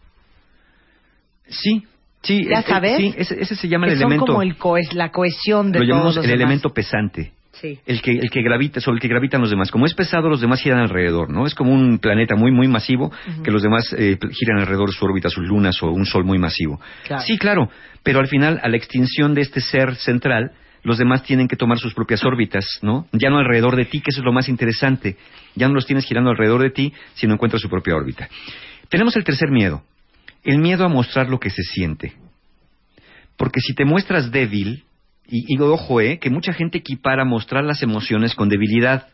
Sí, 1.48 1.84
sí. 2.22 2.46
¿Ya 2.50 2.60
eh, 2.60 2.64
sabes? 2.68 2.98
sí, 2.98 3.14
ese, 3.18 3.42
ese 3.42 3.56
se 3.56 3.68
llama 3.68 3.86
que 3.88 3.94
el 3.94 4.00
son 4.00 4.08
elemento. 4.12 4.26
como 4.34 4.42
el 4.42 4.58
coes- 4.58 4.94
la 4.94 5.12
cohesión 5.12 5.72
de 5.72 5.80
lo 5.80 5.86
llamamos 5.86 6.16
todos 6.16 6.26
el 6.26 6.32
los 6.32 6.38
demás. 6.40 6.42
elemento 6.42 6.70
pesante. 6.74 7.32
Sí. 7.52 7.80
El 7.86 8.02
que, 8.02 8.12
el 8.18 8.30
que 8.32 8.42
gravita, 8.42 8.82
sobre 8.82 8.96
el 8.96 9.02
que 9.02 9.08
gravitan 9.08 9.40
los 9.40 9.52
demás. 9.52 9.70
Como 9.70 9.86
es 9.86 9.94
pesado, 9.94 10.28
los 10.28 10.42
demás 10.42 10.60
giran 10.60 10.80
alrededor, 10.80 11.30
¿no? 11.30 11.46
Es 11.46 11.54
como 11.54 11.72
un 11.72 12.00
planeta 12.00 12.36
muy, 12.36 12.52
muy 12.52 12.68
masivo 12.68 13.12
que 13.44 13.52
los 13.52 13.62
demás 13.62 13.94
eh, 13.96 14.18
giran 14.32 14.60
alrededor 14.60 14.90
de 14.90 14.96
su 14.96 15.06
órbita, 15.06 15.30
sus 15.30 15.46
lunas 15.48 15.82
o 15.84 15.92
un 15.92 16.06
sol 16.08 16.26
muy 16.26 16.40
masivo. 16.40 16.82
Claro. 17.06 17.22
Sí, 17.22 17.38
claro, 17.38 17.70
pero 18.02 18.20
al 18.20 18.28
final, 18.28 18.60
a 18.64 18.68
la 18.70 18.76
extinción 18.76 19.36
de 19.36 19.42
este 19.42 19.62
ser 19.62 19.96
central, 19.96 20.52
los 20.84 20.98
demás 20.98 21.24
tienen 21.24 21.48
que 21.48 21.56
tomar 21.56 21.80
sus 21.80 21.94
propias 21.94 22.24
órbitas, 22.26 22.66
¿no? 22.82 23.08
Ya 23.14 23.30
no 23.30 23.38
alrededor 23.38 23.76
de 23.76 23.86
ti, 23.86 24.02
que 24.02 24.12
eso 24.12 24.20
es 24.20 24.26
lo 24.26 24.34
más 24.34 24.50
interesante. 24.50 25.18
Ya 25.56 25.68
no 25.68 25.74
los 25.74 25.86
tienes 25.86 26.06
girando 26.06 26.30
alrededor 26.30 26.62
de 26.62 26.70
ti, 26.70 26.94
sino 27.14 27.34
encuentras 27.34 27.62
su 27.62 27.70
propia 27.70 27.96
órbita. 27.96 28.30
Tenemos 28.90 29.16
el 29.16 29.24
tercer 29.24 29.50
miedo, 29.50 29.84
el 30.44 30.60
miedo 30.60 30.86
a 30.86 30.90
mostrar 30.90 31.30
lo 31.30 31.40
que 31.40 31.50
se 31.50 31.64
siente. 31.64 32.14
Porque 33.38 33.62
si 33.62 33.74
te 33.74 33.86
muestras 33.86 34.32
débil, 34.32 34.84
y, 35.28 35.56
y 35.56 35.60
ojo, 35.60 36.02
eh, 36.02 36.20
que 36.20 36.30
mucha 36.30 36.54
gente 36.54 36.80
equipara 36.80 37.26
mostrar 37.26 37.64
las 37.64 37.82
emociones 37.82 38.36
con 38.36 38.50
debilidad. 38.50 39.08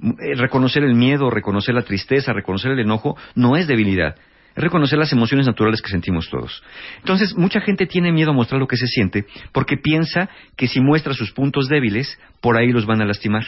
Eh, 0.00 0.34
reconocer 0.36 0.84
el 0.84 0.94
miedo, 0.94 1.30
reconocer 1.30 1.74
la 1.74 1.82
tristeza, 1.82 2.32
reconocer 2.32 2.72
el 2.72 2.80
enojo, 2.80 3.16
no 3.34 3.56
es 3.56 3.66
debilidad. 3.66 4.16
Es 4.56 4.62
reconocer 4.62 4.98
las 4.98 5.12
emociones 5.12 5.46
naturales 5.46 5.82
que 5.82 5.90
sentimos 5.90 6.30
todos. 6.30 6.62
Entonces, 6.98 7.36
mucha 7.36 7.60
gente 7.60 7.86
tiene 7.86 8.10
miedo 8.10 8.30
a 8.30 8.34
mostrar 8.34 8.58
lo 8.58 8.66
que 8.66 8.78
se 8.78 8.86
siente 8.86 9.26
porque 9.52 9.76
piensa 9.76 10.30
que 10.56 10.66
si 10.66 10.80
muestra 10.80 11.12
sus 11.12 11.30
puntos 11.32 11.68
débiles, 11.68 12.18
por 12.40 12.56
ahí 12.56 12.72
los 12.72 12.86
van 12.86 13.02
a 13.02 13.04
lastimar. 13.04 13.44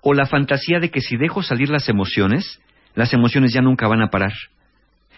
O 0.00 0.14
la 0.14 0.24
fantasía 0.24 0.80
de 0.80 0.90
que 0.90 1.02
si 1.02 1.18
dejo 1.18 1.42
salir 1.42 1.68
las 1.68 1.88
emociones, 1.90 2.60
las 2.94 3.12
emociones 3.12 3.52
ya 3.52 3.60
nunca 3.60 3.88
van 3.88 4.00
a 4.00 4.08
parar. 4.08 4.32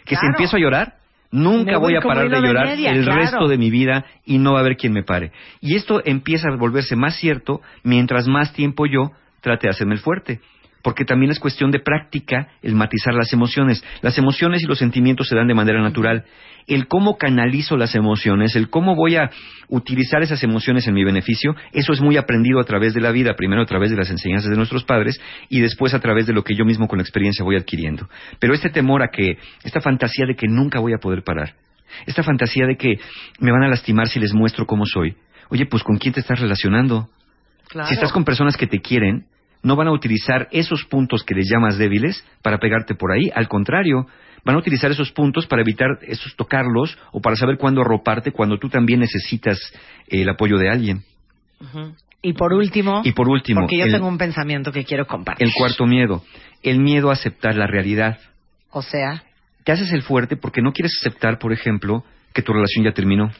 Que 0.04 0.16
si 0.16 0.26
empiezo 0.26 0.56
a 0.56 0.60
llorar, 0.60 0.94
nunca 1.30 1.78
voy 1.78 1.92
voy 1.92 1.96
a 1.96 2.00
parar 2.00 2.28
de 2.28 2.40
llorar 2.40 2.66
media, 2.66 2.90
el 2.90 3.04
claro. 3.04 3.20
resto 3.20 3.48
de 3.48 3.58
mi 3.58 3.70
vida 3.70 4.04
y 4.26 4.38
no 4.38 4.54
va 4.54 4.58
a 4.58 4.60
haber 4.62 4.76
quien 4.76 4.92
me 4.92 5.04
pare. 5.04 5.30
Y 5.60 5.76
esto 5.76 6.02
empieza 6.04 6.48
a 6.48 6.56
volverse 6.56 6.96
más 6.96 7.16
cierto 7.16 7.60
mientras 7.84 8.26
más 8.26 8.52
tiempo 8.52 8.86
yo 8.86 9.12
trate 9.40 9.68
de 9.68 9.70
hacerme 9.70 9.94
el 9.94 10.00
fuerte. 10.00 10.40
Porque 10.82 11.04
también 11.04 11.30
es 11.30 11.38
cuestión 11.38 11.70
de 11.70 11.78
práctica 11.78 12.48
el 12.62 12.74
matizar 12.74 13.14
las 13.14 13.32
emociones. 13.32 13.84
Las 14.00 14.18
emociones 14.18 14.62
y 14.62 14.66
los 14.66 14.78
sentimientos 14.78 15.28
se 15.28 15.36
dan 15.36 15.46
de 15.46 15.54
manera 15.54 15.80
natural. 15.80 16.24
El 16.66 16.86
cómo 16.88 17.16
canalizo 17.16 17.76
las 17.76 17.94
emociones, 17.94 18.56
el 18.56 18.68
cómo 18.68 18.94
voy 18.94 19.16
a 19.16 19.30
utilizar 19.68 20.22
esas 20.22 20.42
emociones 20.42 20.86
en 20.86 20.94
mi 20.94 21.02
beneficio, 21.02 21.56
eso 21.72 21.92
es 21.92 22.00
muy 22.00 22.16
aprendido 22.16 22.60
a 22.60 22.64
través 22.64 22.94
de 22.94 23.00
la 23.00 23.10
vida, 23.10 23.34
primero 23.34 23.62
a 23.62 23.66
través 23.66 23.90
de 23.90 23.96
las 23.96 24.10
enseñanzas 24.10 24.50
de 24.50 24.56
nuestros 24.56 24.84
padres 24.84 25.20
y 25.48 25.60
después 25.60 25.94
a 25.94 25.98
través 25.98 26.26
de 26.26 26.32
lo 26.32 26.44
que 26.44 26.54
yo 26.54 26.64
mismo 26.64 26.86
con 26.86 26.98
la 26.98 27.02
experiencia 27.02 27.44
voy 27.44 27.56
adquiriendo. 27.56 28.08
Pero 28.38 28.54
este 28.54 28.70
temor 28.70 29.02
a 29.02 29.08
que, 29.08 29.38
esta 29.64 29.80
fantasía 29.80 30.26
de 30.26 30.36
que 30.36 30.46
nunca 30.46 30.78
voy 30.78 30.92
a 30.92 30.98
poder 30.98 31.22
parar, 31.24 31.54
esta 32.06 32.22
fantasía 32.22 32.66
de 32.66 32.76
que 32.76 32.98
me 33.40 33.50
van 33.50 33.64
a 33.64 33.68
lastimar 33.68 34.08
si 34.08 34.20
les 34.20 34.32
muestro 34.32 34.66
cómo 34.66 34.84
soy, 34.86 35.16
oye, 35.48 35.66
pues 35.66 35.82
¿con 35.82 35.96
quién 35.96 36.14
te 36.14 36.20
estás 36.20 36.40
relacionando? 36.40 37.08
Claro. 37.68 37.88
Si 37.88 37.94
estás 37.94 38.12
con 38.12 38.24
personas 38.24 38.56
que 38.56 38.66
te 38.66 38.80
quieren, 38.80 39.26
no 39.62 39.76
van 39.76 39.88
a 39.88 39.92
utilizar 39.92 40.48
esos 40.50 40.84
puntos 40.84 41.22
que 41.24 41.34
les 41.34 41.48
llamas 41.50 41.78
débiles 41.78 42.24
para 42.42 42.58
pegarte 42.58 42.94
por 42.94 43.12
ahí. 43.12 43.30
Al 43.34 43.48
contrario, 43.48 44.06
van 44.44 44.56
a 44.56 44.58
utilizar 44.58 44.90
esos 44.90 45.12
puntos 45.12 45.46
para 45.46 45.62
evitar 45.62 45.88
esos 46.02 46.34
tocarlos 46.36 46.98
o 47.12 47.20
para 47.20 47.36
saber 47.36 47.56
cuándo 47.58 47.80
arroparte 47.80 48.32
cuando 48.32 48.58
tú 48.58 48.68
también 48.68 49.00
necesitas 49.00 49.58
eh, 50.08 50.22
el 50.22 50.28
apoyo 50.28 50.58
de 50.58 50.68
alguien. 50.70 51.02
Y 52.22 52.32
por 52.34 52.52
último, 52.52 53.02
Y 53.04 53.12
por 53.12 53.28
último, 53.28 53.60
porque 53.62 53.78
yo 53.78 53.84
el- 53.86 53.92
tengo 53.92 54.06
un 54.08 54.18
pensamiento 54.18 54.72
que 54.72 54.84
quiero 54.84 55.06
compartir. 55.06 55.46
El 55.46 55.52
cuarto 55.54 55.86
miedo, 55.86 56.22
el 56.62 56.78
miedo 56.78 57.10
a 57.10 57.14
aceptar 57.14 57.54
la 57.56 57.66
realidad. 57.66 58.18
O 58.70 58.82
sea, 58.82 59.22
Te 59.64 59.70
haces 59.70 59.92
el 59.92 60.02
fuerte 60.02 60.36
porque 60.36 60.60
no 60.60 60.72
quieres 60.72 60.92
aceptar, 61.00 61.38
por 61.38 61.52
ejemplo, 61.52 62.02
que 62.34 62.42
tu 62.42 62.52
relación 62.52 62.84
ya 62.84 62.90
terminó. 62.90 63.30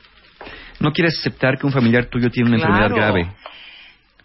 No 0.78 0.92
quieres 0.92 1.18
aceptar 1.18 1.58
que 1.58 1.66
un 1.66 1.72
familiar 1.72 2.04
tuyo 2.06 2.30
tiene 2.30 2.48
una 2.50 2.58
Claro. 2.58 2.74
enfermedad 2.76 2.96
grave. 2.96 3.32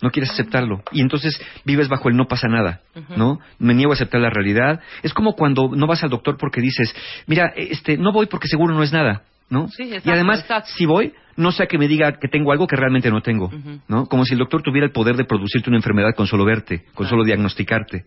No 0.02 0.11
quieres 0.11 0.32
aceptarlo. 0.32 0.84
Y 0.91 1.02
entonces 1.02 1.40
vives 1.65 1.88
bajo 1.88 2.10
el 2.10 2.15
no 2.15 2.26
pasa 2.28 2.48
nada, 2.48 2.82
¿no? 3.15 3.40
Me 3.60 3.74
niego 3.74 3.91
a 3.91 3.95
aceptar 3.95 4.22
la 4.22 4.30
realidad. 4.30 4.80
Es 5.03 5.14
como 5.14 5.34
cuando 5.34 5.69
no 5.76 5.88
vas 5.88 6.03
al 6.03 6.10
doctor 6.10 6.38
porque 6.38 6.61
dices, 6.61 6.94
mira, 7.26 7.52
este, 7.56 7.98
no 7.98 8.11
voy 8.11 8.28
porque 8.28 8.48
seguro 8.48 8.74
no 8.74 8.84
es 8.84 8.94
nada, 8.94 9.24
¿no? 9.49 9.68
Sí, 9.69 9.84
exacto, 9.84 10.10
y 10.10 10.14
además, 10.14 10.41
exacto. 10.41 10.69
si 10.76 10.86
voy, 10.86 11.14
no 11.36 11.52
sea 11.52 11.68
que 11.68 11.78
me 11.78 11.88
diga 11.88 12.14
que 12.19 12.28
tengo 12.28 12.52
algo 12.52 12.68
que 12.68 12.76
realmente 12.76 13.10
no 13.10 13.22
tengo, 13.22 13.52
¿no? 13.88 14.06
Como 14.06 14.26
si 14.26 14.34
el 14.34 14.40
doctor 14.40 14.61
tuviera 14.61 14.86
el 14.86 14.91
poder 14.91 15.15
de 15.15 15.24
producirte 15.24 15.69
una 15.69 15.78
enfermedad 15.78 16.14
con 16.15 16.28
solo 16.28 16.45
verte, 16.45 16.86
con 16.94 17.07
solo 17.07 17.24
diagnosticarte. 17.24 18.06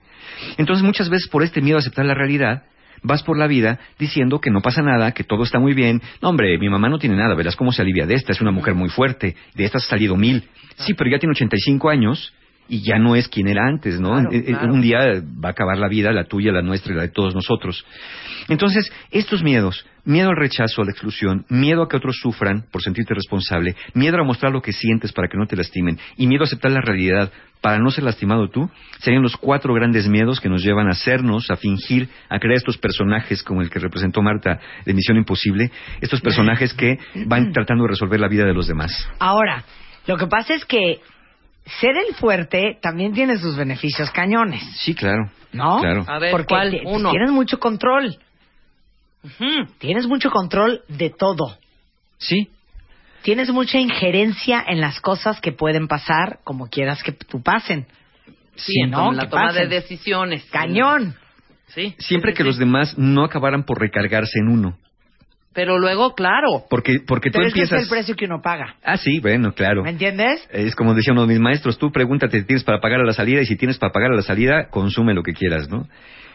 Entonces, 0.58 0.84
muchas 0.84 1.08
veces 1.08 1.28
por 1.28 1.42
este 1.42 1.60
miedo 1.60 1.76
a 1.76 1.80
aceptar 1.80 2.04
la 2.04 2.14
realidad, 2.14 2.64
vas 3.02 3.22
por 3.22 3.38
la 3.38 3.46
vida 3.46 3.78
diciendo 3.98 4.40
que 4.40 4.50
no 4.50 4.60
pasa 4.60 4.82
nada, 4.82 5.12
que 5.12 5.24
todo 5.24 5.44
está 5.44 5.58
muy 5.58 5.74
bien. 5.74 6.00
No, 6.20 6.28
hombre, 6.28 6.58
mi 6.58 6.68
mamá 6.68 6.88
no 6.88 6.98
tiene 6.98 7.16
nada, 7.16 7.34
verás 7.34 7.56
cómo 7.56 7.72
se 7.72 7.82
alivia 7.82 8.06
de 8.06 8.14
esta, 8.14 8.32
es 8.32 8.40
una 8.40 8.50
mujer 8.50 8.74
muy 8.74 8.88
fuerte, 8.88 9.36
de 9.54 9.64
esta 9.64 9.78
ha 9.78 9.80
salido 9.80 10.16
mil. 10.16 10.44
Sí, 10.76 10.94
pero 10.94 11.10
ya 11.10 11.18
tiene 11.18 11.32
85 11.32 11.88
años 11.88 12.32
y 12.70 12.82
ya 12.82 12.98
no 12.98 13.16
es 13.16 13.28
quien 13.28 13.48
era 13.48 13.66
antes, 13.66 14.00
¿no? 14.00 14.14
Claro, 14.14 14.30
claro. 14.30 14.72
Un 14.72 14.80
día 14.80 14.98
va 15.44 15.48
a 15.48 15.52
acabar 15.52 15.76
la 15.76 15.88
vida, 15.88 16.12
la 16.12 16.24
tuya, 16.24 16.52
la 16.52 16.62
nuestra 16.62 16.92
y 16.92 16.96
la 16.96 17.02
de 17.02 17.08
todos 17.08 17.34
nosotros. 17.34 17.84
Entonces, 18.48 18.90
estos 19.10 19.42
miedos, 19.42 19.84
miedo 20.04 20.30
al 20.30 20.36
rechazo, 20.36 20.80
a 20.80 20.84
la 20.84 20.92
exclusión, 20.92 21.44
miedo 21.48 21.82
a 21.82 21.88
que 21.88 21.96
otros 21.96 22.18
sufran 22.20 22.64
por 22.70 22.82
sentirte 22.82 23.12
responsable, 23.12 23.74
miedo 23.94 24.16
a 24.18 24.24
mostrar 24.24 24.52
lo 24.52 24.62
que 24.62 24.72
sientes 24.72 25.12
para 25.12 25.28
que 25.28 25.36
no 25.36 25.46
te 25.46 25.56
lastimen 25.56 25.98
y 26.16 26.28
miedo 26.28 26.44
a 26.44 26.46
aceptar 26.46 26.70
la 26.70 26.80
realidad 26.80 27.32
para 27.60 27.78
no 27.78 27.90
ser 27.90 28.04
lastimado 28.04 28.48
tú, 28.48 28.70
serían 29.00 29.22
los 29.22 29.36
cuatro 29.36 29.74
grandes 29.74 30.08
miedos 30.08 30.40
que 30.40 30.48
nos 30.48 30.62
llevan 30.62 30.86
a 30.86 30.92
hacernos, 30.92 31.50
a 31.50 31.56
fingir, 31.56 32.08
a 32.28 32.38
crear 32.38 32.56
estos 32.56 32.78
personajes 32.78 33.42
como 33.42 33.62
el 33.62 33.68
que 33.68 33.80
representó 33.80 34.22
Marta 34.22 34.58
de 34.86 34.94
Misión 34.94 35.18
Imposible, 35.18 35.70
estos 36.00 36.20
personajes 36.20 36.72
que 36.72 36.98
van 37.26 37.52
tratando 37.52 37.84
de 37.84 37.90
resolver 37.90 38.20
la 38.20 38.28
vida 38.28 38.46
de 38.46 38.54
los 38.54 38.68
demás. 38.68 38.92
ahora, 39.18 39.64
lo 40.06 40.16
que 40.16 40.26
pasa 40.26 40.54
es 40.54 40.64
que 40.64 41.00
ser 41.80 41.96
el 41.96 42.14
fuerte 42.16 42.78
también 42.82 43.12
tiene 43.12 43.36
sus 43.38 43.56
beneficios 43.56 44.10
cañones, 44.10 44.62
Sí, 44.78 44.94
claro. 44.94 45.30
¿no? 45.52 45.80
Claro. 45.80 46.04
A 46.08 46.18
ver, 46.18 46.30
Porque 46.32 46.46
¿cuál? 46.48 46.70
ti- 46.70 46.80
Uno. 46.84 47.10
tienes 47.10 47.30
mucho 47.30 47.58
control. 47.60 48.18
Tienes 49.78 50.06
mucho 50.06 50.30
control 50.30 50.82
de 50.88 51.10
todo. 51.10 51.58
Sí, 52.18 52.50
Tienes 53.22 53.50
mucha 53.50 53.78
injerencia 53.78 54.64
en 54.66 54.80
las 54.80 54.98
cosas 54.98 55.42
que 55.42 55.52
pueden 55.52 55.88
pasar 55.88 56.38
como 56.42 56.68
quieras 56.70 57.02
que 57.02 57.12
tú 57.12 57.42
pasen. 57.42 57.86
Sí, 58.56 58.80
¿no? 58.88 59.10
en 59.10 59.16
la 59.18 59.24
Que 59.24 59.28
toma 59.28 59.46
pasen. 59.48 59.68
de 59.68 59.74
decisiones. 59.80 60.44
Cañón. 60.50 61.14
Sí. 61.66 61.94
siempre 61.98 62.30
sí, 62.32 62.38
que 62.38 62.42
sí, 62.42 62.46
los 62.48 62.56
demás 62.58 62.96
no 62.96 63.22
acabaran 63.24 63.64
por 63.64 63.78
recargarse 63.78 64.38
en 64.40 64.48
uno. 64.48 64.78
Pero 65.52 65.78
luego, 65.78 66.14
claro. 66.14 66.64
Porque, 66.70 66.98
porque 67.06 67.30
tú 67.30 67.38
Pero 67.38 67.48
ese 67.48 67.58
es 67.58 67.64
empiezas... 67.64 67.82
el 67.82 67.88
precio 67.88 68.14
que 68.14 68.26
uno 68.26 68.40
paga. 68.40 68.76
Ah, 68.84 68.96
sí, 68.96 69.18
bueno, 69.18 69.52
claro. 69.52 69.82
¿Me 69.82 69.90
entiendes? 69.90 70.48
Es 70.52 70.76
como 70.76 70.94
decía 70.94 71.12
uno 71.12 71.22
de 71.22 71.28
mis 71.28 71.40
maestros, 71.40 71.76
tú 71.76 71.90
pregúntate 71.90 72.38
si 72.40 72.46
tienes 72.46 72.62
para 72.62 72.80
pagar 72.80 73.00
a 73.00 73.04
la 73.04 73.12
salida 73.12 73.40
y 73.40 73.46
si 73.46 73.56
tienes 73.56 73.76
para 73.78 73.92
pagar 73.92 74.12
a 74.12 74.14
la 74.14 74.22
salida, 74.22 74.68
consume 74.70 75.12
lo 75.12 75.22
que 75.22 75.32
quieras, 75.32 75.68
¿no? 75.68 75.88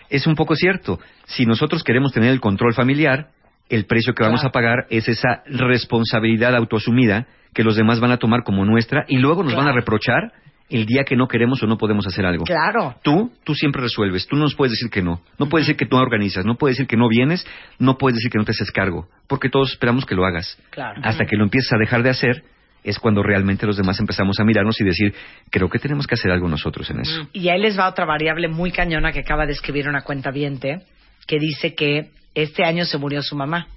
Es 0.09 0.27
un 0.27 0.35
poco 0.35 0.55
cierto. 0.55 0.99
Si 1.25 1.45
nosotros 1.45 1.83
queremos 1.83 2.11
tener 2.11 2.31
el 2.31 2.41
control 2.41 2.73
familiar, 2.73 3.29
el 3.69 3.85
precio 3.85 4.13
que 4.13 4.23
vamos 4.23 4.43
a 4.43 4.49
pagar 4.49 4.85
es 4.89 5.07
esa 5.07 5.43
responsabilidad 5.47 6.55
autoasumida 6.55 7.25
que 7.53 7.63
los 7.63 7.75
demás 7.75 7.99
van 7.99 8.11
a 8.11 8.17
tomar 8.17 8.43
como 8.43 8.65
nuestra 8.65 9.05
y 9.07 9.17
luego 9.17 9.43
nos 9.43 9.55
van 9.55 9.67
a 9.67 9.71
reprochar 9.71 10.33
el 10.69 10.85
día 10.85 11.03
que 11.03 11.15
no 11.15 11.27
queremos 11.27 11.61
o 11.61 11.67
no 11.67 11.77
podemos 11.77 12.07
hacer 12.07 12.25
algo. 12.25 12.43
Claro. 12.43 12.95
Tú, 13.03 13.31
tú 13.43 13.53
siempre 13.53 13.81
resuelves. 13.81 14.27
Tú 14.27 14.35
no 14.35 14.43
nos 14.43 14.55
puedes 14.55 14.71
decir 14.71 14.89
que 14.89 15.01
no. 15.01 15.21
No 15.37 15.47
puedes 15.47 15.67
decir 15.67 15.77
que 15.77 15.85
tú 15.85 15.95
no 15.95 16.01
organizas. 16.01 16.45
No 16.45 16.55
puedes 16.55 16.77
decir 16.77 16.87
que 16.87 16.97
no 16.97 17.07
vienes. 17.07 17.45
No 17.77 17.97
puedes 17.97 18.15
decir 18.15 18.31
que 18.31 18.39
no 18.39 18.45
te 18.45 18.51
haces 18.51 18.71
cargo. 18.71 19.07
Porque 19.27 19.49
todos 19.49 19.71
esperamos 19.71 20.05
que 20.05 20.15
lo 20.15 20.25
hagas. 20.25 20.57
Claro. 20.71 21.01
Hasta 21.03 21.25
que 21.25 21.35
lo 21.35 21.43
empieces 21.43 21.71
a 21.71 21.77
dejar 21.77 22.01
de 22.01 22.09
hacer, 22.09 22.43
es 22.83 22.97
cuando 22.99 23.21
realmente 23.21 23.67
los 23.67 23.77
demás 23.77 23.99
empezamos 23.99 24.39
a 24.39 24.43
mirarnos 24.43 24.79
y 24.81 24.83
decir, 24.83 25.13
creo 25.51 25.69
que 25.69 25.79
tenemos 25.79 26.07
que 26.07 26.15
hacer 26.15 26.31
algo 26.31 26.47
nosotros 26.47 26.89
en 26.89 27.01
eso. 27.01 27.27
Y 27.31 27.49
ahí 27.49 27.59
les 27.59 27.77
va 27.77 27.87
otra 27.87 28.05
variable 28.05 28.47
muy 28.47 28.71
cañona 28.71 29.11
que 29.11 29.19
acaba 29.19 29.45
de 29.45 29.53
escribir 29.53 29.87
una 29.87 30.01
cuenta 30.01 30.31
viente 30.31 30.83
que 31.27 31.39
dice 31.39 31.75
que 31.75 32.09
este 32.33 32.63
año 32.63 32.85
se 32.85 32.97
murió 32.97 33.21
su 33.21 33.35
mamá. 33.35 33.67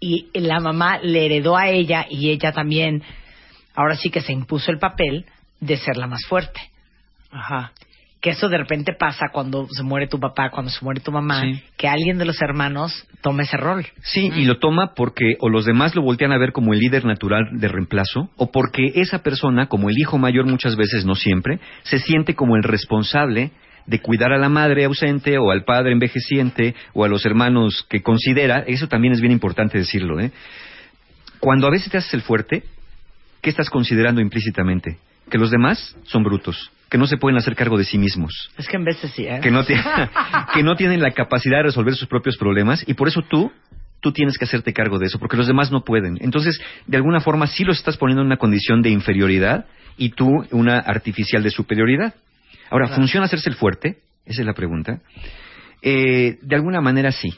Y 0.00 0.28
la 0.34 0.60
mamá 0.60 0.98
le 1.02 1.26
heredó 1.26 1.56
a 1.56 1.68
ella 1.68 2.06
y 2.08 2.30
ella 2.30 2.52
también, 2.52 3.02
ahora 3.74 3.96
sí 3.96 4.10
que 4.10 4.20
se 4.20 4.32
impuso 4.32 4.70
el 4.70 4.78
papel 4.78 5.26
de 5.60 5.76
ser 5.76 5.96
la 5.96 6.06
más 6.06 6.24
fuerte. 6.26 6.60
Ajá. 7.30 7.72
Que 8.20 8.30
eso 8.30 8.50
de 8.50 8.58
repente 8.58 8.92
pasa 8.98 9.28
cuando 9.32 9.66
se 9.70 9.82
muere 9.82 10.06
tu 10.06 10.20
papá, 10.20 10.50
cuando 10.50 10.70
se 10.70 10.84
muere 10.84 11.00
tu 11.00 11.10
mamá, 11.10 11.40
Sí. 11.40 11.62
que 11.78 11.88
alguien 11.88 12.18
de 12.18 12.26
los 12.26 12.42
hermanos 12.42 13.06
tome 13.22 13.44
ese 13.44 13.56
rol. 13.56 13.86
Sí, 14.02 14.30
y 14.36 14.44
lo 14.44 14.58
toma 14.58 14.92
porque 14.94 15.36
o 15.40 15.48
los 15.48 15.64
demás 15.64 15.94
lo 15.94 16.02
voltean 16.02 16.32
a 16.32 16.38
ver 16.38 16.52
como 16.52 16.74
el 16.74 16.80
líder 16.80 17.06
natural 17.06 17.44
de 17.52 17.68
reemplazo, 17.68 18.28
o 18.36 18.50
porque 18.50 18.92
esa 18.96 19.22
persona, 19.22 19.66
como 19.68 19.88
el 19.88 19.98
hijo 19.98 20.18
mayor 20.18 20.44
muchas 20.46 20.76
veces, 20.76 21.06
no 21.06 21.14
siempre, 21.14 21.60
se 21.82 21.98
siente 21.98 22.34
como 22.34 22.56
el 22.56 22.62
responsable 22.62 23.52
de 23.86 23.98
cuidar 24.00 24.32
a 24.34 24.38
la 24.38 24.50
madre 24.50 24.84
ausente 24.84 25.38
o 25.38 25.50
al 25.50 25.64
padre 25.64 25.92
envejeciente 25.92 26.74
o 26.92 27.04
a 27.04 27.08
los 27.08 27.24
hermanos 27.24 27.86
que 27.88 28.02
considera, 28.02 28.64
eso 28.66 28.86
también 28.86 29.14
es 29.14 29.20
bien 29.22 29.32
importante 29.32 29.78
decirlo, 29.78 30.20
¿eh? 30.20 30.30
Cuando 31.38 31.66
a 31.66 31.70
veces 31.70 31.90
te 31.90 31.96
haces 31.96 32.12
el 32.12 32.20
fuerte, 32.20 32.64
¿qué 33.40 33.48
estás 33.48 33.70
considerando 33.70 34.20
implícitamente? 34.20 34.98
Que 35.30 35.38
los 35.38 35.50
demás 35.50 35.96
son 36.04 36.22
brutos, 36.24 36.70
que 36.90 36.98
no 36.98 37.06
se 37.06 37.16
pueden 37.16 37.38
hacer 37.38 37.54
cargo 37.54 37.78
de 37.78 37.84
sí 37.84 37.98
mismos. 37.98 38.50
Es 38.58 38.66
que 38.68 38.76
en 38.76 38.84
veces 38.84 39.10
sí, 39.12 39.24
¿eh? 39.26 39.40
que 39.42 39.50
no, 39.50 39.64
que 40.54 40.62
no 40.62 40.76
tienen 40.76 41.00
la 41.00 41.12
capacidad 41.12 41.58
de 41.58 41.64
resolver 41.64 41.94
sus 41.94 42.08
propios 42.08 42.36
problemas 42.36 42.84
y 42.86 42.94
por 42.94 43.08
eso 43.08 43.22
tú 43.22 43.50
tú 44.00 44.12
tienes 44.12 44.38
que 44.38 44.44
hacerte 44.46 44.72
cargo 44.72 44.98
de 44.98 45.06
eso 45.06 45.18
porque 45.18 45.36
los 45.36 45.46
demás 45.46 45.70
no 45.70 45.84
pueden. 45.84 46.18
Entonces 46.20 46.60
de 46.86 46.96
alguna 46.96 47.20
forma 47.20 47.46
sí 47.46 47.64
los 47.64 47.78
estás 47.78 47.96
poniendo 47.96 48.22
en 48.22 48.26
una 48.26 48.38
condición 48.38 48.82
de 48.82 48.90
inferioridad 48.90 49.66
y 49.96 50.10
tú 50.10 50.26
una 50.50 50.78
artificial 50.78 51.42
de 51.42 51.50
superioridad. 51.50 52.14
Ahora 52.70 52.86
Claro. 52.86 53.00
funciona 53.02 53.26
hacerse 53.26 53.50
el 53.50 53.56
fuerte 53.56 53.98
esa 54.26 54.40
es 54.42 54.46
la 54.46 54.54
pregunta. 54.54 55.00
Eh, 55.82 56.38
de 56.42 56.54
alguna 56.56 56.80
manera 56.80 57.10
sí 57.12 57.32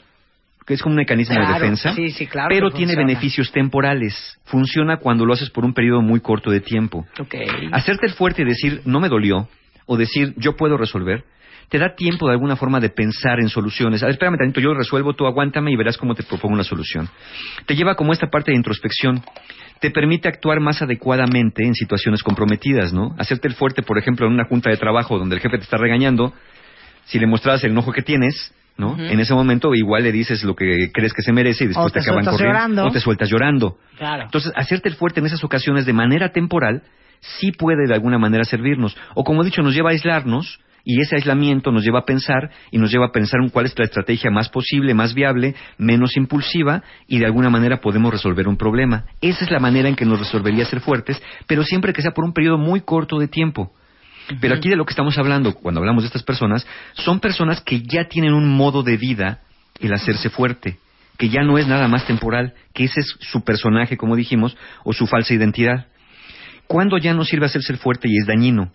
que 0.65 0.73
es 0.73 0.81
como 0.81 0.93
un 0.93 0.97
mecanismo 0.97 1.35
de 1.39 1.53
defensa 1.53 1.93
sí, 1.93 2.09
sí, 2.11 2.27
claro 2.27 2.49
pero 2.49 2.69
tiene 2.71 2.93
funciona. 2.93 3.07
beneficios 3.07 3.51
temporales 3.51 4.39
funciona 4.45 4.97
cuando 4.97 5.25
lo 5.25 5.33
haces 5.33 5.49
por 5.49 5.65
un 5.65 5.73
periodo 5.73 6.01
muy 6.01 6.19
corto 6.19 6.51
de 6.51 6.61
tiempo. 6.61 7.05
Hacerte 7.71 8.07
el 8.07 8.13
fuerte 8.13 8.43
y 8.43 8.45
decir 8.45 8.81
no 8.85 8.99
me 8.99 9.09
dolió 9.09 9.47
o 9.85 9.97
decir 9.97 10.33
yo 10.37 10.55
puedo 10.55 10.77
resolver 10.77 11.25
te 11.69 11.79
da 11.79 11.95
tiempo 11.95 12.27
de 12.27 12.33
alguna 12.33 12.55
forma 12.55 12.79
de 12.79 12.89
pensar 12.89 13.39
en 13.39 13.49
soluciones. 13.49 14.03
A 14.03 14.05
ver, 14.05 14.13
espérame 14.13 14.37
tantito, 14.37 14.59
yo 14.59 14.69
lo 14.69 14.75
resuelvo, 14.75 15.13
tú 15.13 15.25
aguántame 15.25 15.71
y 15.71 15.75
verás 15.75 15.97
cómo 15.97 16.13
te 16.13 16.21
propongo 16.21 16.53
una 16.53 16.63
solución. 16.63 17.09
Te 17.65 17.75
lleva 17.75 17.95
como 17.95 18.13
esta 18.13 18.27
parte 18.27 18.51
de 18.51 18.57
introspección. 18.57 19.23
Te 19.79 19.89
permite 19.89 20.27
actuar 20.27 20.59
más 20.59 20.83
adecuadamente 20.83 21.65
en 21.65 21.73
situaciones 21.73 22.21
comprometidas, 22.21 22.93
¿no? 22.93 23.15
Hacerte 23.17 23.47
el 23.47 23.55
fuerte, 23.55 23.81
por 23.81 23.97
ejemplo, 23.97 24.27
en 24.27 24.33
una 24.33 24.45
junta 24.45 24.69
de 24.69 24.77
trabajo 24.77 25.17
donde 25.17 25.35
el 25.35 25.41
jefe 25.41 25.57
te 25.57 25.63
está 25.63 25.77
regañando, 25.77 26.31
si 27.05 27.17
le 27.17 27.25
mostrabas 27.25 27.63
el 27.63 27.71
enojo 27.71 27.91
que 27.91 28.03
tienes, 28.03 28.53
¿no? 28.77 28.97
En 28.97 29.19
ese 29.19 29.33
momento 29.33 29.73
igual 29.75 30.03
le 30.03 30.11
dices 30.11 30.43
lo 30.43 30.55
que 30.55 30.89
crees 30.93 31.13
que 31.13 31.21
se 31.21 31.31
merece 31.31 31.65
y 31.65 31.67
después 31.67 31.87
O 31.87 31.89
te 31.91 31.99
acaban 31.99 32.25
corriendo. 32.25 32.45
llorando. 32.45 32.85
O 32.85 32.91
te 32.91 32.99
sueltas 32.99 33.29
llorando. 33.29 33.77
Claro. 33.97 34.23
Entonces, 34.23 34.51
hacerte 34.55 34.89
el 34.89 34.95
fuerte 34.95 35.19
en 35.19 35.27
esas 35.27 35.43
ocasiones 35.43 35.85
de 35.85 35.93
manera 35.93 36.29
temporal 36.29 36.83
sí 37.19 37.51
puede 37.51 37.87
de 37.87 37.93
alguna 37.93 38.17
manera 38.17 38.43
servirnos. 38.43 38.97
O 39.15 39.23
como 39.23 39.41
he 39.41 39.45
dicho, 39.45 39.61
nos 39.61 39.73
lleva 39.73 39.89
a 39.89 39.93
aislarnos 39.93 40.59
y 40.83 40.99
ese 40.99 41.15
aislamiento 41.15 41.71
nos 41.71 41.83
lleva 41.83 41.99
a 41.99 42.05
pensar 42.05 42.49
y 42.71 42.77
nos 42.77 42.91
lleva 42.91 43.05
a 43.05 43.11
pensar 43.11 43.39
en 43.41 43.49
cuál 43.49 43.65
es 43.65 43.77
la 43.77 43.85
estrategia 43.85 44.29
más 44.31 44.49
posible, 44.49 44.93
más 44.93 45.13
viable, 45.13 45.55
menos 45.77 46.17
impulsiva 46.17 46.83
y 47.07 47.19
de 47.19 47.25
alguna 47.25 47.49
manera 47.49 47.79
podemos 47.79 48.11
resolver 48.11 48.47
un 48.47 48.57
problema. 48.57 49.05
Esa 49.21 49.45
es 49.45 49.51
la 49.51 49.59
manera 49.59 49.87
en 49.87 49.95
que 49.95 50.03
nos 50.05 50.19
resolvería 50.19 50.65
ser 50.65 50.81
fuertes, 50.81 51.21
pero 51.47 51.63
siempre 51.63 51.93
que 51.93 52.01
sea 52.01 52.11
por 52.11 52.25
un 52.25 52.33
periodo 52.33 52.57
muy 52.57 52.81
corto 52.81 53.17
de 53.17 53.27
tiempo. 53.29 53.71
Pero 54.39 54.55
aquí 54.55 54.69
de 54.69 54.75
lo 54.75 54.85
que 54.85 54.91
estamos 54.91 55.17
hablando, 55.17 55.53
cuando 55.53 55.79
hablamos 55.79 56.03
de 56.03 56.07
estas 56.07 56.23
personas, 56.23 56.65
son 56.93 57.19
personas 57.19 57.61
que 57.61 57.81
ya 57.81 58.05
tienen 58.05 58.33
un 58.33 58.49
modo 58.49 58.83
de 58.83 58.97
vida 58.97 59.39
el 59.79 59.93
hacerse 59.93 60.29
fuerte, 60.29 60.77
que 61.17 61.29
ya 61.29 61.43
no 61.43 61.57
es 61.57 61.67
nada 61.67 61.87
más 61.87 62.05
temporal, 62.05 62.53
que 62.73 62.85
ese 62.85 63.01
es 63.01 63.15
su 63.19 63.43
personaje, 63.43 63.97
como 63.97 64.15
dijimos, 64.15 64.57
o 64.83 64.93
su 64.93 65.07
falsa 65.07 65.33
identidad. 65.33 65.87
¿Cuándo 66.67 66.97
ya 66.97 67.13
no 67.13 67.25
sirve 67.25 67.45
hacerse 67.45 67.75
fuerte 67.75 68.07
y 68.09 68.17
es 68.17 68.25
dañino? 68.25 68.71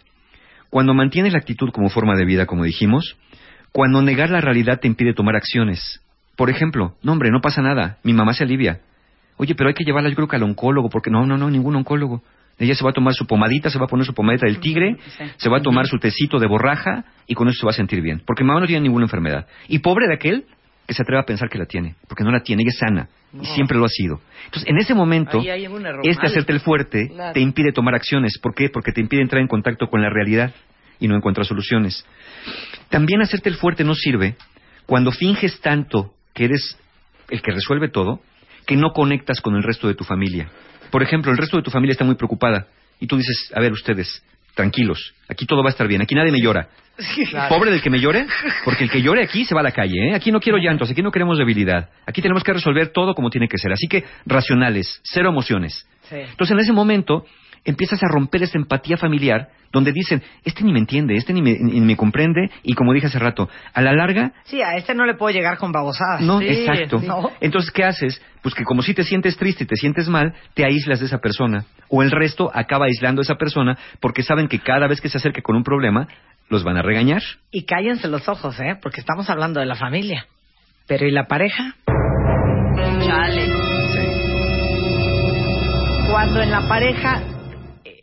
Cuando 0.71 0.93
mantienes 0.93 1.33
la 1.33 1.39
actitud 1.39 1.71
como 1.71 1.89
forma 1.89 2.15
de 2.15 2.27
vida, 2.27 2.47
como 2.47 2.65
dijimos, 2.65 3.17
cuando 3.73 4.03
negar 4.03 4.31
la 4.31 4.41
realidad 4.41 4.81
te 4.81 4.87
impide 4.87 5.15
tomar 5.15 5.37
acciones. 5.37 6.03
Por 6.37 6.51
ejemplo, 6.51 6.95
no 7.03 7.13
hombre, 7.13 7.31
no 7.31 7.41
pasa 7.41 7.63
nada, 7.63 7.99
mi 8.03 8.13
mamá 8.13 8.35
se 8.35 8.45
alivia. 8.45 8.81
Oye, 9.39 9.55
pero 9.55 9.69
hay 9.69 9.75
que 9.75 9.85
llevarla 9.85 10.11
yo 10.11 10.17
creo 10.17 10.29
que 10.29 10.37
al 10.37 10.43
oncólogo, 10.43 10.91
porque 10.91 11.11
no, 11.11 11.27
no, 11.27 11.39
no, 11.39 11.51
ningún 11.51 11.77
oncólogo. 11.77 12.23
Ella 12.59 12.75
se 12.75 12.85
va 12.85 12.91
a 12.91 12.93
tomar 12.93 13.15
su 13.15 13.27
pomadita, 13.27 13.71
se 13.71 13.79
va 13.79 13.85
a 13.85 13.89
poner 13.89 14.05
su 14.05 14.15
pomadita 14.15 14.47
del 14.47 14.59
tigre, 14.59 14.97
se 15.37 15.49
va 15.49 15.59
a 15.59 15.63
tomar 15.63 15.87
su 15.87 15.99
tecito 15.99 16.39
de 16.39 16.47
borraja 16.47 17.05
y 17.27 17.35
con 17.35 17.49
eso 17.49 17.61
se 17.61 17.67
va 17.67 17.71
a 17.71 17.75
sentir 17.75 18.01
bien. 18.01 18.23
Porque 18.27 18.43
mamá 18.43 18.61
no 18.61 18.67
tiene 18.67 18.83
ninguna 18.83 19.05
enfermedad. 19.05 19.47
Y 19.69 19.79
pobre 19.79 20.09
de 20.09 20.15
aquel 20.15 20.45
que 20.87 20.95
se 20.95 21.03
atreva 21.03 21.23
a 21.23 21.27
pensar 21.27 21.49
que 21.51 21.59
la 21.59 21.67
tiene, 21.67 21.95
porque 22.09 22.25
no 22.25 22.33
la 22.33 22.41
tiene, 22.41 22.63
ella 22.63 22.71
es 22.71 22.79
sana 22.79 23.09
y 23.41 23.45
siempre 23.45 23.77
lo 23.77 23.85
ha 23.85 23.89
sido. 23.89 24.21
Entonces, 24.47 24.69
en 24.71 24.79
ese 24.79 24.95
momento, 24.95 25.41
este 26.03 26.27
hacerte 26.27 26.53
el 26.53 26.61
fuerte 26.61 27.09
Claro. 27.09 27.35
te 27.35 27.41
impide 27.41 27.73
tomar 27.73 27.95
acciones. 27.95 28.39
¿Por 28.39 28.55
qué? 28.55 28.71
Porque 28.71 28.93
te 28.93 29.01
impide 29.03 29.21
entrar 29.21 29.43
en 29.43 29.49
contacto 29.49 29.89
con 29.89 30.01
la 30.01 30.09
realidad 30.09 30.55
y 30.99 31.07
no 31.09 31.15
encontrar 31.15 31.47
soluciones. 31.47 32.05
También 32.89 33.21
hacerte 33.21 33.51
el 33.51 33.57
fuerte 33.57 33.85
no 33.85 33.95
sirve 33.95 34.37
cuando 34.87 35.13
finges 35.13 35.61
tanto 35.61 36.15
que 36.35 36.47
eres 36.47 36.79
el 37.29 37.43
que 37.43 37.53
resuelve 37.53 37.91
todo 37.91 38.21
que 38.67 38.77
no 38.77 38.93
conectas 38.93 39.41
con 39.41 39.57
el 39.57 39.63
resto 39.63 39.89
de 39.89 39.95
tu 39.95 40.05
familia. 40.05 40.49
Por 40.91 41.03
ejemplo, 41.03 41.33
el 41.33 41.39
resto 41.39 41.57
de 41.57 41.63
tu 41.63 41.71
familia 41.71 41.93
está 41.93 42.05
muy 42.05 42.15
preocupada 42.15 42.67
y 43.01 43.07
tú 43.07 43.17
dices, 43.17 43.51
a 43.55 43.61
ver 43.61 43.73
ustedes, 43.73 44.23
tranquilos, 44.55 45.15
aquí 45.29 45.47
todo 45.47 45.63
va 45.63 45.69
a 45.69 45.73
estar 45.73 45.87
bien, 45.87 46.03
aquí 46.03 46.15
nadie 46.15 46.33
me 46.33 46.41
llora. 46.41 46.69
Pobre 47.49 47.71
del 47.71 47.81
que 47.81 47.91
me 47.91 48.01
llore, 48.01 48.27
porque 48.65 48.83
el 48.85 48.91
que 48.91 49.01
llore 49.01 49.23
aquí 49.23 49.45
se 49.45 49.55
va 49.55 49.61
a 49.61 49.65
la 49.65 49.71
calle. 49.71 50.09
¿eh? 50.09 50.15
Aquí 50.15 50.33
no 50.33 50.41
quiero 50.41 50.59
llantos, 50.59 50.91
aquí 50.91 51.01
no 51.01 51.13
queremos 51.13 51.39
debilidad. 51.39 51.91
Aquí 52.07 52.21
tenemos 52.21 52.43
que 52.43 52.53
resolver 52.53 52.89
todo 52.89 53.15
como 53.15 53.31
tiene 53.31 53.47
que 53.47 53.57
ser. 53.57 53.73
Así 53.73 53.87
que 53.87 54.05
racionales, 54.27 55.01
cero 55.05 55.29
emociones. 55.29 55.87
Entonces 56.11 56.55
en 56.55 56.59
ese 56.59 56.73
momento 56.73 57.25
empiezas 57.65 58.03
a 58.03 58.09
romper 58.09 58.43
esa 58.43 58.59
empatía 58.59 58.97
familiar 58.97 59.49
donde 59.73 59.93
dicen, 59.93 60.23
este 60.45 60.65
ni 60.65 60.73
me 60.73 60.79
entiende, 60.79 61.15
este 61.15 61.33
ni 61.33 61.43
me, 61.43 61.53
ni 61.59 61.81
me 61.81 61.97
comprende 61.97 62.51
y 62.63 62.75
como 62.75 62.93
dije 62.93 63.07
hace 63.07 63.19
rato, 63.19 63.49
a 63.75 63.83
la 63.83 63.93
larga 63.93 64.33
Sí, 64.45 64.63
a 64.63 64.77
este 64.77 64.95
no 64.95 65.05
le 65.05 65.15
puedo 65.15 65.33
llegar 65.35 65.59
con 65.59 65.73
babosadas. 65.73 66.21
no, 66.23 66.39
Sí, 66.39 66.47
exacto. 66.47 67.01
¿no? 67.05 67.31
Entonces, 67.41 67.71
¿qué 67.71 67.85
haces? 67.85 68.23
Pues 68.43 68.55
que 68.55 68.65
como 68.65 68.83
si 68.83 68.95
te 68.95 69.05
sientes 69.05 69.37
triste 69.37 69.65
y 69.65 69.67
te 69.67 69.77
sientes 69.77 70.09
mal, 70.09 70.35
te 70.55 70.65
aíslas 70.65 71.01
de 71.01 71.07
esa 71.07 71.19
persona. 71.19 71.67
O 71.89 72.03
el 72.03 72.11
resto 72.11 72.51
acaba 72.55 72.87
aislando 72.87 73.21
a 73.21 73.25
esa 73.25 73.35
persona 73.35 73.77
porque 74.01 74.23
saben 74.23 74.49
que 74.49 74.61
cada 74.61 74.87
vez 74.87 75.01
que 75.01 75.09
se 75.09 75.19
acerque 75.19 75.43
con 75.43 75.57
un 75.57 75.65
problema, 75.65 76.09
los 76.49 76.65
van 76.65 76.77
a 76.77 76.83
regañar. 76.83 77.23
Y 77.51 77.65
cállense 77.65 78.09
los 78.09 78.29
ojos, 78.29 78.59
¿eh? 78.61 78.77
Porque 78.81 79.01
estamos 79.01 79.29
hablando 79.29 79.61
de 79.61 79.67
la 79.67 79.75
familia. 79.75 80.27
Pero 80.87 81.07
¿y 81.07 81.11
la 81.11 81.25
pareja? 81.25 81.75
Chale. 83.07 83.53
Cuando 86.11 86.41
en 86.41 86.51
la 86.51 86.67
pareja 86.67 87.23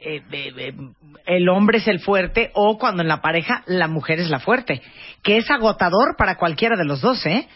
eh, 0.06 0.74
el 1.26 1.50
hombre 1.50 1.80
es 1.80 1.88
el 1.88 2.00
fuerte 2.00 2.52
o 2.54 2.78
cuando 2.78 3.02
en 3.02 3.08
la 3.08 3.22
pareja 3.22 3.64
la 3.66 3.88
mujer 3.88 4.20
es 4.20 4.30
la 4.30 4.40
fuerte, 4.40 4.82
que 5.24 5.38
es 5.38 5.50
agotador 5.50 6.16
para 6.18 6.36
cualquiera 6.38 6.76
de 6.78 6.86
los 6.86 7.02
dos, 7.02 7.26
¿eh? 7.26 7.48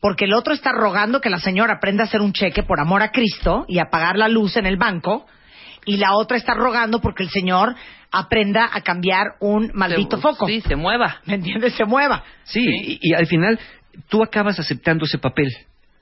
Porque 0.00 0.26
el 0.26 0.34
otro 0.34 0.52
está 0.52 0.72
rogando 0.72 1.20
que 1.20 1.30
la 1.30 1.38
señora 1.40 1.74
aprenda 1.74 2.04
a 2.04 2.06
hacer 2.06 2.20
un 2.20 2.32
cheque 2.32 2.62
por 2.62 2.78
amor 2.80 3.02
a 3.02 3.10
Cristo 3.10 3.64
y 3.68 3.78
a 3.78 3.86
pagar 3.90 4.16
la 4.18 4.28
luz 4.28 4.56
en 4.56 4.66
el 4.66 4.76
banco, 4.76 5.26
y 5.86 5.96
la 5.96 6.14
otra 6.16 6.36
está 6.36 6.52
rogando 6.54 7.00
porque 7.00 7.22
el 7.22 7.30
señor 7.30 7.74
aprenda 8.10 8.68
a 8.72 8.80
cambiar 8.82 9.36
un 9.40 9.70
maldito 9.72 10.16
Se- 10.16 10.22
foco. 10.22 10.46
Sí, 10.46 10.60
se 10.60 10.76
mueva. 10.76 11.20
¿Me 11.26 11.34
entiendes? 11.34 11.74
Se 11.74 11.84
mueva. 11.84 12.24
Sí, 12.44 12.60
Y, 12.62 12.98
y 13.00 13.14
al 13.14 13.26
final 13.26 13.58
tú 14.08 14.22
acabas 14.22 14.58
aceptando 14.58 15.04
ese 15.06 15.18
papel, 15.18 15.48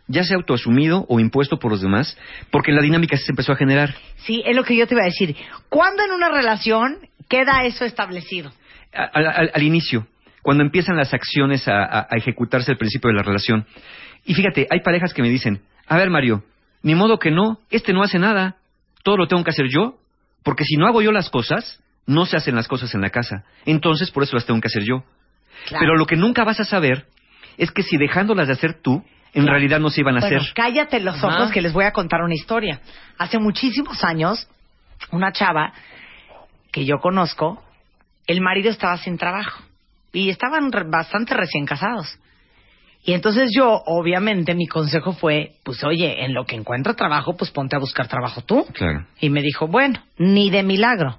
ya 0.06 0.24
sea 0.24 0.36
autoasumido 0.36 1.06
o 1.08 1.20
impuesto 1.20 1.58
por 1.58 1.70
los 1.70 1.80
demás, 1.80 2.16
porque 2.50 2.72
la 2.72 2.82
dinámica 2.82 3.16
se 3.16 3.30
empezó 3.32 3.52
a 3.52 3.56
generar. 3.56 3.94
Sí, 4.26 4.42
es 4.46 4.54
lo 4.54 4.64
que 4.64 4.76
yo 4.76 4.86
te 4.86 4.94
iba 4.94 5.02
a 5.02 5.06
decir. 5.06 5.34
¿Cuándo 5.68 6.02
en 6.04 6.12
una 6.12 6.28
relación 6.30 6.98
queda 7.28 7.64
eso 7.64 7.84
establecido? 7.84 8.52
Al, 8.92 9.26
al- 9.26 9.50
al 9.54 9.62
inicio, 9.62 10.06
cuando 10.42 10.62
empiezan 10.62 10.96
las 10.96 11.14
acciones 11.14 11.66
a, 11.68 11.82
a- 11.84 12.06
a 12.10 12.16
ejecutarse 12.16 12.70
al 12.70 12.76
principio 12.78 13.08
de 13.08 13.16
la 13.16 13.22
relación. 13.22 13.66
Y 14.26 14.34
fíjate, 14.34 14.66
hay 14.70 14.80
parejas 14.80 15.12
que 15.14 15.22
me 15.22 15.28
dicen, 15.30 15.62
a 15.86 15.96
ver 15.96 16.10
Mario, 16.10 16.44
ni 16.82 16.94
modo 16.94 17.18
que 17.18 17.30
no, 17.30 17.58
este 17.70 17.92
no 17.92 18.02
hace 18.02 18.18
nada, 18.18 18.56
todo 19.02 19.16
lo 19.16 19.26
tengo 19.26 19.42
que 19.44 19.50
hacer 19.50 19.66
yo, 19.68 19.98
porque 20.42 20.64
si 20.64 20.76
no 20.76 20.86
hago 20.86 21.00
yo 21.02 21.12
las 21.12 21.30
cosas, 21.30 21.82
no 22.06 22.26
se 22.26 22.36
hacen 22.36 22.54
las 22.54 22.68
cosas 22.68 22.94
en 22.94 23.00
la 23.00 23.08
casa. 23.10 23.44
Entonces, 23.64 24.10
por 24.10 24.22
eso 24.22 24.36
las 24.36 24.44
tengo 24.44 24.60
que 24.60 24.68
hacer 24.68 24.82
yo. 24.84 25.02
Claro. 25.66 25.80
Pero 25.80 25.96
lo 25.96 26.04
que 26.06 26.16
nunca 26.16 26.44
vas 26.44 26.60
a 26.60 26.64
saber 26.64 27.06
es 27.56 27.70
que 27.70 27.82
si 27.82 27.96
dejándolas 27.96 28.46
de 28.48 28.52
hacer 28.52 28.74
tú, 28.82 29.02
en 29.34 29.46
realidad 29.46 29.80
no 29.80 29.90
se 29.90 30.00
iban 30.00 30.16
a 30.16 30.20
Bueno, 30.20 30.36
hacer. 30.38 30.52
cállate 30.54 31.00
los 31.00 31.16
ojos 31.22 31.34
Ajá. 31.46 31.52
que 31.52 31.60
les 31.60 31.72
voy 31.72 31.84
a 31.84 31.92
contar 31.92 32.22
una 32.22 32.34
historia. 32.34 32.80
Hace 33.18 33.38
muchísimos 33.38 34.02
años, 34.04 34.48
una 35.10 35.32
chava 35.32 35.72
que 36.72 36.84
yo 36.84 36.98
conozco, 36.98 37.62
el 38.26 38.40
marido 38.40 38.70
estaba 38.70 38.96
sin 38.98 39.18
trabajo 39.18 39.62
y 40.12 40.30
estaban 40.30 40.70
re- 40.72 40.88
bastante 40.88 41.34
recién 41.34 41.66
casados. 41.66 42.18
Y 43.06 43.12
entonces 43.12 43.50
yo, 43.54 43.82
obviamente, 43.84 44.54
mi 44.54 44.66
consejo 44.66 45.12
fue, 45.12 45.56
pues 45.62 45.84
oye, 45.84 46.24
en 46.24 46.32
lo 46.32 46.46
que 46.46 46.56
encuentra 46.56 46.94
trabajo, 46.94 47.36
pues 47.36 47.50
ponte 47.50 47.76
a 47.76 47.78
buscar 47.78 48.08
trabajo 48.08 48.40
tú. 48.42 48.64
Claro. 48.72 49.06
Y 49.20 49.28
me 49.28 49.42
dijo, 49.42 49.66
bueno, 49.66 50.00
ni 50.16 50.48
de 50.48 50.62
milagro. 50.62 51.18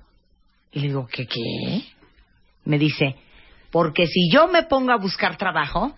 Y 0.72 0.80
le 0.80 0.88
digo, 0.88 1.08
¿qué 1.12 1.28
qué? 1.28 1.84
Me 2.66 2.80
dice, 2.80 3.16
porque 3.72 4.08
si 4.08 4.32
yo 4.32 4.48
me 4.48 4.64
pongo 4.64 4.94
a 4.94 4.98
buscar 4.98 5.38
trabajo, 5.38 5.96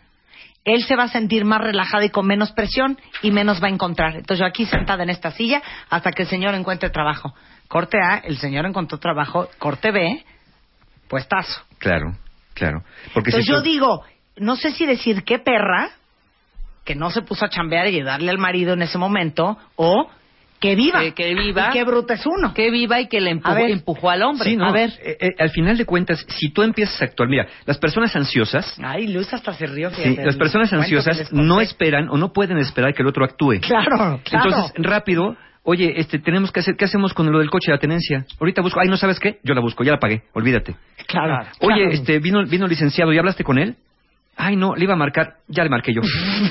él 0.68 0.84
se 0.84 0.96
va 0.98 1.04
a 1.04 1.08
sentir 1.08 1.46
más 1.46 1.62
relajado 1.62 2.04
y 2.04 2.10
con 2.10 2.28
menos 2.28 2.52
presión 2.52 3.00
y 3.22 3.32
menos 3.32 3.64
va 3.64 3.68
a 3.68 3.72
encontrar. 3.72 4.16
Entonces 4.18 4.40
yo 4.40 4.46
aquí 4.46 4.66
sentada 4.66 5.02
en 5.04 5.10
esta 5.10 5.32
silla 5.32 5.62
hasta 5.90 6.12
que 6.12 6.24
el 6.24 6.28
señor 6.28 6.54
encuentre 6.56 6.90
trabajo. 6.90 7.34
Corte 7.70 7.98
A, 8.02 8.18
el 8.18 8.38
señor 8.38 8.66
encontró 8.66 8.98
trabajo. 8.98 9.48
Corte 9.60 9.92
B, 9.92 10.24
puestazo. 11.08 11.62
Claro, 11.80 12.16
claro. 12.54 12.84
Porque 13.14 13.30
Entonces 13.30 13.46
si 13.46 13.52
yo 13.52 13.58
tú- 13.60 13.64
digo, 13.64 14.04
no 14.36 14.56
sé 14.58 14.72
si 14.72 14.86
decir 14.86 15.24
qué 15.24 15.40
perra, 15.40 15.90
que 16.84 16.96
no 16.96 17.12
se 17.12 17.22
puso 17.22 17.46
a 17.46 17.50
chambear 17.50 17.88
y 17.88 18.02
darle 18.02 18.30
al 18.32 18.38
marido 18.38 18.74
en 18.74 18.82
ese 18.82 18.98
momento, 18.98 19.58
o 19.76 20.10
que 20.60 20.76
viva. 20.76 21.00
Que, 21.02 21.14
que 21.14 21.34
viva. 21.36 21.70
Y 21.70 21.74
qué 21.74 21.84
bruto 21.84 22.14
es 22.14 22.26
uno. 22.26 22.54
Que 22.54 22.72
viva 22.72 23.00
y 23.00 23.08
que 23.08 23.22
le 23.22 23.30
A 23.30 23.34
empujó, 23.34 23.56
ver. 23.56 23.72
empujó 23.72 24.10
al 24.10 24.24
hombre. 24.24 24.50
Sí, 24.50 24.58
no, 24.58 24.66
A 24.66 24.72
ver. 24.72 24.92
eh, 25.04 25.18
eh, 25.20 25.36
al 25.40 25.50
final 25.52 25.78
de 25.78 25.86
cuentas, 25.86 26.26
si 26.30 26.50
tú 26.50 26.64
empiezas 26.64 27.02
a 27.02 27.06
actuar, 27.06 27.30
mira, 27.30 27.48
las 27.66 27.78
personas 27.78 28.16
ansiosas, 28.16 28.76
Ay, 28.84 29.08
Luz 29.08 29.32
hasta 29.34 29.54
se 29.54 29.68
rió. 29.68 29.92
sí, 29.92 30.16
las 30.24 30.36
personas 30.36 30.70
que 30.70 30.76
ansiosas 30.76 31.32
no 31.32 31.62
esperan 31.62 32.10
o 32.10 32.18
no 32.18 32.34
pueden 32.34 32.58
esperar 32.58 32.94
que 32.94 33.02
el 33.04 33.08
otro 33.08 33.24
actúe. 33.24 33.60
Claro, 33.62 34.20
claro. 34.24 34.46
Entonces, 34.50 34.72
rápido, 34.78 35.36
oye, 35.64 35.94
este, 35.98 36.20
tenemos 36.20 36.52
que 36.52 36.62
hacer, 36.62 36.76
¿qué 36.76 36.86
hacemos 36.86 37.14
con 37.14 37.32
lo 37.32 37.40
del 37.40 37.50
coche 37.50 37.72
de 37.72 37.76
la 37.76 37.80
tenencia? 37.80 38.26
Ahorita 38.40 38.62
busco, 38.62 38.80
ay, 38.80 38.88
¿no 38.90 38.98
sabes 38.98 39.20
qué? 39.20 39.40
Yo 39.44 39.54
la 39.54 39.62
busco, 39.62 39.84
ya 39.84 39.92
la 39.92 40.00
pagué, 40.00 40.24
olvídate. 40.34 40.76
Claro. 41.08 41.46
Oye, 41.60 41.76
claro. 41.76 41.92
este, 41.92 42.20
vino, 42.20 42.44
vino 42.46 42.66
el 42.66 42.70
licenciado, 42.72 43.14
¿ya 43.14 43.20
hablaste 43.20 43.44
con 43.44 43.58
él? 43.60 43.76
Ay, 44.40 44.56
no, 44.56 44.76
le 44.76 44.84
iba 44.84 44.94
a 44.94 44.98
marcar, 44.98 45.38
ya 45.48 45.64
le 45.64 45.70
marqué 45.70 45.94
yo, 45.94 46.02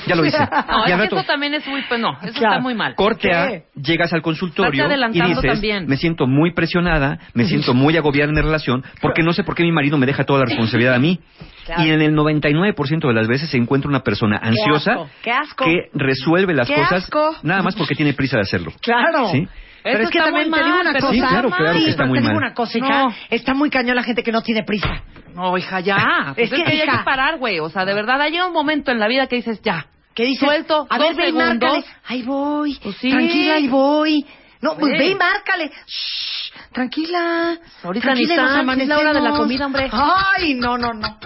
ya 0.07 0.17
lo 0.17 0.25
hice. 0.25 0.37
No, 0.69 0.89
Y 0.89 0.91
es 0.91 0.99
rato, 0.99 1.17
eso 1.19 1.27
también 1.27 1.55
es 1.55 1.67
muy... 1.69 1.83
Pues 1.89 2.01
no, 2.01 2.11
eso 2.21 2.33
Claro. 2.33 2.55
está 2.55 2.59
muy 2.61 2.75
mal. 2.75 2.95
Corte 2.97 3.33
A, 3.33 3.63
llegas 3.81 4.13
al 4.13 4.23
consultorio 4.23 4.89
y 5.13 5.21
dices, 5.21 5.43
también. 5.43 5.87
me 5.87 5.97
siento 5.97 6.27
muy 6.27 6.53
presionada, 6.53 7.19
me 7.35 7.45
siento 7.45 7.75
muy 7.75 7.97
agobiada 7.97 8.29
en 8.31 8.35
mi 8.35 8.41
relación, 8.43 8.85
porque 9.01 9.23
no 9.23 9.33
sé 9.33 9.45
por 9.45 9.55
qué 9.55 9.63
mi 9.63 9.71
marido 9.73 9.97
me 9.99 10.07
deja 10.07 10.25
toda 10.25 10.41
la 10.41 10.45
responsabilidad 10.49 10.95
a 10.95 10.99
mí. 10.99 11.21
Claro. 11.65 11.85
Y 11.85 11.91
en 11.91 12.03
el 12.03 12.15
99% 12.15 13.07
de 13.09 13.15
las 13.15 13.29
veces 13.29 13.49
se 13.51 13.57
encuentra 13.57 13.89
una 13.89 14.01
persona 14.01 14.37
ansiosa 14.43 14.93
asco, 14.93 15.09
qué 15.23 15.31
asco. 15.33 15.65
que 15.65 15.91
resuelve 15.95 16.55
las 16.55 16.69
Qué 16.69 16.75
cosas 16.75 17.05
asco. 17.05 17.37
nada 17.43 17.63
más 17.63 17.75
porque 17.77 17.95
tiene 17.95 18.13
prisa 18.15 18.37
de 18.37 18.43
hacerlo. 18.43 18.73
Claro. 18.83 19.29
¿Sí? 19.33 19.47
Pero 19.93 20.05
es 20.05 20.11
que 20.11 20.19
también 20.19 20.51
te 20.51 20.65
digo 20.65 20.81
una 20.81 20.93
pero 20.93 21.01
cosa. 21.07 21.13
sí, 21.15 21.21
claro, 21.21 21.51
claro 21.51 21.73
Sí, 21.79 21.85
que 21.85 21.91
está 21.91 22.03
pero 22.03 22.09
muy 22.09 22.19
te 22.19 22.23
digo 22.23 22.35
mal. 22.35 22.43
una 22.45 22.55
cosa, 22.55 22.79
hija. 22.79 23.03
No. 23.05 23.15
Está 23.31 23.55
muy 23.55 23.71
cañón 23.71 23.97
la 23.97 24.03
gente 24.03 24.23
que 24.23 24.33
no 24.33 24.43
tiene 24.43 24.63
prisa. 24.65 25.03
No, 25.35 25.57
hija, 25.59 25.81
ya. 25.81 26.33
Pues 26.35 26.47
Es 26.47 26.53
es, 26.53 26.59
que, 26.59 26.65
que, 26.65 26.71
hay 26.73 26.79
hija. 26.87 26.99
que 26.99 27.05
parar, 27.05 27.39
güey. 27.39 27.61
O 27.61 27.69
sea, 27.69 27.85
de 27.85 27.95
verdad, 27.95 28.21
hay 28.21 28.39
un 28.41 28.53
momento 28.53 28.91
en 28.91 28.99
la 28.99 29.07
vida 29.09 29.27
que 29.27 29.37
dices, 29.37 29.61
ya. 29.63 29.87
¿Qué 30.15 30.25
dices? 30.25 30.41
Suelto, 30.49 30.87
A 30.89 30.99
ver, 30.99 31.09
dos 31.09 31.17
ve 31.17 31.23
y 31.25 31.27
segundos. 31.27 31.49
márcale. 31.61 31.85
Ahí 32.07 32.23
voy. 32.23 32.79
Pues 32.83 32.97
sí. 32.97 33.11
Tranquila, 33.11 33.55
ahí 33.57 33.69
voy. 33.69 34.27
No, 34.63 34.75
pues 34.79 34.93
Ve. 34.93 34.99
ve 34.99 35.07
y 35.11 35.15
márcale. 35.15 35.71
Shh, 35.87 36.46
tranquila. 36.77 37.57
Ahorita 37.83 38.15
ni 38.15 38.23
es 38.23 38.29
la 38.29 38.35
hora 38.35 38.43
de 38.45 39.21
la 39.21 39.31
amanecemos. 39.31 39.39
comida, 39.39 39.67
hombre. 39.67 39.89
Ay, 39.93 40.55
no, 40.55 40.77
no, 40.77 40.93
no. 40.93 41.19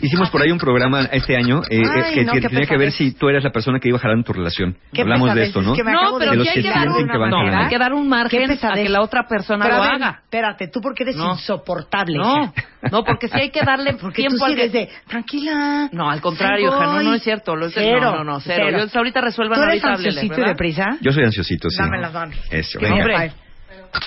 Hicimos 0.00 0.28
por 0.30 0.42
ahí 0.42 0.50
un 0.50 0.58
programa 0.58 1.02
este 1.12 1.36
año 1.36 1.62
eh, 1.70 1.80
eh, 1.80 1.82
Ay, 2.04 2.14
que 2.14 2.24
no, 2.24 2.32
tenía 2.32 2.66
que 2.66 2.76
ver 2.76 2.90
si 2.90 3.12
tú 3.12 3.28
eres 3.28 3.44
la 3.44 3.50
persona 3.50 3.78
que 3.78 3.88
iba 3.88 3.98
jalando 3.98 4.24
tu 4.24 4.32
relación. 4.32 4.76
Hablamos 4.98 5.34
de 5.34 5.44
esto, 5.44 5.60
es 5.60 5.66
¿no? 5.66 5.72
que 5.74 5.84
No, 5.84 6.18
pero 6.18 6.30
de 6.32 6.36
los 6.38 6.48
hay 6.48 6.54
que 6.54 6.62
que 6.62 6.68
dar 6.68 6.88
un, 6.88 7.06
que 7.08 7.16
van 7.18 7.30
no, 7.30 7.36
jalando. 7.38 7.58
hay 7.64 7.68
que 7.68 7.78
dar 7.78 7.92
un 7.92 8.08
margen 8.08 8.50
a 8.50 8.74
que 8.74 8.88
la 8.88 9.02
otra 9.02 9.26
persona 9.28 9.64
Pero 9.64 9.76
lo 9.76 9.82
a 9.82 9.86
ver, 9.86 9.94
haga. 9.96 10.20
Espérate, 10.24 10.68
tú 10.68 10.80
porque 10.80 11.04
eres 11.04 11.16
No. 11.16 11.32
insoportable. 11.32 12.18
No, 12.18 12.42
hija. 12.44 12.52
no, 12.90 13.04
porque 13.04 13.28
sí 13.28 13.34
hay 13.38 13.50
que 13.50 13.62
darle 13.62 13.94
Porque 14.00 14.16
tiempo 14.22 14.38
tú 14.38 14.44
sí 14.46 14.50
al 14.50 14.56
que- 14.56 14.60
eres 14.62 14.72
de, 14.72 14.88
tranquila. 15.06 15.88
No, 15.92 16.10
al 16.10 16.20
contrario, 16.20 16.68
hija, 16.68 17.02
no, 17.02 17.14
es 17.14 17.22
cierto. 17.22 17.54
Lo 17.56 17.70
Cero, 17.70 18.00
no, 18.00 18.16
no, 18.18 18.24
no, 18.24 18.40
cero. 18.40 18.64
cero. 18.68 18.86
Yo 18.92 18.98
ahorita 18.98 19.20
resuelvan 19.20 19.58
¿Tú 19.58 19.62
eres 19.64 19.84
ahorita 19.84 20.08
ansiosito 20.08 20.40
de 20.40 20.54
prisa? 20.54 20.96
Yo 21.00 21.12
soy 21.12 21.24
ansiosito, 21.24 21.70
sí. 21.70 21.76
Dame 21.78 22.00
las 22.00 22.12
manos. 22.12 22.36
Eso, 22.50 22.78
venga. 22.80 23.32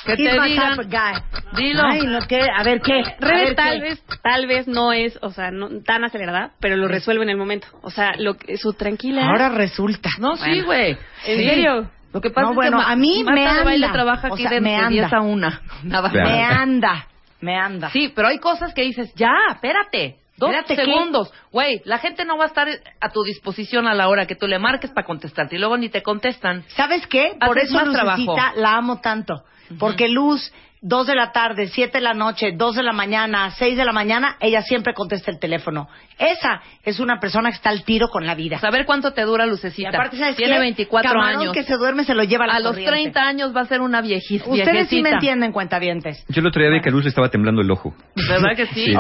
Que 0.06 0.16
te 0.16 0.24
digan, 0.42 0.78
dilo. 1.56 1.84
Ay, 1.86 2.02
no, 2.06 2.20
¿qué? 2.28 2.40
A 2.42 2.64
ver, 2.64 2.82
¿qué? 2.82 3.02
A 3.02 3.16
Rebe 3.20 3.46
ver, 3.46 3.56
tal 3.56 3.74
¿qué? 3.78 3.82
vez, 3.82 4.04
tal 4.22 4.48
vez 4.48 4.68
no 4.68 4.94
es, 4.94 5.18
o 5.22 5.30
sea, 5.32 5.52
no 5.52 5.70
tan 5.86 6.04
acelerada, 6.04 6.52
pero 6.60 6.76
lo 6.76 6.88
resuelve 6.88 7.24
en 7.24 7.30
el 7.30 7.38
momento. 7.38 7.68
O 7.82 7.90
sea, 7.92 8.14
lo 8.18 8.36
que, 8.36 8.58
su 8.58 8.74
tranquila. 8.74 9.28
Ahora 9.28 9.50
resulta. 9.50 10.10
No, 10.20 10.36
sí, 10.38 10.62
güey. 10.62 10.98
¿En 11.26 11.38
Sí. 11.40 11.48
serio? 11.50 11.90
Lo 12.14 12.22
que 12.22 12.30
pasa 12.30 12.46
No, 12.48 12.52
es 12.52 12.56
bueno, 12.56 12.78
que 12.80 12.86
a 12.92 12.96
mí 12.96 13.24
Marta 13.24 13.54
me 13.54 13.64
baile 13.64 13.86
anda. 13.86 13.94
trabaja 13.94 14.28
O 14.30 14.34
aquí 14.34 14.44
sea, 14.44 14.52
de, 14.52 14.62
me 14.62 14.70
de 14.72 14.76
anda. 14.76 14.90
10 14.90 15.14
a 15.14 15.22
1. 15.22 15.50
Nada 15.84 16.10
Claro. 16.10 16.30
más. 16.30 16.38
Me 16.38 16.44
anda, 16.44 17.08
me 17.42 17.56
anda. 17.58 17.90
Sí, 17.92 18.12
pero 18.16 18.30
hay 18.30 18.40
cosas 18.40 18.74
que 18.74 18.84
dices, 18.84 19.14
ya, 19.16 19.34
espérate. 19.52 20.18
Dos 20.38 20.52
segundos. 20.68 21.34
Güey, 21.52 21.82
la 21.86 21.98
gente 21.98 22.24
no 22.24 22.38
va 22.38 22.44
a 22.44 22.48
estar 22.48 22.68
a 23.02 23.10
tu 23.10 23.24
disposición 23.24 23.88
a 23.88 23.96
la 23.96 24.08
hora 24.08 24.28
que 24.28 24.36
tú 24.36 24.46
le 24.48 24.60
marques 24.60 24.92
para 24.92 25.06
contestarte 25.08 25.56
y 25.56 25.60
luego 25.60 25.78
ni 25.78 25.90
te 25.90 26.04
contestan. 26.04 26.64
¿Sabes 26.76 27.08
qué? 27.08 27.36
Por 27.44 27.58
Haces 27.58 27.70
eso 27.72 27.74
más 27.80 27.88
Lucecita 27.88 28.34
trabajo. 28.36 28.52
la 28.58 28.76
amo 28.76 29.02
tanto. 29.02 29.44
Porque 29.80 30.08
Luz, 30.08 30.52
dos 30.82 31.08
de 31.08 31.16
la 31.16 31.32
tarde, 31.32 31.68
siete 31.68 31.98
de 31.98 32.04
la 32.04 32.14
noche, 32.14 32.52
dos 32.56 32.76
de 32.76 32.84
la 32.84 32.94
mañana, 32.94 33.52
seis 33.52 33.76
de 33.78 33.84
la 33.84 33.92
mañana, 33.92 34.38
ella 34.40 34.62
siempre 34.62 34.94
contesta 34.94 35.32
el 35.32 35.40
teléfono. 35.40 35.88
Esa 36.20 36.62
es 36.84 37.00
una 37.00 37.20
persona 37.20 37.50
que 37.50 37.56
está 37.58 37.70
al 37.70 37.84
tiro 37.84 38.10
con 38.10 38.26
la 38.26 38.36
vida. 38.36 38.60
Saber 38.60 38.86
cuánto 38.86 39.12
te 39.14 39.24
dura 39.24 39.46
Y 39.46 39.50
Lucecita. 39.50 39.90
aparte, 39.90 40.18
¿sabes 40.18 40.36
Tiene 40.36 40.54
qué? 40.54 40.60
24 40.60 41.12
Camarón 41.12 41.42
años. 41.42 41.54
que 41.54 41.64
se 41.64 41.76
duerme 41.78 42.04
se 42.04 42.14
lo 42.14 42.24
lleva 42.24 42.46
a 42.46 42.48
la 42.48 42.54
a 42.56 42.60
los 42.60 42.70
corriente. 42.72 42.92
30 42.92 43.22
años 43.22 43.56
va 43.56 43.62
a 43.62 43.66
ser 43.66 43.82
una 43.82 44.02
viejis, 44.02 44.44
Ustedes 44.46 44.88
sí 44.90 45.02
me 45.02 45.12
entienden, 45.12 45.52
cuentavientes. 45.52 46.24
Yo 46.30 46.42
el 46.42 46.48
otro 46.48 46.62
día 46.62 46.72
vi 46.72 46.82
que 46.82 46.90
a 46.90 46.92
Luz 46.92 47.04
le 47.04 47.10
estaba 47.10 47.30
temblando 47.30 47.62
el 47.62 47.72
ojo. 47.72 47.94
¿Verdad 48.16 48.56
que 48.56 48.68
sí? 48.68 48.86
Sí, 48.86 48.94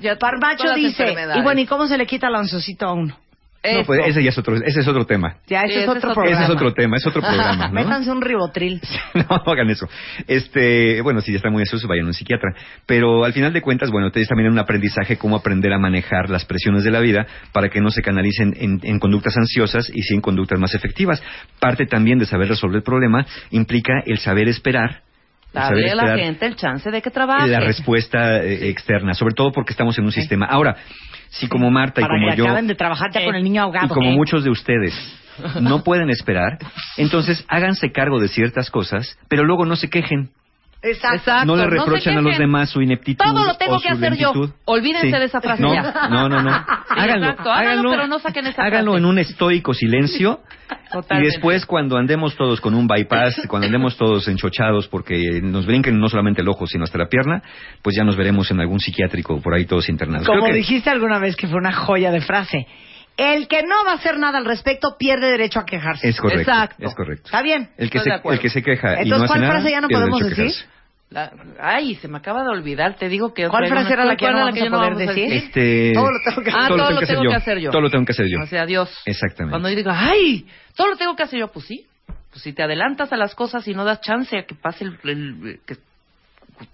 ya 0.00 0.16
Parmacho 0.18 0.74
dice, 0.74 1.14
y 1.36 1.42
bueno, 1.42 1.60
¿y 1.60 1.66
cómo 1.66 1.86
se 1.86 1.98
le 1.98 2.06
quita 2.06 2.28
el 2.28 2.34
ansiosito 2.36 2.86
a 2.86 2.92
uno? 2.92 3.16
No, 3.64 3.84
pues 3.84 4.00
ese 4.06 4.22
ya 4.22 4.30
es 4.30 4.38
otro, 4.38 4.54
ese 4.56 4.80
es 4.80 4.86
otro 4.88 5.04
tema. 5.04 5.36
Ya, 5.48 5.62
ese 5.62 5.68
Sí, 5.68 5.74
es 5.74 5.82
ese 5.82 5.88
otro 5.90 5.98
es 5.98 6.04
otro- 6.04 6.14
programa. 6.14 6.36
Ese 6.36 6.44
es 6.44 6.56
otro 6.56 6.72
tema, 6.74 6.96
es 6.96 7.06
otro 7.06 7.20
programa, 7.20 7.68
¿no? 7.72 7.72
Métanse 7.74 8.10
un 8.12 8.22
ribotril. 8.22 8.80
no, 9.14 9.42
hagan 9.52 9.68
eso. 9.68 9.88
Este, 10.26 11.00
bueno, 11.02 11.20
si 11.20 11.32
ya 11.32 11.36
están 11.38 11.52
muy 11.52 11.62
ansiosos, 11.62 11.88
vayan 11.88 12.04
a 12.04 12.08
un 12.08 12.14
psiquiatra. 12.14 12.50
Pero 12.86 13.24
al 13.24 13.32
final 13.32 13.52
de 13.52 13.60
cuentas, 13.60 13.90
bueno, 13.90 14.06
ustedes 14.06 14.28
también 14.28 14.50
un 14.50 14.58
aprendizaje 14.58 15.16
cómo 15.18 15.36
aprender 15.36 15.72
a 15.72 15.78
manejar 15.78 16.30
las 16.30 16.44
presiones 16.44 16.84
de 16.84 16.90
la 16.90 17.00
vida 17.00 17.26
para 17.52 17.68
que 17.68 17.80
no 17.80 17.90
se 17.90 18.00
canalicen 18.02 18.54
en, 18.58 18.80
en 18.82 18.98
conductas 19.00 19.36
ansiosas 19.36 19.90
y 19.92 20.02
sí 20.02 20.14
en 20.14 20.20
conductas 20.20 20.58
más 20.60 20.74
efectivas. 20.74 21.22
Parte 21.58 21.86
también 21.86 22.18
de 22.18 22.26
saber 22.26 22.48
resolver 22.48 22.76
el 22.76 22.82
problema 22.82 23.26
implica 23.50 24.02
el 24.06 24.18
saber 24.18 24.48
esperar. 24.48 25.02
Dale 25.52 25.90
a 25.90 25.94
la 25.94 26.16
gente 26.16 26.44
el 26.44 26.56
chance 26.56 26.90
de 26.90 27.00
que 27.00 27.10
trabaje. 27.10 27.48
la 27.48 27.60
respuesta 27.60 28.42
eh, 28.44 28.68
externa, 28.68 29.14
sobre 29.14 29.34
todo 29.34 29.50
porque 29.50 29.72
estamos 29.72 29.96
en 29.98 30.04
un 30.04 30.12
sistema. 30.12 30.44
Ahora, 30.44 30.76
si 31.30 31.48
como 31.48 31.70
Marta 31.70 32.00
y 32.00 32.04
Para 32.04 32.14
como 32.14 32.30
que 32.30 32.36
yo 32.36 32.44
acaben 32.44 32.66
de 32.66 32.74
trabajar 32.74 33.10
ya 33.12 33.24
con 33.24 33.34
el 33.34 33.42
niño 33.42 33.62
ahogado. 33.62 33.86
y 33.86 33.88
como 33.88 34.10
¿eh? 34.10 34.14
muchos 34.14 34.44
de 34.44 34.50
ustedes 34.50 34.94
no 35.60 35.82
pueden 35.84 36.10
esperar, 36.10 36.58
entonces 36.96 37.44
háganse 37.48 37.92
cargo 37.92 38.18
de 38.18 38.28
ciertas 38.28 38.70
cosas, 38.70 39.18
pero 39.28 39.44
luego 39.44 39.64
no 39.64 39.76
se 39.76 39.88
quejen. 39.88 40.30
Exacto. 40.80 41.16
Exacto. 41.16 41.46
no 41.46 41.56
le 41.56 41.66
reprochen 41.66 42.18
a 42.18 42.20
los 42.20 42.38
demás 42.38 42.70
su 42.70 42.80
ineptitud. 42.80 43.24
Todo 43.24 43.44
lo 43.44 43.54
tengo 43.56 43.76
o 43.76 43.80
que 43.80 43.88
hacer 43.88 44.16
yo. 44.16 44.32
Olvídense 44.64 45.18
de 45.18 45.24
esa 45.24 45.40
frase 45.40 45.62
no, 45.62 45.74
ya. 45.74 45.82
No, 46.10 46.28
no, 46.28 46.42
no. 46.42 46.50
háganlo, 46.88 47.26
exacto. 47.26 47.50
Háganlo, 47.50 47.90
pero 47.90 48.06
no 48.06 48.18
saquen 48.20 48.46
esa 48.46 48.62
háganlo 48.62 48.92
frase. 48.92 49.02
en 49.04 49.10
un 49.10 49.18
estoico 49.18 49.74
silencio. 49.74 50.40
Y 51.10 51.22
después, 51.22 51.64
cuando 51.66 51.96
andemos 51.96 52.34
todos 52.36 52.60
con 52.60 52.74
un 52.74 52.86
bypass, 52.86 53.42
cuando 53.48 53.66
andemos 53.66 53.96
todos 53.96 54.26
enchochados 54.28 54.88
porque 54.88 55.40
nos 55.42 55.66
brinquen 55.66 55.98
no 55.98 56.08
solamente 56.08 56.40
el 56.42 56.48
ojo, 56.48 56.66
sino 56.66 56.84
hasta 56.84 56.98
la 56.98 57.08
pierna, 57.08 57.42
pues 57.82 57.96
ya 57.96 58.04
nos 58.04 58.16
veremos 58.16 58.50
en 58.50 58.60
algún 58.60 58.80
psiquiátrico 58.80 59.40
por 59.40 59.54
ahí 59.54 59.64
todos 59.66 59.88
internados. 59.88 60.26
Como 60.26 60.40
Creo 60.40 60.52
que- 60.52 60.58
dijiste 60.58 60.88
alguna 60.90 61.18
vez 61.18 61.36
que 61.36 61.46
fue 61.46 61.58
una 61.58 61.72
joya 61.72 62.10
de 62.10 62.20
frase. 62.20 62.66
El 63.18 63.48
que 63.48 63.62
no 63.64 63.84
va 63.84 63.92
a 63.92 63.94
hacer 63.96 64.18
nada 64.18 64.38
al 64.38 64.44
respecto 64.46 64.96
pierde 64.98 65.26
derecho 65.32 65.58
a 65.58 65.66
quejarse. 65.66 66.08
Es 66.08 66.18
correcto. 66.20 66.50
Exacto. 66.50 66.86
Es 66.86 66.94
correcto. 66.94 67.24
¿Está 67.26 67.42
bien? 67.42 67.68
El 67.76 67.90
que, 67.90 67.98
se, 67.98 68.10
el 68.10 68.38
que 68.40 68.48
se 68.48 68.62
queja 68.62 68.94
y 69.00 69.02
Entonces, 69.02 69.08
no 69.18 69.24
hace 69.24 69.26
¿cuál 69.26 69.40
nada, 69.40 69.52
frase 69.54 69.70
ya 69.72 69.80
no 69.80 69.88
podemos 69.88 70.20
decir? 70.20 70.52
La- 71.10 71.32
ay, 71.60 71.94
se 71.96 72.06
me 72.06 72.18
acaba 72.18 72.42
de 72.44 72.50
olvidar. 72.50 72.94
Te 72.96 73.08
digo 73.08 73.34
que... 73.34 73.48
¿Cuál 73.48 73.66
frase 73.68 73.92
era 73.92 74.04
la 74.04 74.14
que 74.16 74.24
no 74.30 74.38
acuerdo 74.38 74.46
vamos 74.46 74.60
a 74.60 74.64
yo 74.64 74.70
poder 74.70 74.92
vamos 74.94 75.14
decir? 75.16 75.32
Este... 75.32 75.92
Todo 75.94 76.10
lo 76.12 76.18
tengo 76.24 76.42
que 76.42 76.50
Ah, 76.50 76.68
todo 76.68 76.76
lo 76.76 76.84
todo 76.84 76.86
tengo 76.86 76.94
lo 76.94 76.98
que 77.00 77.04
hacer 77.06 77.16
yo. 77.24 77.30
que 77.30 77.36
hacer 77.36 77.58
yo. 77.58 77.70
Todo 77.70 77.80
lo 77.82 77.90
tengo 77.90 78.04
que 78.04 78.12
hacer 78.12 78.26
yo. 78.28 78.40
O 78.40 78.46
sea, 78.46 78.66
Dios. 78.66 78.98
Exactamente. 79.04 79.50
Cuando 79.52 79.68
yo 79.70 79.76
digo, 79.76 79.90
ay, 79.92 80.46
todo 80.76 80.88
lo 80.88 80.96
tengo 80.96 81.16
que 81.16 81.22
hacer 81.24 81.40
yo, 81.40 81.48
pues 81.50 81.66
sí. 81.66 81.86
Pues 82.30 82.42
si 82.42 82.52
te 82.52 82.62
adelantas 82.62 83.12
a 83.12 83.16
las 83.16 83.34
cosas 83.34 83.66
y 83.66 83.74
no 83.74 83.84
das 83.84 84.00
chance 84.02 84.38
a 84.38 84.44
que 84.44 84.54
pase 84.54 84.84
el, 84.84 84.98
el- 85.04 85.60
que- 85.66 85.76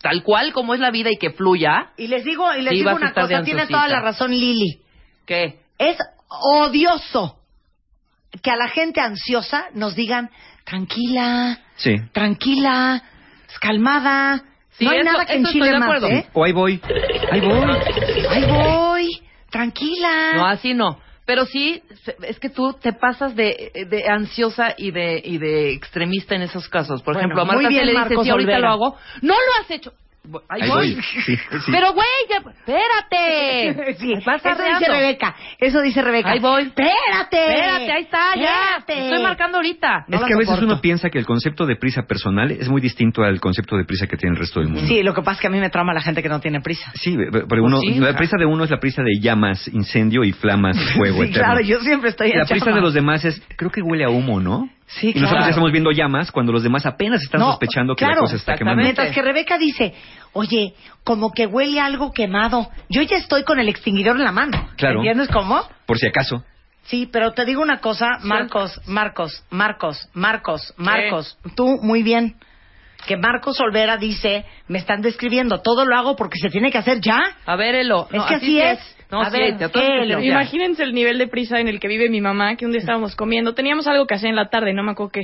tal 0.02 0.22
cual 0.22 0.52
como 0.52 0.74
es 0.74 0.80
la 0.80 0.90
vida 0.90 1.10
y 1.12 1.16
que 1.16 1.30
fluya, 1.30 1.90
Y 1.96 2.08
les 2.08 2.24
digo, 2.24 2.52
y 2.54 2.62
les 2.62 2.70
Sí, 2.72 2.76
digo 2.78 2.90
una 2.94 3.12
cosa, 3.14 3.42
tiene 3.44 3.66
toda 3.66 3.88
la 3.88 4.00
razón 4.00 4.30
Lili. 4.32 4.80
¿qué? 5.26 5.60
Es 5.78 5.96
odioso 6.40 7.38
que 8.42 8.50
a 8.50 8.56
la 8.56 8.68
gente 8.68 9.00
ansiosa 9.00 9.66
nos 9.74 9.94
digan, 9.94 10.30
tranquila, 10.64 11.58
Sí. 11.76 11.96
tranquila, 12.12 13.02
calmada. 13.60 14.42
Sí, 14.78 14.84
no 14.84 14.90
hay 14.90 14.98
eso- 14.98 15.12
nada 15.12 15.26
que 15.26 15.34
enchile 15.34 15.66
de 15.66 15.78
más, 15.78 15.82
acuerdo. 15.82 16.08
¿eh? 16.08 16.26
O 16.32 16.44
ahí 16.44 16.52
voy. 16.52 16.80
Ahí 17.30 17.40
voy. 17.40 17.70
Ahí 18.28 18.44
voy, 18.46 19.08
tranquila. 19.50 20.32
No, 20.34 20.46
así 20.46 20.74
no. 20.74 20.98
Pero 21.26 21.46
sí, 21.46 21.82
se- 22.04 22.16
es 22.28 22.38
que 22.38 22.50
tú 22.50 22.74
te 22.74 22.92
pasas 22.92 23.34
de, 23.34 23.86
de 23.88 24.08
ansiosa 24.08 24.74
y 24.76 24.90
de, 24.90 25.22
y 25.24 25.38
de 25.38 25.72
extremista 25.72 26.34
en 26.34 26.42
esos 26.42 26.68
casos. 26.68 27.02
Por 27.02 27.14
Bueno, 27.14 27.20
ejemplo, 27.28 27.42
a 27.42 27.44
Marta 27.46 27.68
bien, 27.68 27.80
se 27.80 27.86
le 27.86 27.92
dice, 27.92 28.00
Marcos 28.04 28.24
sí, 28.24 28.30
ahorita 28.30 28.50
Olvera. 28.52 28.66
lo 28.68 28.72
hago. 28.74 28.96
¡No 29.22 29.34
lo 29.34 29.62
has 29.62 29.70
hecho! 29.70 29.92
Ahí, 30.48 30.62
Ahí 30.62 30.68
voy. 30.70 30.94
voy. 30.94 31.02
Sí, 31.24 31.36
sí. 31.36 31.70
Pero, 31.70 31.92
güey, 31.92 32.06
ya- 32.30 32.38
espérate. 32.98 33.94
Sí, 33.98 34.12
Vas 34.24 34.44
eso 34.44 34.62
dice. 34.62 34.90
Rebeca. 34.90 35.34
Eso 35.58 35.80
dice 35.82 36.02
Rebeca. 36.02 36.30
Ahí 36.30 36.40
voy. 36.40 36.62
Espérate. 36.62 37.46
Espérate, 37.46 37.92
ahí 37.92 38.02
está, 38.02 38.34
ya. 38.36 38.76
Espérate. 38.78 39.04
Estoy 39.08 39.22
marcando 39.22 39.58
ahorita. 39.58 40.04
No 40.08 40.16
es 40.16 40.24
que 40.24 40.32
a 40.32 40.36
veces 40.36 40.54
soporto. 40.54 40.72
uno 40.72 40.80
piensa 40.80 41.10
que 41.10 41.18
el 41.18 41.26
concepto 41.26 41.66
de 41.66 41.76
prisa 41.76 42.02
personal 42.02 42.50
es 42.50 42.68
muy 42.68 42.80
distinto 42.80 43.22
al 43.22 43.40
concepto 43.40 43.76
de 43.76 43.84
prisa 43.84 44.06
que 44.06 44.16
tiene 44.16 44.34
el 44.34 44.40
resto 44.40 44.60
del 44.60 44.68
mundo. 44.70 44.86
Sí, 44.88 45.02
lo 45.02 45.14
que 45.14 45.20
pasa 45.22 45.32
es 45.36 45.40
que 45.42 45.46
a 45.48 45.50
mí 45.50 45.58
me 45.60 45.70
trama 45.70 45.92
la 45.92 46.00
gente 46.00 46.22
que 46.22 46.28
no 46.28 46.40
tiene 46.40 46.60
prisa. 46.60 46.90
Sí, 46.94 47.16
pero 47.48 47.62
uno, 47.64 47.78
Pues 47.82 47.94
sí, 47.94 48.00
la 48.00 48.16
prisa 48.16 48.36
de 48.38 48.46
uno 48.46 48.64
es 48.64 48.70
la 48.70 48.78
prisa 48.80 49.02
de 49.02 49.20
llamas, 49.20 49.68
incendio 49.68 50.24
y 50.24 50.32
flamas, 50.32 50.76
fuego 50.96 51.16
Sí, 51.22 51.30
eterno. 51.30 51.44
claro, 51.44 51.60
yo 51.60 51.80
siempre 51.80 52.10
estoy 52.10 52.30
en 52.32 52.38
La 52.38 52.44
prisa 52.46 52.64
llamas. 52.66 52.74
de 52.76 52.80
los 52.80 52.94
demás 52.94 53.24
es, 53.24 53.42
creo 53.56 53.70
que 53.70 53.82
huele 53.82 54.04
a 54.04 54.08
humo, 54.10 54.40
¿no? 54.40 54.68
Sí, 54.86 55.08
Y 55.08 55.14
nosotros 55.14 55.30
claro. 55.30 55.44
ya 55.46 55.50
estamos 55.50 55.72
viendo 55.72 55.90
llamas 55.90 56.30
cuando 56.30 56.52
los 56.52 56.62
demás 56.62 56.84
apenas 56.86 57.22
están 57.22 57.40
No, 57.40 57.50
sospechando 57.50 57.96
que 57.96 58.04
claro, 58.04 58.16
la 58.16 58.20
cosa 58.20 58.36
está 58.36 58.54
quemando. 58.54 58.82
Mientras 58.82 59.12
que 59.12 59.22
Rebeca 59.22 59.56
dice, 59.58 59.94
oye, 60.32 60.74
como 61.02 61.32
que 61.32 61.46
huele 61.46 61.80
algo 61.80 62.12
quemado. 62.12 62.68
Yo 62.90 63.02
ya 63.02 63.16
estoy 63.16 63.44
con 63.44 63.58
el 63.58 63.68
extinguidor 63.68 64.16
en 64.16 64.24
la 64.24 64.32
mano. 64.32 64.68
Claro. 64.76 64.96
¿Entiendes 64.96 65.28
cómo? 65.28 65.62
Por 65.86 65.98
si 65.98 66.06
acaso. 66.06 66.44
Sí, 66.84 67.08
pero 67.10 67.32
te 67.32 67.46
digo 67.46 67.62
una 67.62 67.80
cosa, 67.80 68.18
Marcos, 68.22 68.78
Marcos, 68.86 69.42
Marcos, 69.48 70.08
Marcos, 70.12 70.74
Marcos, 70.76 71.38
tú 71.56 71.78
muy 71.82 72.02
bien. 72.02 72.36
Que 73.06 73.16
Marcos 73.16 73.60
Olvera 73.60 73.96
dice, 73.98 74.44
me 74.68 74.78
están 74.78 75.02
describiendo, 75.02 75.60
todo 75.60 75.84
lo 75.84 75.96
hago 75.96 76.16
porque 76.16 76.38
se 76.38 76.48
tiene 76.48 76.70
que 76.70 76.78
hacer 76.78 77.00
ya. 77.00 77.20
A 77.44 77.56
ver, 77.56 77.74
Elo. 77.74 78.08
Es 78.10 78.22
que 78.24 78.34
así 78.34 78.60
es. 78.60 78.93
No, 79.10 79.20
A 79.20 79.30
sí, 79.30 79.38
ver, 79.38 79.58
te 79.58 79.64
atoras 79.64 79.88
que 79.88 80.02
Elo. 80.02 80.16
te- 80.18 80.24
ya. 80.26 80.30
Imagínense 80.32 80.82
el 80.82 80.92
nivel 80.94 81.18
de 81.18 81.26
prisa 81.28 81.60
en 81.60 81.68
el 81.68 81.78
que 81.80 81.88
vive 81.88 82.08
mi 82.08 82.20
mamá, 82.20 82.56
que 82.56 82.64
un 82.66 82.72
día 82.72 82.80
estábamos 82.80 83.14
comiendo, 83.16 83.54
teníamos 83.54 83.86
algo 83.86 84.06
que 84.06 84.14
hacer 84.14 84.30
en 84.30 84.36
la 84.36 84.48
tarde, 84.48 84.72
no 84.72 84.82
me 84.82 84.92
acuerdo 84.92 85.12
qué. 85.12 85.20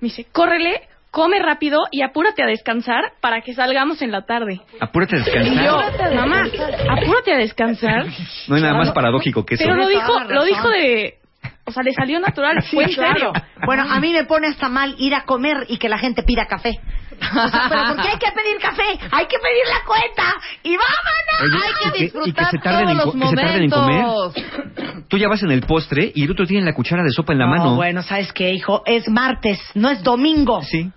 Me 0.00 0.08
dice, 0.08 0.26
córrele, 0.30 0.82
come 1.10 1.38
rápido 1.40 1.80
y 1.90 2.02
apúrate 2.02 2.42
a 2.42 2.46
descansar 2.46 3.02
para 3.20 3.40
que 3.40 3.54
salgamos 3.54 4.00
en 4.02 4.12
la 4.12 4.22
tarde. 4.26 4.60
Apúrate 4.78 5.16
a 5.16 5.18
Y 5.20 5.22
descansar. 5.24 5.64
yo, 5.64 6.14
mamá, 6.14 6.42
apúrate 6.90 7.32
a 7.32 7.38
descansar. 7.38 8.06
No 8.46 8.56
hay 8.56 8.62
nada 8.62 8.74
más 8.74 8.92
paradójico 8.92 9.44
que 9.44 9.54
eso. 9.54 9.64
Pero 9.64 9.76
lo 9.76 9.88
dijo, 9.88 10.20
lo 10.28 10.44
dijo 10.44 10.68
de, 10.68 11.14
o 11.64 11.72
sea, 11.72 11.82
le 11.82 11.92
salió 11.94 12.20
natural, 12.20 12.62
fue 12.70 12.84
en 12.84 12.90
serio. 12.90 13.32
Bueno, 13.64 13.84
a 13.90 13.98
mí 14.00 14.12
me 14.12 14.24
pone 14.24 14.46
hasta 14.48 14.68
mal 14.68 14.94
ir 14.98 15.14
a 15.14 15.24
comer 15.24 15.64
y 15.68 15.78
que 15.78 15.88
la 15.88 15.98
gente 15.98 16.22
pida 16.22 16.46
café. 16.46 16.78
O 17.20 17.48
sea, 17.48 17.66
pero 17.68 17.82
¿por 17.94 18.02
qué 18.02 18.08
hay 18.08 18.18
que 18.18 18.32
pedir 18.32 18.58
café? 18.60 18.82
Hay 19.10 19.26
que 19.26 19.36
pedir 19.38 19.64
la 19.68 19.84
cuenta 19.86 20.34
y 20.62 20.70
vámonos. 20.76 21.40
Oye, 21.40 21.64
Hay 21.66 21.72
que 21.72 21.88
y 21.88 21.92
que- 21.92 22.04
y 22.04 22.10
que 22.10 22.18
disfrutar 22.42 22.50
se 22.50 22.58
tarden 22.58 22.98
todos 22.98 23.14
en 23.14 23.20
los 23.20 23.32
momentos. 23.32 24.34
Tú 25.08 25.18
ya 25.18 25.28
vas 25.28 25.42
en 25.42 25.50
el 25.50 25.62
postre 25.62 26.10
y 26.14 26.24
el 26.24 26.30
otro 26.30 26.46
tiene 26.46 26.64
la 26.64 26.74
cuchara 26.74 27.02
de 27.02 27.10
sopa 27.10 27.32
en 27.32 27.38
la 27.40 27.46
No, 27.46 27.50
mano. 27.50 27.74
bueno, 27.76 28.02
¿sabes 28.02 28.32
qué, 28.32 28.50
hijo? 28.52 28.82
Es 28.86 29.08
martes, 29.08 29.58
no 29.74 29.90
es 29.90 30.02
domingo. 30.02 30.62
Sí. 30.62 30.90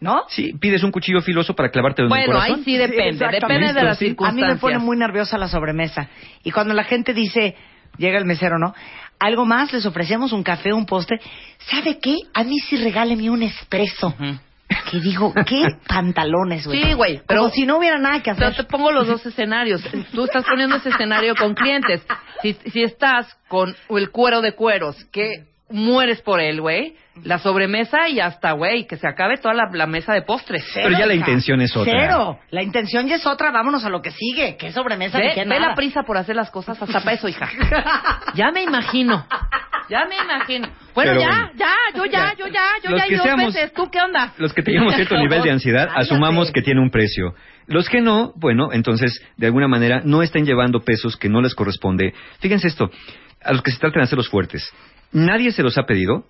¿No? 0.00 0.22
Sí, 0.28 0.54
pides 0.58 0.82
un 0.82 0.90
cuchillo 0.92 1.20
filoso 1.20 1.54
para 1.54 1.68
en 1.74 1.84
el 2.04 2.08
Bueno, 2.08 2.26
corazón. 2.32 2.56
ahí 2.56 2.64
sí 2.64 2.76
depende. 2.78 3.26
depende 3.32 3.72
de 3.74 3.82
las 3.82 3.98
Sí. 3.98 4.04
A 4.04 4.08
mí 4.08 4.10
circunstancias. 4.12 4.48
me 4.54 4.56
pone 4.58 4.78
muy 4.78 4.96
nerviosa 4.96 5.36
la 5.36 5.46
sobremesa. 5.46 6.08
Y 6.42 6.50
cuando 6.52 6.72
la 6.72 6.84
gente 6.84 7.12
dice, 7.12 7.54
llega 7.98 8.16
el 8.18 8.24
mesero, 8.24 8.58
¿no? 8.58 8.74
Algo 9.18 9.44
más, 9.44 9.70
les 9.74 9.84
ofrecemos 9.84 10.32
un 10.32 10.42
café, 10.42 10.72
un 10.72 10.86
postre. 10.86 11.20
¿Sabe 11.58 11.98
qué? 11.98 12.16
A 12.32 12.44
mí 12.44 12.58
sí 12.60 12.76
regáleme 12.78 13.28
un 13.28 13.42
espresso. 13.42 14.14
Que 14.90 15.00
digo, 15.00 15.32
¿qué 15.46 15.64
pantalones, 15.88 16.66
güey? 16.66 16.82
Sí, 16.82 16.92
güey, 16.94 17.20
pero- 17.26 17.40
Como 17.42 17.52
si 17.52 17.66
no 17.66 17.78
hubiera 17.78 17.98
nada 17.98 18.22
que 18.22 18.32
Pero 18.34 18.48
hacer. 18.48 18.64
te 18.64 18.70
pongo 18.70 18.92
los 18.92 19.06
dos 19.08 19.24
escenarios. 19.26 19.82
Tú 20.12 20.24
estás 20.24 20.44
poniendo 20.44 20.76
ese 20.76 20.90
escenario 20.90 21.34
con 21.36 21.54
clientes. 21.54 22.02
Si, 22.42 22.54
si 22.54 22.82
estás 22.82 23.36
con 23.48 23.74
el 23.90 24.10
cuero 24.10 24.40
de 24.40 24.52
cueros, 24.54 24.96
que 25.12 25.49
mueres 25.70 26.20
por 26.22 26.40
él, 26.40 26.60
güey, 26.60 26.96
la 27.24 27.38
sobremesa 27.38 28.08
y 28.08 28.20
hasta, 28.20 28.52
güey, 28.52 28.86
que 28.86 28.96
se 28.96 29.06
acabe 29.06 29.36
toda 29.36 29.54
la, 29.54 29.68
la 29.72 29.86
mesa 29.86 30.12
de 30.14 30.22
postres. 30.22 30.64
Pero 30.74 30.90
ya 30.90 31.06
la 31.06 31.14
hija. 31.14 31.26
intención 31.26 31.60
es 31.60 31.76
otra. 31.76 31.92
Cero. 32.00 32.38
La 32.50 32.62
intención 32.62 33.06
ya 33.06 33.16
es 33.16 33.26
otra. 33.26 33.50
Vámonos 33.50 33.84
a 33.84 33.90
lo 33.90 34.00
que 34.02 34.10
sigue. 34.10 34.56
¿Qué 34.56 34.72
sobremesa? 34.72 35.18
Ve, 35.18 35.32
qué 35.34 35.40
ve 35.40 35.46
nada. 35.46 35.68
la 35.68 35.74
prisa 35.74 36.02
por 36.02 36.16
hacer 36.16 36.36
las 36.36 36.50
cosas 36.50 36.80
hasta 36.80 37.00
para 37.00 37.12
eso, 37.12 37.28
hija. 37.28 37.48
Ya 38.34 38.50
me 38.52 38.62
imagino. 38.62 39.26
Ya 39.88 40.04
me 40.06 40.14
imagino. 40.16 40.68
Bueno, 40.94 41.12
Pero 41.12 41.20
ya, 41.20 41.28
bueno. 41.28 41.50
ya, 41.56 41.72
yo 41.96 42.04
ya, 42.06 42.34
yo 42.38 42.46
ya, 42.46 42.62
yo 42.84 42.90
Los 42.90 43.00
ya, 43.00 43.06
que 43.08 43.12
y 43.14 43.16
dos 43.16 43.26
seamos- 43.26 43.54
veces. 43.54 43.72
¿Tú 43.72 43.90
qué 43.90 44.00
onda? 44.00 44.32
Los 44.38 44.52
que 44.54 44.62
tengamos 44.62 44.94
cierto 44.94 45.16
nivel 45.18 45.42
de 45.42 45.50
ansiedad, 45.50 45.88
asumamos 45.94 46.52
que 46.52 46.62
tiene 46.62 46.80
un 46.80 46.90
precio. 46.90 47.34
Los 47.66 47.88
que 47.88 48.00
no, 48.00 48.32
bueno, 48.36 48.72
entonces, 48.72 49.20
de 49.36 49.46
alguna 49.46 49.66
manera, 49.68 50.00
no 50.04 50.22
estén 50.22 50.44
llevando 50.46 50.80
pesos 50.80 51.16
que 51.16 51.28
no 51.28 51.40
les 51.42 51.54
corresponde. 51.56 52.14
Fíjense 52.40 52.68
esto, 52.68 52.90
a 53.42 53.52
los 53.52 53.62
que 53.62 53.72
se 53.72 53.78
tratan 53.78 54.00
de 54.00 54.04
hacer 54.04 54.16
los 54.16 54.28
fuertes. 54.28 54.72
Nadie 55.12 55.52
se 55.52 55.62
los 55.62 55.76
ha 55.78 55.82
pedido, 55.84 56.24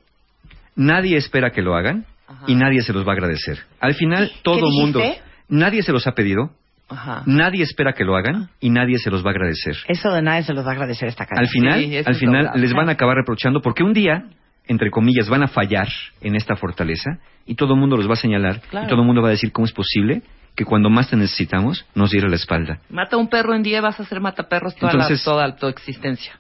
nadie 0.77 1.17
espera 1.17 1.51
que 1.51 1.63
lo 1.63 1.75
hagan 1.75 2.07
y 2.47 2.55
nadie 2.55 2.83
se 2.83 2.93
los 2.93 3.07
va 3.07 3.11
a 3.11 3.15
agradecer. 3.15 3.59
Al 3.81 3.95
final, 3.95 4.31
todo 4.43 4.57
¿Qué 4.61 4.81
mundo, 4.81 5.01
nadie 5.49 5.83
se 5.83 5.93
los 5.93 6.07
ha 6.07 6.13
pedido, 6.13 6.51
Ajá. 6.89 7.23
nadie 7.27 7.63
espera 7.63 7.93
que 7.93 8.05
lo 8.05 8.17
hagan 8.17 8.49
y 8.61 8.71
nadie 8.71 8.99
se 8.99 9.11
los 9.11 9.25
va 9.25 9.29
a 9.31 9.33
agradecer. 9.33 9.77
Eso 9.89 10.11
de 10.13 10.23
nadie 10.23 10.43
se 10.45 10.55
los 10.55 10.65
va 10.65 10.71
a 10.71 10.73
agradecer 10.73 11.09
esta 11.09 11.27
cara. 11.27 11.41
Al 11.41 11.49
final, 11.49 11.81
Sí, 11.81 11.97
al 12.05 12.15
final 12.15 12.51
les 12.55 12.73
van 12.73 12.89
a 12.89 12.93
acabar 12.93 13.17
reprochando 13.17 13.61
porque 13.61 13.83
un 13.83 13.93
día, 13.93 14.25
entre 14.67 14.91
comillas, 14.91 15.29
van 15.29 15.43
a 15.43 15.49
fallar 15.49 15.89
en 16.21 16.37
esta 16.37 16.57
fortaleza 16.57 17.19
y 17.47 17.55
todo 17.57 17.75
el 17.75 17.81
mundo 17.81 17.97
los 17.97 18.09
va 18.09 18.15
a 18.15 18.17
señalar 18.17 18.61
Claro. 18.71 18.87
y 18.87 18.89
todo 18.89 19.01
el 19.01 19.07
mundo 19.07 19.23
va 19.23 19.29
a 19.29 19.33
decir 19.33 19.53
cómo 19.53 19.67
es 19.67 19.73
posible 19.73 20.23
que 20.57 20.65
cuando 20.65 20.91
más 20.91 21.09
te 21.11 21.17
necesitamos 21.17 21.87
nos 21.95 22.11
diera 22.11 22.29
la 22.29 22.37
espalda. 22.37 22.79
Mata 22.91 23.17
un 23.17 23.29
perro 23.29 23.55
en 23.55 23.63
día 23.63 23.79
y 23.79 23.81
vas 23.81 23.99
a 24.01 24.05
ser 24.05 24.21
mataperros 24.21 24.75
toda, 24.77 24.93
Entonces- 24.93 25.25
la, 25.27 25.33
toda 25.33 25.57
tu 25.57 25.67
existencia. 25.69 26.39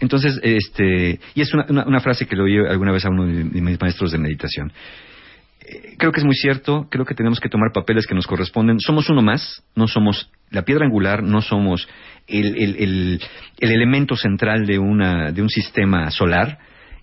Entonces, 0.00 0.38
este, 0.42 1.18
y 1.34 1.40
es 1.40 1.52
una, 1.54 1.66
una- 1.86 2.00
frase 2.00 2.26
que 2.26 2.36
le 2.36 2.42
oí 2.42 2.58
alguna 2.68 2.92
vez 2.92 3.04
a 3.04 3.10
uno 3.10 3.26
de, 3.26 3.44
de 3.44 3.60
mis 3.60 3.80
maestros 3.80 4.12
de 4.12 4.18
meditación. 4.18 4.72
Eh, 5.60 5.94
Creo 5.98 6.12
que 6.12 6.20
es 6.20 6.24
muy 6.24 6.36
cierto, 6.36 6.86
creo 6.90 7.04
que 7.04 7.14
tenemos 7.14 7.40
que 7.40 7.48
tomar 7.48 7.72
papeles 7.72 8.06
que 8.06 8.14
nos 8.14 8.26
corresponden. 8.26 8.78
Somos 8.80 9.08
uno 9.10 9.22
más, 9.22 9.62
no 9.74 9.88
somos 9.88 10.30
la 10.50 10.62
piedra 10.62 10.86
angular, 10.86 11.22
no 11.22 11.40
somos 11.42 11.88
el, 12.26 12.56
el- 12.56 12.76
el- 12.76 13.20
el 13.58 13.70
elemento 13.70 14.16
central 14.16 14.66
de, 14.66 14.78
una, 14.78 15.32
de 15.32 15.42
un 15.42 15.48
sistema 15.50 16.10
solar. 16.10 16.58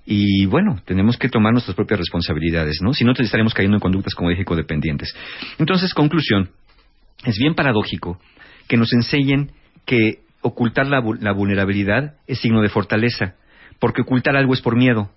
Y 0.08 0.46
bueno, 0.46 0.80
tenemos 0.86 1.18
que 1.18 1.30
tomar 1.30 1.52
nuestras 1.52 1.76
propias 1.76 2.00
responsabilidades, 2.00 2.78
¿no? 2.82 2.94
Si 2.94 3.04
no, 3.04 3.14
te 3.14 3.24
estaremos 3.24 3.54
cayendo 3.56 3.78
en 3.78 3.82
conductas, 3.82 4.14
como 4.14 4.30
dije, 4.30 4.46
codependientes. 4.46 5.14
Entonces, 5.58 5.94
conclusión, 5.96 6.52
es 7.26 7.38
bien 7.40 7.56
paradójico 7.56 8.20
que 8.68 8.78
nos 8.78 8.94
enseñen 8.94 9.52
que 9.86 10.20
ocultar 10.46 10.86
la, 10.88 11.02
vu- 11.02 11.18
la 11.20 11.32
vulnerabilidad 11.34 12.16
es 12.28 12.40
signo 12.40 12.62
de 12.62 12.70
fortaleza, 12.70 13.34
porque 13.80 14.02
ocultar 14.04 14.36
algo 14.36 14.54
es 14.54 14.62
por 14.62 14.76
miedo. 14.76 15.10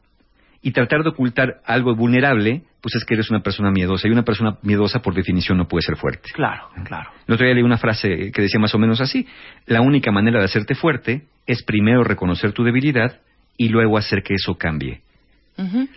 Y 0.60 0.72
tratar 0.72 1.02
de 1.05 1.10
ocultar 1.10 1.60
algo 1.64 1.94
vulnerable, 1.94 2.62
pues 2.80 2.96
es 2.96 3.05
que 3.05 3.14
eres 3.14 3.30
una 3.30 3.40
persona 3.42 3.70
miedosa. 3.70 4.09
Y 4.09 4.10
una 4.10 4.24
persona 4.24 4.59
miedosa, 4.62 5.00
por 5.00 5.14
definición, 5.14 5.56
no 5.56 5.68
puede 5.68 5.82
ser 5.82 5.96
fuerte. 5.96 6.30
Claro, 6.34 6.64
claro. 6.84 7.10
El 7.28 7.34
otro 7.34 7.46
día 7.46 7.55
leí 7.55 7.62
una 7.62 7.78
frase 7.78 8.32
que 8.32 8.42
decía 8.42 8.59
más 8.59 8.74
o 8.74 8.78
menos 8.78 9.00
así. 9.00 9.24
La 9.66 9.80
única 9.82 10.10
manera 10.10 10.40
de 10.40 10.46
hacerte 10.46 10.74
fuerte 10.74 11.26
es 11.46 11.62
primero 11.62 12.02
reconocer 12.02 12.52
tu 12.52 12.64
debilidad 12.64 13.20
y 13.56 13.68
luego 13.68 13.98
hacer 13.98 14.22
que 14.24 14.34
eso 14.34 14.56
cambie. 14.56 15.02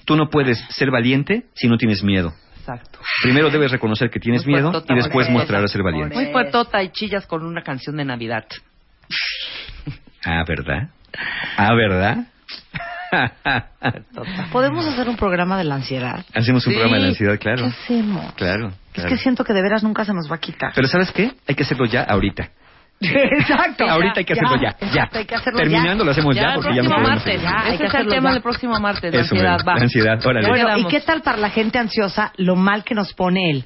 Tú 0.05 0.15
no 0.15 0.29
puedes 0.29 0.59
ser 0.69 0.91
valiente 0.91 1.45
si 1.53 1.67
no 1.67 1.77
tienes 1.77 2.03
miedo. 2.03 2.33
Exacto. 2.59 2.99
Primero 3.23 3.49
debes 3.49 3.71
reconocer 3.71 4.09
que 4.11 4.19
tienes 4.19 4.45
Muy 4.45 4.53
miedo 4.55 4.71
puertota, 4.71 4.93
y 4.93 4.97
después 4.97 5.27
mostrar 5.31 5.63
a 5.63 5.67
ser 5.67 5.81
valiente. 5.81 6.13
Muy 6.15 6.27
puertota 6.31 6.83
y 6.83 6.89
chillas 6.89 7.25
con 7.25 7.43
una 7.45 7.63
canción 7.63 7.97
de 7.97 8.05
Navidad. 8.05 8.45
Ah, 10.25 10.43
¿verdad? 10.47 10.89
Ah, 11.57 11.73
¿verdad? 11.73 12.17
¿Podemos 14.51 14.85
hacer 14.85 15.09
un 15.09 15.17
programa 15.17 15.57
de 15.57 15.63
la 15.63 15.75
ansiedad? 15.75 16.23
Hacemos 16.33 16.65
un 16.65 16.73
Sí. 16.73 16.77
programa 16.77 16.97
de 16.97 17.01
la 17.03 17.09
ansiedad, 17.09 17.39
claro. 17.39 17.63
¿Qué 17.63 17.67
hacemos? 17.69 18.33
Claro, 18.33 18.71
Es 18.93 19.05
que 19.05 19.17
siento 19.17 19.43
que 19.43 19.53
de 19.53 19.61
veras 19.61 19.83
nunca 19.83 20.05
se 20.05 20.13
nos 20.13 20.29
va 20.31 20.35
a 20.35 20.39
quitar. 20.39 20.71
Pero 20.75 20.87
¿sabes 20.87 21.11
qué? 21.11 21.31
Hay 21.47 21.55
que 21.55 21.63
hacerlo 21.63 21.85
ya 21.85 22.03
ahorita. 22.03 22.49
Exacto. 23.01 23.89
Ahorita 23.89 24.19
hay 24.19 24.25
que 24.25 24.33
hacerlo 24.33 24.55
ya, 24.61 24.75
ya. 24.79 24.87
Exacto, 24.87 25.17
hay 25.17 25.25
que 25.25 25.35
hacerlo 25.35 25.59
Terminando 25.59 26.03
ya. 26.03 26.05
lo 26.05 26.11
hacemos 26.11 26.35
ya, 26.35 26.49
el 26.53 26.55
porque 26.61 26.75
ya 26.75 26.83
no 26.83 26.89
podemos. 26.89 27.09
martes. 27.09 27.41
Ya, 27.41 27.63
Ese 27.73 27.85
es 27.85 27.93
el 27.95 28.07
tema 28.07 28.29
ya. 28.29 28.33
del 28.33 28.41
próximo 28.43 28.79
martes, 28.79 29.13
la 29.13 29.21
Eso, 29.21 29.33
ansiedad. 29.35 29.59
Va. 29.67 29.75
la 29.75 29.81
ansiedad, 29.81 30.25
órale. 30.25 30.47
Bueno, 30.47 30.77
¿y 30.77 30.85
qué 30.85 30.99
tal 31.01 31.21
para 31.23 31.37
la 31.37 31.49
gente 31.49 31.79
ansiosa 31.79 32.31
lo 32.37 32.55
mal 32.55 32.83
que 32.83 32.93
nos 32.93 33.13
pone 33.13 33.49
él? 33.49 33.65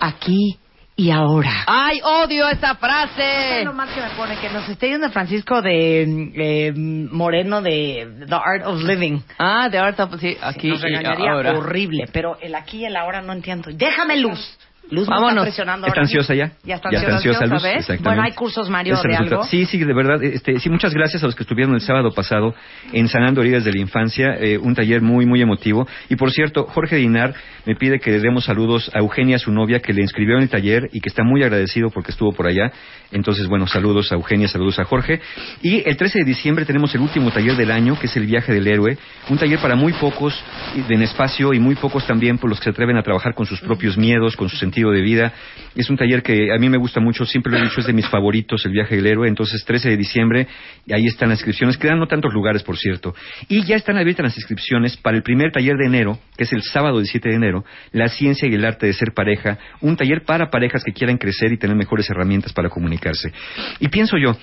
Aquí 0.00 0.58
y 1.00 1.10
ahora. 1.10 1.64
¡Ay, 1.66 1.98
odio 2.04 2.46
esa 2.48 2.74
¿Sabes 2.74 2.78
frase! 2.78 3.64
lo 3.64 3.72
mal 3.72 3.88
que 3.94 4.02
me 4.02 4.10
pone? 4.10 4.36
Que 4.36 4.50
nos 4.50 4.68
esté 4.68 4.90
yendo 4.90 5.08
Francisco 5.10 5.62
de 5.62 6.02
eh, 6.34 6.72
Moreno 6.76 7.62
de 7.62 8.26
The 8.28 8.34
Art 8.34 8.66
of 8.66 8.82
Living. 8.82 9.20
Ah, 9.38 9.70
de 9.70 9.78
ahorita, 9.78 10.08
pues 10.10 10.20
sí, 10.20 10.36
aquí 10.42 10.68
nos 10.68 10.84
y 10.84 11.26
ahora. 11.26 11.56
horrible, 11.56 12.06
pero 12.12 12.36
el 12.42 12.54
aquí 12.54 12.80
y 12.80 12.84
el 12.84 12.96
ahora 12.96 13.22
no 13.22 13.32
entiendo. 13.32 13.70
Déjame 13.72 14.18
luz. 14.18 14.58
Luz 14.90 15.08
me 15.08 15.14
Vámonos. 15.14 15.32
está 15.32 15.42
presionando 15.44 15.86
¿Está 15.86 16.00
ansiosa 16.00 16.34
ya? 16.34 16.52
Ya 16.64 16.74
está 16.76 16.90
Ya 16.90 16.98
está 16.98 17.16
ansiosa, 17.16 17.38
ansiosa, 17.44 17.46
Luz, 17.46 17.64
exactamente. 17.64 18.02
Bueno, 18.08 18.22
hay 18.22 18.32
cursos, 18.32 18.68
Mario, 18.68 18.96
de 19.02 19.16
algo. 19.16 19.44
Sí, 19.44 19.64
sí, 19.66 19.78
de 19.78 19.94
verdad. 19.94 20.22
Este, 20.22 20.58
sí, 20.58 20.68
muchas 20.68 20.92
gracias 20.94 21.22
a 21.22 21.26
los 21.26 21.34
que 21.36 21.44
estuvieron 21.44 21.74
el 21.74 21.80
sábado 21.80 22.10
pasado 22.12 22.54
en 22.92 23.08
Sanando 23.08 23.40
Heridas 23.40 23.64
de 23.64 23.72
la 23.72 23.78
Infancia, 23.78 24.34
eh, 24.38 24.58
un 24.58 24.74
taller 24.74 25.00
muy, 25.00 25.26
muy 25.26 25.40
emotivo. 25.40 25.86
Y 26.08 26.16
por 26.16 26.30
cierto, 26.32 26.64
Jorge 26.64 26.96
Dinar 26.96 27.34
me 27.66 27.76
pide 27.76 28.00
que 28.00 28.10
le 28.10 28.20
demos 28.20 28.44
saludos 28.44 28.90
a 28.94 28.98
Eugenia, 28.98 29.38
su 29.38 29.52
novia, 29.52 29.80
que 29.80 29.92
le 29.92 30.02
inscribió 30.02 30.36
en 30.36 30.42
el 30.42 30.48
taller 30.48 30.88
y 30.92 31.00
que 31.00 31.08
está 31.08 31.22
muy 31.22 31.42
agradecido 31.42 31.90
porque 31.90 32.10
estuvo 32.10 32.32
por 32.32 32.46
allá. 32.48 32.72
Entonces, 33.12 33.46
bueno, 33.48 33.66
saludos 33.66 34.10
a 34.12 34.16
Eugenia, 34.16 34.48
saludos 34.48 34.78
a 34.78 34.84
Jorge. 34.84 35.20
Y 35.62 35.88
el 35.88 35.96
13 35.96 36.20
de 36.20 36.24
diciembre 36.24 36.64
tenemos 36.64 36.94
el 36.94 37.00
último 37.00 37.30
taller 37.30 37.56
del 37.56 37.70
año, 37.70 37.98
que 37.98 38.06
es 38.06 38.16
el 38.16 38.26
Viaje 38.26 38.52
del 38.52 38.66
Héroe. 38.66 38.96
Un 39.28 39.38
taller 39.38 39.58
para 39.58 39.76
muy 39.76 39.92
pocos 39.92 40.38
y- 40.76 40.92
en 40.92 41.02
espacio 41.02 41.52
y 41.54 41.58
muy 41.60 41.74
pocos 41.76 42.06
también 42.06 42.38
por 42.38 42.50
los 42.50 42.58
que 42.58 42.64
se 42.64 42.70
atreven 42.70 42.96
a 42.96 43.02
trabajar 43.02 43.34
con 43.34 43.46
sus 43.46 43.60
propios 43.60 43.96
miedos, 43.96 44.36
con 44.36 44.48
su 44.48 44.56
sentido 44.80 44.90
de 44.92 45.02
vida. 45.02 45.32
Es 45.76 45.88
un 45.90 45.96
taller 45.96 46.22
que 46.22 46.52
a 46.52 46.58
mí 46.58 46.68
me 46.68 46.78
gusta 46.78 47.00
mucho, 47.00 47.24
siempre 47.24 47.52
lo 47.52 47.58
he 47.58 47.62
dicho, 47.62 47.80
es 47.80 47.86
de 47.86 47.92
mis 47.92 48.06
favoritos, 48.08 48.64
el 48.66 48.72
viaje 48.72 48.96
del 48.96 49.06
héroe. 49.06 49.28
Entonces, 49.28 49.64
13 49.64 49.90
de 49.90 49.96
diciembre, 49.96 50.46
y 50.86 50.92
ahí 50.92 51.06
están 51.06 51.28
las 51.28 51.38
inscripciones. 51.38 51.76
Quedan 51.76 51.98
no 51.98 52.06
tantos 52.06 52.32
lugares, 52.32 52.62
por 52.62 52.76
cierto. 52.76 53.14
Y 53.48 53.64
ya 53.64 53.76
están 53.76 53.96
abiertas 53.98 54.24
las 54.24 54.36
inscripciones 54.36 54.96
para 54.96 55.16
el 55.16 55.22
primer 55.22 55.52
taller 55.52 55.76
de 55.76 55.86
enero, 55.86 56.18
que 56.36 56.44
es 56.44 56.52
el 56.52 56.62
sábado 56.62 56.98
17 56.98 57.28
de 57.28 57.34
enero, 57.34 57.64
La 57.92 58.08
ciencia 58.08 58.48
y 58.48 58.54
el 58.54 58.64
arte 58.64 58.86
de 58.86 58.92
ser 58.92 59.12
pareja. 59.14 59.58
Un 59.80 59.96
taller 59.96 60.22
para 60.24 60.50
parejas 60.50 60.82
que 60.84 60.92
quieran 60.92 61.18
crecer 61.18 61.52
y 61.52 61.58
tener 61.58 61.76
mejores 61.76 62.08
herramientas 62.10 62.52
para 62.52 62.68
comunicarse. 62.68 63.32
Y 63.78 63.88
pienso 63.88 64.16
yo, 64.16 64.36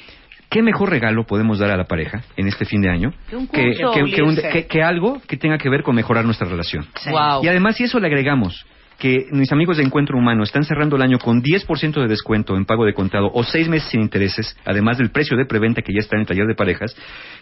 ¿Qué 0.50 0.62
mejor 0.64 0.90
regalo 0.90 1.26
podemos 1.26 1.60
dar 1.60 1.72
a 1.72 1.76
la 1.76 1.84
pareja 1.84 2.22
en 2.38 2.48
este 2.48 2.64
fin 2.64 2.80
de 2.80 2.90
año 2.90 3.12
Que 3.30 3.36
un 3.36 3.48
que, 3.50 3.74
curso. 3.74 3.92
que- 3.92 4.12
que 4.16 4.22
un- 4.22 4.30
Unirse. 4.30 4.50
que- 4.50 4.66
que 4.66 4.82
algo 4.82 5.22
que 5.28 5.36
tenga 5.36 5.58
que 5.58 5.68
ver 5.70 5.84
con 5.84 5.94
mejorar 5.94 6.24
nuestra 6.24 6.48
relación? 6.48 6.86
Sí. 7.02 7.10
Wow. 7.10 7.44
Y 7.44 7.50
además, 7.50 7.76
si 7.76 7.84
eso 7.84 8.00
le 8.00 8.08
agregamos 8.08 8.66
que 8.98 9.28
mis 9.32 9.52
amigos 9.52 9.78
de 9.78 9.84
Encuentro 9.84 10.18
Humano 10.18 10.44
están 10.44 10.64
cerrando 10.64 10.96
el 10.96 11.02
año 11.04 11.20
con 11.20 11.42
10% 11.42 12.02
de 12.02 12.08
descuento 12.08 12.56
en 12.56 12.66
pago 12.66 12.86
de 12.86 12.94
contado 12.94 13.30
o 13.34 13.44
seis 13.44 13.68
meses 13.70 13.90
sin 13.90 14.02
intereses, 14.02 14.58
además 14.66 14.98
del 14.98 15.12
precio 15.12 15.38
de 15.38 15.46
preventa 15.46 15.82
que 15.82 15.94
ya 15.94 16.00
está 16.00 16.16
en 16.16 16.22
el 16.22 16.28
taller 16.28 16.48
de 16.48 16.56
parejas, 16.56 16.96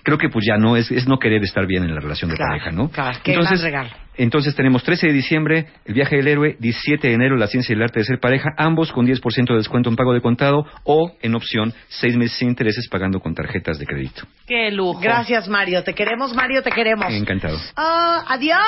creo 0.03 0.17
que 0.17 0.29
pues 0.29 0.45
ya 0.47 0.57
no 0.57 0.75
es, 0.75 0.91
es 0.91 1.07
no 1.07 1.17
querer 1.17 1.41
estar 1.43 1.65
bien 1.65 1.83
en 1.83 1.93
la 1.95 2.01
relación 2.01 2.29
de 2.29 2.35
Claro, 2.37 2.51
pareja, 2.51 2.71
¿no? 2.71 2.89
claro, 2.89 3.17
qué 3.23 3.33
gran 3.33 3.59
regalo. 3.61 3.89
entonces 4.17 4.53
tenemos 4.55 4.83
13 4.83 5.07
de 5.07 5.13
diciembre, 5.13 5.67
el 5.85 5.93
viaje 5.93 6.17
del 6.17 6.27
héroe, 6.27 6.57
17 6.59 7.07
de 7.07 7.13
enero, 7.13 7.37
la 7.37 7.47
ciencia 7.47 7.73
y 7.73 7.77
el 7.77 7.83
arte 7.83 7.99
de 7.99 8.05
ser 8.05 8.19
pareja, 8.19 8.49
ambos 8.57 8.91
con 8.91 9.05
10% 9.07 9.47
de 9.47 9.55
descuento 9.55 9.89
en 9.89 9.95
pago 9.95 10.13
de 10.13 10.21
contado 10.21 10.65
o, 10.83 11.11
en 11.21 11.35
opción, 11.35 11.73
seis 11.87 12.17
meses 12.17 12.37
sin 12.37 12.49
intereses 12.49 12.87
pagando 12.89 13.19
con 13.21 13.33
tarjetas 13.33 13.79
de 13.79 13.85
crédito. 13.85 14.23
Qué 14.45 14.71
lujo. 14.71 14.99
Gracias, 14.99 15.47
Mario. 15.47 15.83
Te 15.83 15.93
queremos, 15.93 16.33
Mario, 16.35 16.61
te 16.61 16.71
queremos. 16.71 17.11
Encantado. 17.13 17.57
Ah, 17.77 18.23
adiós. 18.27 18.59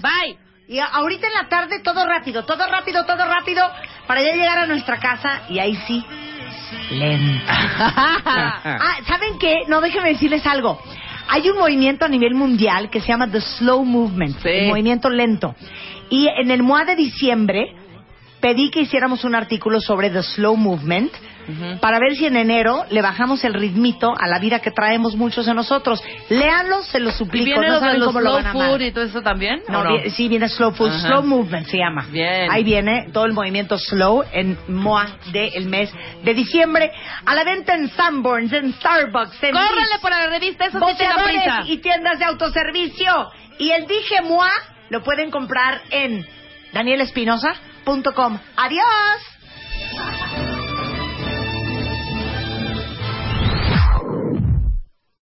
Bye. 0.00 0.51
Y 0.72 0.80
ahorita 0.80 1.26
en 1.26 1.34
la 1.34 1.48
tarde 1.50 1.80
todo 1.80 2.06
rápido, 2.06 2.46
todo 2.46 2.66
rápido, 2.66 3.04
todo 3.04 3.26
rápido 3.26 3.62
para 4.06 4.22
ya 4.22 4.32
llegar 4.32 4.58
a 4.58 4.66
nuestra 4.66 4.98
casa 4.98 5.42
y 5.50 5.58
ahí 5.58 5.76
sí, 5.86 6.02
lento. 6.92 7.44
ah, 7.46 8.96
¿saben 9.06 9.38
qué? 9.38 9.64
No, 9.68 9.82
déjenme 9.82 10.14
decirles 10.14 10.46
algo. 10.46 10.80
Hay 11.28 11.46
un 11.50 11.58
movimiento 11.58 12.06
a 12.06 12.08
nivel 12.08 12.34
mundial 12.34 12.88
que 12.88 13.02
se 13.02 13.08
llama 13.08 13.30
The 13.30 13.42
Slow 13.42 13.84
Movement, 13.84 14.46
el 14.46 14.68
movimiento 14.68 15.10
lento. 15.10 15.54
Y 16.08 16.26
en 16.28 16.50
el 16.50 16.62
MOA 16.62 16.86
de 16.86 16.96
diciembre 16.96 17.76
pedí 18.40 18.70
que 18.70 18.80
hiciéramos 18.80 19.24
un 19.24 19.34
artículo 19.34 19.78
sobre 19.78 20.08
The 20.08 20.22
Slow 20.22 20.56
Movement 20.56 21.12
para 21.80 21.98
ver 21.98 22.14
si 22.16 22.26
en 22.26 22.36
enero 22.36 22.84
le 22.90 23.02
bajamos 23.02 23.42
el 23.44 23.54
ritmito 23.54 24.12
a 24.18 24.26
la 24.28 24.38
vida 24.38 24.60
que 24.60 24.70
traemos 24.70 25.16
muchos 25.16 25.46
de 25.46 25.54
nosotros. 25.54 26.02
Léanlo, 26.28 26.82
se 26.82 27.00
los 27.00 27.14
¿Y 27.14 27.18
suplico. 27.18 27.44
viene 27.44 27.60
no 27.68 27.68
lo 27.68 27.74
de 27.74 27.80
saben 27.80 27.98
los 28.00 28.06
cómo 28.08 28.20
lo 28.20 28.30
slow 28.30 28.42
van 28.42 28.46
a 28.46 28.52
food 28.52 28.80
y 28.80 28.92
todo 28.92 29.04
eso 29.04 29.22
también? 29.22 29.62
No, 29.68 29.80
¿o 29.80 29.98
vi- 30.02 30.10
sí, 30.10 30.28
viene 30.28 30.48
Slow 30.48 30.72
Food, 30.72 30.90
Ajá. 30.90 31.08
Slow 31.08 31.22
Movement 31.24 31.66
se 31.66 31.78
llama. 31.78 32.06
Bien. 32.10 32.50
Ahí 32.50 32.64
viene 32.64 33.08
todo 33.12 33.24
el 33.26 33.32
movimiento 33.32 33.78
Slow 33.78 34.24
en 34.32 34.58
MOA 34.68 35.06
del 35.32 35.66
mes 35.66 35.90
de 36.22 36.34
diciembre. 36.34 36.90
A 37.24 37.34
la 37.34 37.44
venta 37.44 37.74
en 37.74 37.88
Sanborns, 37.90 38.52
en 38.52 38.72
Starbucks, 38.74 39.42
en 39.42 39.52
Córrele 39.52 39.98
la 40.10 40.26
revista, 40.28 40.66
eso 40.66 40.78
sí 40.78 40.96
tenga 40.98 41.24
prisa. 41.24 41.62
y 41.66 41.78
tiendas 41.78 42.18
de 42.18 42.24
autoservicio. 42.24 43.30
Y 43.58 43.70
el 43.70 43.86
Dije 43.86 44.22
MOA 44.22 44.50
lo 44.90 45.02
pueden 45.02 45.30
comprar 45.30 45.80
en 45.90 46.26
danielespinosa.com. 46.72 48.38
Adiós. 48.56 50.51